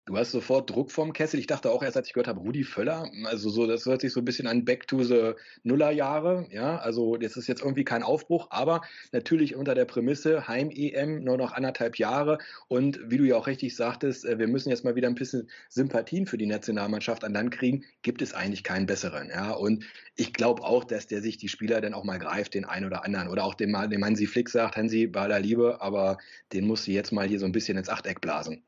Du 0.07 0.19
hast 0.19 0.33
sofort 0.33 0.69
Druck 0.69 0.91
vom 0.91 1.15
Kessel. 1.15 1.41
Ich 1.41 1.47
dachte 1.47 1.71
auch 1.71 1.83
erst, 1.83 1.97
als 1.97 2.09
ich 2.09 2.13
gehört 2.13 2.29
habe, 2.29 2.41
Rudi 2.41 2.63
Völler, 2.63 3.11
also 3.25 3.49
so, 3.49 3.67
das 3.67 3.87
hört 3.87 4.03
sich 4.03 4.13
so 4.13 4.21
ein 4.21 4.27
bisschen 4.27 4.47
an 4.47 4.67
Back 4.67 4.87
to 4.87 5.03
the 5.03 5.33
Nullerjahre. 5.63 6.47
Ja, 6.51 6.77
also 6.77 7.17
das 7.17 7.39
ist 7.39 7.47
jetzt 7.47 7.63
irgendwie 7.63 7.85
kein 7.85 8.03
Aufbruch, 8.03 8.49
aber 8.51 8.83
natürlich 9.13 9.57
unter 9.57 9.75
der 9.75 9.87
Prämisse 9.87 10.47
Heim-EM 10.47 11.25
nur 11.25 11.39
noch 11.39 11.53
anderthalb 11.53 11.97
Jahre. 11.97 12.37
Und 12.69 13.01
wie 13.07 13.17
du 13.17 13.25
ja 13.25 13.37
auch 13.37 13.47
richtig 13.47 13.77
sagtest, 13.77 14.27
äh, 14.27 14.39
wir 14.39 14.47
müssen 14.47 14.69
jetzt 14.69 14.85
mal 14.85 14.95
wieder 14.95 15.09
ein 15.09 15.15
bisschen 15.15 15.49
Sympathien 15.71 16.27
für 16.27 16.37
die 16.37 16.45
Nationalmannschaft 16.47 17.25
an 17.25 17.33
Land 17.33 17.53
kriegen, 17.53 17.87
gibt 18.03 18.21
es 18.21 18.35
eigentlich 18.35 18.63
keinen 18.63 18.85
besseren. 18.85 19.31
Ja, 19.31 19.53
und 19.53 19.85
ich 20.17 20.35
glaube 20.35 20.65
auch, 20.65 20.85
dass 20.85 21.07
der 21.07 21.23
sich 21.23 21.39
die 21.39 21.49
Spieler 21.49 21.81
dann 21.81 21.95
auch 21.95 22.05
mal 22.05 22.19
greift, 22.19 22.53
den 22.53 22.67
einen 22.67 22.85
oder 22.85 23.07
anderen. 23.07 23.29
Oder 23.29 23.45
auch 23.45 23.55
den, 23.55 23.73
den 23.73 24.05
Hansi 24.05 24.27
Flick 24.27 24.51
sagt, 24.51 24.77
Hansi, 24.77 25.07
bei 25.07 25.23
aller 25.23 25.41
Liebe, 25.41 25.81
aber 25.81 26.19
den 26.53 26.67
muss 26.67 26.85
sie 26.85 26.93
jetzt 26.93 27.11
mal 27.11 27.27
hier 27.27 27.39
so 27.39 27.47
ein 27.47 27.53
bisschen 27.53 27.79
ins 27.79 27.89
Achteck 27.89 28.21
blasen. 28.21 28.63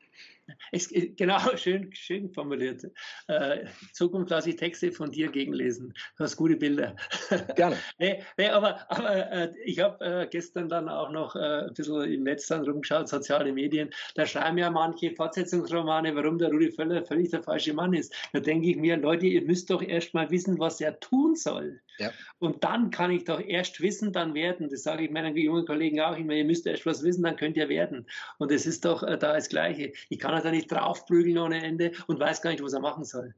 Es, 0.71 0.89
genau, 1.17 1.39
schön, 1.55 1.93
schön 1.93 2.29
formuliert. 2.29 2.85
Äh, 3.27 3.65
Zukunft 3.93 4.29
lasse 4.31 4.49
ich 4.49 4.55
Texte 4.55 4.91
von 4.91 5.11
dir 5.11 5.29
gegenlesen. 5.29 5.93
Du 6.17 6.23
hast 6.23 6.35
gute 6.35 6.55
Bilder. 6.55 6.95
Gerne. 7.55 7.77
nee, 7.97 8.23
nee, 8.37 8.49
aber, 8.49 8.89
aber 8.91 9.31
äh, 9.31 9.53
ich 9.65 9.79
habe 9.79 10.03
äh, 10.03 10.27
gestern 10.27 10.69
dann 10.69 10.89
auch 10.89 11.11
noch 11.11 11.35
äh, 11.35 11.67
ein 11.67 11.73
bisschen 11.73 12.01
im 12.03 12.23
Netz 12.23 12.47
dann 12.47 12.63
rumgeschaut, 12.63 13.07
soziale 13.07 13.51
Medien. 13.51 13.89
Da 14.15 14.25
schreiben 14.25 14.57
ja 14.57 14.69
manche 14.69 15.11
Fortsetzungsromane, 15.11 16.15
warum 16.15 16.37
der 16.37 16.49
Rudi 16.49 16.71
Völler 16.71 17.05
völlig 17.05 17.31
der 17.31 17.43
falsche 17.43 17.73
Mann 17.73 17.93
ist. 17.93 18.13
Da 18.33 18.39
denke 18.39 18.69
ich 18.69 18.77
mir, 18.77 18.97
Leute, 18.97 19.25
ihr 19.25 19.43
müsst 19.43 19.69
doch 19.69 19.81
erst 19.81 20.13
mal 20.13 20.29
wissen, 20.29 20.59
was 20.59 20.81
er 20.81 20.99
tun 20.99 21.35
soll. 21.35 21.81
Ja. 21.99 22.11
Und 22.39 22.63
dann 22.63 22.91
kann 22.91 23.11
ich 23.11 23.23
doch 23.23 23.39
erst 23.39 23.81
wissen, 23.81 24.13
dann 24.13 24.33
werden. 24.33 24.69
Das 24.69 24.83
sage 24.83 25.05
ich 25.05 25.11
meinen 25.11 25.35
jungen 25.35 25.65
Kollegen 25.65 25.99
auch 25.99 26.15
immer. 26.15 26.33
Ihr 26.33 26.45
müsst 26.45 26.67
erst 26.67 26.85
was 26.85 27.03
wissen, 27.03 27.23
dann 27.23 27.35
könnt 27.35 27.57
ihr 27.57 27.69
werden. 27.69 28.05
Und 28.37 28.51
es 28.51 28.65
ist 28.65 28.85
doch 28.85 29.01
äh, 29.03 29.17
da 29.17 29.33
das 29.33 29.49
Gleiche. 29.49 29.93
Ich 30.09 30.19
kann 30.19 30.35
er 30.45 30.51
nicht 30.51 30.71
draufprügeln 30.71 31.37
ohne 31.37 31.63
Ende 31.63 31.91
und 32.07 32.19
weiß 32.19 32.41
gar 32.41 32.51
nicht, 32.51 32.63
was 32.63 32.73
er 32.73 32.79
machen 32.79 33.03
soll. 33.03 33.33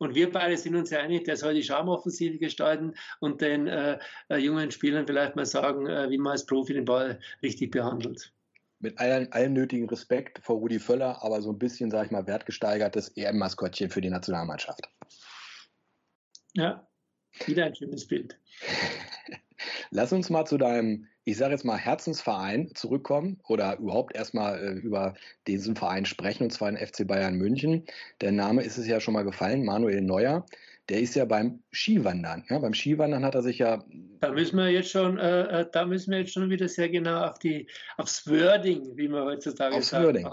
Und 0.00 0.14
wir 0.14 0.32
beide 0.32 0.56
sind 0.56 0.76
uns 0.76 0.88
ja 0.88 1.00
einig, 1.00 1.24
der 1.24 1.36
soll 1.36 1.52
die 1.52 1.62
Charmoffensive 1.62 2.38
gestalten 2.38 2.94
und 3.20 3.42
den 3.42 3.66
äh, 3.66 3.98
äh, 4.30 4.36
jungen 4.38 4.70
Spielern 4.70 5.06
vielleicht 5.06 5.36
mal 5.36 5.44
sagen, 5.44 5.86
äh, 5.86 6.08
wie 6.08 6.16
man 6.16 6.32
als 6.32 6.46
Profi 6.46 6.72
den 6.72 6.86
Ball 6.86 7.20
richtig 7.42 7.70
behandelt. 7.70 8.32
Mit 8.78 8.98
allem, 8.98 9.28
allem 9.30 9.52
nötigen 9.52 9.86
Respekt 9.90 10.38
vor 10.38 10.56
Rudi 10.56 10.78
Völler, 10.78 11.22
aber 11.22 11.42
so 11.42 11.52
ein 11.52 11.58
bisschen, 11.58 11.90
sage 11.90 12.06
ich 12.06 12.12
mal, 12.12 12.26
wertgesteigertes 12.26 13.10
EM-Maskottchen 13.14 13.90
für 13.90 14.00
die 14.00 14.08
Nationalmannschaft. 14.08 14.88
Ja, 16.54 16.88
wieder 17.44 17.66
ein 17.66 17.74
schönes 17.74 18.06
Bild. 18.06 18.38
Lass 19.90 20.14
uns 20.14 20.30
mal 20.30 20.46
zu 20.46 20.56
deinem 20.56 21.06
ich 21.24 21.36
sage 21.36 21.52
jetzt 21.52 21.64
mal, 21.64 21.76
Herzensverein 21.76 22.70
zurückkommen 22.74 23.38
oder 23.46 23.78
überhaupt 23.78 24.14
erstmal 24.14 24.58
äh, 24.58 24.72
über 24.72 25.14
diesen 25.46 25.76
Verein 25.76 26.06
sprechen, 26.06 26.44
und 26.44 26.50
zwar 26.50 26.72
den 26.72 26.84
FC 26.84 27.06
Bayern 27.06 27.34
München. 27.34 27.84
Der 28.20 28.32
Name 28.32 28.62
ist 28.62 28.78
es 28.78 28.86
ja 28.86 29.00
schon 29.00 29.14
mal 29.14 29.24
gefallen, 29.24 29.64
Manuel 29.64 30.00
Neuer. 30.00 30.46
Der 30.88 31.00
ist 31.00 31.14
ja 31.14 31.24
beim 31.24 31.62
Skiwandern. 31.72 32.44
Ja, 32.48 32.58
beim 32.58 32.74
Skiwandern 32.74 33.24
hat 33.24 33.34
er 33.34 33.42
sich 33.42 33.58
ja. 33.58 33.84
Da 34.20 34.32
müssen 34.32 34.56
wir 34.56 34.70
jetzt 34.70 34.90
schon, 34.90 35.18
äh, 35.18 35.60
äh 35.60 35.66
da 35.70 35.84
müssen 35.84 36.10
wir 36.10 36.20
jetzt 36.20 36.32
schon 36.32 36.50
wieder 36.50 36.68
sehr 36.68 36.88
genau 36.88 37.24
auf 37.24 37.38
die, 37.38 37.68
aufs 37.96 38.28
Wording, 38.28 38.96
wie 38.96 39.08
man 39.08 39.24
heutzutage 39.24 39.76
aufs 39.76 39.90
sagt. 39.90 40.04
Wording. 40.04 40.26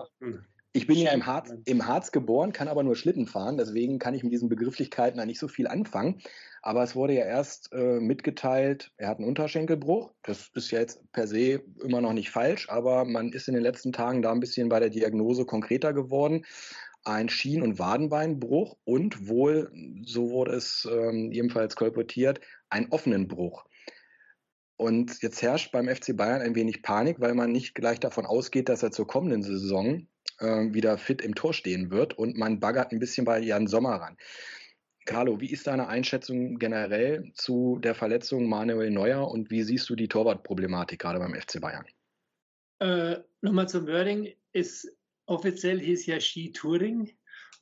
Ich 0.77 0.85
bin 0.85 0.99
ja 0.99 1.11
im 1.11 1.25
Harz, 1.25 1.51
im 1.65 1.87
Harz 1.87 2.11
geboren, 2.11 2.53
kann 2.53 2.67
aber 2.67 2.83
nur 2.83 2.95
Schlitten 2.95 3.25
fahren, 3.25 3.57
deswegen 3.57 3.97
kann 3.97 4.13
ich 4.13 4.21
mit 4.21 4.31
diesen 4.31 4.47
Begrifflichkeiten 4.47 5.17
da 5.17 5.25
nicht 5.25 5.39
so 5.39 5.47
viel 5.47 5.65
anfangen. 5.65 6.21
Aber 6.61 6.83
es 6.83 6.95
wurde 6.95 7.13
ja 7.13 7.25
erst 7.25 7.73
äh, 7.73 7.99
mitgeteilt, 7.99 8.91
er 8.97 9.07
hat 9.07 9.17
einen 9.17 9.27
Unterschenkelbruch. 9.27 10.13
Das 10.21 10.51
ist 10.53 10.69
ja 10.69 10.79
jetzt 10.79 11.01
per 11.13 11.25
se 11.25 11.63
immer 11.83 11.99
noch 11.99 12.13
nicht 12.13 12.29
falsch, 12.29 12.69
aber 12.69 13.05
man 13.05 13.31
ist 13.31 13.47
in 13.47 13.55
den 13.55 13.63
letzten 13.63 13.91
Tagen 13.91 14.21
da 14.21 14.31
ein 14.31 14.39
bisschen 14.39 14.69
bei 14.69 14.79
der 14.79 14.91
Diagnose 14.91 15.45
konkreter 15.45 15.93
geworden. 15.93 16.45
Ein 17.03 17.27
Schien- 17.27 17.63
und 17.63 17.79
Wadenbeinbruch 17.79 18.77
und 18.83 19.27
wohl, 19.27 19.71
so 20.05 20.29
wurde 20.29 20.51
es 20.51 20.87
ähm, 20.91 21.31
ebenfalls 21.31 21.75
kolportiert, 21.75 22.39
ein 22.69 22.91
offenen 22.91 23.27
Bruch. 23.27 23.65
Und 24.75 25.23
jetzt 25.23 25.41
herrscht 25.41 25.71
beim 25.71 25.87
FC 25.87 26.15
Bayern 26.15 26.41
ein 26.41 26.53
wenig 26.53 26.83
Panik, 26.83 27.19
weil 27.19 27.33
man 27.33 27.51
nicht 27.51 27.73
gleich 27.73 27.99
davon 27.99 28.27
ausgeht, 28.27 28.69
dass 28.69 28.83
er 28.83 28.91
zur 28.91 29.07
kommenden 29.07 29.41
Saison 29.41 30.05
äh, 30.39 30.73
wieder 30.73 30.97
fit 30.97 31.21
im 31.21 31.35
Tor 31.35 31.53
stehen 31.53 31.91
wird 31.91 32.17
und 32.17 32.37
man 32.37 32.59
baggert 32.59 32.91
ein 32.91 32.99
bisschen 32.99 33.25
bei 33.25 33.39
Jan 33.39 33.67
Sommer 33.67 33.95
ran. 33.95 34.17
Carlo, 35.05 35.39
wie 35.39 35.49
ist 35.51 35.67
deine 35.67 35.87
Einschätzung 35.87 36.59
generell 36.59 37.31
zu 37.33 37.79
der 37.79 37.95
Verletzung 37.95 38.47
Manuel 38.47 38.91
Neuer 38.91 39.31
und 39.31 39.49
wie 39.49 39.63
siehst 39.63 39.89
du 39.89 39.95
die 39.95 40.09
Torwartproblematik 40.09 40.99
gerade 40.99 41.19
beim 41.19 41.33
FC 41.33 41.61
Bayern? 41.61 41.85
Äh, 42.79 43.21
Nochmal 43.41 43.69
zum 43.69 43.87
Wording. 43.87 44.33
Ist, 44.51 44.91
offiziell 45.25 45.79
hieß 45.79 46.05
ja 46.07 46.19
Ski-Touring. 46.19 47.16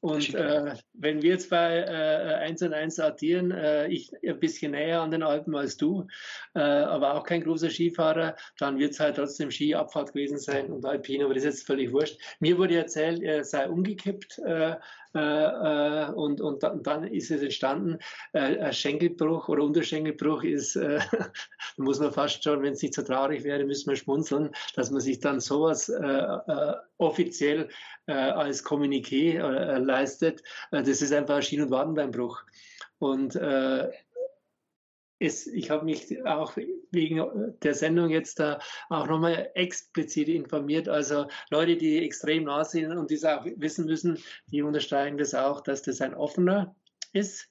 Und 0.05 0.35
äh, 0.35 0.75
wenn 0.93 1.23
wir 1.23 1.39
zwei 1.39 1.79
äh, 1.79 2.35
eins 2.35 2.61
und 2.61 2.73
eins 2.73 2.99
addieren, 2.99 3.49
äh, 3.49 3.87
ich 3.87 4.11
ein 4.23 4.39
bisschen 4.39 4.73
näher 4.73 5.01
an 5.01 5.09
den 5.09 5.23
Alpen 5.23 5.55
als 5.55 5.77
du, 5.77 6.05
äh, 6.53 6.59
aber 6.59 7.15
auch 7.15 7.23
kein 7.23 7.41
großer 7.41 7.71
Skifahrer, 7.71 8.35
dann 8.59 8.77
wird 8.77 8.91
es 8.91 8.99
halt 8.99 9.15
trotzdem 9.15 9.49
Skiabfahrt 9.49 10.13
gewesen 10.13 10.37
sein 10.37 10.71
und 10.71 10.85
Alpin, 10.85 11.23
aber 11.23 11.33
das 11.33 11.43
ist 11.43 11.53
jetzt 11.53 11.65
völlig 11.65 11.91
wurscht. 11.91 12.19
Mir 12.39 12.55
wurde 12.59 12.75
erzählt, 12.77 13.23
er 13.23 13.43
sei 13.43 13.67
umgekippt 13.67 14.37
äh, 14.45 14.75
und, 15.15 16.41
und, 16.41 16.63
und, 16.63 16.87
dann 16.87 17.03
ist 17.05 17.31
es 17.31 17.41
entstanden. 17.41 17.99
Äh, 18.33 18.59
ein 18.59 18.73
Schenkelbruch 18.73 19.47
oder 19.47 19.63
Unterschenkelbruch 19.63 20.43
ist, 20.43 20.75
äh, 20.75 20.99
muss 21.77 21.99
man 21.99 22.11
fast 22.11 22.43
schon, 22.43 22.61
wenn 22.61 22.73
es 22.73 22.81
nicht 22.81 22.93
so 22.93 23.01
traurig 23.01 23.43
wäre, 23.43 23.63
müssen 23.63 23.89
wir 23.89 23.95
schmunzeln, 23.95 24.51
dass 24.75 24.91
man 24.91 25.01
sich 25.01 25.19
dann 25.19 25.39
sowas 25.39 25.89
äh, 25.89 25.95
äh, 26.03 26.73
offiziell 26.97 27.69
äh, 28.07 28.13
als 28.13 28.63
Kommuniqué 28.63 29.39
leistet. 29.79 30.43
das 30.71 30.87
ist 30.87 31.11
einfach 31.11 31.37
ein 31.37 31.41
Schien- 31.41 31.61
und 31.61 31.71
Wadenbeinbruch. 31.71 32.43
Und 32.99 33.35
es, 35.19 35.47
ich 35.47 35.69
habe 35.69 35.85
mich 35.85 36.25
auch 36.25 36.57
wegen 36.91 37.55
der 37.63 37.73
Sendung 37.73 38.09
jetzt 38.09 38.39
da 38.39 38.59
auch 38.89 39.07
nochmal 39.07 39.49
explizit 39.53 40.27
informiert. 40.27 40.89
Also 40.89 41.27
Leute, 41.49 41.77
die 41.77 42.03
extrem 42.03 42.43
nah 42.43 42.65
sind 42.65 42.91
und 42.91 43.11
die 43.11 43.25
auch 43.25 43.45
wissen 43.55 43.85
müssen, 43.85 44.17
die 44.47 44.61
unterstreichen 44.61 45.17
das 45.17 45.33
auch, 45.33 45.61
dass 45.61 45.81
das 45.81 46.01
ein 46.01 46.13
offener 46.13 46.75
ist. 47.13 47.49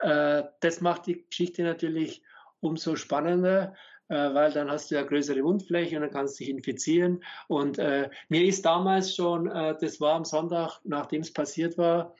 Äh, 0.00 0.44
das 0.60 0.80
macht 0.80 1.06
die 1.06 1.24
Geschichte 1.28 1.62
natürlich 1.62 2.22
umso 2.60 2.96
spannender, 2.96 3.74
äh, 4.08 4.34
weil 4.34 4.52
dann 4.52 4.70
hast 4.70 4.90
du 4.90 4.96
ja 4.96 5.02
größere 5.02 5.42
Wundfläche 5.42 5.96
und 5.96 6.02
dann 6.02 6.10
kannst 6.10 6.38
du 6.38 6.44
dich 6.44 6.52
infizieren. 6.52 7.24
Und 7.48 7.78
äh, 7.78 8.10
mir 8.28 8.44
ist 8.44 8.66
damals 8.66 9.14
schon, 9.14 9.46
das 9.46 10.00
war 10.00 10.14
am 10.14 10.24
Sonntag, 10.24 10.80
nachdem 10.84 11.22
es 11.22 11.32
passiert 11.32 11.78
war, 11.78 12.14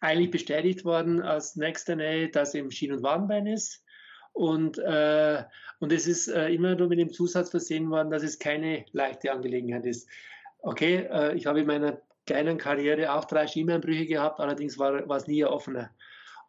eigentlich 0.00 0.30
bestätigt 0.30 0.84
worden 0.84 1.22
als 1.22 1.56
Next 1.56 1.86
DNA, 1.86 2.26
dass 2.26 2.54
im 2.54 2.70
Schien- 2.70 2.92
und 2.92 3.02
Wadenbein 3.02 3.46
ist. 3.46 3.85
Und, 4.36 4.76
äh, 4.76 5.44
und 5.80 5.92
es 5.92 6.06
ist 6.06 6.28
äh, 6.28 6.50
immer 6.50 6.74
nur 6.74 6.88
mit 6.88 6.98
dem 6.98 7.10
Zusatz 7.10 7.48
versehen 7.48 7.88
worden, 7.88 8.10
dass 8.10 8.22
es 8.22 8.38
keine 8.38 8.84
leichte 8.92 9.32
Angelegenheit 9.32 9.86
ist. 9.86 10.10
Okay, 10.58 11.08
äh, 11.10 11.34
ich 11.34 11.46
habe 11.46 11.60
in 11.60 11.66
meiner 11.66 12.02
kleinen 12.26 12.58
Karriere 12.58 13.14
auch 13.14 13.24
drei 13.24 13.46
Schienbeinbrüche 13.46 14.04
gehabt, 14.04 14.38
allerdings 14.38 14.78
war, 14.78 15.10
es 15.10 15.26
nie 15.26 15.42
offener. 15.42 15.90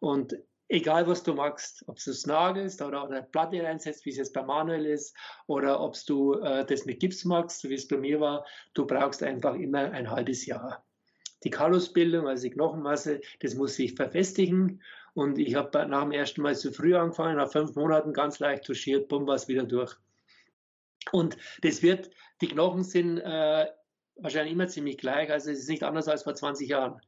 Und 0.00 0.36
egal 0.68 1.06
was 1.06 1.22
du 1.22 1.32
magst, 1.32 1.82
ob 1.86 1.96
du 1.98 2.10
es 2.10 2.26
nagelst 2.26 2.82
oder, 2.82 3.04
oder 3.04 3.22
Platte 3.22 3.62
reinsetzt, 3.62 4.04
wie 4.04 4.10
es 4.10 4.18
jetzt 4.18 4.34
bei 4.34 4.42
Manuel 4.42 4.84
ist, 4.84 5.16
oder 5.46 5.80
ob 5.80 5.96
du 6.06 6.34
äh, 6.34 6.66
das 6.66 6.84
mit 6.84 7.00
Gips 7.00 7.24
magst, 7.24 7.62
so 7.62 7.70
wie 7.70 7.74
es 7.74 7.88
bei 7.88 7.96
mir 7.96 8.20
war, 8.20 8.44
du 8.74 8.86
brauchst 8.86 9.22
einfach 9.22 9.54
immer 9.54 9.90
ein 9.92 10.10
halbes 10.10 10.44
Jahr. 10.44 10.84
Die 11.42 11.50
Kalusbildung, 11.50 12.28
also 12.28 12.42
die 12.42 12.50
Knochenmasse, 12.50 13.22
das 13.40 13.54
muss 13.54 13.76
sich 13.76 13.94
verfestigen. 13.94 14.82
Und 15.14 15.38
ich 15.38 15.54
habe 15.54 15.86
nach 15.86 16.02
dem 16.02 16.12
ersten 16.12 16.42
Mal 16.42 16.56
zu 16.56 16.72
früh 16.72 16.94
angefangen, 16.94 17.36
nach 17.36 17.50
fünf 17.50 17.74
Monaten 17.74 18.12
ganz 18.12 18.38
leicht 18.38 18.64
touchiert, 18.64 19.08
bumm, 19.08 19.26
war 19.26 19.34
es 19.34 19.48
wieder 19.48 19.64
durch. 19.64 19.96
Und 21.12 21.36
das 21.62 21.82
wird, 21.82 22.10
die 22.40 22.48
Knochen 22.48 22.84
sind 22.84 23.18
äh, 23.18 23.66
wahrscheinlich 24.16 24.52
immer 24.52 24.68
ziemlich 24.68 24.98
gleich, 24.98 25.30
also 25.30 25.50
es 25.50 25.60
ist 25.60 25.68
nicht 25.68 25.82
anders 25.82 26.08
als 26.08 26.24
vor 26.24 26.34
20 26.34 26.68
Jahren. 26.68 27.00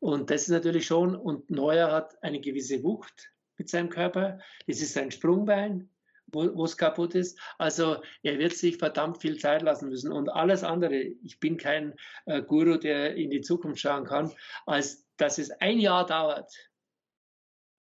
Und 0.00 0.30
das 0.30 0.42
ist 0.42 0.48
natürlich 0.48 0.86
schon, 0.86 1.14
und 1.14 1.50
Neuer 1.50 1.90
hat 1.90 2.22
eine 2.22 2.40
gewisse 2.40 2.82
Wucht 2.82 3.30
mit 3.56 3.68
seinem 3.68 3.88
Körper. 3.88 4.38
Das 4.66 4.80
ist 4.80 4.92
sein 4.92 5.10
Sprungbein, 5.10 5.88
wo 6.26 6.64
es 6.64 6.76
kaputt 6.76 7.14
ist. 7.14 7.38
Also 7.58 8.02
er 8.22 8.38
wird 8.38 8.54
sich 8.54 8.76
verdammt 8.76 9.18
viel 9.18 9.38
Zeit 9.38 9.62
lassen 9.62 9.88
müssen. 9.88 10.12
Und 10.12 10.28
alles 10.28 10.64
andere, 10.64 10.96
ich 10.96 11.38
bin 11.38 11.56
kein 11.56 11.94
äh, 12.26 12.42
Guru, 12.42 12.76
der 12.76 13.14
in 13.14 13.30
die 13.30 13.40
Zukunft 13.40 13.80
schauen 13.80 14.04
kann, 14.04 14.32
als 14.66 15.06
dass 15.16 15.38
es 15.38 15.50
ein 15.50 15.78
Jahr 15.78 16.04
dauert, 16.06 16.52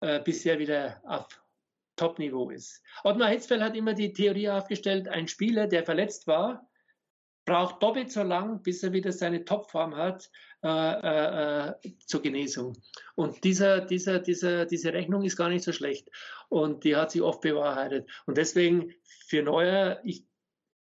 äh, 0.04 0.20
bis 0.20 0.46
er 0.46 0.60
wieder 0.60 1.02
auf 1.06 1.28
Top-Niveau 1.96 2.50
ist. 2.50 2.82
Ottmar 3.04 3.30
Hitzfeld 3.30 3.62
hat 3.62 3.76
immer 3.76 3.94
die 3.94 4.12
Theorie 4.12 4.50
aufgestellt, 4.50 5.08
ein 5.08 5.28
Spieler, 5.28 5.68
der 5.68 5.84
verletzt 5.84 6.28
war, 6.28 6.68
braucht 7.46 7.82
doppelt 7.82 8.12
so 8.12 8.24
lang, 8.24 8.62
bis 8.64 8.84
er 8.84 8.92
wieder 8.94 9.12
seine 9.12 9.46
Topform 9.46 9.96
hat 9.96 10.30
äh, 10.64 10.68
äh, 10.68 11.70
äh, 11.70 11.98
zur 12.06 12.22
Genesung. 12.22 12.78
Und 13.16 13.44
dieser, 13.44 13.82
dieser, 13.82 14.20
dieser, 14.20 14.66
diese 14.66 14.94
Rechnung 14.94 15.24
ist 15.24 15.38
gar 15.38 15.50
nicht 15.50 15.64
so 15.64 15.72
schlecht. 15.72 16.10
Und 16.50 16.84
die 16.84 16.96
hat 16.96 17.12
sich 17.12 17.22
oft 17.22 17.42
bewahrheitet. 17.42 18.10
Und 18.26 18.38
deswegen 18.38 18.94
für 19.28 19.42
Neuer, 19.42 20.02
ich, 20.04 20.26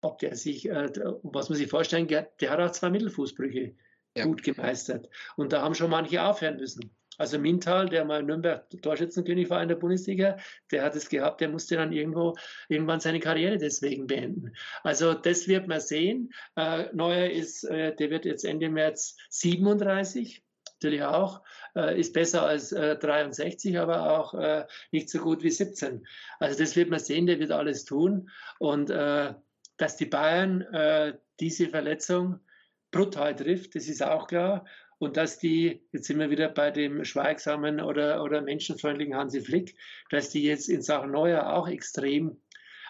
ob 0.01 0.19
der 0.19 0.37
sich, 0.37 0.69
äh, 0.69 0.91
was 1.23 1.49
man 1.49 1.59
sich 1.59 1.69
vorstellen, 1.69 2.09
der 2.09 2.51
hat 2.51 2.61
auch 2.61 2.73
zwei 2.73 2.91
Mittelfußbrüche 2.91 3.77
ja. 4.17 4.25
gut 4.25 4.43
gemeistert. 4.43 5.09
Und 5.37 5.53
da 5.53 5.63
haben 5.63 5.75
schon 5.75 5.91
manche 5.91 6.23
aufhören 6.23 6.57
müssen. 6.57 6.91
Also 7.17 7.39
Mintal, 7.39 7.89
der 7.89 8.05
mal 8.05 8.23
Nürnberg 8.23 8.69
Torschützenkönig 8.83 9.49
war 9.49 9.63
in 9.63 9.69
der 9.69 9.77
Bundesliga, 9.77 10.37
der 10.73 10.83
hat 10.83 10.97
es 10.97 11.09
gehabt, 11.09 11.41
der 11.41 11.49
musste 11.49 11.77
dann 11.77 11.93
irgendwo 11.93 12.35
irgendwann 12.69 12.99
seine 12.99 13.21
Karriere 13.21 13.57
deswegen 13.57 14.09
beenden. 14.09 14.53
Also 14.83 15.15
das 15.15 15.47
wird 15.47 15.69
man 15.69 15.81
sehen. 15.81 16.33
Äh, 16.57 16.87
Neuer 16.93 17.31
ist, 17.31 17.65
äh, 17.65 17.95
der 17.95 18.11
wird 18.11 18.25
jetzt 18.25 18.45
Ende 18.45 18.69
März 18.69 19.17
37 19.31 20.43
natürlich 20.85 21.03
auch, 21.03 21.43
äh, 21.77 21.99
ist 21.99 22.13
besser 22.13 22.43
als 22.43 22.73
äh, 22.73 22.97
63, 22.97 23.79
aber 23.79 24.19
auch 24.19 24.35
äh, 24.35 24.67
nicht 24.91 25.09
so 25.09 25.19
gut 25.19 25.43
wie 25.43 25.51
17. 25.51 26.07
Also 26.41 26.59
das 26.59 26.77
wird 26.77 26.91
man 26.91 26.99
sehen, 26.99 27.27
der 27.27 27.39
wird 27.39 27.53
alles 27.53 27.85
tun. 27.85 28.31
Und 28.59 28.91
äh, 28.91 29.35
dass 29.77 29.97
die 29.97 30.07
Bayern 30.07 30.63
äh, 30.63 31.15
diese 31.41 31.69
Verletzung 31.69 32.41
brutal 32.95 33.35
trifft, 33.35 33.75
das 33.75 33.89
ist 33.89 34.03
auch 34.03 34.29
klar 34.29 34.65
und 34.99 35.17
dass 35.17 35.39
die, 35.39 35.83
jetzt 35.93 36.07
sind 36.07 36.19
wir 36.19 36.31
wieder 36.31 36.49
bei 36.49 36.71
dem 36.71 37.05
schweigsamen 37.05 37.81
oder, 37.81 38.23
oder 38.23 38.41
menschenfreundlichen 38.41 39.15
Hansi 39.15 39.41
Flick, 39.41 39.77
dass 40.11 40.31
die 40.31 40.45
jetzt 40.45 40.69
in 40.69 40.83
Sachen 40.83 41.11
Neuer 41.11 41.53
auch 41.53 41.69
extrem 41.69 42.41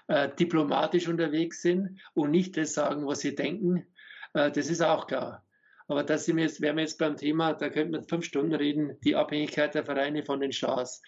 äh, 0.09 0.29
diplomatisch 0.39 1.09
unterwegs 1.09 1.63
sind 1.63 2.01
und 2.13 2.31
nicht 2.31 2.57
das 2.57 2.75
sagen, 2.75 3.07
was 3.07 3.21
sie 3.21 3.35
denken, 3.35 3.87
äh, 4.35 4.51
das 4.51 4.69
ist 4.69 4.83
auch 4.83 5.07
klar. 5.07 5.45
Aber 5.89 6.03
das 6.03 6.27
sind 6.27 6.37
wir 6.37 6.45
jetzt, 6.45 6.61
wären 6.61 6.77
wir 6.77 6.83
jetzt 6.83 6.99
beim 6.99 7.17
Thema, 7.17 7.55
da 7.55 7.69
könnte 7.71 7.93
man 7.93 8.09
fünf 8.09 8.25
Stunden 8.25 8.55
reden, 8.55 8.99
die 9.05 9.17
Abhängigkeit 9.17 9.75
der 9.75 9.85
Vereine 9.85 10.25
von 10.25 10.41
den 10.41 10.53
Stars. 10.53 11.03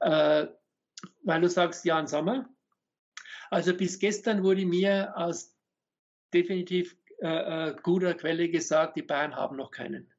Äh, 0.00 0.46
weil 1.22 1.40
du 1.40 1.48
sagst, 1.48 1.84
Jan 1.84 2.06
Sommer. 2.06 2.48
Also 3.50 3.74
bis 3.74 3.98
gestern 3.98 4.42
wurde 4.42 4.64
mir 4.64 5.12
aus 5.16 5.54
definitiv 6.32 6.96
äh, 7.20 7.70
äh 7.70 7.76
guter 7.82 8.14
Quelle 8.14 8.48
gesagt, 8.48 8.96
die 8.96 9.02
Bayern 9.02 9.36
haben 9.36 9.56
noch 9.56 9.70
keinen. 9.70 10.12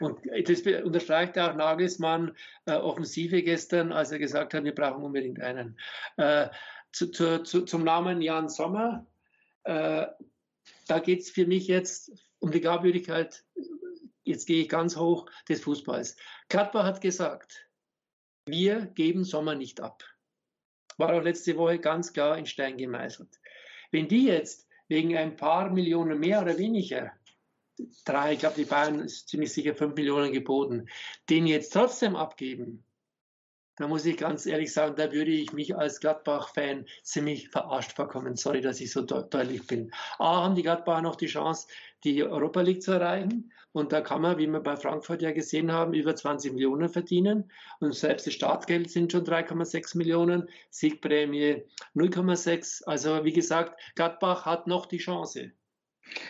Und 0.00 0.18
das 0.48 0.62
unterstreicht 0.62 1.38
auch 1.38 1.54
Nagelsmann 1.54 2.36
äh, 2.66 2.72
Offensive 2.72 3.42
gestern, 3.42 3.92
als 3.92 4.10
er 4.12 4.18
gesagt 4.18 4.54
hat, 4.54 4.64
wir 4.64 4.74
brauchen 4.74 5.02
unbedingt 5.02 5.40
einen. 5.40 5.78
Äh, 6.16 6.48
zu, 6.92 7.10
zu, 7.10 7.42
zu, 7.42 7.62
zum 7.62 7.84
Namen 7.84 8.20
Jan 8.20 8.48
Sommer, 8.48 9.06
äh, 9.64 10.06
da 10.86 10.98
geht 10.98 11.20
es 11.20 11.30
für 11.30 11.46
mich 11.46 11.66
jetzt 11.66 12.12
um 12.38 12.50
die 12.50 12.60
Glaubwürdigkeit, 12.60 13.44
jetzt 14.24 14.46
gehe 14.46 14.62
ich 14.62 14.68
ganz 14.68 14.96
hoch, 14.96 15.30
des 15.48 15.62
Fußballs. 15.62 16.16
Gladbach 16.48 16.84
hat 16.84 17.00
gesagt, 17.00 17.68
wir 18.46 18.86
geben 18.86 19.24
Sommer 19.24 19.54
nicht 19.54 19.80
ab. 19.80 20.04
War 20.96 21.12
auch 21.12 21.22
letzte 21.22 21.56
Woche 21.56 21.78
ganz 21.78 22.12
klar 22.12 22.38
in 22.38 22.46
Stein 22.46 22.76
gemeißelt. 22.76 23.40
Wenn 23.90 24.08
die 24.08 24.26
jetzt 24.26 24.68
wegen 24.88 25.16
ein 25.16 25.36
paar 25.36 25.70
Millionen 25.70 26.18
mehr 26.18 26.42
oder 26.42 26.58
weniger 26.58 27.12
drei, 28.04 28.34
ich 28.34 28.38
glaube, 28.38 28.56
die 28.56 28.64
Bayern 28.64 29.00
ist 29.00 29.28
ziemlich 29.28 29.52
sicher 29.52 29.74
fünf 29.74 29.94
Millionen 29.96 30.32
geboten, 30.32 30.88
den 31.28 31.46
jetzt 31.46 31.72
trotzdem 31.72 32.16
abgeben, 32.16 32.84
da 33.76 33.88
muss 33.88 34.06
ich 34.06 34.16
ganz 34.16 34.46
ehrlich 34.46 34.72
sagen, 34.72 34.94
da 34.94 35.10
würde 35.10 35.32
ich 35.32 35.52
mich 35.52 35.74
als 35.76 35.98
Gladbach-Fan 35.98 36.86
ziemlich 37.02 37.48
verarscht 37.48 37.96
vorkommen. 37.96 38.36
Sorry, 38.36 38.60
dass 38.60 38.80
ich 38.80 38.92
so 38.92 39.02
de 39.02 39.24
deutlich 39.28 39.66
bin. 39.66 39.92
A, 40.18 40.44
haben 40.44 40.54
die 40.54 40.62
Gladbacher 40.62 41.02
noch 41.02 41.16
die 41.16 41.26
Chance, 41.26 41.66
die 42.04 42.22
Europa 42.22 42.60
League 42.60 42.82
zu 42.82 42.92
erreichen. 42.92 43.52
Und 43.72 43.92
da 43.92 44.00
kann 44.00 44.22
man, 44.22 44.38
wie 44.38 44.46
wir 44.46 44.60
bei 44.60 44.76
Frankfurt 44.76 45.20
ja 45.22 45.32
gesehen 45.32 45.72
haben, 45.72 45.94
über 45.94 46.14
20 46.14 46.52
Millionen 46.52 46.88
verdienen. 46.88 47.50
Und 47.80 47.94
selbst 47.94 48.26
das 48.26 48.34
Startgeld 48.34 48.90
sind 48.90 49.10
schon 49.10 49.24
3,6 49.24 49.98
Millionen, 49.98 50.48
Siegprämie 50.70 51.64
0,6. 51.96 52.84
Also 52.84 53.24
wie 53.24 53.32
gesagt, 53.32 53.80
Gladbach 53.96 54.46
hat 54.46 54.68
noch 54.68 54.86
die 54.86 54.98
Chance. 54.98 55.50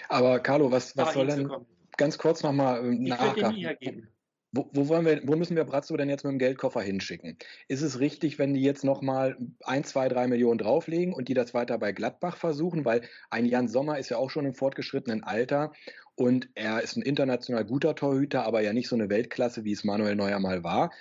Aber 0.08 0.40
Carlo, 0.40 0.70
was, 0.70 0.96
was 0.96 1.12
soll 1.12 1.26
denn 1.26 1.50
ganz 1.96 2.16
kurz 2.16 2.42
nochmal 2.42 2.84
äh, 2.84 2.94
nachhaken? 2.94 4.08
Wo, 4.56 4.70
wo, 4.72 4.88
wollen 4.88 5.04
wir, 5.04 5.20
wo 5.24 5.34
müssen 5.34 5.56
wir 5.56 5.64
Brazzo 5.64 5.96
denn 5.96 6.08
jetzt 6.08 6.22
mit 6.22 6.30
dem 6.30 6.38
Geldkoffer 6.38 6.80
hinschicken? 6.80 7.36
Ist 7.66 7.82
es 7.82 7.98
richtig, 7.98 8.38
wenn 8.38 8.54
die 8.54 8.62
jetzt 8.62 8.84
nochmal 8.84 9.36
ein, 9.64 9.82
zwei, 9.82 10.08
drei 10.08 10.28
Millionen 10.28 10.58
drauflegen 10.58 11.12
und 11.12 11.26
die 11.26 11.34
das 11.34 11.54
weiter 11.54 11.76
bei 11.76 11.90
Gladbach 11.90 12.36
versuchen? 12.36 12.84
Weil 12.84 13.02
ein 13.30 13.46
Jan 13.46 13.66
Sommer 13.66 13.98
ist 13.98 14.10
ja 14.10 14.16
auch 14.16 14.30
schon 14.30 14.46
im 14.46 14.54
fortgeschrittenen 14.54 15.24
Alter 15.24 15.72
und 16.14 16.48
er 16.54 16.82
ist 16.82 16.96
ein 16.96 17.02
international 17.02 17.64
guter 17.64 17.96
Torhüter, 17.96 18.44
aber 18.44 18.60
ja 18.60 18.72
nicht 18.72 18.88
so 18.88 18.94
eine 18.94 19.08
Weltklasse, 19.08 19.64
wie 19.64 19.72
es 19.72 19.82
Manuel 19.82 20.14
Neuer 20.14 20.38
mal 20.38 20.62
war. 20.62 20.92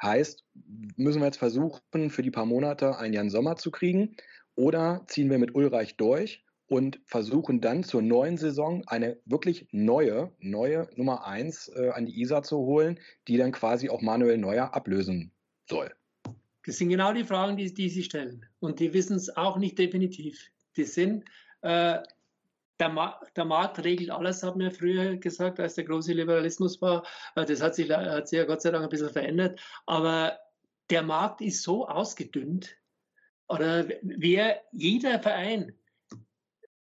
Heißt, 0.00 0.44
müssen 0.96 1.20
wir 1.20 1.26
jetzt 1.26 1.38
versuchen, 1.38 2.10
für 2.10 2.22
die 2.22 2.30
paar 2.30 2.46
Monate 2.46 2.96
einen 2.96 3.12
Jan 3.12 3.30
Sommer 3.30 3.56
zu 3.56 3.72
kriegen 3.72 4.14
oder 4.54 5.02
ziehen 5.08 5.30
wir 5.30 5.38
mit 5.38 5.56
Ulreich 5.56 5.96
durch 5.96 6.44
und 6.70 7.00
versuchen 7.04 7.60
dann 7.60 7.82
zur 7.82 8.00
neuen 8.00 8.38
Saison 8.38 8.84
eine 8.86 9.18
wirklich 9.24 9.66
neue, 9.72 10.30
neue 10.38 10.88
Nummer 10.94 11.26
eins 11.26 11.68
äh, 11.74 11.90
an 11.90 12.06
die 12.06 12.20
ISA 12.22 12.44
zu 12.44 12.58
holen, 12.58 13.00
die 13.26 13.36
dann 13.36 13.50
quasi 13.50 13.90
auch 13.90 14.02
Manuel 14.02 14.38
Neuer 14.38 14.72
ablösen 14.72 15.32
soll. 15.68 15.92
Das 16.64 16.78
sind 16.78 16.90
genau 16.90 17.12
die 17.12 17.24
Fragen, 17.24 17.56
die, 17.56 17.74
die 17.74 17.88
Sie 17.88 18.04
stellen. 18.04 18.46
Und 18.60 18.78
die 18.78 18.92
wissen 18.92 19.16
es 19.16 19.36
auch 19.36 19.56
nicht 19.58 19.78
definitiv. 19.80 20.52
Die 20.76 20.84
sind, 20.84 21.24
äh, 21.62 21.98
der, 22.78 22.88
Ma 22.88 23.20
der, 23.34 23.44
Markt 23.46 23.82
regelt 23.82 24.10
alles, 24.10 24.44
haben 24.44 24.60
wir 24.60 24.70
früher 24.70 25.16
gesagt, 25.16 25.58
als 25.58 25.74
der 25.74 25.84
große 25.84 26.12
Liberalismus 26.12 26.80
war. 26.80 27.04
Äh, 27.34 27.46
das 27.46 27.60
hat 27.60 27.74
sich, 27.74 27.90
hat 27.90 28.28
sich 28.28 28.38
ja 28.38 28.44
Gott 28.44 28.62
sei 28.62 28.70
Dank 28.70 28.84
ein 28.84 28.90
bisschen 28.90 29.10
verändert. 29.10 29.60
Aber 29.86 30.38
der 30.88 31.02
Markt 31.02 31.40
ist 31.40 31.64
so 31.64 31.88
ausgedünnt, 31.88 32.76
oder 33.48 33.88
wer, 34.02 34.62
jeder 34.70 35.18
Verein, 35.18 35.72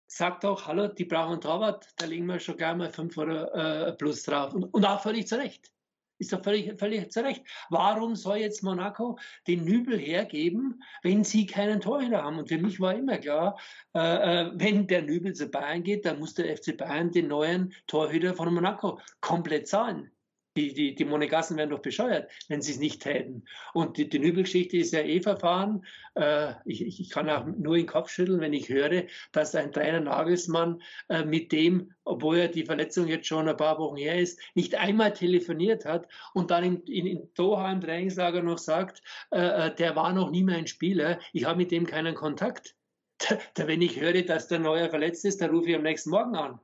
sagt 0.08 0.46
auch, 0.46 0.68
hallo, 0.68 0.88
die 0.88 1.06
brauchen 1.06 1.34
einen 1.34 1.42
Torwart, 1.42 1.88
da 1.98 2.06
legen 2.06 2.26
wir 2.26 2.40
schon 2.40 2.58
gleich 2.58 2.76
mal 2.76 2.90
5 2.90 3.18
Euro 3.18 3.46
äh, 3.54 3.94
plus 3.94 4.24
drauf. 4.24 4.54
Und, 4.54 4.64
und, 4.66 4.86
auch 4.86 5.02
völlig 5.02 5.28
zu 5.28 5.38
Recht. 5.38 5.72
Ist 6.20 6.34
doch 6.34 6.44
völlig, 6.44 6.80
völlig 6.80 7.12
zu 7.12 7.24
Recht. 7.24 7.44
Warum 7.70 8.16
soll 8.16 8.38
jetzt 8.38 8.64
Monaco 8.64 9.20
den 9.46 9.64
Nübel 9.66 10.00
hergeben, 10.00 10.82
wenn 11.04 11.24
sie 11.24 11.46
keinen 11.46 11.80
Torhüter 11.80 12.24
haben? 12.24 12.40
Und 12.40 12.50
für 12.50 12.58
mich 12.58 12.80
war 12.80 12.96
immer 12.96 13.20
klar, 13.20 13.60
äh, 13.94 14.00
äh 14.46 14.52
wenn 14.56 14.88
der 14.88 15.04
Nübel 15.04 15.34
zu 15.34 15.48
Bayern 15.48 15.84
geht, 15.84 16.06
dann 16.06 16.20
muss 16.20 16.34
der 16.34 16.58
FC 16.58 16.76
Bayern 16.76 17.12
den 17.12 17.28
neuen 17.28 17.74
Torhüter 17.86 18.34
von 18.34 18.52
Monaco 18.54 19.00
komplett 19.22 19.68
zahlen. 19.68 20.12
Die, 20.58 20.74
die, 20.74 20.96
die 20.96 21.06
Monegassen 21.06 21.56
wären 21.56 21.70
doch 21.70 21.84
bescheuert, 21.84 22.32
wenn 22.48 22.64
sie 22.64 22.72
es 22.72 22.80
nicht 22.80 23.04
täten. 23.04 23.46
Und 23.76 23.98
die, 23.98 24.10
die 24.10 24.18
Nübel-Geschichte 24.18 24.78
ist 24.78 24.92
ja 24.92 25.02
eh 25.02 25.22
verfahren. 25.22 25.86
Äh, 26.16 26.54
ich, 26.66 27.00
ich, 27.00 27.12
kann 27.12 27.30
auch 27.30 27.46
nur 27.46 27.76
den 27.76 27.86
Kopf 27.86 28.10
schütteln, 28.10 28.42
wenn 28.42 28.54
ich 28.54 28.68
höre, 28.68 29.04
dass 29.32 29.54
ein 29.54 29.72
Trainer 29.72 30.00
Nagelsmann 30.00 30.82
äh, 31.10 31.24
mit 31.24 31.52
dem, 31.52 31.94
obwohl 32.06 32.38
er 32.38 32.48
die 32.48 32.66
Verletzung 32.66 33.08
jetzt 33.08 33.28
schon 33.28 33.48
ein 33.48 33.56
paar 33.56 33.78
Wochen 33.78 33.98
her 33.98 34.20
ist, 34.20 34.40
nicht 34.56 34.74
einmal 34.74 35.14
telefoniert 35.14 35.86
hat 35.86 36.08
und 36.34 36.50
dann 36.50 36.64
in, 36.64 36.82
in, 36.88 37.06
in 37.06 37.30
Doha 37.36 37.72
im 37.72 37.82
Trainingslager 37.82 38.42
noch 38.42 38.58
sagt, 38.58 39.04
äh, 39.30 39.68
äh 39.68 39.76
der 39.76 39.96
war 39.96 40.12
noch 40.12 40.32
nie 40.32 40.44
mein 40.44 40.66
Spieler, 40.66 41.20
ich 41.34 41.46
habe 41.46 41.58
mit 41.58 41.70
dem 41.70 41.86
keinen 41.86 42.16
Kontakt. 42.16 42.76
Da, 43.20 43.38
da, 43.54 43.68
wenn 43.68 43.84
ich 43.84 44.00
höre, 44.00 44.24
dass 44.24 44.48
der 44.48 44.60
Neue 44.60 44.90
verletzt 44.90 45.24
ist, 45.24 45.40
dann 45.40 45.52
rufe 45.52 45.70
ich 45.70 45.76
am 45.76 45.84
nächsten 45.84 46.10
Morgen 46.10 46.36
an 46.36 46.60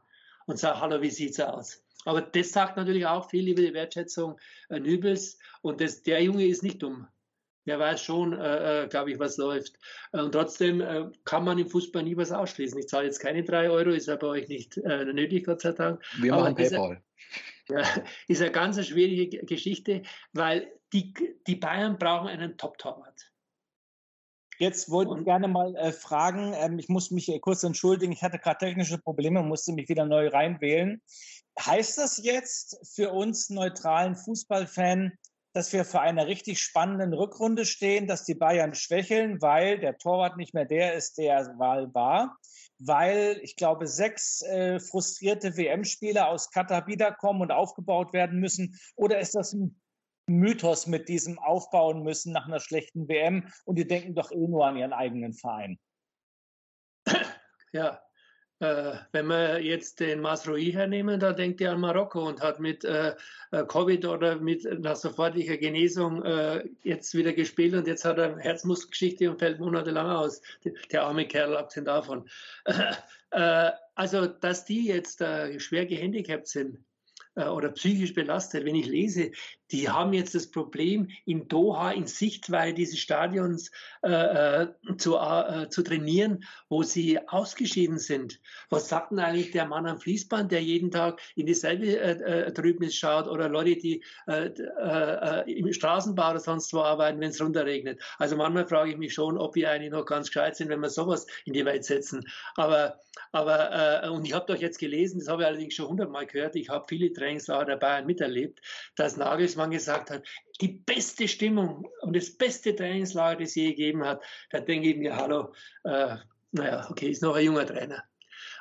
und 0.47 0.57
sage, 0.57 0.79
hallo, 0.79 1.01
wie 1.01 1.11
sieht's 1.11 1.39
aus? 1.39 1.83
Aber 2.05 2.21
das 2.21 2.51
sagt 2.51 2.77
natürlich 2.77 3.05
auch 3.05 3.29
viel 3.29 3.47
über 3.47 3.61
die 3.61 3.73
Wertschätzung 3.73 4.39
äh, 4.69 4.79
Nübels. 4.79 5.37
Und 5.61 5.81
das, 5.81 6.03
der 6.03 6.21
Junge 6.23 6.45
ist 6.45 6.63
nicht 6.63 6.81
dumm. 6.81 7.07
Der 7.65 7.79
weiß 7.79 8.01
schon, 8.01 8.33
äh, 8.33 8.83
äh 8.83 8.87
glaube 8.87 9.11
ich, 9.11 9.19
was 9.19 9.37
läuft. 9.37 9.79
Äh, 10.11 10.21
und 10.21 10.33
trotzdem 10.33 10.81
äh, 10.81 11.09
kann 11.23 11.45
man 11.45 11.57
im 11.57 11.67
Fußball 11.67 12.03
nie 12.03 12.17
was 12.17 12.31
ausschließen. 12.31 12.77
Ich 12.79 12.87
zahle 12.87 13.05
jetzt 13.05 13.19
keine 13.19 13.43
drei 13.43 13.69
Euro, 13.69 13.91
ist 13.91 14.07
ja 14.07 14.15
bei 14.15 14.27
euch 14.27 14.47
nicht 14.49 14.77
äh, 14.77 15.05
nötig, 15.05 15.45
Gott 15.45 15.61
sei 15.61 15.71
Dank. 15.71 16.01
Wir 16.19 16.33
machen 16.33 16.55
PayPal. 16.55 17.01
Ja, 17.69 17.81
ist 18.27 18.41
eine 18.41 18.51
ganz 18.51 18.85
schwierige 18.85 19.45
Geschichte, 19.45 20.01
weil 20.33 20.71
die, 20.91 21.13
die 21.47 21.55
Bayern 21.55 21.97
brauchen 21.97 22.27
einen 22.27 22.57
Top-Torwart. 22.57 23.31
Jetzt 24.59 24.89
wollte 24.91 25.15
ich 25.17 25.25
gerne 25.25 25.47
mal 25.47 25.75
äh, 25.75 25.91
fragen, 25.91 26.53
ähm, 26.55 26.77
ich 26.77 26.87
muss 26.87 27.11
mich 27.11 27.31
kurz 27.41 27.63
entschuldigen, 27.63 28.11
ich 28.11 28.21
hatte 28.21 28.37
gerade 28.37 28.65
technische 28.65 28.97
Probleme, 28.97 29.41
musste 29.41 29.73
mich 29.73 29.89
wieder 29.89 30.05
neu 30.05 30.27
reinwählen. 30.27 31.01
Heißt 31.59 31.97
das 31.97 32.17
jetzt 32.17 32.79
für 32.95 33.11
uns 33.11 33.49
neutralen 33.49 34.15
Fußballfan, 34.15 35.17
dass 35.53 35.71
wir 35.71 35.85
vor 35.85 36.01
einer 36.01 36.25
richtig 36.25 36.59
spannenden 36.61 37.13
Rückrunde 37.13 37.65
stehen, 37.65 38.07
dass 38.07 38.25
die 38.25 38.33
Bayern 38.33 38.73
schwächeln, 38.73 39.41
weil 39.41 39.79
der 39.79 39.97
Torwart 39.97 40.35
nicht 40.35 40.53
mehr 40.53 40.65
der 40.65 40.95
ist, 40.95 41.19
der 41.19 41.59
Wahl 41.59 41.93
war, 41.93 42.37
weil 42.79 43.39
ich 43.43 43.55
glaube, 43.55 43.87
sechs 43.87 44.41
äh, 44.41 44.79
frustrierte 44.79 45.55
WM-Spieler 45.55 46.27
aus 46.27 46.49
Katar 46.49 46.87
wiederkommen 46.87 47.41
und 47.41 47.51
aufgebaut 47.51 48.13
werden 48.13 48.39
müssen? 48.39 48.79
Oder 48.95 49.19
ist 49.19 49.35
das 49.35 49.53
ein 49.53 49.79
Mythos 50.25 50.87
mit 50.87 51.07
diesem 51.07 51.37
aufbauen 51.37 52.01
müssen 52.01 52.33
nach 52.33 52.47
einer 52.47 52.59
schlechten 52.59 53.07
WM 53.07 53.47
und 53.65 53.77
die 53.77 53.87
denken 53.87 54.15
doch 54.15 54.31
eh 54.31 54.47
nur 54.47 54.65
an 54.65 54.77
ihren 54.77 54.93
eigenen 54.93 55.33
Verein? 55.33 55.79
Ja, 57.73 58.01
wenn 59.11 59.27
wir 59.27 59.59
jetzt 59.59 59.99
den 59.99 60.21
Masroi 60.21 60.71
hernehmen, 60.71 61.19
da 61.19 61.33
denkt 61.33 61.59
er 61.61 61.73
an 61.73 61.81
Marokko 61.81 62.27
und 62.27 62.41
hat 62.41 62.59
mit 62.59 62.85
äh, 62.85 63.13
äh, 63.51 63.65
Covid 63.65 64.05
oder 64.05 64.37
mit 64.37 64.65
einer 64.65 64.95
sofortiger 64.95 65.57
Genesung 65.57 66.23
äh, 66.23 66.63
jetzt 66.83 67.13
wieder 67.13 67.33
gespielt 67.33 67.73
und 67.73 67.87
jetzt 67.87 68.05
hat 68.05 68.17
er 68.17 68.37
Herzmuskelgeschichte 68.37 69.29
und 69.29 69.39
fällt 69.39 69.59
monatelang 69.59 70.09
aus. 70.09 70.41
Der 70.91 71.03
arme 71.03 71.27
Kerl, 71.27 71.55
abgesehen 71.57 71.85
davon. 71.85 72.29
Äh, 73.35 73.71
also, 73.95 74.27
dass 74.27 74.63
die 74.63 74.85
jetzt 74.85 75.19
äh, 75.19 75.59
schwer 75.59 75.87
gehandicapt 75.87 76.47
sind, 76.47 76.77
äh, 77.35 77.45
oder 77.45 77.69
psychisch 77.69 78.13
belastet. 78.13 78.65
Wenn 78.65 78.75
ich 78.75 78.85
lese, 78.85 79.31
die 79.73 79.89
haben 79.89 80.13
jetzt 80.13 80.35
das 80.35 80.51
Problem, 80.51 81.09
in 81.25 81.47
Doha 81.47 81.91
in 81.91 82.05
Sichtweite 82.05 82.75
dieses 82.75 82.99
Stadions 82.99 83.71
äh, 84.03 84.61
äh, 84.61 84.67
zu, 84.97 85.17
äh, 85.17 85.67
zu 85.69 85.81
trainieren, 85.81 86.43
wo 86.69 86.83
sie 86.83 87.19
ausgeschieden 87.27 87.97
sind. 87.97 88.39
Was 88.69 88.87
sagt 88.87 89.11
denn 89.11 89.19
eigentlich 89.19 89.51
der 89.51 89.65
Mann 89.65 89.87
am 89.87 89.99
Fließband, 89.99 90.51
der 90.51 90.61
jeden 90.61 90.91
Tag 90.91 91.19
in 91.35 91.47
dieselbe 91.47 91.87
äh, 91.87 92.47
äh 92.47 92.53
Trübnis 92.53 92.95
schaut 92.95 93.27
oder 93.27 93.49
Leute, 93.49 93.75
die 93.75 94.03
im 95.47 95.73
Straßenbau 95.73 96.31
oder 96.31 96.39
sonst 96.39 96.71
wo 96.73 96.81
arbeiten, 96.81 97.19
wenn 97.19 97.31
es 97.31 97.41
runterregnet? 97.41 97.99
Also 98.19 98.35
manchmal 98.35 98.67
frage 98.67 98.91
ich 98.91 98.97
mich 98.97 99.13
schon, 99.13 99.39
ob 99.39 99.55
wir 99.55 99.71
eigentlich 99.71 99.91
noch 99.91 100.05
ganz 100.05 100.27
gescheit 100.27 100.55
sind, 100.55 100.69
wenn 100.69 100.81
wir 100.81 100.89
sowas 100.89 101.25
in 101.45 101.53
die 101.53 101.65
Welt 101.65 101.83
setzen. 101.83 102.23
Aber, 102.55 102.99
aber 103.31 104.11
und 104.11 104.25
ich 104.25 104.33
habe 104.33 104.45
doch 104.53 104.61
jetzt 104.61 104.77
gelesen, 104.77 105.19
das 105.19 105.27
habe 105.27 105.41
ich 105.41 105.47
allerdings 105.47 105.73
schon 105.73 105.87
hundertmal 105.87 106.27
gehört, 106.27 106.55
ich 106.55 106.69
habe 106.69 106.85
viele 106.87 107.11
Trainingslager 107.11 107.65
der 107.65 107.77
Bayern 107.77 108.05
miterlebt, 108.05 108.61
dass 108.95 109.17
Nagelsmann 109.17 109.62
gesagt 109.71 110.09
hat, 110.09 110.23
die 110.61 110.69
beste 110.69 111.27
Stimmung 111.27 111.87
und 112.01 112.15
das 112.15 112.31
beste 112.31 112.75
Trainingslager, 112.75 113.39
das 113.39 113.49
es 113.49 113.55
je 113.55 113.69
gegeben 113.69 114.05
hat, 114.05 114.23
da 114.49 114.59
denke 114.59 114.89
ich 114.89 114.97
mir, 114.97 115.15
hallo, 115.15 115.53
äh, 115.83 116.17
naja, 116.51 116.87
okay, 116.89 117.09
ist 117.09 117.21
noch 117.21 117.35
ein 117.35 117.45
junger 117.45 117.65
Trainer. 117.65 118.03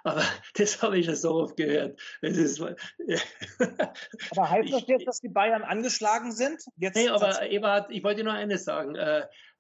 Aber 0.05 0.23
das 0.55 0.83
habe 0.83 0.99
ich 0.99 1.07
schon 1.07 1.17
so 1.17 1.35
oft 1.35 1.57
gehört. 1.57 2.01
Ist, 2.21 2.61
aber 4.31 4.51
heißt 4.51 4.73
das 4.73 4.87
jetzt, 4.87 5.07
dass 5.07 5.21
die 5.21 5.29
Bayern 5.29 5.63
angeschlagen 5.63 6.33
sind? 6.33 6.65
Jetzt 6.77 6.97
nee, 6.97 7.09
aber 7.09 7.43
Eberhard, 7.43 7.91
ich 7.91 8.03
wollte 8.03 8.25
nur 8.25 8.33
eines 8.33 8.65
sagen. 8.65 8.97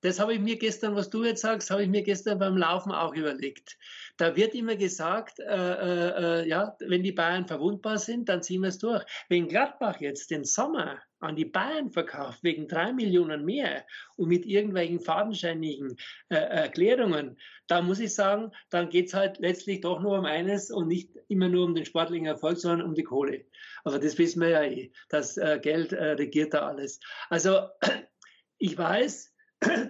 Das 0.02 0.18
habe 0.18 0.34
ich 0.34 0.40
mir 0.40 0.58
gestern, 0.58 0.96
was 0.96 1.10
du 1.10 1.24
jetzt 1.24 1.42
sagst, 1.42 1.70
habe 1.70 1.84
ich 1.84 1.88
mir 1.88 2.02
gestern 2.02 2.38
beim 2.38 2.56
Laufen 2.56 2.92
auch 2.92 3.14
überlegt. 3.14 3.78
Da 4.16 4.36
wird 4.36 4.54
immer 4.54 4.76
gesagt, 4.76 5.38
äh, 5.38 5.44
äh, 5.44 6.42
äh, 6.42 6.48
ja, 6.48 6.76
wenn 6.80 7.04
die 7.04 7.12
Bayern 7.12 7.46
verwundbar 7.46 7.98
sind, 7.98 8.28
dann 8.28 8.42
ziehen 8.42 8.62
wir 8.62 8.68
es 8.68 8.78
durch. 8.78 9.04
Wenn 9.28 9.48
Gladbach 9.48 10.00
jetzt 10.00 10.30
den 10.30 10.44
Sommer 10.44 11.00
an 11.20 11.36
die 11.36 11.44
Bayern 11.44 11.92
verkauft, 11.92 12.40
wegen 12.42 12.66
drei 12.66 12.92
Millionen 12.92 13.44
mehr 13.44 13.86
und 14.16 14.28
mit 14.28 14.44
irgendwelchen 14.44 14.98
fadenscheinigen 14.98 15.96
äh, 16.30 16.34
Erklärungen, 16.34 17.38
da 17.68 17.80
muss 17.80 18.00
ich 18.00 18.12
sagen, 18.12 18.50
dann 18.70 18.90
geht 18.90 19.06
es 19.06 19.14
halt 19.14 19.38
letztlich 19.38 19.82
doch 19.82 20.00
nur 20.00 20.18
um 20.18 20.24
eines 20.24 20.72
und 20.72 20.88
nicht 20.88 21.10
immer 21.28 21.48
nur 21.48 21.64
um 21.64 21.76
den 21.76 21.86
sportlichen 21.86 22.26
Erfolg, 22.26 22.58
sondern 22.58 22.88
um 22.88 22.94
die 22.94 23.04
Kohle. 23.04 23.44
Aber 23.84 24.00
das 24.00 24.18
wissen 24.18 24.42
wir 24.42 24.48
ja 24.48 24.64
eh. 24.64 24.92
Das 25.08 25.36
äh, 25.36 25.60
Geld 25.62 25.92
äh, 25.92 26.12
regiert 26.12 26.54
da 26.54 26.66
alles. 26.66 26.98
Also 27.30 27.68
ich 28.58 28.76
weiß, 28.76 29.31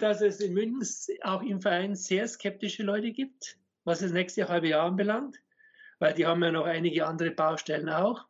dass 0.00 0.20
es 0.20 0.40
in 0.40 0.54
München 0.54 0.84
auch 1.22 1.42
im 1.42 1.60
Verein 1.60 1.94
sehr 1.94 2.26
skeptische 2.28 2.82
Leute 2.82 3.12
gibt 3.12 3.58
was 3.84 4.00
das 4.00 4.12
nächste 4.12 4.48
halbe 4.48 4.68
Jahr 4.68 4.86
anbelangt, 4.86 5.40
weil 5.98 6.14
die 6.14 6.26
haben 6.26 6.42
ja 6.42 6.50
noch 6.50 6.64
einige 6.64 7.06
andere 7.06 7.30
Baustellen 7.30 7.88
auch. 7.88 8.26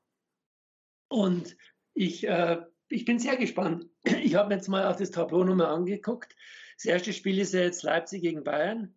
Und 1.08 1.56
ich, 1.94 2.26
äh, 2.26 2.62
ich 2.88 3.04
bin 3.04 3.18
sehr 3.18 3.36
gespannt. 3.36 3.88
Ich 4.22 4.34
habe 4.34 4.48
mir 4.48 4.56
jetzt 4.56 4.68
mal 4.68 4.86
auf 4.86 4.96
das 4.96 5.10
Tableau 5.10 5.44
nochmal 5.44 5.66
angeguckt. 5.66 6.34
Das 6.76 6.86
erste 6.86 7.12
Spiel 7.12 7.38
ist 7.38 7.54
ja 7.54 7.60
jetzt 7.60 7.82
Leipzig 7.82 8.22
gegen 8.22 8.44
Bayern. 8.44 8.94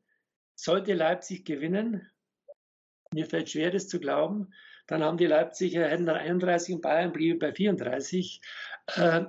Sollte 0.56 0.94
Leipzig 0.94 1.46
gewinnen, 1.46 2.10
mir 3.14 3.26
fällt 3.26 3.50
schwer, 3.50 3.72
das 3.72 3.88
zu 3.88 4.00
glauben, 4.00 4.54
dann 4.88 5.04
haben 5.04 5.18
die 5.18 5.26
Leipziger, 5.26 5.88
hätten 5.90 6.06
dann 6.06 6.16
31 6.16 6.76
und 6.76 6.82
Bayern 6.82 7.12
blieben 7.12 7.40
bei 7.40 7.52
34. 7.52 8.42
Äh, 8.96 9.26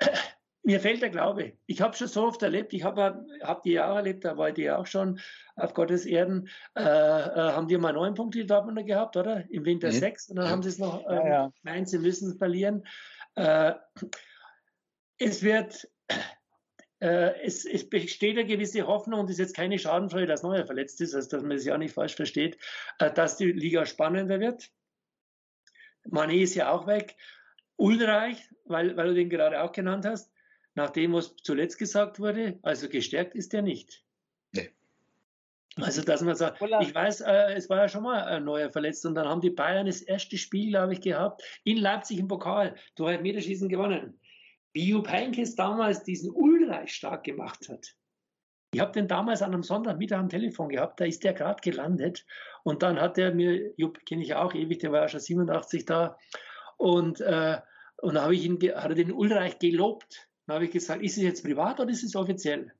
mir 0.62 0.80
fehlt 0.80 1.02
der 1.02 1.10
Glaube. 1.10 1.54
Ich 1.66 1.80
habe 1.80 1.96
schon 1.96 2.08
so 2.08 2.26
oft 2.26 2.42
erlebt, 2.42 2.72
ich 2.72 2.82
habe 2.82 3.24
hab 3.42 3.62
die 3.62 3.72
Jahre 3.72 3.96
erlebt, 3.96 4.24
da 4.24 4.36
war 4.36 4.52
die 4.52 4.70
auch 4.70 4.86
schon 4.86 5.20
auf 5.56 5.74
Gottes 5.74 6.04
Erden, 6.04 6.48
äh, 6.76 6.82
äh, 6.82 6.84
haben 6.84 7.68
die 7.68 7.78
mal 7.78 7.92
neun 7.92 8.14
Punkte 8.14 8.40
die 8.40 8.46
Dortmunder 8.46 8.82
gehabt, 8.82 9.16
oder? 9.16 9.44
Im 9.50 9.64
Winter 9.64 9.88
mhm. 9.88 9.92
sechs 9.92 10.28
und 10.28 10.36
dann 10.36 10.46
ja. 10.46 10.50
haben 10.50 10.62
sie 10.62 10.68
es 10.68 10.78
noch, 10.78 11.06
äh, 11.08 11.14
ja, 11.14 11.28
ja. 11.28 11.52
nein, 11.62 11.86
sie 11.86 11.98
müssen 11.98 12.30
es 12.30 12.36
verlieren. 12.38 12.84
Äh, 13.36 13.74
es 15.18 15.42
wird, 15.42 15.88
äh, 17.00 17.40
es, 17.42 17.64
es, 17.64 17.88
besteht 17.88 18.36
eine 18.36 18.46
gewisse 18.46 18.86
Hoffnung 18.86 19.20
und 19.20 19.26
es 19.26 19.32
ist 19.32 19.38
jetzt 19.38 19.56
keine 19.56 19.78
Schadenfreude, 19.78 20.26
dass 20.26 20.42
Neuer 20.42 20.66
verletzt 20.66 21.00
ist, 21.00 21.14
also 21.14 21.28
dass 21.30 21.42
man 21.42 21.56
es 21.56 21.64
ja 21.64 21.78
nicht 21.78 21.94
falsch 21.94 22.14
versteht, 22.14 22.58
äh, 22.98 23.12
dass 23.12 23.36
die 23.36 23.52
Liga 23.52 23.86
spannender 23.86 24.40
wird. 24.40 24.70
Mané 26.10 26.42
ist 26.42 26.54
ja 26.54 26.70
auch 26.70 26.86
weg. 26.86 27.16
Ulreich, 27.76 28.48
weil, 28.64 28.96
weil 28.96 29.08
du 29.08 29.14
den 29.14 29.30
gerade 29.30 29.62
auch 29.62 29.72
genannt 29.72 30.04
hast, 30.04 30.32
nach 30.78 30.90
dem, 30.90 31.12
was 31.12 31.34
zuletzt 31.42 31.76
gesagt 31.76 32.20
wurde. 32.20 32.58
Also 32.62 32.88
gestärkt 32.88 33.34
ist 33.34 33.52
er 33.52 33.62
nicht. 33.62 34.04
Nee. 34.52 34.70
Also, 35.76 36.02
dass 36.02 36.22
man 36.22 36.36
sagt, 36.36 36.62
ich 36.62 36.94
weiß, 36.94 37.20
äh, 37.22 37.54
es 37.54 37.68
war 37.68 37.78
ja 37.78 37.88
schon 37.88 38.04
mal 38.04 38.22
ein 38.22 38.44
neuer 38.44 38.70
verletzt 38.70 39.04
und 39.04 39.14
dann 39.16 39.28
haben 39.28 39.40
die 39.40 39.50
Bayern 39.50 39.86
das 39.86 40.00
erste 40.00 40.38
Spiel, 40.38 40.70
glaube 40.70 40.94
ich, 40.94 41.00
gehabt 41.00 41.42
in 41.64 41.78
Leipzig 41.78 42.18
im 42.18 42.28
Pokal, 42.28 42.76
durch 42.94 43.12
Elfmeterschießen 43.12 43.68
gewonnen. 43.68 44.18
Wie 44.72 44.88
Jupp 44.88 45.08
Heynckes 45.08 45.56
damals 45.56 46.04
diesen 46.04 46.30
Ulreich 46.30 46.94
stark 46.94 47.24
gemacht 47.24 47.68
hat. 47.68 47.94
Ich 48.72 48.80
habe 48.80 48.92
den 48.92 49.08
damals 49.08 49.42
an 49.42 49.52
einem 49.52 49.62
Sonntag 49.62 49.98
wieder 49.98 50.18
am 50.18 50.28
Telefon 50.28 50.68
gehabt, 50.68 51.00
da 51.00 51.06
ist 51.06 51.24
der 51.24 51.32
gerade 51.32 51.60
gelandet 51.62 52.24
und 52.62 52.82
dann 52.82 53.00
hat 53.00 53.18
er 53.18 53.34
mir, 53.34 53.72
Jupp 53.76 54.04
kenne 54.04 54.22
ich 54.22 54.34
auch 54.34 54.54
ewig, 54.54 54.78
der 54.78 54.92
war 54.92 55.02
ja 55.02 55.08
schon 55.08 55.20
87 55.20 55.86
da 55.86 56.18
und, 56.76 57.20
äh, 57.20 57.58
und 58.02 58.14
da 58.14 58.22
habe 58.22 58.34
ich 58.34 58.44
ihn, 58.44 58.60
hat 58.76 58.90
er 58.90 58.94
den 58.94 59.10
Ulreich 59.10 59.58
gelobt 59.58 60.28
dann 60.48 60.54
habe 60.54 60.64
ich 60.64 60.70
gesagt, 60.70 61.02
ist 61.02 61.18
es 61.18 61.22
jetzt 61.22 61.44
privat 61.44 61.78
oder 61.78 61.90
ist 61.90 62.02
es 62.02 62.16
offiziell? 62.16 62.72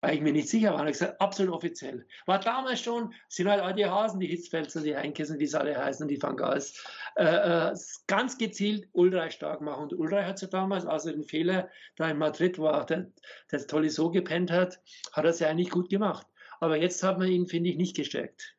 Weil 0.00 0.16
ich 0.16 0.20
mir 0.20 0.32
nicht 0.32 0.48
sicher 0.48 0.72
war. 0.72 0.80
Und 0.80 0.88
ich 0.88 0.94
gesagt, 0.94 1.20
absolut 1.20 1.54
offiziell. 1.54 2.04
War 2.26 2.40
damals 2.40 2.80
schon, 2.80 3.14
sind 3.28 3.48
halt 3.48 3.62
all 3.62 3.72
die 3.72 3.86
Hasen, 3.86 4.18
die 4.18 4.26
Hitzfelser, 4.26 4.80
die 4.80 4.94
wie 4.94 5.46
sie 5.46 5.60
alle 5.60 5.76
heißen, 5.76 6.08
die 6.08 6.16
Fangals, 6.16 6.84
äh, 7.14 7.24
äh, 7.70 7.74
ganz 8.08 8.36
gezielt 8.36 8.88
Ulreich 8.92 9.34
stark 9.34 9.60
machen. 9.60 9.84
Und 9.84 9.92
Ulreich 9.92 10.26
hat 10.26 10.42
ja 10.42 10.48
damals, 10.48 10.84
also 10.86 11.12
den 11.12 11.22
Fehler 11.22 11.70
da 11.94 12.10
in 12.10 12.18
Madrid, 12.18 12.58
auch 12.58 12.84
der, 12.84 13.12
der 13.52 13.90
so 13.90 14.10
gepennt 14.10 14.50
hat, 14.50 14.80
hat 15.12 15.24
er 15.24 15.30
es 15.30 15.38
ja 15.38 15.48
eigentlich 15.48 15.70
gut 15.70 15.88
gemacht. 15.88 16.26
Aber 16.58 16.76
jetzt 16.76 17.00
hat 17.04 17.20
man 17.20 17.28
ihn, 17.28 17.46
finde 17.46 17.70
ich, 17.70 17.76
nicht 17.76 17.94
gestärkt. 17.94 18.56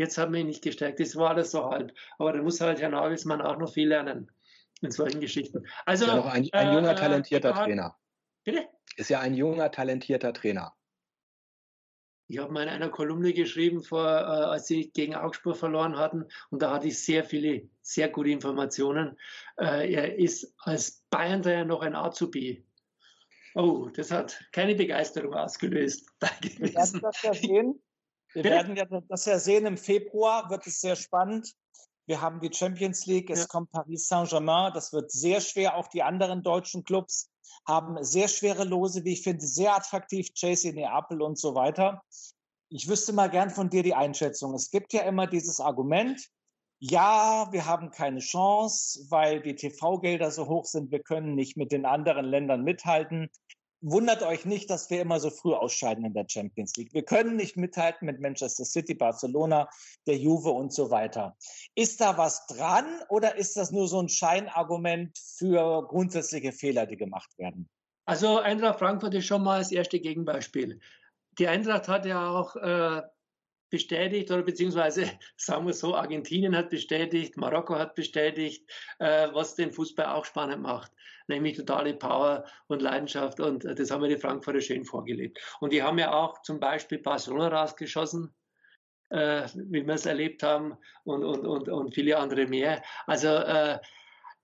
Jetzt 0.00 0.18
hat 0.18 0.32
man 0.32 0.40
ihn 0.40 0.48
nicht 0.48 0.62
gestärkt. 0.62 0.98
Das 0.98 1.14
war 1.14 1.30
alles 1.30 1.52
so 1.52 1.70
halb. 1.70 1.92
Aber 2.18 2.32
da 2.32 2.42
muss 2.42 2.60
halt 2.60 2.80
Herr 2.80 2.88
Nagelsmann 2.88 3.42
auch 3.42 3.58
noch 3.58 3.72
viel 3.72 3.88
lernen. 3.88 4.28
In 4.80 4.90
solchen 4.90 5.20
Geschichten. 5.20 5.66
Also 5.86 6.04
ist 6.04 6.10
ja 6.10 6.16
noch 6.16 6.26
ein, 6.26 6.48
ein 6.52 6.74
junger, 6.74 6.92
äh, 6.92 6.94
talentierter 6.94 7.50
äh, 7.50 7.54
Trainer. 7.54 7.96
Bitte? 8.44 8.68
Ist 8.96 9.10
ja 9.10 9.20
ein 9.20 9.34
junger, 9.34 9.70
talentierter 9.70 10.32
Trainer. 10.32 10.74
Ich 12.30 12.38
habe 12.38 12.52
mal 12.52 12.62
in 12.62 12.68
einer 12.68 12.90
Kolumne 12.90 13.32
geschrieben, 13.32 13.82
vor, 13.82 14.04
äh, 14.06 14.10
als 14.10 14.66
sie 14.66 14.90
gegen 14.90 15.14
Augsburg 15.14 15.56
verloren 15.56 15.96
hatten, 15.96 16.26
und 16.50 16.60
da 16.60 16.72
hatte 16.72 16.88
ich 16.88 17.02
sehr 17.02 17.24
viele, 17.24 17.68
sehr 17.80 18.10
gute 18.10 18.30
Informationen. 18.30 19.18
Äh, 19.58 19.92
er 19.92 20.18
ist 20.18 20.54
als 20.58 21.02
Bayern-Trainer 21.10 21.64
noch 21.64 21.80
ein 21.80 21.94
Azubi. 21.94 22.66
Oh, 23.54 23.88
das 23.88 24.10
hat 24.10 24.44
keine 24.52 24.74
Begeisterung 24.74 25.32
ausgelöst. 25.32 26.06
Wir 26.58 26.74
werden 26.74 27.00
das 27.00 27.22
ja 27.22 27.34
sehen. 27.34 27.82
Wir 28.34 28.44
werden 28.44 29.06
das 29.08 29.24
ja 29.24 29.38
sehen. 29.38 29.64
Im 29.64 29.78
Februar 29.78 30.50
wird 30.50 30.66
es 30.66 30.82
sehr 30.82 30.96
spannend. 30.96 31.54
Wir 32.08 32.22
haben 32.22 32.40
die 32.40 32.50
Champions 32.50 33.04
League, 33.04 33.28
es 33.28 33.40
ja. 33.40 33.46
kommt 33.46 33.70
Paris 33.70 34.08
Saint-Germain. 34.08 34.72
Das 34.72 34.94
wird 34.94 35.12
sehr 35.12 35.42
schwer. 35.42 35.76
Auch 35.76 35.88
die 35.88 36.02
anderen 36.02 36.42
deutschen 36.42 36.82
Clubs 36.82 37.30
haben 37.66 38.02
sehr 38.02 38.28
schwere 38.28 38.64
Lose, 38.64 39.04
wie 39.04 39.12
ich 39.12 39.22
finde, 39.22 39.46
sehr 39.46 39.76
attraktiv. 39.76 40.32
Chelsea, 40.32 40.72
Neapel 40.72 41.20
und 41.20 41.38
so 41.38 41.54
weiter. 41.54 42.02
Ich 42.70 42.88
wüsste 42.88 43.12
mal 43.12 43.28
gern 43.28 43.50
von 43.50 43.68
dir 43.68 43.82
die 43.82 43.94
Einschätzung. 43.94 44.54
Es 44.54 44.70
gibt 44.70 44.94
ja 44.94 45.02
immer 45.02 45.26
dieses 45.26 45.60
Argument, 45.60 46.18
ja, 46.80 47.48
wir 47.50 47.66
haben 47.66 47.90
keine 47.90 48.20
Chance, 48.20 49.04
weil 49.10 49.42
die 49.42 49.56
TV-Gelder 49.56 50.30
so 50.30 50.46
hoch 50.46 50.64
sind, 50.64 50.90
wir 50.90 51.02
können 51.02 51.34
nicht 51.34 51.56
mit 51.56 51.72
den 51.72 51.84
anderen 51.84 52.24
Ländern 52.24 52.62
mithalten 52.62 53.28
wundert 53.80 54.22
euch 54.22 54.44
nicht, 54.44 54.70
dass 54.70 54.90
wir 54.90 55.00
immer 55.00 55.20
so 55.20 55.30
früh 55.30 55.52
ausscheiden 55.52 56.04
in 56.04 56.14
der 56.14 56.26
Champions 56.28 56.76
League. 56.76 56.92
Wir 56.92 57.04
können 57.04 57.36
nicht 57.36 57.56
mithalten 57.56 58.06
mit 58.06 58.20
Manchester 58.20 58.64
City, 58.64 58.94
Barcelona, 58.94 59.68
der 60.06 60.16
Juve 60.16 60.50
und 60.50 60.72
so 60.72 60.90
weiter. 60.90 61.36
Ist 61.74 62.00
da 62.00 62.18
was 62.18 62.46
dran 62.46 62.86
oder 63.08 63.36
ist 63.36 63.56
das 63.56 63.70
nur 63.70 63.88
so 63.88 64.00
ein 64.00 64.08
Scheinargument 64.08 65.16
für 65.18 65.86
grundsätzliche 65.86 66.52
Fehler, 66.52 66.86
die 66.86 66.96
gemacht 66.96 67.30
werden? 67.38 67.68
Also 68.06 68.38
Eintracht 68.38 68.78
Frankfurt 68.78 69.14
ist 69.14 69.26
schon 69.26 69.42
mal 69.42 69.58
das 69.58 69.70
erste 69.70 70.00
Gegenbeispiel. 70.00 70.80
Die 71.38 71.46
Eintracht 71.46 71.88
hat 71.88 72.06
ja 72.06 72.30
auch 72.30 72.56
äh, 72.56 73.02
bestätigt 73.70 74.30
oder 74.30 74.42
beziehungsweise 74.42 75.04
sagen 75.36 75.66
wir 75.66 75.72
so, 75.72 75.94
Argentinien 75.94 76.56
hat 76.56 76.70
bestätigt, 76.70 77.36
Marokko 77.36 77.76
hat 77.76 77.94
bestätigt, 77.94 78.68
äh, 78.98 79.28
was 79.32 79.54
den 79.54 79.72
Fußball 79.72 80.06
auch 80.06 80.24
spannend 80.24 80.62
macht, 80.62 80.92
nämlich 81.26 81.56
totale 81.56 81.94
Power 81.94 82.44
und 82.66 82.82
Leidenschaft 82.82 83.40
und 83.40 83.64
äh, 83.64 83.74
das 83.74 83.90
haben 83.90 84.02
wir 84.02 84.08
die 84.08 84.20
Frankfurter 84.20 84.60
schön 84.60 84.84
vorgelebt. 84.84 85.38
Und 85.60 85.72
die 85.72 85.82
haben 85.82 85.98
ja 85.98 86.12
auch 86.12 86.42
zum 86.42 86.60
Beispiel 86.60 86.98
Barcelona 86.98 87.48
rausgeschossen, 87.48 88.34
äh, 89.10 89.46
wie 89.54 89.86
wir 89.86 89.94
es 89.94 90.06
erlebt 90.06 90.42
haben 90.42 90.76
und, 91.04 91.24
und, 91.24 91.46
und, 91.46 91.68
und 91.68 91.94
viele 91.94 92.18
andere 92.18 92.46
mehr. 92.46 92.82
Also 93.06 93.28
äh, 93.28 93.78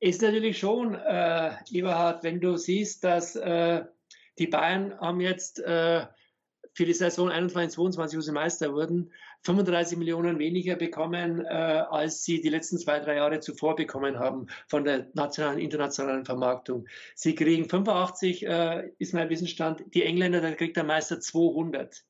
ist 0.01 0.23
natürlich 0.23 0.59
schon, 0.59 0.95
äh, 0.95 1.53
Eberhard, 1.71 2.25
wenn 2.25 2.41
du 2.41 2.57
siehst, 2.57 3.05
dass 3.05 3.37
äh, 3.37 3.85
die 4.39 4.47
Bayern 4.47 4.99
haben 5.01 5.21
jetzt 5.21 5.61
äh, 5.61 6.07
für 6.75 6.85
die 6.85 6.93
Saison 6.93 7.31
21, 7.31 7.75
22, 7.75 8.19
wo 8.19 8.21
sie 8.21 8.33
Meister 8.33 8.75
wurden, 8.75 9.13
35 9.43 9.97
Millionen 9.97 10.39
weniger 10.39 10.77
bekommen, 10.77 11.45
äh, 11.45 11.49
als 11.49 12.25
sie 12.25 12.41
die 12.41 12.49
letzten 12.49 12.79
zwei, 12.79 12.99
drei 12.99 13.17
Jahre 13.17 13.41
zuvor 13.41 13.77
bekommen 13.77 14.19
haben 14.19 14.49
von 14.69 14.85
der 14.85 15.09
nationalen, 15.15 15.61
internationalen 15.61 16.25
Vermarktung. 16.25 16.87
Sie 17.15 17.35
kriegen 17.35 17.69
85, 17.69 18.47
äh, 18.47 18.91
ist 18.99 19.15
mein 19.15 19.31
Wissensstand. 19.31 19.85
Die 19.95 20.03
Engländer, 20.03 20.41
da 20.41 20.53
kriegt 20.53 20.77
der 20.77 20.85
Meister 20.85 21.21
200. 21.21 22.05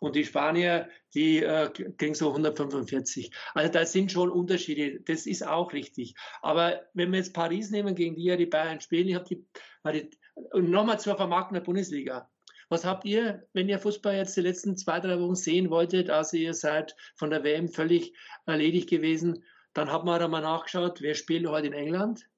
Und 0.00 0.14
die 0.14 0.24
Spanier, 0.24 0.88
die 1.14 1.42
äh, 1.42 1.70
kriegen 1.70 2.14
so 2.14 2.28
145. 2.28 3.32
Also 3.54 3.72
da 3.72 3.84
sind 3.84 4.12
schon 4.12 4.30
Unterschiede. 4.30 5.00
Das 5.00 5.26
ist 5.26 5.44
auch 5.44 5.72
richtig. 5.72 6.14
Aber 6.40 6.82
wenn 6.94 7.10
wir 7.10 7.18
jetzt 7.18 7.34
Paris 7.34 7.70
nehmen, 7.70 7.96
gegen 7.96 8.14
die 8.14 8.24
ja 8.24 8.36
die 8.36 8.46
Bayern 8.46 8.80
spielen, 8.80 9.08
ich 9.08 9.16
habe 9.16 9.24
die, 9.24 9.44
die 9.92 10.10
und 10.52 10.70
nochmal 10.70 11.00
zur 11.00 11.16
Vermarktung 11.16 11.54
der 11.54 11.62
Bundesliga. 11.62 12.30
Was 12.68 12.84
habt 12.84 13.04
ihr, 13.04 13.46
wenn 13.54 13.68
ihr 13.68 13.78
Fußball 13.78 14.16
jetzt 14.16 14.36
die 14.36 14.42
letzten 14.42 14.76
zwei, 14.76 15.00
drei 15.00 15.18
Wochen 15.20 15.34
sehen 15.34 15.70
wolltet, 15.70 16.10
also 16.10 16.36
ihr 16.36 16.54
seid 16.54 16.94
von 17.16 17.30
der 17.30 17.44
WM 17.44 17.68
völlig 17.68 18.14
erledigt 18.46 18.90
gewesen, 18.90 19.44
dann 19.72 19.90
habt 19.90 20.04
man 20.04 20.20
da 20.20 20.28
mal 20.28 20.42
nachgeschaut, 20.42 21.00
wer 21.00 21.14
spielt 21.14 21.46
heute 21.46 21.68
in 21.68 21.72
England, 21.72 22.28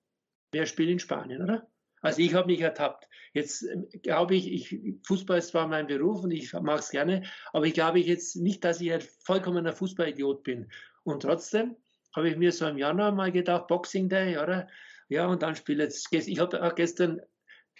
wer 0.52 0.66
spielt 0.66 0.90
in 0.90 0.98
Spanien, 0.98 1.42
oder? 1.42 1.68
Also 2.02 2.20
ich 2.20 2.34
habe 2.34 2.46
mich 2.46 2.60
ertappt. 2.60 3.08
Jetzt 3.32 3.62
ähm, 3.62 3.88
glaube 4.02 4.34
ich, 4.34 4.50
ich, 4.50 4.96
Fußball 5.06 5.38
ist 5.38 5.48
zwar 5.48 5.68
mein 5.68 5.86
Beruf 5.86 6.24
und 6.24 6.30
ich 6.30 6.52
mag 6.52 6.80
es 6.80 6.90
gerne, 6.90 7.24
aber 7.52 7.66
ich 7.66 7.74
glaube 7.74 8.00
jetzt 8.00 8.36
nicht, 8.36 8.64
dass 8.64 8.80
ich 8.80 8.92
ein 8.92 9.02
vollkommener 9.24 9.72
Fußballidiot 9.72 10.42
bin. 10.42 10.70
Und 11.02 11.22
trotzdem 11.22 11.76
habe 12.14 12.28
ich 12.28 12.36
mir 12.36 12.52
so 12.52 12.66
im 12.66 12.78
Januar 12.78 13.12
mal 13.12 13.30
gedacht, 13.30 13.68
Boxing 13.68 14.08
Day, 14.08 14.38
oder? 14.38 14.68
Ja, 15.08 15.26
und 15.26 15.42
dann 15.42 15.56
spiele 15.56 15.84
jetzt, 15.84 16.12
ich 16.12 16.38
habe 16.38 16.72
gestern 16.74 17.20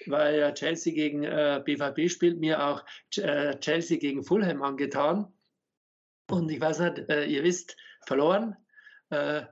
weil 0.07 0.39
ja 0.39 0.53
Chelsea 0.53 0.95
gegen 0.95 1.25
äh, 1.25 1.61
BVB 1.65 2.11
spielt, 2.11 2.39
mir 2.39 2.65
auch 2.65 2.85
äh, 3.17 3.59
Chelsea 3.59 3.99
gegen 3.99 4.25
Fulham 4.25 4.63
angetan. 4.63 5.33
Und 6.29 6.51
ich 6.51 6.61
weiß 6.61 6.81
nicht, 6.81 7.09
äh, 7.09 7.25
ihr 7.25 7.43
wisst, 7.43 7.77
verloren. 8.07 8.57
Äh, 9.11 9.43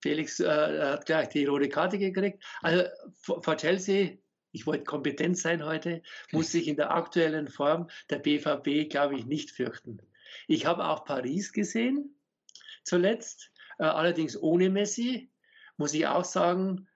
Felix 0.00 0.40
äh, 0.40 0.46
hat 0.46 1.06
gleich 1.06 1.28
die 1.28 1.44
rote 1.44 1.68
Karte 1.68 1.98
gekriegt. 1.98 2.42
Also 2.62 2.84
vor 3.22 3.56
Chelsea, 3.56 4.18
ich 4.52 4.66
wollte 4.66 4.84
kompetent 4.84 5.36
sein 5.36 5.64
heute, 5.64 6.02
muss 6.32 6.52
sich 6.52 6.68
in 6.68 6.76
der 6.76 6.92
aktuellen 6.92 7.48
Form 7.48 7.88
der 8.10 8.18
BVB, 8.18 8.88
glaube 8.88 9.16
ich, 9.16 9.26
nicht 9.26 9.50
fürchten. 9.50 10.00
Ich 10.48 10.66
habe 10.66 10.86
auch 10.86 11.04
Paris 11.04 11.52
gesehen, 11.52 12.18
zuletzt, 12.84 13.52
äh, 13.78 13.84
allerdings 13.84 14.40
ohne 14.40 14.70
Messi, 14.70 15.30
muss 15.76 15.92
ich 15.92 16.06
auch 16.06 16.24
sagen, 16.24 16.88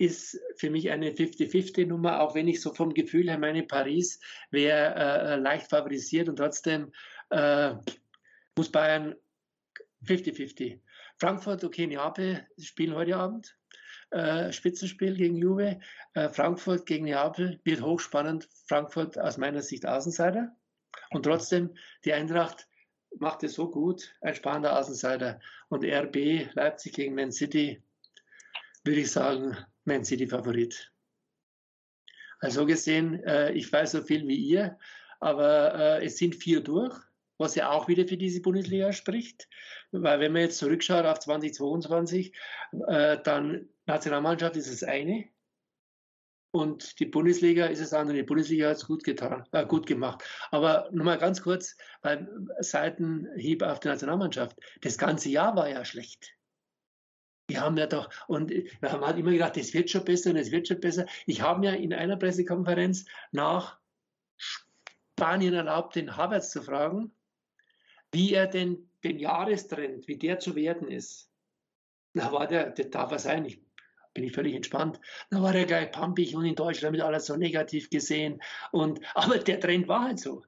ist 0.00 0.40
für 0.56 0.70
mich 0.70 0.90
eine 0.90 1.10
50-50-Nummer, 1.10 2.20
auch 2.22 2.34
wenn 2.34 2.48
ich 2.48 2.62
so 2.62 2.72
vom 2.72 2.94
Gefühl 2.94 3.28
her 3.28 3.38
meine, 3.38 3.62
Paris 3.62 4.18
wäre 4.50 4.94
äh, 4.94 5.36
leicht 5.36 5.68
favorisiert 5.68 6.30
und 6.30 6.36
trotzdem 6.36 6.90
äh, 7.28 7.74
muss 8.56 8.72
Bayern 8.72 9.14
50-50. 10.06 10.80
Frankfurt, 11.18 11.64
okay, 11.64 11.86
Neapel 11.86 12.46
spielen 12.58 12.94
heute 12.94 13.16
Abend. 13.16 13.58
Äh, 14.08 14.50
Spitzenspiel 14.52 15.16
gegen 15.16 15.36
Juve. 15.36 15.80
Äh, 16.14 16.30
Frankfurt 16.30 16.86
gegen 16.86 17.04
Neapel 17.04 17.60
wird 17.64 17.82
hochspannend. 17.82 18.48
Frankfurt 18.66 19.18
aus 19.18 19.36
meiner 19.36 19.60
Sicht 19.60 19.84
Außenseiter. 19.84 20.56
Und 21.10 21.24
trotzdem, 21.24 21.76
die 22.06 22.14
Eintracht 22.14 22.66
macht 23.18 23.42
es 23.42 23.52
so 23.52 23.70
gut, 23.70 24.14
ein 24.22 24.34
spannender 24.34 24.78
Außenseiter. 24.78 25.40
Und 25.68 25.84
RB, 25.84 26.48
Leipzig 26.54 26.94
gegen 26.94 27.14
Man 27.14 27.32
City, 27.32 27.82
würde 28.82 29.00
ich 29.00 29.12
sagen, 29.12 29.58
Man 29.84 30.04
City 30.04 30.26
Favorit. 30.26 30.92
Also 32.40 32.66
gesehen, 32.66 33.22
äh, 33.24 33.52
ich 33.52 33.72
weiß 33.72 33.92
so 33.92 34.02
viel 34.02 34.26
wie 34.26 34.36
ihr, 34.36 34.78
aber 35.20 35.74
äh, 35.74 36.06
es 36.06 36.16
sind 36.16 36.34
vier 36.34 36.60
durch, 36.62 36.96
was 37.38 37.54
ja 37.54 37.70
auch 37.70 37.88
wieder 37.88 38.06
für 38.06 38.16
diese 38.16 38.40
Bundesliga 38.40 38.92
spricht. 38.92 39.48
Weil 39.92 40.20
wenn 40.20 40.32
man 40.32 40.42
jetzt 40.42 40.58
zurückschaut 40.58 41.04
auf 41.04 41.18
2022, 41.18 42.34
äh, 42.86 43.18
dann 43.22 43.68
Nationalmannschaft 43.86 44.56
ist 44.56 44.72
das 44.72 44.82
eine, 44.82 45.28
und 46.52 46.98
die 46.98 47.06
Bundesliga 47.06 47.66
ist 47.66 47.80
es 47.80 47.92
andere. 47.92 48.16
Die 48.16 48.22
Bundesliga 48.24 48.70
hat 48.70 48.76
es 48.76 48.86
gut 48.86 49.06
äh, 49.06 49.66
gut 49.66 49.86
gemacht. 49.86 50.24
Aber 50.50 50.88
nochmal 50.90 51.18
ganz 51.18 51.42
kurz 51.42 51.76
beim 52.02 52.50
Seitenhieb 52.58 53.62
auf 53.62 53.80
die 53.80 53.88
Nationalmannschaft. 53.88 54.58
Das 54.80 54.98
ganze 54.98 55.28
Jahr 55.28 55.54
war 55.54 55.68
ja 55.68 55.84
schlecht. 55.84 56.34
Die 57.50 57.58
haben 57.58 57.76
ja 57.76 57.86
doch, 57.86 58.08
und 58.28 58.52
man 58.80 59.00
hat 59.00 59.18
immer 59.18 59.32
gedacht, 59.32 59.56
es 59.56 59.74
wird 59.74 59.90
schon 59.90 60.04
besser 60.04 60.30
und 60.30 60.36
es 60.36 60.50
wird 60.50 60.68
schon 60.68 60.80
besser. 60.80 61.06
Ich 61.26 61.42
habe 61.42 61.60
mir 61.60 61.76
in 61.76 61.92
einer 61.92 62.16
Pressekonferenz 62.16 63.06
nach 63.32 63.78
Spanien 64.36 65.54
erlaubt, 65.54 65.96
den 65.96 66.16
Havertz 66.16 66.50
zu 66.50 66.62
fragen, 66.62 67.12
wie 68.12 68.32
er 68.34 68.46
denn 68.46 68.88
den 69.04 69.18
Jahrestrend, 69.18 70.06
wie 70.08 70.16
der 70.16 70.38
zu 70.38 70.54
werden 70.54 70.88
ist. 70.88 71.30
Da 72.14 72.32
war 72.32 72.46
der, 72.46 72.70
der 72.70 72.86
darf 72.86 73.12
er 73.12 73.18
sein, 73.18 73.44
ich 73.44 73.60
bin 74.14 74.24
ich 74.24 74.32
völlig 74.32 74.54
entspannt. 74.54 75.00
Da 75.30 75.42
war 75.42 75.54
er 75.54 75.66
gleich 75.66 75.92
pampig 75.92 76.34
und 76.34 76.44
in 76.44 76.54
Deutschland 76.54 76.94
wird 76.94 77.04
alles 77.04 77.26
so 77.26 77.36
negativ 77.36 77.90
gesehen. 77.90 78.42
Und, 78.72 79.00
aber 79.14 79.38
der 79.38 79.60
Trend 79.60 79.88
war 79.88 80.04
halt 80.04 80.18
so. 80.18 80.42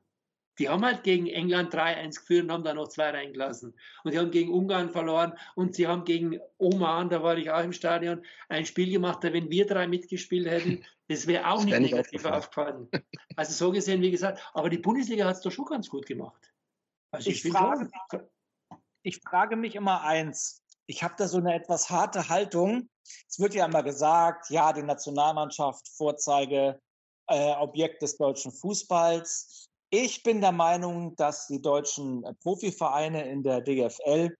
Die 0.58 0.68
haben 0.68 0.84
halt 0.84 1.02
gegen 1.02 1.26
England 1.26 1.74
3-1 1.74 2.20
geführt 2.20 2.44
und 2.44 2.52
haben 2.52 2.64
da 2.64 2.74
noch 2.74 2.88
zwei 2.88 3.10
reingelassen. 3.10 3.74
Und 4.04 4.12
sie 4.12 4.18
haben 4.18 4.30
gegen 4.30 4.52
Ungarn 4.52 4.90
verloren 4.90 5.32
und 5.54 5.74
sie 5.74 5.86
haben 5.86 6.04
gegen 6.04 6.40
Oman, 6.58 7.08
da 7.08 7.22
war 7.22 7.36
ich 7.38 7.50
auch 7.50 7.62
im 7.62 7.72
Stadion, 7.72 8.24
ein 8.48 8.66
Spiel 8.66 8.90
gemacht, 8.90 9.24
da 9.24 9.32
wenn 9.32 9.50
wir 9.50 9.66
drei 9.66 9.86
mitgespielt 9.86 10.46
hätten, 10.46 10.84
das 11.08 11.26
wäre 11.26 11.48
auch 11.48 11.56
das 11.56 11.64
nicht 11.64 11.80
negativ 11.80 12.24
aufgefallen. 12.24 12.88
Also 13.36 13.52
so 13.52 13.72
gesehen, 13.72 14.02
wie 14.02 14.10
gesagt, 14.10 14.42
aber 14.52 14.68
die 14.68 14.78
Bundesliga 14.78 15.24
hat 15.24 15.36
es 15.36 15.42
doch 15.42 15.52
schon 15.52 15.64
ganz 15.64 15.88
gut 15.88 16.06
gemacht. 16.06 16.52
Also 17.12 17.30
ich, 17.30 17.44
ich, 17.44 17.52
frage, 17.52 17.90
ich 19.02 19.20
frage 19.20 19.56
mich 19.56 19.74
immer 19.74 20.02
eins. 20.02 20.62
Ich 20.86 21.02
habe 21.02 21.14
da 21.16 21.28
so 21.28 21.38
eine 21.38 21.54
etwas 21.54 21.90
harte 21.90 22.28
Haltung. 22.28 22.88
Es 23.28 23.38
wird 23.38 23.54
ja 23.54 23.66
immer 23.66 23.82
gesagt, 23.82 24.50
ja, 24.50 24.72
die 24.72 24.82
Nationalmannschaft, 24.82 25.88
Vorzeige, 25.88 26.80
äh, 27.28 27.54
Objekt 27.54 28.02
des 28.02 28.16
deutschen 28.16 28.52
Fußballs. 28.52 29.70
Ich 29.94 30.22
bin 30.22 30.40
der 30.40 30.52
Meinung, 30.52 31.14
dass 31.16 31.48
die 31.48 31.60
deutschen 31.60 32.24
äh, 32.24 32.32
Profivereine 32.42 33.28
in 33.28 33.42
der 33.42 33.60
DFL, 33.60 34.34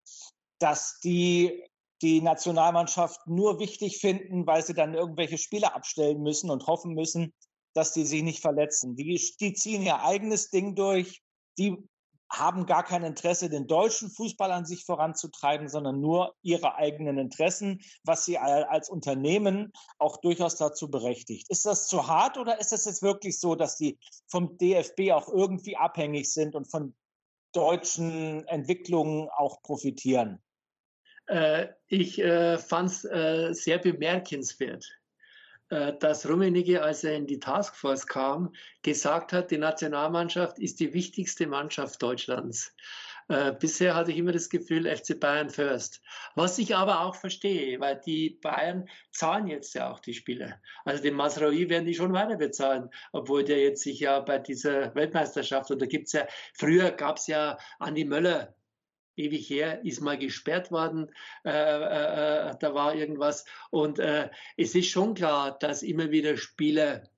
dass 0.59 0.99
die 1.01 1.63
die 2.01 2.23
Nationalmannschaft 2.23 3.21
nur 3.27 3.61
wichtig 3.61 3.99
finden, 3.99 4.47
weil 4.47 4.65
sie 4.65 4.73
dann 4.73 4.95
irgendwelche 4.95 5.37
Spieler 5.37 5.77
abstellen 5.77 6.23
müssen 6.23 6.51
und 6.51 6.67
hoffen 6.67 6.95
müssen, 6.95 7.35
dass 7.75 7.93
die 7.93 8.05
sich 8.05 8.23
nicht 8.23 8.41
verletzen. 8.41 8.97
Die, 8.97 9.21
die 9.39 9.53
ziehen 9.53 9.83
ihr 9.83 10.03
eigenes 10.03 10.49
Ding 10.49 10.75
durch. 10.75 11.23
Die 11.59 11.77
haben 12.33 12.65
gar 12.65 12.83
kein 12.83 13.05
Interesse, 13.05 13.51
den 13.51 13.67
deutschen 13.67 14.11
Fußball 14.11 14.51
an 14.51 14.65
sich 14.65 14.85
voranzutreiben, 14.85 15.69
sondern 15.69 16.01
nur 16.01 16.35
ihre 16.43 16.77
eigenen 16.77 17.19
Interessen, 17.19 17.81
was 18.05 18.25
sie 18.25 18.39
als 18.39 18.89
Unternehmen 18.89 19.73
auch 19.99 20.17
durchaus 20.17 20.57
dazu 20.57 20.91
berechtigt. 20.91 21.51
Ist 21.51 21.67
das 21.67 21.89
zu 21.89 22.07
hart 22.07 22.39
oder 22.39 22.59
ist 22.59 22.73
es 22.73 22.87
jetzt 22.87 23.03
wirklich 23.03 23.39
so, 23.39 23.55
dass 23.55 23.77
die 23.77 23.99
vom 24.27 24.57
DFB 24.57 25.13
auch 25.13 25.29
irgendwie 25.29 25.77
abhängig 25.77 26.33
sind 26.33 26.55
und 26.55 26.71
von 26.71 26.95
deutschen 27.53 28.47
Entwicklungen 28.49 29.29
auch 29.29 29.61
profitieren? 29.63 30.43
Äh, 31.27 31.69
ich 31.87 32.19
äh, 32.19 32.57
fand 32.59 32.91
es 32.91 33.05
äh, 33.05 33.53
sehr 33.53 33.79
bemerkenswert, 33.79 34.87
dass 36.01 36.29
Rummenigge, 36.29 36.83
als 36.83 37.03
er 37.03 37.15
in 37.15 37.27
die 37.27 37.41
Taskforce 37.41 38.07
kam, 38.07 38.53
gesagt 38.83 39.33
hat, 39.33 39.51
die 39.51 39.59
Nationalmannschaft 39.59 40.59
ist 40.59 40.81
die 40.81 40.93
wichtigste 40.93 41.47
Mannschaft 41.47 42.03
Deutschlands. 42.03 42.75
Äh, 43.29 43.53
bisher 43.59 43.95
hatte 43.95 44.11
ich 44.11 44.19
immer 44.19 44.33
das 44.33 44.51
Gefühl, 44.51 44.85
FC 44.85 45.19
Bayern 45.19 45.49
first. 45.49 46.03
Was 46.35 46.59
ich 46.59 46.75
aber 46.77 47.01
auch 47.01 47.15
verstehe, 47.15 47.81
weil 47.81 48.01
die 48.05 48.39
Bayern 48.43 48.89
zahlen 49.11 49.47
jetzt 49.47 49.75
ja 49.75 49.91
auch 49.91 50.01
die 50.01 50.15
Spieler. 50.15 50.61
Also 50.85 51.03
den 51.03 51.15
Masraoui 51.15 51.69
werden 51.69 51.87
die 51.87 51.95
schon 51.95 52.13
weiter 52.13 52.37
bezahlen, 52.37 52.91
obwohl 53.13 53.45
der 53.45 53.61
jetzt 53.61 53.83
sich 53.83 54.01
ja 54.01 54.21
bei 54.21 54.39
dieser 54.39 54.95
Weltmeisterschaft, 54.95 55.71
und 55.71 55.81
da 55.81 55.87
gibt 55.87 56.09
es 56.09 56.13
ja, 56.13 56.27
früher 56.55 56.91
gab 56.91 57.17
es 57.17 57.27
ja 57.27 57.57
Andi 57.79 58.05
Möller, 58.05 58.55
ewig 59.17 59.49
her, 59.49 59.85
ist 59.85 60.01
mal 60.01 60.19
gesperrt 60.19 60.71
worden, 60.71 61.11
äh, 61.45 61.51
äh, 61.51 62.51
äh, 62.51 62.55
da 62.59 62.75
war 62.75 62.95
irgendwas. 62.95 63.45
Und 63.71 63.99
äh, 63.99 64.31
es 64.57 64.75
ist 64.75 64.89
schon 64.89 65.15
klar, 65.15 65.59
dass 65.59 65.83
immer 65.83 66.11
wieder 66.11 66.37
Spieler 66.37 67.09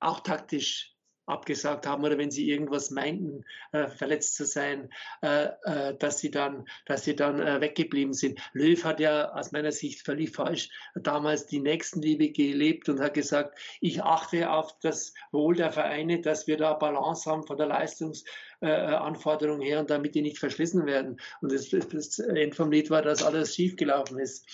auch 0.00 0.20
taktisch 0.20 0.95
abgesagt 1.26 1.86
haben 1.86 2.04
oder 2.04 2.18
wenn 2.18 2.30
sie 2.30 2.48
irgendwas 2.48 2.90
meinten, 2.90 3.44
äh, 3.72 3.88
verletzt 3.88 4.36
zu 4.36 4.44
sein, 4.44 4.90
äh, 5.22 5.48
äh, 5.64 5.96
dass 5.98 6.20
sie 6.20 6.30
dann, 6.30 6.66
dass 6.86 7.04
sie 7.04 7.16
dann 7.16 7.40
äh, 7.40 7.60
weggeblieben 7.60 8.14
sind. 8.14 8.40
Löw 8.52 8.82
hat 8.84 9.00
ja 9.00 9.32
aus 9.32 9.52
meiner 9.52 9.72
Sicht 9.72 10.04
völlig 10.04 10.30
falsch 10.30 10.70
damals 10.94 11.46
die 11.46 11.60
Nächstenliebe 11.60 12.30
gelebt 12.30 12.88
und 12.88 13.00
hat 13.00 13.14
gesagt, 13.14 13.58
ich 13.80 14.02
achte 14.02 14.50
auf 14.50 14.78
das 14.80 15.14
Wohl 15.32 15.56
der 15.56 15.72
Vereine, 15.72 16.20
dass 16.20 16.46
wir 16.46 16.56
da 16.56 16.74
Balance 16.74 17.30
haben 17.30 17.46
von 17.46 17.56
der 17.56 17.66
Leistungsanforderung 17.66 19.60
her 19.60 19.80
und 19.80 19.90
damit 19.90 20.14
die 20.14 20.22
nicht 20.22 20.38
verschlissen 20.38 20.86
werden. 20.86 21.20
Und 21.40 21.52
das, 21.52 21.70
das 21.70 22.18
End 22.18 22.54
vom 22.54 22.70
Lied 22.70 22.90
war, 22.90 23.02
dass 23.02 23.22
alles 23.22 23.54
schiefgelaufen 23.54 24.18
ist. 24.18 24.46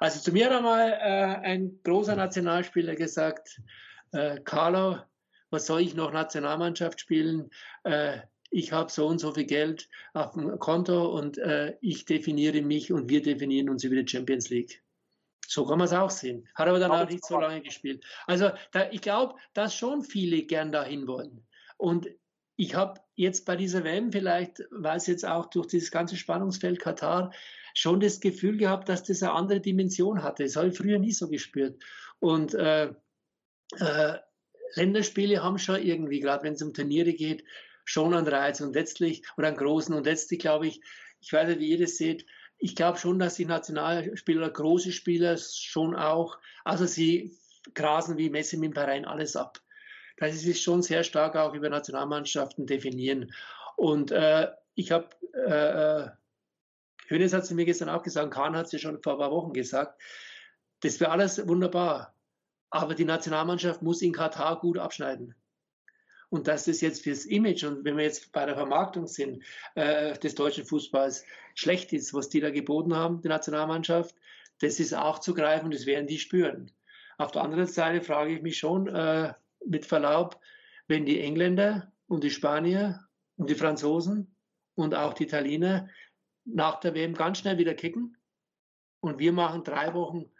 Also 0.00 0.20
zu 0.20 0.32
mir 0.32 0.46
hat 0.46 0.56
einmal 0.56 0.90
äh, 0.90 1.46
ein 1.46 1.78
großer 1.84 2.16
Nationalspieler 2.16 2.96
gesagt, 2.96 3.60
äh, 4.12 4.40
Carlo, 4.40 4.98
was 5.52 5.66
soll 5.66 5.82
ich 5.82 5.94
noch 5.94 6.12
Nationalmannschaft 6.12 7.00
spielen? 7.00 7.50
Äh, 7.84 8.18
ich 8.50 8.72
habe 8.72 8.90
so 8.90 9.06
und 9.06 9.18
so 9.18 9.32
viel 9.32 9.44
Geld 9.44 9.88
auf 10.12 10.32
dem 10.32 10.58
Konto 10.58 11.16
und 11.16 11.38
äh, 11.38 11.76
ich 11.80 12.04
definiere 12.04 12.60
mich 12.62 12.92
und 12.92 13.08
wir 13.08 13.22
definieren 13.22 13.70
uns 13.70 13.84
über 13.84 13.96
die 13.96 14.08
Champions 14.08 14.50
League. 14.50 14.82
So 15.46 15.66
kann 15.66 15.78
man 15.78 15.86
es 15.86 15.92
auch 15.92 16.10
sehen. 16.10 16.48
Hat 16.54 16.68
aber 16.68 16.78
dann 16.78 16.90
auch 16.90 17.08
nicht 17.08 17.24
so 17.24 17.38
lange 17.38 17.62
gespielt. 17.62 18.04
Also 18.26 18.50
da, 18.72 18.90
ich 18.90 19.00
glaube, 19.00 19.34
dass 19.54 19.74
schon 19.74 20.02
viele 20.02 20.42
gern 20.42 20.72
dahin 20.72 21.06
wollen. 21.06 21.46
Und 21.76 22.08
ich 22.56 22.74
habe 22.74 23.00
jetzt 23.14 23.44
bei 23.46 23.56
dieser 23.56 23.84
WM 23.84 24.12
vielleicht, 24.12 24.62
weil 24.70 24.96
es 24.96 25.06
jetzt 25.06 25.26
auch 25.26 25.46
durch 25.46 25.66
dieses 25.66 25.90
ganze 25.90 26.16
Spannungsfeld 26.16 26.78
Katar 26.78 27.32
schon 27.74 28.00
das 28.00 28.20
Gefühl 28.20 28.56
gehabt, 28.56 28.88
dass 28.88 29.02
das 29.02 29.22
eine 29.22 29.32
andere 29.32 29.60
Dimension 29.60 30.22
hatte. 30.22 30.44
Das 30.44 30.56
habe 30.56 30.68
ich 30.68 30.76
früher 30.76 30.98
nie 30.98 31.12
so 31.12 31.28
gespürt. 31.28 31.82
Und 32.18 32.54
äh, 32.54 32.92
äh, 33.78 34.18
Länderspiele 34.74 35.42
haben 35.42 35.58
schon 35.58 35.82
irgendwie, 35.82 36.20
gerade 36.20 36.44
wenn 36.44 36.54
es 36.54 36.62
um 36.62 36.74
Turniere 36.74 37.12
geht, 37.12 37.44
schon 37.84 38.14
einen 38.14 38.28
Reiz 38.28 38.60
und 38.60 38.74
letztlich, 38.74 39.22
oder 39.36 39.48
einen 39.48 39.56
großen 39.56 39.94
und 39.94 40.04
letztlich 40.04 40.40
glaube 40.40 40.66
ich, 40.66 40.80
ich 41.20 41.32
weiß 41.32 41.48
nicht, 41.48 41.60
wie 41.60 41.70
ihr 41.70 41.78
das 41.78 41.96
seht, 41.96 42.26
ich 42.58 42.76
glaube 42.76 42.98
schon, 42.98 43.18
dass 43.18 43.34
die 43.34 43.44
Nationalspieler, 43.44 44.48
große 44.48 44.92
Spieler 44.92 45.36
schon 45.36 45.96
auch, 45.96 46.38
also 46.64 46.86
sie 46.86 47.36
grasen 47.74 48.18
wie 48.18 48.30
Messi 48.30 48.56
mit 48.56 48.70
dem 48.70 48.74
Verein 48.74 49.04
alles 49.04 49.36
ab. 49.36 49.60
Das 50.16 50.34
ist 50.34 50.42
sich 50.42 50.62
schon 50.62 50.82
sehr 50.82 51.02
stark 51.02 51.36
auch 51.36 51.54
über 51.54 51.68
Nationalmannschaften 51.68 52.66
definieren. 52.66 53.32
Und 53.76 54.12
äh, 54.12 54.48
ich 54.74 54.92
habe, 54.92 55.08
äh, 55.34 56.04
äh 56.04 56.10
Hönes 57.08 57.32
hat 57.32 57.42
es 57.42 57.50
mir 57.50 57.64
gestern 57.64 57.88
auch 57.88 58.02
gesagt, 58.02 58.32
Kahn 58.32 58.56
hat 58.56 58.66
es 58.66 58.72
ja 58.72 58.78
schon 58.78 59.02
vor 59.02 59.14
ein 59.14 59.18
paar 59.18 59.30
Wochen 59.32 59.52
gesagt, 59.52 60.00
das 60.80 61.00
wäre 61.00 61.10
alles 61.10 61.46
wunderbar. 61.46 62.11
Aber 62.72 62.94
die 62.94 63.04
Nationalmannschaft 63.04 63.82
muss 63.82 64.00
in 64.00 64.12
Katar 64.12 64.58
gut 64.58 64.78
abschneiden. 64.78 65.34
Und 66.30 66.48
das 66.48 66.66
jetzt 66.80 67.02
fürs 67.02 67.26
Image 67.26 67.64
und 67.64 67.84
wenn 67.84 67.98
wir 67.98 68.04
jetzt 68.04 68.32
bei 68.32 68.46
der 68.46 68.54
Vermarktung 68.54 69.06
sind 69.06 69.44
äh, 69.74 70.18
des 70.18 70.34
deutschen 70.34 70.64
Fußballs 70.64 71.26
schlecht 71.54 71.92
ist, 71.92 72.14
was 72.14 72.30
die 72.30 72.40
da 72.40 72.50
geboten 72.50 72.96
haben, 72.96 73.20
die 73.20 73.28
Nationalmannschaft, 73.28 74.16
das 74.60 74.80
ist 74.80 74.94
auch 74.94 75.18
zu 75.18 75.34
greifen 75.34 75.66
und 75.66 75.74
das 75.74 75.84
werden 75.84 76.06
die 76.06 76.18
spüren. 76.18 76.72
Auf 77.18 77.32
der 77.32 77.42
anderen 77.42 77.66
Seite 77.66 78.02
frage 78.02 78.34
ich 78.34 78.40
mich 78.40 78.56
schon 78.56 78.86
äh, 78.88 79.34
mit 79.66 79.84
Verlaub, 79.84 80.40
wenn 80.88 81.04
die 81.04 81.20
Engländer 81.20 81.92
und 82.06 82.24
die 82.24 82.30
Spanier 82.30 83.06
und 83.36 83.50
die 83.50 83.54
Franzosen 83.54 84.34
und 84.74 84.94
auch 84.94 85.12
die 85.12 85.24
Italiener 85.24 85.90
nach 86.46 86.80
der 86.80 86.94
WM 86.94 87.12
ganz 87.12 87.38
schnell 87.38 87.58
wieder 87.58 87.74
kicken 87.74 88.16
und 89.00 89.18
wir 89.18 89.32
machen 89.32 89.64
drei 89.64 89.92
Wochen 89.92 90.30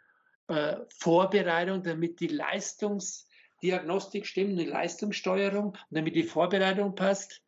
äh, 0.49 0.77
Vorbereitung, 0.99 1.83
damit 1.83 2.21
die 2.21 2.29
Leistungsdiagnostik 2.29 4.27
stimmt, 4.27 4.59
die 4.59 4.67
Leistungssteuerung, 4.67 5.71
und 5.71 5.79
damit 5.91 6.15
die 6.15 6.25
Vorbereitung 6.25 6.95
passt, 6.95 7.43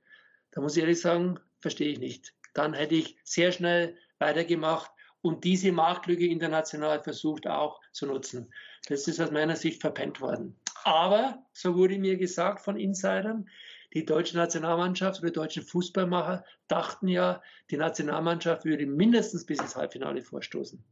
da 0.52 0.60
muss 0.60 0.76
ich 0.76 0.82
ehrlich 0.82 1.00
sagen, 1.00 1.38
verstehe 1.60 1.92
ich 1.92 1.98
nicht. 1.98 2.34
Dann 2.52 2.74
hätte 2.74 2.94
ich 2.94 3.16
sehr 3.24 3.50
schnell 3.50 3.98
weitergemacht 4.18 4.90
und 5.22 5.42
diese 5.44 5.72
Marktlücke 5.72 6.26
international 6.26 7.02
versucht 7.02 7.46
auch 7.46 7.80
zu 7.92 8.06
nutzen. 8.06 8.52
Das 8.88 9.08
ist 9.08 9.20
aus 9.20 9.30
meiner 9.30 9.56
Sicht 9.56 9.80
verpennt 9.80 10.20
worden. 10.20 10.56
Aber, 10.84 11.42
so 11.52 11.74
wurde 11.76 11.98
mir 11.98 12.16
gesagt 12.16 12.60
von 12.60 12.76
Insidern, 12.76 13.48
die 13.94 14.04
deutsche 14.04 14.36
Nationalmannschaft 14.36 15.20
oder 15.20 15.30
die 15.30 15.34
deutschen 15.34 15.62
Fußballmacher 15.62 16.44
dachten 16.68 17.08
ja, 17.08 17.42
die 17.70 17.76
Nationalmannschaft 17.76 18.64
würde 18.64 18.86
mindestens 18.86 19.46
bis 19.46 19.60
ins 19.60 19.76
Halbfinale 19.76 20.20
vorstoßen. 20.20 20.84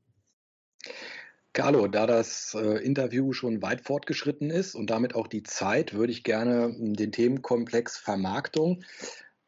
Carlo, 1.55 1.87
da 1.87 2.07
das 2.07 2.55
äh, 2.55 2.83
Interview 2.83 3.35
schon 3.35 3.61
weit 3.61 3.83
fortgeschritten 3.83 4.49
ist 4.49 4.75
und 4.75 4.89
damit 4.89 5.15
auch 5.15 5.27
die 5.27 5.43
Zeit, 5.43 5.93
würde 5.93 6.13
ich 6.13 6.25
gerne 6.25 6.75
hm, 6.75 6.95
den 6.95 7.13
Themenkomplex 7.13 7.99
Vermarktung 7.99 8.83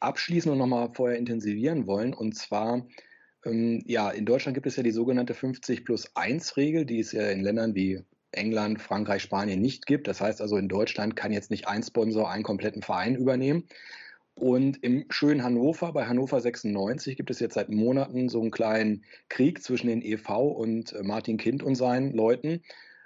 abschließen 0.01 0.52
und 0.52 0.59
nochmal 0.59 0.90
vorher 0.93 1.16
intensivieren 1.16 1.86
wollen. 1.86 2.12
Und 2.12 2.36
zwar, 2.36 2.86
ähm, 3.47 3.82
ja, 3.86 4.10
in 4.10 4.26
Deutschland 4.26 4.55
gibt 4.55 4.66
es 4.66 4.76
ja 4.76 4.82
die 4.82 4.90
sogenannte 4.90 5.32
50 5.32 5.86
plus 5.86 6.14
1 6.14 6.59
Regel, 6.59 6.85
die 6.85 7.01
es 7.01 7.12
ja 7.12 7.31
in 7.31 7.40
Ländern 7.40 7.74
wie 7.74 8.02
England, 8.32 8.82
Frankreich, 8.82 9.22
Spanien 9.22 9.62
nicht 9.62 9.86
gibt. 9.86 10.06
Das 10.06 10.20
heißt 10.20 10.43
also, 10.43 10.59
in 10.59 10.68
Deutschland 10.68 11.16
kann 11.16 11.32
jetzt 11.32 11.51
nicht 11.51 11.68
ein 11.68 11.82
Sponsor 11.82 12.31
einen 12.31 12.43
kompletten 12.43 12.82
Verein 12.82 13.16
übernehmen. 13.16 13.64
Und 14.35 14.82
im 14.82 15.06
schönen 15.11 15.44
Hannover, 15.44 15.93
bei 15.93 16.06
Hannover 16.06 16.40
96, 16.40 17.16
gibt 17.16 17.31
es 17.31 17.39
jetzt 17.39 17.55
seit 17.55 17.69
Monaten 17.69 18.28
so 18.28 18.40
einen 18.40 18.51
kleinen 18.51 19.05
Krieg 19.28 19.62
zwischen 19.62 19.86
den 19.86 20.02
EV 20.02 20.28
und 20.51 20.93
äh, 20.93 21.02
Martin 21.02 21.36
Kind 21.36 21.62
und 21.62 21.77
seinen 21.77 22.12
Leuten. 22.12 22.62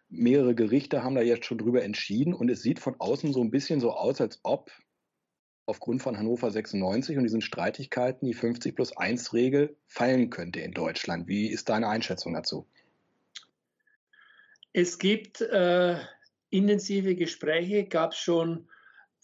Mehrere 0.08 0.54
Gerichte 0.54 1.02
haben 1.02 1.14
da 1.14 1.20
jetzt 1.20 1.44
schon 1.44 1.58
drüber 1.58 1.84
entschieden 1.84 2.32
und 2.32 2.50
es 2.50 2.62
sieht 2.62 2.78
von 2.78 2.98
außen 2.98 3.34
so 3.34 3.42
ein 3.42 3.50
bisschen 3.50 3.78
so 3.78 3.92
aus, 3.92 4.22
als 4.22 4.40
ob 4.42 4.70
aufgrund 5.66 6.00
von 6.02 6.16
Hannover 6.16 6.50
96 6.50 7.18
und 7.18 7.24
diesen 7.24 7.42
Streitigkeiten 7.42 8.26
die 8.26 8.32
50 8.32 8.74
plus 8.74 8.96
1 8.96 9.34
Regel 9.34 9.76
fallen 9.86 10.30
könnte 10.30 10.60
in 10.60 10.72
Deutschland. 10.72 11.28
Wie 11.28 11.48
ist 11.48 11.68
deine 11.68 11.88
Einschätzung 11.88 12.32
dazu? 12.32 12.66
Es 14.72 14.98
gibt 14.98 15.42
äh, 15.42 15.98
intensive 16.48 17.14
Gespräche, 17.16 17.84
gab 17.84 18.12
es 18.12 18.18
schon 18.18 18.70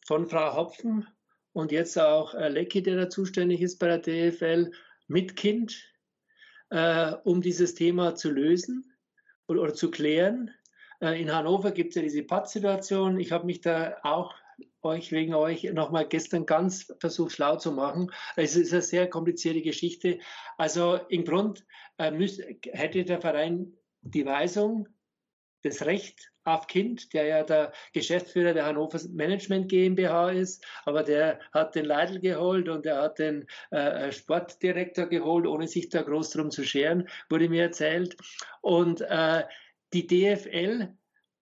von 0.04 0.26
Frau 0.26 0.54
Hopfen 0.54 1.06
und 1.54 1.72
jetzt 1.72 1.96
auch 1.98 2.34
äh, 2.34 2.48
Lecki, 2.48 2.82
der 2.82 2.96
da 2.96 3.08
zuständig 3.08 3.62
ist 3.62 3.78
bei 3.78 3.86
der 3.86 3.98
DFL, 3.98 4.70
mit 5.06 5.36
Kind, 5.36 5.74
äh, 6.70 7.12
um 7.24 7.40
dieses 7.40 7.74
Thema 7.74 8.14
zu 8.16 8.30
lösen 8.30 8.92
oder, 9.46 9.62
oder 9.62 9.74
zu 9.74 9.90
klären. 9.90 10.50
Äh, 11.00 11.20
in 11.22 11.32
Hannover 11.32 11.70
gibt 11.70 11.90
es 11.90 11.94
ja 11.94 12.02
diese 12.02 12.24
Paz-Situation. 12.24 13.20
Ich 13.20 13.30
habe 13.32 13.46
mich 13.46 13.60
da 13.60 13.96
auch 14.02 14.34
euch 14.82 15.12
wegen 15.12 15.34
euch 15.34 15.64
nochmal 15.72 16.06
gestern 16.08 16.44
ganz 16.44 16.92
versucht 16.98 17.32
schlau 17.32 17.56
zu 17.56 17.72
machen. 17.72 18.10
Es 18.36 18.56
ist 18.56 18.72
eine 18.72 18.82
sehr 18.82 19.08
komplizierte 19.08 19.62
Geschichte. 19.62 20.18
Also 20.58 20.98
im 21.08 21.24
Grund 21.24 21.64
äh, 21.98 22.10
müß, 22.10 22.40
hätte 22.72 23.04
der 23.04 23.20
Verein 23.20 23.72
die 24.02 24.26
Weisung 24.26 24.88
das 25.64 25.84
Recht 25.86 26.30
auf 26.44 26.66
Kind, 26.66 27.12
der 27.14 27.24
ja 27.26 27.42
der 27.42 27.72
Geschäftsführer 27.92 28.52
der 28.52 28.66
Hannover 28.66 29.00
Management 29.10 29.68
GmbH 29.68 30.30
ist, 30.30 30.64
aber 30.84 31.02
der 31.02 31.40
hat 31.52 31.74
den 31.74 31.86
Leidl 31.86 32.20
geholt 32.20 32.68
und 32.68 32.86
er 32.86 33.02
hat 33.02 33.18
den 33.18 33.46
äh, 33.70 34.12
Sportdirektor 34.12 35.06
geholt, 35.06 35.46
ohne 35.46 35.66
sich 35.66 35.88
da 35.88 36.02
groß 36.02 36.30
drum 36.30 36.50
zu 36.50 36.64
scheren, 36.64 37.08
wurde 37.30 37.48
mir 37.48 37.62
erzählt. 37.62 38.16
Und 38.60 39.00
äh, 39.00 39.44
die 39.92 40.06
DFL 40.06 40.94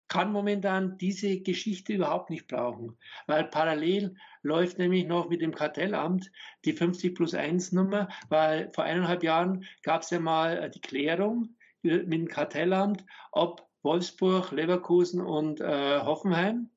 kann 0.08 0.30
momentan 0.30 0.98
diese 0.98 1.40
Geschichte 1.40 1.94
überhaupt 1.94 2.28
nicht 2.30 2.46
brauchen, 2.46 2.98
weil 3.26 3.44
parallel 3.44 4.14
läuft 4.42 4.78
nämlich 4.78 5.06
noch 5.06 5.30
mit 5.30 5.40
dem 5.40 5.54
Kartellamt 5.54 6.30
die 6.64 6.74
50 6.74 7.14
plus 7.14 7.34
1 7.34 7.72
Nummer, 7.72 8.08
weil 8.28 8.70
vor 8.74 8.84
eineinhalb 8.84 9.22
Jahren 9.22 9.64
gab 9.82 10.02
es 10.02 10.10
ja 10.10 10.20
mal 10.20 10.58
äh, 10.58 10.70
die 10.70 10.80
Klärung 10.80 11.56
mit 11.82 12.12
dem 12.12 12.28
Kartellamt, 12.28 13.04
ob 13.32 13.66
Wolfsburg, 13.82 14.52
Leverkusen 14.52 15.20
und 15.20 15.60
äh, 15.60 16.00
Hoffenheim, 16.00 16.70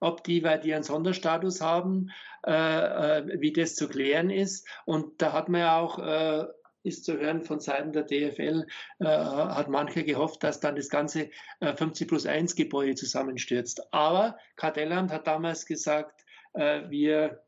ob 0.00 0.24
die, 0.24 0.42
weil 0.42 0.60
die 0.60 0.74
einen 0.74 0.82
Sonderstatus 0.82 1.60
haben, 1.60 2.10
äh, 2.46 2.52
äh, 2.52 3.40
wie 3.40 3.52
das 3.52 3.74
zu 3.74 3.88
klären 3.88 4.30
ist. 4.30 4.66
Und 4.84 5.22
da 5.22 5.32
hat 5.32 5.48
man 5.48 5.60
ja 5.60 5.78
auch, 5.78 5.98
äh, 5.98 6.46
ist 6.84 7.04
zu 7.04 7.16
hören 7.16 7.42
von 7.42 7.60
Seiten 7.60 7.92
der 7.92 8.02
DFL, 8.02 8.66
äh, 8.98 9.04
hat 9.04 9.68
mancher 9.68 10.02
gehofft, 10.02 10.42
dass 10.42 10.58
dann 10.58 10.74
das 10.74 10.88
ganze 10.88 11.30
50 11.60 12.00
äh, 12.00 12.08
plus 12.08 12.26
1 12.26 12.56
Gebäude 12.56 12.94
zusammenstürzt. 12.96 13.92
Aber 13.92 14.36
Kartellamt 14.56 15.12
hat 15.12 15.26
damals 15.26 15.66
gesagt, 15.66 16.24
wir, 16.54 17.42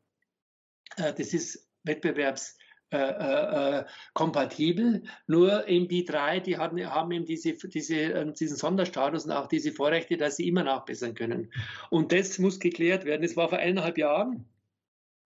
das 0.97 1.19
ist 1.19 1.69
Wettbewerbs 1.83 2.57
äh, 2.91 2.97
äh, 2.97 3.79
äh, 3.79 3.85
kompatibel. 4.13 5.03
Nur 5.27 5.67
eben 5.67 5.87
die 5.87 6.05
drei, 6.05 6.39
die 6.39 6.57
haben, 6.57 6.79
haben 6.85 7.11
eben 7.11 7.25
diese, 7.25 7.53
diese, 7.53 7.95
äh, 7.95 8.33
diesen 8.33 8.57
Sonderstatus 8.57 9.25
und 9.25 9.31
auch 9.31 9.47
diese 9.47 9.71
Vorrechte, 9.71 10.17
dass 10.17 10.35
sie 10.35 10.47
immer 10.47 10.63
nachbessern 10.63 11.15
können. 11.15 11.51
Und 11.89 12.11
das 12.11 12.37
muss 12.37 12.59
geklärt 12.59 13.03
werden. 13.05 13.23
Das 13.23 13.35
war 13.35 13.49
vor 13.49 13.57
eineinhalb 13.57 13.97
Jahren. 13.97 14.45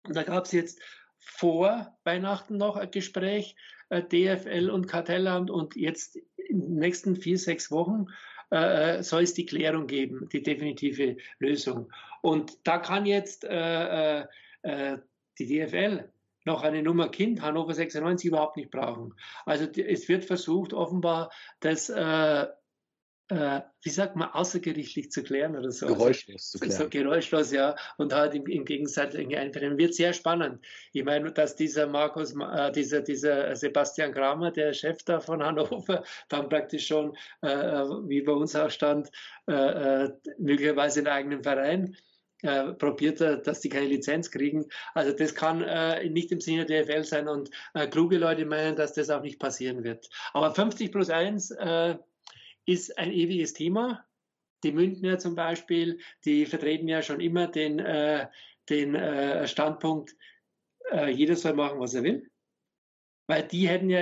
Und 0.07 0.15
da 0.15 0.23
gab 0.23 0.45
es 0.45 0.53
jetzt 0.53 0.80
vor 1.18 1.98
Weihnachten 2.06 2.57
noch 2.57 2.77
ein 2.77 2.91
Gespräch, 2.91 3.56
äh, 3.90 4.03
DFL 4.03 4.69
und 4.69 4.88
Kartellamt 4.88 5.52
und 5.52 5.76
jetzt 5.76 6.15
in 6.38 6.61
den 6.61 6.76
nächsten 6.76 7.15
vier, 7.18 7.38
sechs 7.38 7.72
Wochen 7.72 8.07
äh, 8.52 9.03
soll 9.03 9.23
es 9.23 9.34
die 9.34 9.45
Klärung 9.45 9.88
geben, 9.88 10.30
die 10.31 10.41
definitive 10.41 11.18
Lösung. 11.40 11.91
Und 12.22 12.57
da 12.64 12.80
kann 12.80 13.06
jetzt 13.06 13.44
äh, 13.44 14.22
äh, 14.61 14.98
die 15.38 15.45
DFL 15.45 16.10
noch 16.45 16.64
eine 16.64 16.84
Nummer 16.84 17.10
Kind 17.10 17.41
Hannover 17.41 17.74
96 17.74 18.28
überhaupt 18.28 18.57
nicht 18.57 18.72
brauchen. 18.72 19.14
Also 19.45 19.66
es 19.66 20.07
wird 20.07 20.26
versucht, 20.26 20.74
offenbar 20.74 21.32
das, 21.60 21.90
äh, 21.90 22.48
äh, 23.30 23.61
wie 23.84 23.90
sagt 23.90 24.16
man, 24.16 24.30
außergerichtlich 24.30 25.11
zu 25.11 25.24
klären 25.24 25.56
oder 25.56 25.72
so. 25.72 25.88
Geräuschlos 25.88 26.49
zu 26.49 26.60
klären. 26.60 26.76
So 26.76 26.90
geräuschlos, 26.90 27.52
ja. 27.52 27.76
Und 27.98 28.14
halt 28.14 28.34
im, 28.34 28.48
im 28.48 28.66
gegenseitigen 28.66 29.36
Einvernehmen. 29.36 29.78
Wird 29.78 29.94
sehr 29.94 30.14
spannend. 30.14 30.66
Ich 30.94 31.03
meine, 31.03 31.32
dass 31.32 31.56
dieser 31.56 31.86
Markus, 31.86 32.34
äh, 32.34 32.72
dieser, 32.72 33.02
dieser 33.02 33.56
Sebastian 33.56 34.14
Kramer, 34.14 34.52
der 34.52 34.74
Chef 34.74 35.03
da 35.03 35.20
von 35.20 35.44
Hannover, 35.44 36.03
dann 36.30 36.49
praktisch 36.49 36.88
schon, 36.88 37.16
äh, 37.41 37.48
wie 37.48 38.22
bei 38.22 38.32
uns 38.32 38.56
auch 38.56 38.72
stand, 38.72 39.11
äh, 39.48 40.06
äh, 40.06 40.11
möglicherweise 40.40 40.99
einen 41.02 41.07
eigenen 41.07 41.44
Verein 41.44 41.95
äh, 42.41 42.74
probiert, 42.74 43.20
dass 43.20 43.60
die 43.61 43.70
keine 43.70 43.88
Lizenz 43.88 44.32
kriegen. 44.32 44.66
Also 44.94 45.11
das 45.11 45.36
kann 45.36 45.61
äh, 45.61 46.10
nicht 46.10 46.32
im 46.32 46.40
Sinne 46.40 46.66
der 46.66 46.84
DFL 46.84 47.03
sein 47.03 47.28
und 47.28 47.49
äh, 47.74 47.88
kluge 47.88 48.18
Leute 48.18 48.45
meinen, 48.45 48.76
dass 48.76 48.94
das 48.94 49.10
auch 49.10 49.22
nicht 49.22 49.40
passieren 49.40 49.84
wird. 49.84 50.10
Aber 50.34 50.53
50 50.53 50.91
plus 50.91 51.10
1 51.10 51.52
äh, 51.52 51.98
ist 52.66 52.98
ein 52.98 53.11
ewiges 53.11 53.53
Thema. 53.53 54.06
Die 54.64 54.72
Münchner 54.72 55.20
zum 55.20 55.36
Beispiel, 55.36 55.99
die 56.26 56.45
vertreten 56.45 56.88
ja 56.88 57.02
schon 57.02 57.20
immer 57.20 57.48
den, 57.48 57.80
äh, 57.80 58.28
den 58.70 58.95
äh, 58.95 59.48
Standpunkt, 59.48 60.16
jeder 61.07 61.36
soll 61.36 61.53
machen, 61.53 61.80
was 61.80 61.94
er 61.94 62.02
will 62.02 62.32
weil 63.30 63.44
die 63.44 63.70
hätten 63.70 63.92
ja 63.92 64.00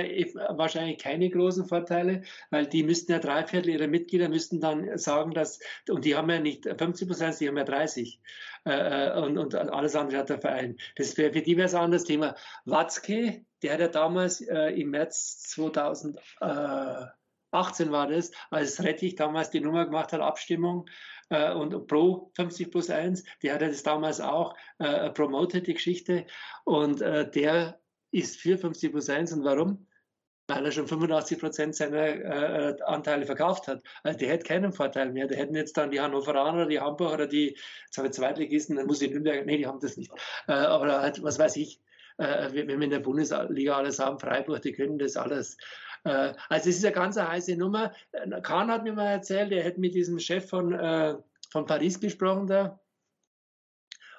wahrscheinlich 0.56 0.96
keine 0.98 1.28
großen 1.28 1.66
Vorteile, 1.66 2.22
weil 2.48 2.66
die 2.66 2.82
müssten 2.82 3.12
ja 3.12 3.18
drei 3.18 3.46
Viertel 3.46 3.68
ihrer 3.68 3.86
Mitglieder 3.86 4.30
müssten 4.30 4.58
dann 4.58 4.96
sagen, 4.96 5.32
dass, 5.32 5.60
und 5.90 6.06
die 6.06 6.16
haben 6.16 6.30
ja 6.30 6.40
nicht 6.40 6.64
50 6.64 7.06
Prozent, 7.06 7.38
die 7.38 7.46
haben 7.46 7.58
ja 7.58 7.64
30 7.64 8.20
äh, 8.64 8.70
äh, 8.70 9.20
und, 9.20 9.36
und 9.36 9.54
alles 9.54 9.94
andere 9.96 10.20
hat 10.20 10.30
der 10.30 10.40
Verein. 10.40 10.78
Das 10.96 11.18
wäre 11.18 11.34
für 11.34 11.42
die 11.42 11.58
wäre 11.58 11.66
es 11.66 11.74
ein 11.74 11.82
anderes 11.82 12.04
Thema. 12.04 12.36
Watzke, 12.64 13.44
der 13.62 13.74
hat 13.74 13.80
ja 13.80 13.88
damals 13.88 14.40
äh, 14.40 14.70
im 14.80 14.90
März 14.90 15.40
2018 15.50 17.12
war 17.90 18.06
das, 18.06 18.30
als 18.50 18.82
Rettich 18.82 19.14
damals 19.14 19.50
die 19.50 19.60
Nummer 19.60 19.84
gemacht 19.84 20.14
hat, 20.14 20.22
Abstimmung 20.22 20.88
äh, 21.28 21.52
und 21.52 21.86
pro 21.86 22.32
50 22.34 22.70
plus 22.70 22.88
1, 22.88 23.24
der 23.42 23.52
hat 23.52 23.60
ja 23.60 23.68
das 23.68 23.82
damals 23.82 24.22
auch 24.22 24.56
äh, 24.78 25.10
promotet, 25.10 25.66
die 25.66 25.74
Geschichte. 25.74 26.24
Und 26.64 27.02
äh, 27.02 27.30
der 27.30 27.78
ist 28.10 28.40
für 28.40 28.58
50 28.58 28.92
plus 28.92 29.08
1 29.08 29.32
und 29.32 29.44
warum? 29.44 29.86
Weil 30.46 30.64
er 30.64 30.72
schon 30.72 30.88
85 30.88 31.40
Prozent 31.40 31.76
seiner 31.76 32.06
äh, 32.06 32.76
Anteile 32.84 33.26
verkauft 33.26 33.68
hat. 33.68 33.82
Also 34.02 34.18
der 34.18 34.30
hätte 34.30 34.46
keinen 34.46 34.72
Vorteil 34.72 35.12
mehr. 35.12 35.26
Der 35.26 35.36
hätten 35.36 35.54
jetzt 35.54 35.76
dann 35.76 35.90
die 35.90 36.00
Hannoveraner, 36.00 36.66
die 36.66 36.80
Hamburger 36.80 37.14
oder 37.14 37.26
die 37.26 37.56
jetzt 37.84 37.98
habe 37.98 38.08
ich 38.08 38.14
Zweitligisten, 38.14 38.76
dann 38.76 38.86
muss 38.86 39.02
ich 39.02 39.10
Nürnberg, 39.10 39.44
nee, 39.44 39.58
die 39.58 39.66
haben 39.66 39.80
das 39.80 39.96
nicht. 39.98 40.10
Äh, 40.46 40.52
aber 40.52 41.02
halt, 41.02 41.22
was 41.22 41.38
weiß 41.38 41.56
ich, 41.56 41.80
äh, 42.16 42.52
wenn 42.52 42.68
wir 42.68 42.80
in 42.80 42.90
der 42.90 43.00
Bundesliga 43.00 43.76
alles 43.76 43.98
haben, 43.98 44.18
Freiburg, 44.18 44.62
die 44.62 44.72
können 44.72 44.98
das 44.98 45.16
alles. 45.16 45.56
Äh, 46.04 46.34
also 46.48 46.70
es 46.70 46.78
ist 46.78 46.84
eine 46.84 46.94
ganz 46.94 47.16
heiße 47.18 47.56
Nummer. 47.56 47.92
Kahn 48.42 48.70
hat 48.70 48.84
mir 48.84 48.92
mal 48.92 49.06
erzählt, 49.06 49.52
er 49.52 49.62
hätte 49.62 49.80
mit 49.80 49.94
diesem 49.94 50.18
Chef 50.18 50.48
von, 50.48 50.72
äh, 50.72 51.16
von 51.50 51.66
Paris 51.66 52.00
gesprochen 52.00 52.46
da. 52.46 52.80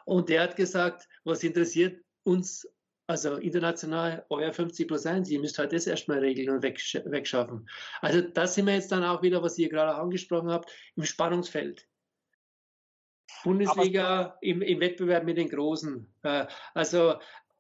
Und 0.06 0.30
der 0.30 0.44
hat 0.44 0.56
gesagt, 0.56 1.08
was 1.24 1.44
interessiert 1.44 2.04
uns 2.24 2.68
also 3.10 3.38
international 3.38 4.24
euer 4.30 4.54
50 4.54 4.88
plus 4.88 5.04
1, 5.08 5.32
ihr 5.32 5.40
müsst 5.40 5.58
halt 5.58 5.74
das 5.74 5.88
erstmal 5.88 6.20
regeln 6.20 6.52
und 6.52 6.62
wegschaffen. 6.62 7.68
Also 8.02 8.22
das 8.22 8.54
sind 8.54 8.68
wir 8.68 8.76
jetzt 8.76 8.92
dann 8.92 9.04
auch 9.04 9.24
wieder, 9.24 9.42
was 9.42 9.58
ihr 9.58 9.68
gerade 9.68 9.96
angesprochen 9.96 10.52
habt, 10.52 10.72
im 10.96 11.06
Spannungsfeld. 11.06 11.88
Bundesliga 13.44 14.38
im, 14.42 14.62
im, 14.62 14.80
Wettbewerb 14.80 15.24
mit 15.24 15.38
den 15.38 15.50
Großen. 15.50 16.08
Äh, 16.22 16.46
also, 16.76 17.16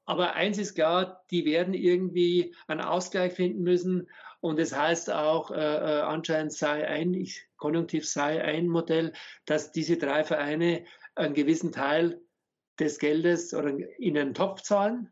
aber 0.06 0.34
eins 0.36 0.60
ist 0.60 0.76
klar, 0.76 1.26
die 1.32 1.46
werden 1.46 1.74
irgendwie 1.74 2.56
einen 2.68 2.82
Ausgleich 2.82 3.34
finden 3.34 3.64
müssen. 3.64 4.08
Und 4.42 4.60
das 4.60 4.78
heißt 4.78 5.12
auch, 5.12 5.50
äh, 5.50 5.56
äh 5.56 6.02
anscheinend 6.02 6.54
sei 6.54 6.88
ein, 6.88 7.16
ich, 7.16 7.48
konjunktiv 7.58 8.08
sei 8.08 8.44
ein 8.44 8.68
Modell, 8.68 9.14
dass 9.46 9.72
diese 9.72 9.98
drei 9.98 10.24
Vereine 10.24 10.86
einen 11.16 11.34
gewissen 11.34 11.72
Teil 11.72 12.22
des 12.78 13.00
Geldes 13.00 13.56
oder 13.56 13.76
in 13.98 14.14
den 14.14 14.36
Topf 14.36 14.62
zahlen 14.62 15.10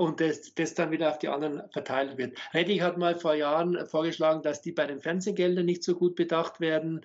und 0.00 0.18
das, 0.18 0.54
das 0.54 0.72
dann 0.72 0.92
wieder 0.92 1.10
auf 1.10 1.18
die 1.18 1.28
anderen 1.28 1.70
verteilt 1.72 2.16
wird. 2.16 2.38
Redding 2.54 2.80
hat 2.80 2.96
mal 2.96 3.16
vor 3.16 3.34
Jahren 3.34 3.86
vorgeschlagen, 3.86 4.40
dass 4.40 4.62
die 4.62 4.72
bei 4.72 4.86
den 4.86 5.02
Fernsehgeldern 5.02 5.66
nicht 5.66 5.84
so 5.84 5.94
gut 5.94 6.16
bedacht 6.16 6.58
werden. 6.58 7.04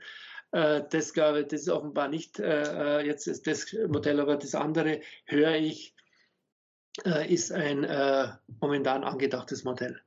Äh, 0.54 0.84
das 0.90 1.12
glaube 1.12 1.42
ich, 1.42 1.48
das 1.48 1.64
ist 1.64 1.70
offenbar 1.70 2.08
nicht 2.08 2.40
äh, 2.40 3.00
äh, 3.02 3.06
jetzt 3.06 3.28
ist 3.28 3.48
das 3.48 3.76
Modell, 3.90 4.22
aber 4.22 4.38
das 4.38 4.56
andere 4.56 5.02
höre 5.26 5.56
ich, 5.56 5.94
ist 7.28 7.52
ein 7.52 7.86
momentan 8.62 9.04
angedachtes 9.04 9.66
Modell. 9.66 10.00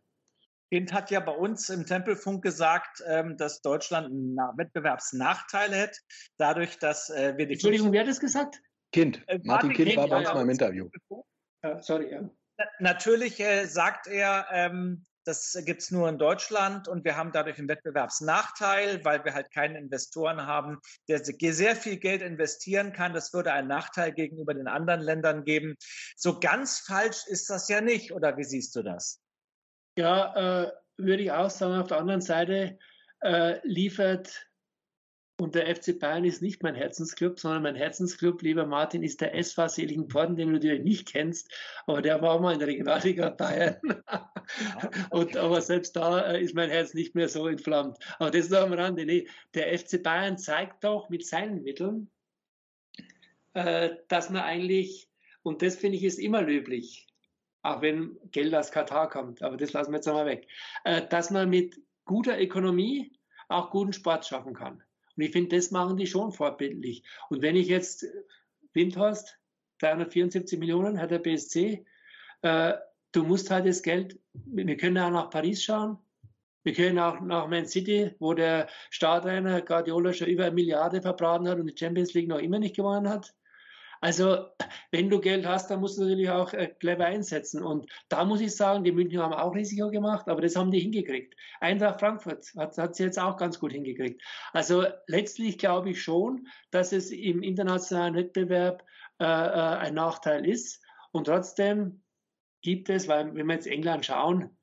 Kind 0.72 0.90
hat 0.94 1.10
ja 1.10 1.20
bei 1.20 1.32
uns 1.32 1.68
im 1.68 1.84
Tempelfunk 1.84 2.42
gesagt, 2.42 3.02
ähm, 3.06 3.36
dass 3.36 3.60
Deutschland 3.60 4.06
einen 4.06 4.36
Wettbewerbsnachteil 4.56 5.72
hätte, 5.72 5.98
dadurch, 6.38 6.78
dass 6.78 7.10
wir 7.10 7.34
die. 7.34 7.52
Entschuldigung, 7.52 7.92
wer 7.92 8.00
hat 8.00 8.08
das 8.08 8.20
gesagt? 8.20 8.62
Kind. 8.92 9.22
Martin 9.44 9.74
Kind, 9.74 9.88
kind 9.88 9.98
war 9.98 10.08
bei 10.08 10.16
uns 10.16 10.28
ja, 10.28 10.34
mal 10.34 10.40
im 10.40 10.48
Interview. 10.48 10.88
sorry, 11.80 12.10
ja. 12.10 12.30
Natürlich 12.78 13.40
äh, 13.40 13.66
sagt 13.66 14.06
er, 14.06 14.46
ähm, 14.50 15.06
das 15.28 15.58
gibt 15.66 15.82
es 15.82 15.90
nur 15.90 16.08
in 16.08 16.16
Deutschland 16.16 16.88
und 16.88 17.04
wir 17.04 17.14
haben 17.14 17.32
dadurch 17.32 17.58
einen 17.58 17.68
Wettbewerbsnachteil, 17.68 19.04
weil 19.04 19.22
wir 19.26 19.34
halt 19.34 19.50
keinen 19.50 19.76
Investoren 19.76 20.46
haben, 20.46 20.78
der 21.06 21.22
sehr 21.22 21.76
viel 21.76 21.98
Geld 21.98 22.22
investieren 22.22 22.94
kann. 22.94 23.12
Das 23.12 23.34
würde 23.34 23.52
einen 23.52 23.68
Nachteil 23.68 24.12
gegenüber 24.12 24.54
den 24.54 24.68
anderen 24.68 25.02
Ländern 25.02 25.44
geben. 25.44 25.76
So 26.16 26.40
ganz 26.40 26.78
falsch 26.78 27.26
ist 27.26 27.50
das 27.50 27.68
ja 27.68 27.82
nicht, 27.82 28.12
oder 28.12 28.38
wie 28.38 28.44
siehst 28.44 28.74
du 28.74 28.82
das? 28.82 29.20
Ja, 29.98 30.62
äh, 30.64 30.72
würde 30.96 31.22
ich 31.22 31.32
auch 31.32 31.50
sagen. 31.50 31.74
Auf 31.74 31.88
der 31.88 31.98
anderen 31.98 32.22
Seite 32.22 32.78
äh, 33.20 33.60
liefert 33.64 34.47
und 35.40 35.54
der 35.54 35.74
FC 35.74 35.96
Bayern 35.98 36.24
ist 36.24 36.42
nicht 36.42 36.64
mein 36.64 36.74
Herzensclub, 36.74 37.38
sondern 37.38 37.62
mein 37.62 37.76
Herzensclub, 37.76 38.42
lieber 38.42 38.66
Martin, 38.66 39.04
ist 39.04 39.20
der 39.20 39.36
SV 39.36 39.68
Seligen 39.68 40.08
Porden, 40.08 40.34
den 40.34 40.48
du 40.48 40.54
natürlich 40.54 40.82
nicht 40.82 41.08
kennst, 41.08 41.48
aber 41.86 42.02
der 42.02 42.20
war 42.20 42.40
mal 42.40 42.54
in 42.54 42.58
der 42.58 42.66
Regionalliga 42.66 43.30
Bayern. 43.30 43.76
und, 45.10 45.36
aber 45.36 45.60
selbst 45.60 45.94
da 45.94 46.32
äh, 46.32 46.42
ist 46.42 46.54
mein 46.54 46.70
Herz 46.70 46.92
nicht 46.92 47.14
mehr 47.14 47.28
so 47.28 47.46
entflammt. 47.46 47.98
Aber 48.18 48.32
das 48.32 48.50
nur 48.50 48.58
am 48.58 48.72
Rande. 48.72 49.06
Nee, 49.06 49.28
der 49.54 49.78
FC 49.78 50.02
Bayern 50.02 50.38
zeigt 50.38 50.82
doch 50.82 51.08
mit 51.08 51.24
seinen 51.24 51.62
Mitteln, 51.62 52.10
äh, 53.54 53.90
dass 54.08 54.30
man 54.30 54.42
eigentlich, 54.42 55.08
und 55.44 55.62
das 55.62 55.76
finde 55.76 55.98
ich 55.98 56.04
ist 56.04 56.18
immer 56.18 56.42
löblich, 56.42 57.06
auch 57.62 57.80
wenn 57.80 58.18
Geld 58.32 58.52
aus 58.56 58.72
Katar 58.72 59.08
kommt, 59.08 59.40
aber 59.42 59.56
das 59.56 59.72
lassen 59.72 59.92
wir 59.92 59.98
jetzt 59.98 60.08
einmal 60.08 60.26
weg, 60.26 60.48
äh, 60.82 61.06
dass 61.06 61.30
man 61.30 61.48
mit 61.48 61.80
guter 62.06 62.40
Ökonomie 62.40 63.12
auch 63.48 63.70
guten 63.70 63.92
Sport 63.92 64.26
schaffen 64.26 64.52
kann. 64.52 64.82
Und 65.18 65.24
ich 65.24 65.32
finde, 65.32 65.56
das 65.56 65.72
machen 65.72 65.96
die 65.96 66.06
schon 66.06 66.30
vorbildlich. 66.30 67.02
Und 67.28 67.42
wenn 67.42 67.56
ich 67.56 67.66
jetzt 67.66 68.06
Windhorst, 68.72 69.36
374 69.80 70.60
Millionen 70.60 71.00
hat 71.00 71.10
der 71.10 71.18
BSC, 71.18 71.84
äh, 72.42 72.74
du 73.10 73.24
musst 73.24 73.50
halt 73.50 73.66
das 73.66 73.82
Geld, 73.82 74.20
wir 74.32 74.76
können 74.76 74.96
auch 74.98 75.10
nach 75.10 75.30
Paris 75.30 75.64
schauen, 75.64 75.98
wir 76.62 76.72
können 76.72 77.00
auch 77.00 77.20
nach 77.20 77.48
Man 77.48 77.66
City, 77.66 78.12
wo 78.20 78.32
der 78.32 78.68
Startrainer 78.90 79.60
Guardiola 79.62 80.12
schon 80.12 80.28
über 80.28 80.44
eine 80.44 80.54
Milliarde 80.54 81.02
verbraten 81.02 81.48
hat 81.48 81.58
und 81.58 81.66
die 81.66 81.76
Champions 81.76 82.14
League 82.14 82.28
noch 82.28 82.38
immer 82.38 82.60
nicht 82.60 82.76
gewonnen 82.76 83.08
hat. 83.08 83.34
Also, 84.00 84.46
wenn 84.90 85.10
du 85.10 85.20
Geld 85.20 85.46
hast, 85.46 85.70
dann 85.70 85.80
musst 85.80 85.98
du 85.98 86.02
natürlich 86.02 86.30
auch 86.30 86.52
äh, 86.52 86.68
clever 86.68 87.06
einsetzen. 87.06 87.62
Und 87.62 87.90
da 88.08 88.24
muss 88.24 88.40
ich 88.40 88.54
sagen, 88.54 88.84
die 88.84 88.92
München 88.92 89.20
haben 89.20 89.34
auch 89.34 89.54
Risiko 89.54 89.90
gemacht, 89.90 90.28
aber 90.28 90.40
das 90.40 90.56
haben 90.56 90.70
die 90.70 90.80
hingekriegt. 90.80 91.34
Eintracht 91.60 92.00
Frankfurt 92.00 92.52
hat, 92.56 92.94
sie 92.94 93.02
jetzt 93.02 93.18
auch 93.18 93.36
ganz 93.36 93.58
gut 93.58 93.72
hingekriegt. 93.72 94.22
Also, 94.52 94.84
letztlich 95.06 95.58
glaube 95.58 95.90
ich 95.90 96.02
schon, 96.02 96.46
dass 96.70 96.92
es 96.92 97.10
im 97.10 97.42
internationalen 97.42 98.14
Wettbewerb 98.14 98.84
äh, 99.20 99.24
äh, 99.24 99.26
ein 99.26 99.94
Nachteil 99.94 100.46
ist. 100.46 100.80
Und 101.10 101.24
trotzdem 101.24 102.02
gibt 102.62 102.88
es, 102.90 103.08
weil 103.08 103.34
wenn 103.34 103.46
wir 103.46 103.54
jetzt 103.54 103.66
England 103.66 104.06
schauen, 104.06 104.56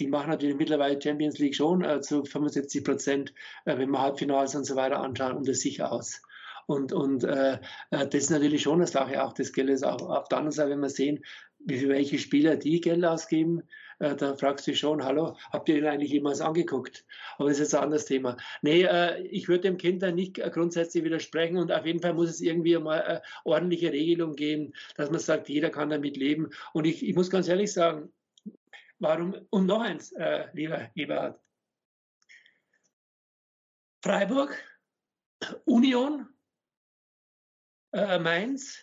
die 0.00 0.08
machen 0.08 0.30
natürlich 0.30 0.56
mittlerweile 0.56 1.00
Champions 1.00 1.38
League 1.38 1.54
schon 1.54 1.84
äh, 1.84 2.00
zu 2.00 2.24
75 2.24 2.84
Prozent, 2.84 3.34
äh, 3.64 3.78
wenn 3.78 3.88
man 3.90 4.02
Halbfinals 4.02 4.54
und 4.54 4.64
so 4.64 4.76
weiter 4.76 5.00
anschauen, 5.00 5.36
und 5.36 5.48
das 5.48 5.60
sicher 5.60 5.92
aus. 5.92 6.22
Und, 6.66 6.92
und 6.92 7.24
äh, 7.24 7.54
äh, 7.90 8.06
das 8.06 8.14
ist 8.14 8.30
natürlich 8.30 8.62
schon 8.62 8.76
eine 8.76 8.86
Sache 8.86 9.22
auch 9.22 9.32
des 9.32 9.52
Geldes. 9.52 9.82
Auch 9.82 10.00
auf 10.02 10.28
der 10.28 10.38
anderen 10.38 10.52
Seite, 10.52 10.70
wenn 10.70 10.80
wir 10.80 10.88
sehen, 10.88 11.24
wie 11.64 11.78
für 11.78 11.88
welche 11.88 12.18
Spieler 12.18 12.56
die 12.56 12.80
Geld 12.80 13.04
ausgeben, 13.04 13.62
äh, 13.98 14.16
da 14.16 14.36
fragst 14.36 14.66
du 14.66 14.72
dich 14.72 14.80
schon, 14.80 15.04
hallo, 15.04 15.36
habt 15.52 15.68
ihr 15.68 15.78
ihn 15.78 15.86
eigentlich 15.86 16.10
jemals 16.10 16.40
angeguckt? 16.40 17.04
Aber 17.38 17.48
das 17.48 17.58
ist 17.58 17.66
jetzt 17.66 17.74
ein 17.76 17.84
anderes 17.84 18.04
Thema. 18.04 18.36
Nee, 18.60 18.82
äh, 18.82 19.22
ich 19.28 19.48
würde 19.48 19.62
dem 19.62 19.76
Kind 19.76 20.02
da 20.02 20.10
nicht 20.10 20.38
äh, 20.38 20.50
grundsätzlich 20.50 21.04
widersprechen 21.04 21.56
und 21.56 21.70
auf 21.70 21.86
jeden 21.86 22.00
Fall 22.00 22.14
muss 22.14 22.30
es 22.30 22.40
irgendwie 22.40 22.76
mal 22.78 23.00
eine 23.00 23.22
ordentliche 23.44 23.92
Regelung 23.92 24.34
geben, 24.34 24.72
dass 24.96 25.10
man 25.10 25.20
sagt, 25.20 25.48
jeder 25.48 25.70
kann 25.70 25.90
damit 25.90 26.16
leben. 26.16 26.50
Und 26.72 26.84
ich, 26.86 27.06
ich 27.06 27.14
muss 27.14 27.30
ganz 27.30 27.46
ehrlich 27.46 27.72
sagen, 27.72 28.12
warum, 28.98 29.36
und 29.50 29.66
noch 29.66 29.82
eins, 29.82 30.12
äh, 30.12 30.46
lieber 30.52 30.90
Eberhard. 30.96 31.38
Freiburg, 34.02 34.56
Union, 35.64 36.26
äh, 37.92 38.18
Mainz 38.18 38.78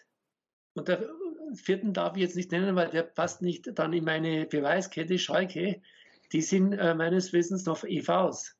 und 0.73 0.87
der 0.87 1.09
vierten 1.53 1.93
darf 1.93 2.15
ich 2.15 2.21
jetzt 2.21 2.35
nicht 2.35 2.51
nennen, 2.51 2.75
weil 2.75 2.89
der 2.89 3.03
passt 3.03 3.41
nicht 3.41 3.77
dann 3.77 3.93
in 3.93 4.03
meine 4.03 4.45
Beweiskette, 4.45 5.17
Schalke, 5.17 5.81
die 6.31 6.41
sind 6.41 6.73
äh, 6.73 6.93
meines 6.93 7.33
Wissens 7.33 7.65
noch 7.65 7.83
EVs. 7.83 8.55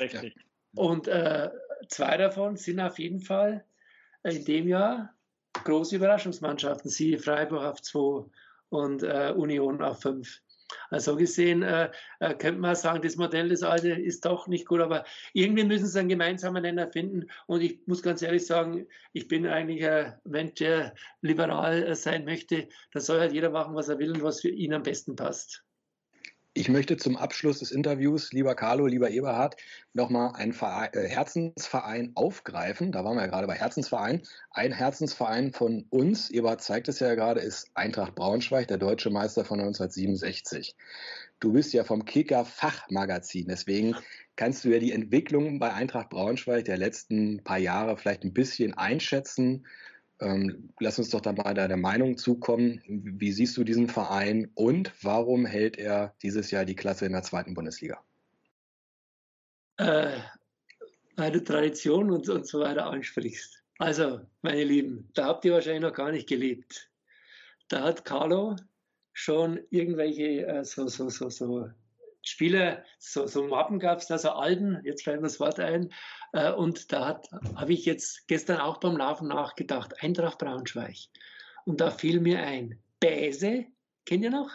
Richtig. 0.00 0.34
Und 0.74 1.08
äh, 1.08 1.50
zwei 1.88 2.16
davon 2.16 2.56
sind 2.56 2.80
auf 2.80 2.98
jeden 2.98 3.20
Fall 3.20 3.64
in 4.22 4.44
dem 4.44 4.68
Jahr 4.68 5.14
große 5.52 5.96
Überraschungsmannschaften, 5.96 6.90
siehe 6.90 7.18
Freiburg 7.18 7.64
auf 7.64 7.82
2 7.82 8.24
und 8.70 9.02
äh, 9.02 9.32
Union 9.36 9.82
auf 9.82 10.00
5. 10.00 10.40
Also 10.90 11.16
gesehen 11.16 11.62
äh, 11.62 11.90
äh, 12.20 12.34
könnte 12.34 12.60
man 12.60 12.74
sagen, 12.74 13.02
das 13.02 13.16
Modell 13.16 13.48
des 13.48 13.62
Alte 13.62 13.90
ist 13.90 14.24
doch 14.24 14.46
nicht 14.46 14.66
gut, 14.66 14.80
aber 14.80 15.04
irgendwie 15.32 15.64
müssen 15.64 15.86
sie 15.86 15.98
einen 15.98 16.08
gemeinsamen 16.08 16.62
Nenner 16.62 16.90
finden. 16.90 17.26
Und 17.46 17.62
ich 17.62 17.80
muss 17.86 18.02
ganz 18.02 18.22
ehrlich 18.22 18.46
sagen, 18.46 18.86
ich 19.12 19.28
bin 19.28 19.46
eigentlich 19.46 19.86
ein 19.86 20.18
Mensch, 20.24 20.54
der 20.54 20.94
liberal 21.22 21.82
äh, 21.82 21.94
sein 21.94 22.24
möchte. 22.24 22.68
Da 22.92 23.00
soll 23.00 23.20
halt 23.20 23.32
jeder 23.32 23.50
machen, 23.50 23.74
was 23.74 23.88
er 23.88 23.98
will 23.98 24.12
und 24.12 24.22
was 24.22 24.40
für 24.40 24.50
ihn 24.50 24.72
am 24.74 24.82
besten 24.82 25.16
passt. 25.16 25.64
Ich 26.60 26.68
möchte 26.68 26.98
zum 26.98 27.16
Abschluss 27.16 27.60
des 27.60 27.70
Interviews, 27.70 28.34
lieber 28.34 28.54
Carlo, 28.54 28.84
lieber 28.84 29.08
Eberhard, 29.08 29.56
nochmal 29.94 30.34
einen 30.34 30.52
Verein, 30.52 30.90
äh, 30.92 31.08
Herzensverein 31.08 32.12
aufgreifen. 32.16 32.92
Da 32.92 33.02
waren 33.02 33.16
wir 33.16 33.22
ja 33.22 33.28
gerade 33.28 33.46
bei 33.46 33.54
Herzensverein. 33.54 34.20
Ein 34.50 34.70
Herzensverein 34.70 35.54
von 35.54 35.86
uns, 35.88 36.28
Eberhard 36.28 36.60
zeigt 36.60 36.90
es 36.90 37.00
ja 37.00 37.14
gerade, 37.14 37.40
ist 37.40 37.70
Eintracht 37.72 38.14
Braunschweig, 38.14 38.68
der 38.68 38.76
deutsche 38.76 39.08
Meister 39.08 39.46
von 39.46 39.58
1967. 39.58 40.76
Du 41.40 41.54
bist 41.54 41.72
ja 41.72 41.82
vom 41.82 42.04
Kicker 42.04 42.44
Fachmagazin, 42.44 43.46
deswegen 43.48 43.96
kannst 44.36 44.62
du 44.62 44.68
ja 44.68 44.80
die 44.80 44.92
Entwicklung 44.92 45.60
bei 45.60 45.72
Eintracht 45.72 46.10
Braunschweig 46.10 46.66
der 46.66 46.76
letzten 46.76 47.42
paar 47.42 47.56
Jahre 47.56 47.96
vielleicht 47.96 48.24
ein 48.24 48.34
bisschen 48.34 48.74
einschätzen. 48.74 49.64
Ähm, 50.20 50.70
lass 50.80 50.98
uns 50.98 51.10
doch 51.10 51.20
da 51.20 51.32
mal 51.32 51.54
deine 51.54 51.76
Meinung 51.76 52.18
zukommen. 52.18 52.82
Wie 52.86 53.32
siehst 53.32 53.56
du 53.56 53.64
diesen 53.64 53.88
Verein 53.88 54.50
und 54.54 54.92
warum 55.02 55.46
hält 55.46 55.78
er 55.78 56.14
dieses 56.22 56.50
Jahr 56.50 56.64
die 56.64 56.76
Klasse 56.76 57.06
in 57.06 57.12
der 57.12 57.22
zweiten 57.22 57.54
Bundesliga? 57.54 58.02
Äh, 59.78 60.18
weil 61.16 61.32
du 61.32 61.42
Tradition 61.42 62.10
und, 62.10 62.28
und 62.28 62.46
so 62.46 62.60
weiter 62.60 62.86
ansprichst. 62.86 63.62
Also, 63.78 64.20
meine 64.42 64.62
Lieben, 64.62 65.08
da 65.14 65.26
habt 65.26 65.44
ihr 65.46 65.54
wahrscheinlich 65.54 65.82
noch 65.82 65.94
gar 65.94 66.12
nicht 66.12 66.28
gelebt. 66.28 66.90
Da 67.68 67.84
hat 67.84 68.04
Carlo 68.04 68.56
schon 69.14 69.58
irgendwelche 69.70 70.46
äh, 70.46 70.64
so, 70.64 70.86
so, 70.88 71.08
so, 71.08 71.30
so 71.30 71.70
Spieler, 72.22 72.84
so, 72.98 73.26
so 73.26 73.46
Mappen 73.46 73.78
gab 73.78 73.98
es 73.98 74.06
da, 74.06 74.18
so 74.18 74.30
Alben, 74.30 74.80
jetzt 74.84 75.04
fällt 75.04 75.20
mir 75.20 75.26
das 75.26 75.40
Wort 75.40 75.58
ein, 75.58 75.92
äh, 76.32 76.52
und 76.52 76.92
da 76.92 77.20
habe 77.56 77.72
ich 77.72 77.84
jetzt 77.86 78.28
gestern 78.28 78.58
auch 78.58 78.78
beim 78.78 78.96
Laufen 78.96 79.28
nachgedacht, 79.28 80.02
Eintracht 80.02 80.38
Braunschweig. 80.38 80.96
Und 81.64 81.80
da 81.80 81.90
fiel 81.90 82.20
mir 82.20 82.42
ein, 82.42 82.82
Bäse, 83.00 83.66
kennt 84.04 84.24
ihr 84.24 84.30
noch? 84.30 84.50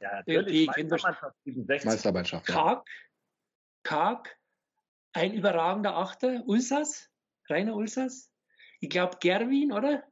Ja, 0.00 0.16
natürlich. 0.16 0.66
Meistermannschaft 0.66 1.36
67. 1.44 1.90
Meistermannschaft. 1.90 2.46
Karg, 2.46 2.88
Karg, 3.82 4.38
ein 5.12 5.34
überragender 5.34 5.96
Achter, 5.96 6.42
Ulsas, 6.46 7.10
Rainer 7.48 7.74
Ulsas. 7.74 8.30
Ich 8.80 8.90
glaube 8.90 9.18
Gerwin, 9.20 9.72
oder? 9.72 10.04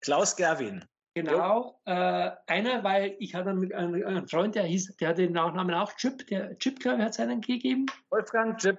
Klaus 0.00 0.36
Gerwin. 0.36 0.84
Genau, 1.14 1.80
äh, 1.84 2.32
einer, 2.46 2.82
weil 2.82 3.14
ich 3.20 3.36
hatte 3.36 3.50
einen, 3.50 3.72
einen, 3.72 4.26
Freund, 4.26 4.56
der 4.56 4.64
hieß, 4.64 4.96
der 4.96 5.10
hatte 5.10 5.22
den 5.22 5.32
Nachnamen 5.32 5.72
auch 5.74 5.92
Chip, 5.94 6.26
der 6.26 6.58
Chip, 6.58 6.80
glaube 6.80 6.98
ich, 6.98 7.04
hat 7.04 7.14
seinen 7.14 7.40
gegeben. 7.40 7.86
Wolfgang 8.10 8.58
Chip. 8.58 8.78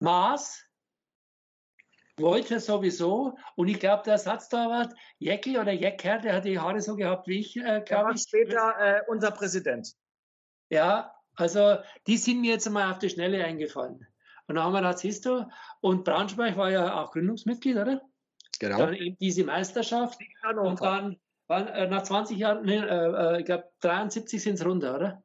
Maß, 0.00 0.66
wollte 2.16 2.58
sowieso. 2.58 3.38
Und 3.54 3.68
ich 3.68 3.78
glaube, 3.78 4.02
der 4.04 4.14
Ersatztorwart, 4.14 4.92
Jäckel 5.18 5.56
oder 5.58 5.70
Jäcker, 5.70 6.18
der 6.18 6.34
hat 6.34 6.44
die 6.44 6.58
Haare 6.58 6.80
so 6.80 6.96
gehabt 6.96 7.28
wie 7.28 7.38
ich, 7.38 7.56
äh, 7.56 7.80
glaube 7.86 8.14
ich. 8.14 8.22
später 8.22 8.74
äh, 8.80 9.02
unser 9.06 9.30
Präsident. 9.30 9.94
Ja, 10.68 11.14
also 11.36 11.78
die 12.08 12.16
sind 12.16 12.40
mir 12.40 12.54
jetzt 12.54 12.68
mal 12.68 12.90
auf 12.90 12.98
die 12.98 13.10
Schnelle 13.10 13.44
eingefallen. 13.44 14.06
Und 14.48 14.56
dann 14.56 14.64
haben 14.64 14.72
wir 14.72 14.80
gedacht, 14.80 14.98
siehst 14.98 15.26
du, 15.26 15.48
und 15.80 16.04
Braunschweig 16.04 16.56
war 16.56 16.70
ja 16.70 17.00
auch 17.00 17.12
Gründungsmitglied, 17.12 17.76
oder? 17.76 18.02
Genau. 18.58 18.78
Dann 18.78 18.94
eben 18.94 19.16
diese 19.18 19.44
Meisterschaft. 19.44 20.18
Und 20.56 20.80
dann 20.80 21.20
waren, 21.52 21.68
äh, 21.68 21.86
nach 21.86 22.02
20 22.02 22.36
Jahren, 22.38 22.64
nee, 22.64 22.78
äh, 22.78 23.36
äh 23.36 23.40
ich 23.40 23.44
glaube 23.44 23.70
73 23.80 24.42
sind 24.42 24.54
es 24.54 24.64
runter, 24.64 24.96
oder? 24.96 25.22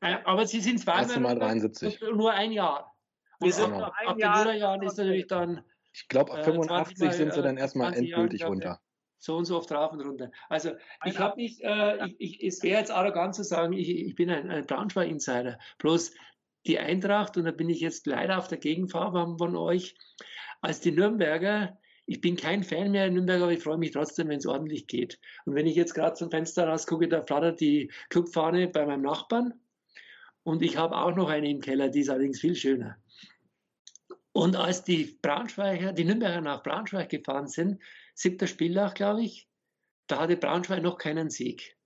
Äh, 0.00 0.16
aber 0.24 0.46
sie 0.46 0.60
sind 0.60 0.80
zweimal 0.80 1.36
73. 1.36 2.00
nur 2.14 2.32
ein 2.32 2.52
Jahr. 2.52 2.96
Wir 3.40 3.52
sind 3.52 3.72
genau. 3.72 3.84
ab, 3.84 3.92
ab 4.06 4.18
Jahr, 4.18 4.36
den 4.36 4.44
Nullerjahren 4.44 4.82
ist 4.82 4.96
natürlich 4.96 5.26
dann. 5.26 5.62
Ich 5.92 6.08
glaube, 6.08 6.32
ab 6.32 6.44
85 6.44 6.98
Mal, 6.98 7.12
sind 7.12 7.34
sie 7.34 7.42
dann 7.42 7.56
erstmal 7.56 7.94
endgültig 7.94 8.40
Jahren, 8.40 8.52
runter. 8.52 8.80
So 9.18 9.36
und 9.36 9.44
so 9.44 9.58
oft 9.58 9.70
rauf 9.72 9.92
und 9.92 10.00
runter. 10.00 10.30
Also 10.48 10.72
ich 11.04 11.18
habe 11.18 11.36
mich, 11.36 11.62
äh, 11.62 12.06
ich, 12.06 12.16
ich, 12.18 12.44
es 12.44 12.62
wäre 12.62 12.80
jetzt 12.80 12.90
arrogant 12.90 13.34
zu 13.34 13.44
sagen, 13.44 13.72
ich, 13.72 13.88
ich 13.88 14.14
bin 14.14 14.30
ein, 14.30 14.50
ein 14.50 14.66
Braunschweig-Insider. 14.66 15.58
Bloß 15.78 16.12
die 16.66 16.78
Eintracht, 16.78 17.36
und 17.36 17.44
da 17.44 17.50
bin 17.50 17.68
ich 17.68 17.80
jetzt 17.80 18.06
leider 18.06 18.38
auf 18.38 18.48
der 18.48 18.58
Gegenfarbe 18.58 19.36
von 19.38 19.56
euch, 19.56 19.96
als 20.60 20.80
die 20.80 20.92
Nürnberger, 20.92 21.78
ich 22.06 22.20
bin 22.20 22.36
kein 22.36 22.62
Fan 22.62 22.92
mehr 22.92 23.06
in 23.06 23.14
Nürnberg, 23.14 23.42
aber 23.42 23.52
ich 23.52 23.62
freue 23.62 23.78
mich 23.78 23.90
trotzdem, 23.90 24.28
wenn 24.28 24.38
es 24.38 24.46
ordentlich 24.46 24.86
geht. 24.86 25.18
Und 25.44 25.54
wenn 25.54 25.66
ich 25.66 25.74
jetzt 25.74 25.94
gerade 25.94 26.14
zum 26.14 26.30
Fenster 26.30 26.68
rausgucke, 26.68 27.08
da 27.08 27.22
flattert 27.22 27.60
die 27.60 27.90
Clubfahne 28.10 28.68
bei 28.68 28.86
meinem 28.86 29.02
Nachbarn. 29.02 29.54
Und 30.44 30.62
ich 30.62 30.76
habe 30.76 30.96
auch 30.96 31.14
noch 31.16 31.28
eine 31.28 31.50
im 31.50 31.60
Keller, 31.60 31.88
die 31.88 32.00
ist 32.00 32.08
allerdings 32.08 32.40
viel 32.40 32.54
schöner. 32.54 32.96
Und 34.32 34.54
als 34.54 34.84
die 34.84 35.18
Braunschweiger, 35.20 35.92
die 35.92 36.04
Nürnberger 36.04 36.40
nach 36.40 36.62
Braunschweig 36.62 37.08
gefahren 37.08 37.48
sind, 37.48 37.82
siebter 38.14 38.46
Spieltag, 38.46 38.94
glaube 38.94 39.22
ich, 39.22 39.48
da 40.06 40.20
hatte 40.20 40.36
Braunschweig 40.36 40.82
noch 40.82 40.98
keinen 40.98 41.30
Sieg. 41.30 41.76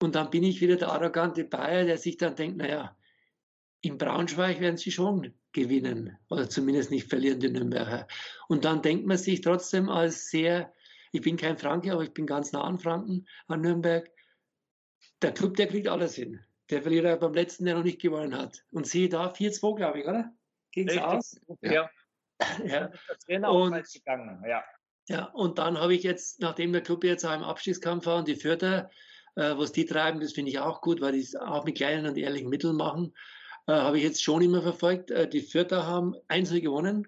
Und 0.00 0.14
dann 0.14 0.30
bin 0.30 0.44
ich 0.44 0.62
wieder 0.62 0.76
der 0.76 0.88
arrogante 0.88 1.44
Bayer, 1.44 1.84
der 1.84 1.98
sich 1.98 2.16
dann 2.16 2.36
denkt, 2.36 2.56
naja, 2.56 2.96
in 3.82 3.98
Braunschweig 3.98 4.60
werden 4.60 4.78
sie 4.78 4.92
schon 4.92 5.34
gewinnen 5.52 6.18
oder 6.28 6.48
zumindest 6.48 6.90
nicht 6.90 7.08
verlieren, 7.08 7.40
die 7.40 7.48
Nürnberger. 7.48 8.06
Und 8.48 8.64
dann 8.64 8.82
denkt 8.82 9.06
man 9.06 9.16
sich 9.16 9.40
trotzdem 9.40 9.88
als 9.88 10.30
sehr, 10.30 10.72
ich 11.12 11.22
bin 11.22 11.36
kein 11.36 11.58
Franke, 11.58 11.92
aber 11.92 12.02
ich 12.02 12.12
bin 12.12 12.26
ganz 12.26 12.52
nah 12.52 12.64
an 12.64 12.78
Franken, 12.78 13.26
an 13.46 13.62
Nürnberg, 13.62 14.10
der 15.22 15.32
Club, 15.32 15.56
der 15.56 15.66
kriegt 15.66 15.88
alles 15.88 16.14
hin. 16.14 16.40
Der 16.70 16.82
Verlierer 16.82 17.16
beim 17.16 17.32
letzten, 17.32 17.64
der 17.64 17.76
noch 17.76 17.84
nicht 17.84 18.00
gewonnen 18.00 18.36
hat. 18.36 18.64
Und 18.70 18.86
siehe 18.86 19.08
da, 19.08 19.32
4-2, 19.32 19.76
glaube 19.76 20.00
ich, 20.00 20.06
oder? 20.06 20.32
ging 20.72 20.88
es 20.88 20.98
aus. 20.98 21.40
Ja. 21.62 21.90
ja. 22.64 22.88
Der 22.88 23.18
Trainer 23.24 23.52
und, 23.52 23.74
auch 23.74 23.92
gegangen, 23.92 24.42
ja. 24.46 24.62
Ja, 25.08 25.24
und 25.32 25.58
dann 25.58 25.78
habe 25.78 25.94
ich 25.94 26.02
jetzt, 26.02 26.40
nachdem 26.40 26.72
der 26.72 26.82
Club 26.82 27.02
jetzt 27.02 27.24
auch 27.24 27.34
im 27.34 27.42
Abstiegskampf 27.42 28.06
war 28.06 28.18
und 28.18 28.28
die 28.28 28.36
Vierter, 28.36 28.90
äh, 29.36 29.56
was 29.56 29.72
die 29.72 29.86
treiben, 29.86 30.20
das 30.20 30.34
finde 30.34 30.50
ich 30.50 30.58
auch 30.58 30.82
gut, 30.82 31.00
weil 31.00 31.12
die 31.12 31.20
es 31.20 31.34
auch 31.34 31.64
mit 31.64 31.76
kleinen 31.76 32.06
und 32.06 32.18
ehrlichen 32.18 32.50
Mitteln 32.50 32.76
machen. 32.76 33.14
Äh, 33.68 33.72
habe 33.72 33.98
ich 33.98 34.04
jetzt 34.04 34.22
schon 34.22 34.42
immer 34.42 34.62
verfolgt. 34.62 35.10
Äh, 35.10 35.28
die 35.28 35.40
Vierter 35.40 35.86
haben 35.86 36.16
einzeln 36.26 36.62
gewonnen. 36.62 37.06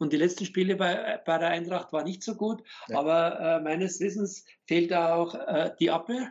Und 0.00 0.12
die 0.12 0.16
letzten 0.16 0.44
Spiele 0.44 0.76
bei, 0.76 1.20
bei 1.24 1.38
der 1.38 1.48
Eintracht 1.48 1.92
waren 1.92 2.04
nicht 2.04 2.22
so 2.22 2.34
gut. 2.34 2.62
Ja. 2.88 2.98
Aber 2.98 3.38
äh, 3.40 3.60
meines 3.60 4.00
Wissens 4.00 4.44
fehlt 4.66 4.90
da 4.90 5.14
auch 5.14 5.34
äh, 5.34 5.72
die 5.78 5.90
Abwehr. 5.90 6.30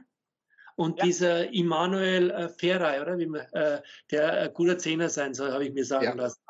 Und 0.76 1.00
ja. 1.00 1.06
dieser 1.06 1.54
Immanuel 1.54 2.32
äh, 2.32 2.50
Ferrei, 2.50 3.02
oder? 3.02 3.18
Wie 3.18 3.26
man, 3.26 3.42
äh, 3.52 3.82
der 4.12 4.34
ein 4.34 4.54
guter 4.54 4.78
Zehner 4.78 5.10
sein 5.10 5.34
soll, 5.34 5.52
habe 5.52 5.66
ich 5.66 5.74
mir 5.74 5.86
sagen 5.86 6.06
ja. 6.06 6.14
lassen. 6.14 6.42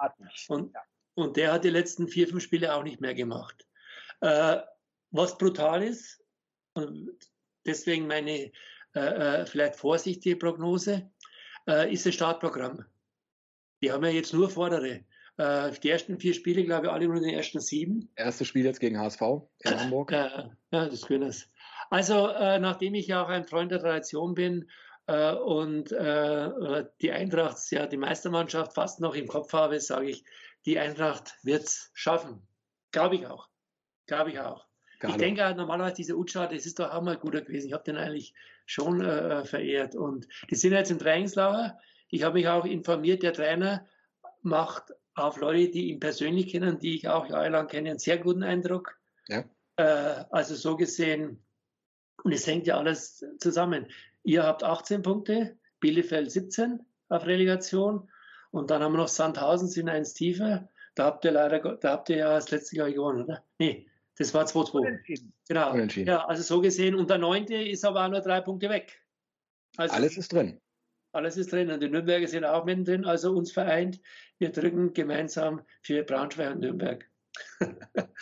Und, 0.47 0.75
und 1.15 1.37
der 1.37 1.53
hat 1.53 1.63
die 1.63 1.69
letzten 1.69 2.07
vier, 2.07 2.27
fünf 2.27 2.43
Spiele 2.43 2.73
auch 2.73 2.83
nicht 2.83 3.01
mehr 3.01 3.13
gemacht. 3.13 3.67
Äh, 4.21 4.57
was 5.11 5.37
brutal 5.37 5.83
ist, 5.83 6.23
und 6.73 7.09
deswegen 7.65 8.07
meine 8.07 8.51
äh, 8.93 9.41
äh, 9.41 9.45
vielleicht 9.45 9.75
vorsichtige 9.75 10.35
Prognose, 10.35 11.09
äh, 11.67 11.91
ist 11.91 12.05
das 12.05 12.15
Startprogramm. 12.15 12.85
Die 13.81 13.91
haben 13.91 14.03
ja 14.03 14.11
jetzt 14.11 14.33
nur 14.33 14.49
Vordere. 14.49 15.01
Äh, 15.37 15.71
die 15.83 15.89
ersten 15.89 16.19
vier 16.19 16.33
Spiele, 16.33 16.63
glaube 16.63 16.87
ich, 16.87 16.91
alle 16.91 17.05
nur 17.05 17.17
in 17.17 17.23
den 17.23 17.35
ersten 17.35 17.59
sieben. 17.59 18.09
Erstes 18.15 18.47
Spiel 18.47 18.65
jetzt 18.65 18.79
gegen 18.79 18.99
HSV 18.99 19.21
in 19.59 19.79
Hamburg. 19.79 20.11
ja, 20.11 20.49
das 20.71 21.05
können 21.05 21.29
es. 21.29 21.47
Also, 21.89 22.27
äh, 22.29 22.59
nachdem 22.59 22.95
ich 22.95 23.07
ja 23.07 23.23
auch 23.23 23.29
ein 23.29 23.45
Freund 23.45 23.71
der 23.71 23.79
Tradition 23.79 24.33
bin 24.33 24.69
äh, 25.05 25.33
und 25.33 25.91
äh, 25.91 26.85
die 27.01 27.11
Eintracht, 27.11 27.59
ja, 27.71 27.85
die 27.85 27.97
Meistermannschaft 27.97 28.73
fast 28.73 28.99
noch 28.99 29.15
im 29.15 29.27
Kopf 29.27 29.53
habe, 29.53 29.79
sage 29.79 30.09
ich, 30.09 30.23
die 30.65 30.79
Eintracht 30.79 31.35
wird 31.43 31.63
es 31.63 31.91
schaffen. 31.93 32.41
Glaube 32.91 33.15
ich 33.15 33.27
auch. 33.27 33.47
Glaube 34.07 34.31
ich 34.31 34.39
auch. 34.39 34.65
Carlo. 34.99 35.15
Ich 35.15 35.21
denke 35.21 35.53
normalerweise 35.55 35.95
diese 35.95 36.17
Utscha, 36.17 36.47
das 36.47 36.65
ist 36.65 36.79
doch 36.79 36.91
auch 36.91 37.01
mal 37.01 37.17
guter 37.17 37.41
gewesen. 37.41 37.67
Ich 37.67 37.73
habe 37.73 37.83
den 37.83 37.97
eigentlich 37.97 38.33
schon 38.65 39.01
äh, 39.01 39.45
verehrt. 39.45 39.95
Und 39.95 40.27
die 40.49 40.55
sind 40.55 40.73
jetzt 40.73 40.91
im 40.91 40.99
Trainingslager. 40.99 41.79
Ich 42.09 42.23
habe 42.23 42.35
mich 42.35 42.47
auch 42.47 42.65
informiert, 42.65 43.23
der 43.23 43.33
Trainer 43.33 43.85
macht 44.41 44.93
auf 45.13 45.37
Leute, 45.37 45.71
die 45.71 45.89
ihn 45.89 45.99
persönlich 45.99 46.47
kennen, 46.47 46.79
die 46.79 46.95
ich 46.95 47.07
auch 47.07 47.27
jahrelang 47.27 47.67
kenne, 47.67 47.89
einen 47.89 47.99
sehr 47.99 48.17
guten 48.17 48.43
Eindruck. 48.43 48.97
Ja. 49.27 49.43
Äh, 49.77 50.25
also 50.29 50.55
so 50.55 50.77
gesehen 50.77 51.43
und 52.23 52.31
es 52.31 52.47
hängt 52.47 52.67
ja 52.67 52.77
alles 52.77 53.25
zusammen. 53.39 53.87
Ihr 54.23 54.43
habt 54.43 54.63
18 54.63 55.01
Punkte, 55.01 55.57
Bielefeld 55.79 56.31
17 56.31 56.85
auf 57.09 57.25
Relegation. 57.25 58.09
Und 58.51 58.71
dann 58.71 58.81
haben 58.81 58.93
wir 58.93 58.97
noch 58.97 59.07
Sandhausen, 59.07 59.67
sind 59.67 59.89
eins 59.89 60.13
tiefer. 60.13 60.67
Da 60.95 61.05
habt 61.05 61.25
ihr 61.25 61.31
leider, 61.31 61.59
da 61.75 61.91
habt 61.91 62.09
ihr 62.09 62.17
ja 62.17 62.33
das 62.33 62.49
letzte 62.49 62.77
Jahr 62.77 62.91
gewonnen, 62.91 63.23
oder? 63.23 63.43
Nee, 63.59 63.87
das 64.17 64.33
war 64.33 64.45
2-2. 64.45 65.31
Genau. 65.47 65.73
Unentschieden. 65.73 66.07
Ja, 66.09 66.25
also 66.25 66.41
so 66.43 66.61
gesehen. 66.61 66.95
Und 66.95 67.09
der 67.09 67.19
neunte 67.19 67.55
ist 67.55 67.85
aber 67.85 68.05
auch 68.05 68.09
nur 68.09 68.21
drei 68.21 68.41
Punkte 68.41 68.69
weg. 68.69 68.99
Also, 69.77 69.93
alles 69.93 70.17
ist 70.17 70.33
drin. 70.33 70.59
Alles 71.11 71.37
ist 71.37 71.51
drin. 71.51 71.71
Und 71.71 71.81
die 71.81 71.89
Nürnberger 71.89 72.27
sind 72.27 72.45
auch 72.45 72.65
mittendrin, 72.65 73.05
also 73.05 73.31
uns 73.31 73.51
vereint. 73.51 73.99
Wir 74.37 74.51
drücken 74.51 74.93
gemeinsam 74.93 75.61
für 75.81 76.03
Braunschweig 76.03 76.53
und 76.53 76.61
Nürnberg. 76.61 77.09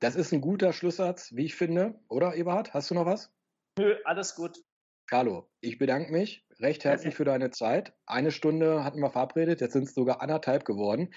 Das 0.00 0.14
ist 0.14 0.32
ein 0.32 0.40
guter 0.40 0.72
Schlusssatz, 0.72 1.34
wie 1.34 1.46
ich 1.46 1.56
finde. 1.56 1.98
Oder, 2.08 2.36
Eberhard? 2.36 2.72
Hast 2.72 2.88
du 2.88 2.94
noch 2.94 3.04
was? 3.04 3.32
Nö, 3.80 3.96
alles 4.04 4.36
gut. 4.36 4.62
Carlo, 5.08 5.50
ich 5.60 5.78
bedanke 5.78 6.12
mich 6.12 6.46
recht 6.60 6.84
herzlich 6.84 7.14
für 7.14 7.24
deine 7.24 7.50
Zeit. 7.50 7.94
Eine 8.06 8.30
Stunde 8.30 8.84
hatten 8.84 9.00
wir 9.00 9.10
verabredet, 9.10 9.60
jetzt 9.60 9.72
sind 9.72 9.84
es 9.84 9.94
sogar 9.94 10.22
anderthalb 10.22 10.64
geworden. 10.64 11.14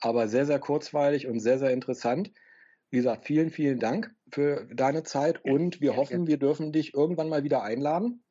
Aber 0.00 0.28
sehr, 0.28 0.46
sehr 0.46 0.58
kurzweilig 0.58 1.28
und 1.28 1.40
sehr, 1.40 1.58
sehr 1.58 1.70
interessant. 1.70 2.32
Wie 2.90 2.96
gesagt, 2.96 3.24
vielen, 3.24 3.50
vielen 3.50 3.78
Dank 3.78 4.14
für 4.32 4.66
deine 4.72 5.04
Zeit 5.04 5.44
und 5.44 5.80
wir 5.80 5.94
hoffen, 5.94 6.26
wir 6.26 6.38
dürfen 6.38 6.72
dich 6.72 6.94
irgendwann 6.94 7.28
mal 7.28 7.44
wieder 7.44 7.62
einladen. 7.62 8.23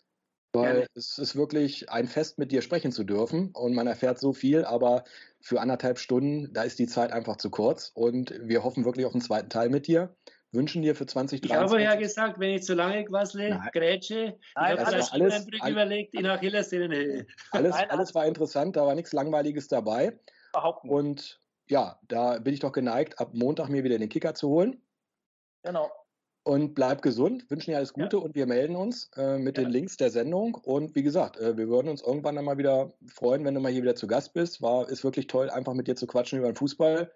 Weil 0.54 0.74
Gerne. 0.74 0.88
es 0.94 1.18
ist 1.18 1.36
wirklich 1.36 1.90
ein 1.90 2.08
Fest, 2.08 2.38
mit 2.38 2.52
dir 2.52 2.62
sprechen 2.62 2.92
zu 2.92 3.04
dürfen 3.04 3.50
und 3.54 3.74
man 3.74 3.88
erfährt 3.88 4.20
so 4.20 4.34
viel, 4.34 4.64
aber 4.64 5.04
für 5.42 5.60
anderthalb 5.60 5.98
Stunden, 5.98 6.54
da 6.54 6.62
ist 6.62 6.78
die 6.78 6.86
Zeit 6.86 7.12
einfach 7.12 7.38
zu 7.38 7.50
kurz 7.50 7.92
und 7.96 8.36
wir 8.40 8.64
hoffen 8.64 8.86
wirklich 8.86 9.08
auf 9.08 9.14
einen 9.14 9.22
zweiten 9.22 9.50
Teil 9.50 9.70
mit 9.70 9.88
dir. 9.88 10.16
Wünschen 10.52 10.84
dir 10.84 10.96
für 10.96 11.08
2023. 11.08 11.50
Ich 11.50 11.56
habe 11.58 11.82
ja 11.82 12.00
gesagt, 12.00 12.40
wenn 12.40 12.52
ich 12.52 12.62
zu 12.62 12.76
lange 12.76 13.04
quassle, 13.06 13.60
grätsche, 13.74 14.38
ich 14.38 14.56
habe 14.56 14.86
also 14.86 15.12
alles, 15.12 15.12
alles 15.12 15.48
überlegt, 15.68 16.14
in 16.14 16.28
Achillessehnenhöhe. 16.28 17.26
Alles, 17.52 17.74
alles 17.90 18.14
war 18.14 18.28
interessant, 18.28 18.76
da 18.76 18.86
war 18.86 18.94
nichts 18.94 19.14
Langweiliges 19.14 19.68
dabei. 19.68 20.20
Überhaupt 20.52 20.84
nicht. 20.84 20.94
Und 20.94 21.40
ja, 21.68 22.00
da 22.08 22.38
bin 22.38 22.54
ich 22.54 22.60
doch 22.60 22.72
geneigt, 22.72 23.20
ab 23.20 23.32
Montag 23.34 23.70
mir 23.70 23.84
wieder 23.84 23.98
den 23.98 24.10
Kicker 24.10 24.36
zu 24.36 24.50
holen. 24.50 24.80
Genau 25.64 25.90
und 26.44 26.76
bleib 26.76 27.02
gesund, 27.02 27.50
wünschen 27.50 27.72
dir 27.72 27.78
alles 27.78 27.94
Gute 27.94 28.18
ja. 28.18 28.24
und 28.24 28.36
wir 28.36 28.46
melden 28.46 28.76
uns 28.76 29.10
äh, 29.16 29.38
mit 29.38 29.58
ja. 29.58 29.64
den 29.64 29.72
Links 29.72 29.98
der 29.98 30.12
Sendung. 30.12 30.56
Und 30.56 30.96
wie 30.96 31.04
gesagt, 31.04 31.38
äh, 31.38 31.58
wir 31.58 31.70
würden 31.70 31.88
uns 31.88 32.02
irgendwann 32.02 32.36
dann 32.36 32.46
mal 32.46 32.58
wieder 32.58 32.94
freuen, 33.08 33.46
wenn 33.46 33.54
du 33.54 33.62
mal 33.62 33.72
hier 33.72 33.82
wieder 33.82 33.96
zu 33.96 34.08
Gast 34.08 34.34
bist. 34.34 34.62
War, 34.62 34.90
ist 34.90 35.04
wirklich 35.04 35.28
toll, 35.28 35.50
einfach 35.50 35.74
mit 35.74 35.88
dir 35.88 35.96
zu 35.96 36.06
quatschen 36.06 36.40
über 36.40 36.52
den 36.52 36.56
Fußball. 36.56 37.12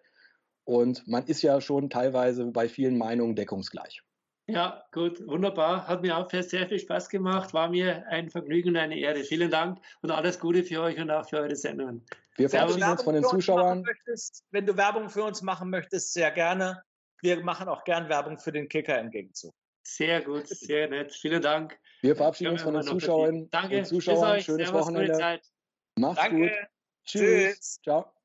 Und 0.63 1.07
man 1.07 1.25
ist 1.25 1.41
ja 1.41 1.59
schon 1.61 1.89
teilweise 1.89 2.45
bei 2.45 2.69
vielen 2.69 2.97
Meinungen 2.97 3.35
deckungsgleich. 3.35 4.01
Ja, 4.49 4.85
gut, 4.93 5.25
wunderbar. 5.27 5.87
Hat 5.89 6.01
mir 6.01 6.17
auch 6.17 6.29
sehr 6.29 6.67
viel 6.67 6.79
Spaß 6.79 7.09
gemacht. 7.09 7.53
War 7.53 7.69
mir 7.69 8.07
ein 8.07 8.29
Vergnügen 8.29 8.69
und 8.69 8.77
eine 8.77 8.97
Ehre. 8.97 9.23
Vielen 9.25 9.51
Dank 9.51 9.79
und 10.01 10.11
alles 10.11 10.39
Gute 10.39 10.63
für 10.63 10.81
euch 10.81 10.97
und 10.97 11.11
auch 11.11 11.27
für 11.27 11.39
eure 11.39 11.55
Sendungen. 11.55 12.05
Wir 12.37 12.49
verabschieden 12.49 12.89
uns 12.89 13.03
von 13.03 13.15
den 13.15 13.25
Zuschauern. 13.25 13.81
Möchtest, 13.81 14.45
wenn 14.51 14.65
du 14.65 14.77
Werbung 14.77 15.09
für 15.09 15.23
uns 15.23 15.41
machen 15.41 15.69
möchtest, 15.69 16.13
sehr 16.13 16.31
gerne 16.31 16.81
wir 17.21 17.43
machen 17.43 17.67
auch 17.67 17.83
gern 17.83 18.09
Werbung 18.09 18.37
für 18.37 18.51
den 18.51 18.67
Kicker 18.67 18.99
im 18.99 19.11
Gegenzug. 19.11 19.53
Sehr 19.83 20.21
gut, 20.21 20.47
sehr 20.47 20.89
nett. 20.89 21.13
Vielen 21.13 21.41
Dank. 21.41 21.79
Wir 22.01 22.15
verabschieden 22.15 22.51
uns 22.51 22.61
von 22.61 22.73
den 22.73 22.83
Zuschauern 22.83 23.49
Danke. 23.49 23.79
und 23.79 23.85
Zuschauern. 23.85 24.41
Schönes 24.41 24.67
Servus, 24.67 24.87
Wochenende. 24.87 25.41
Macht's 25.95 26.21
Danke. 26.21 26.37
gut. 26.37 26.51
Tschüss. 27.05 27.55
Tschüss. 27.55 27.79
Ciao. 27.83 28.16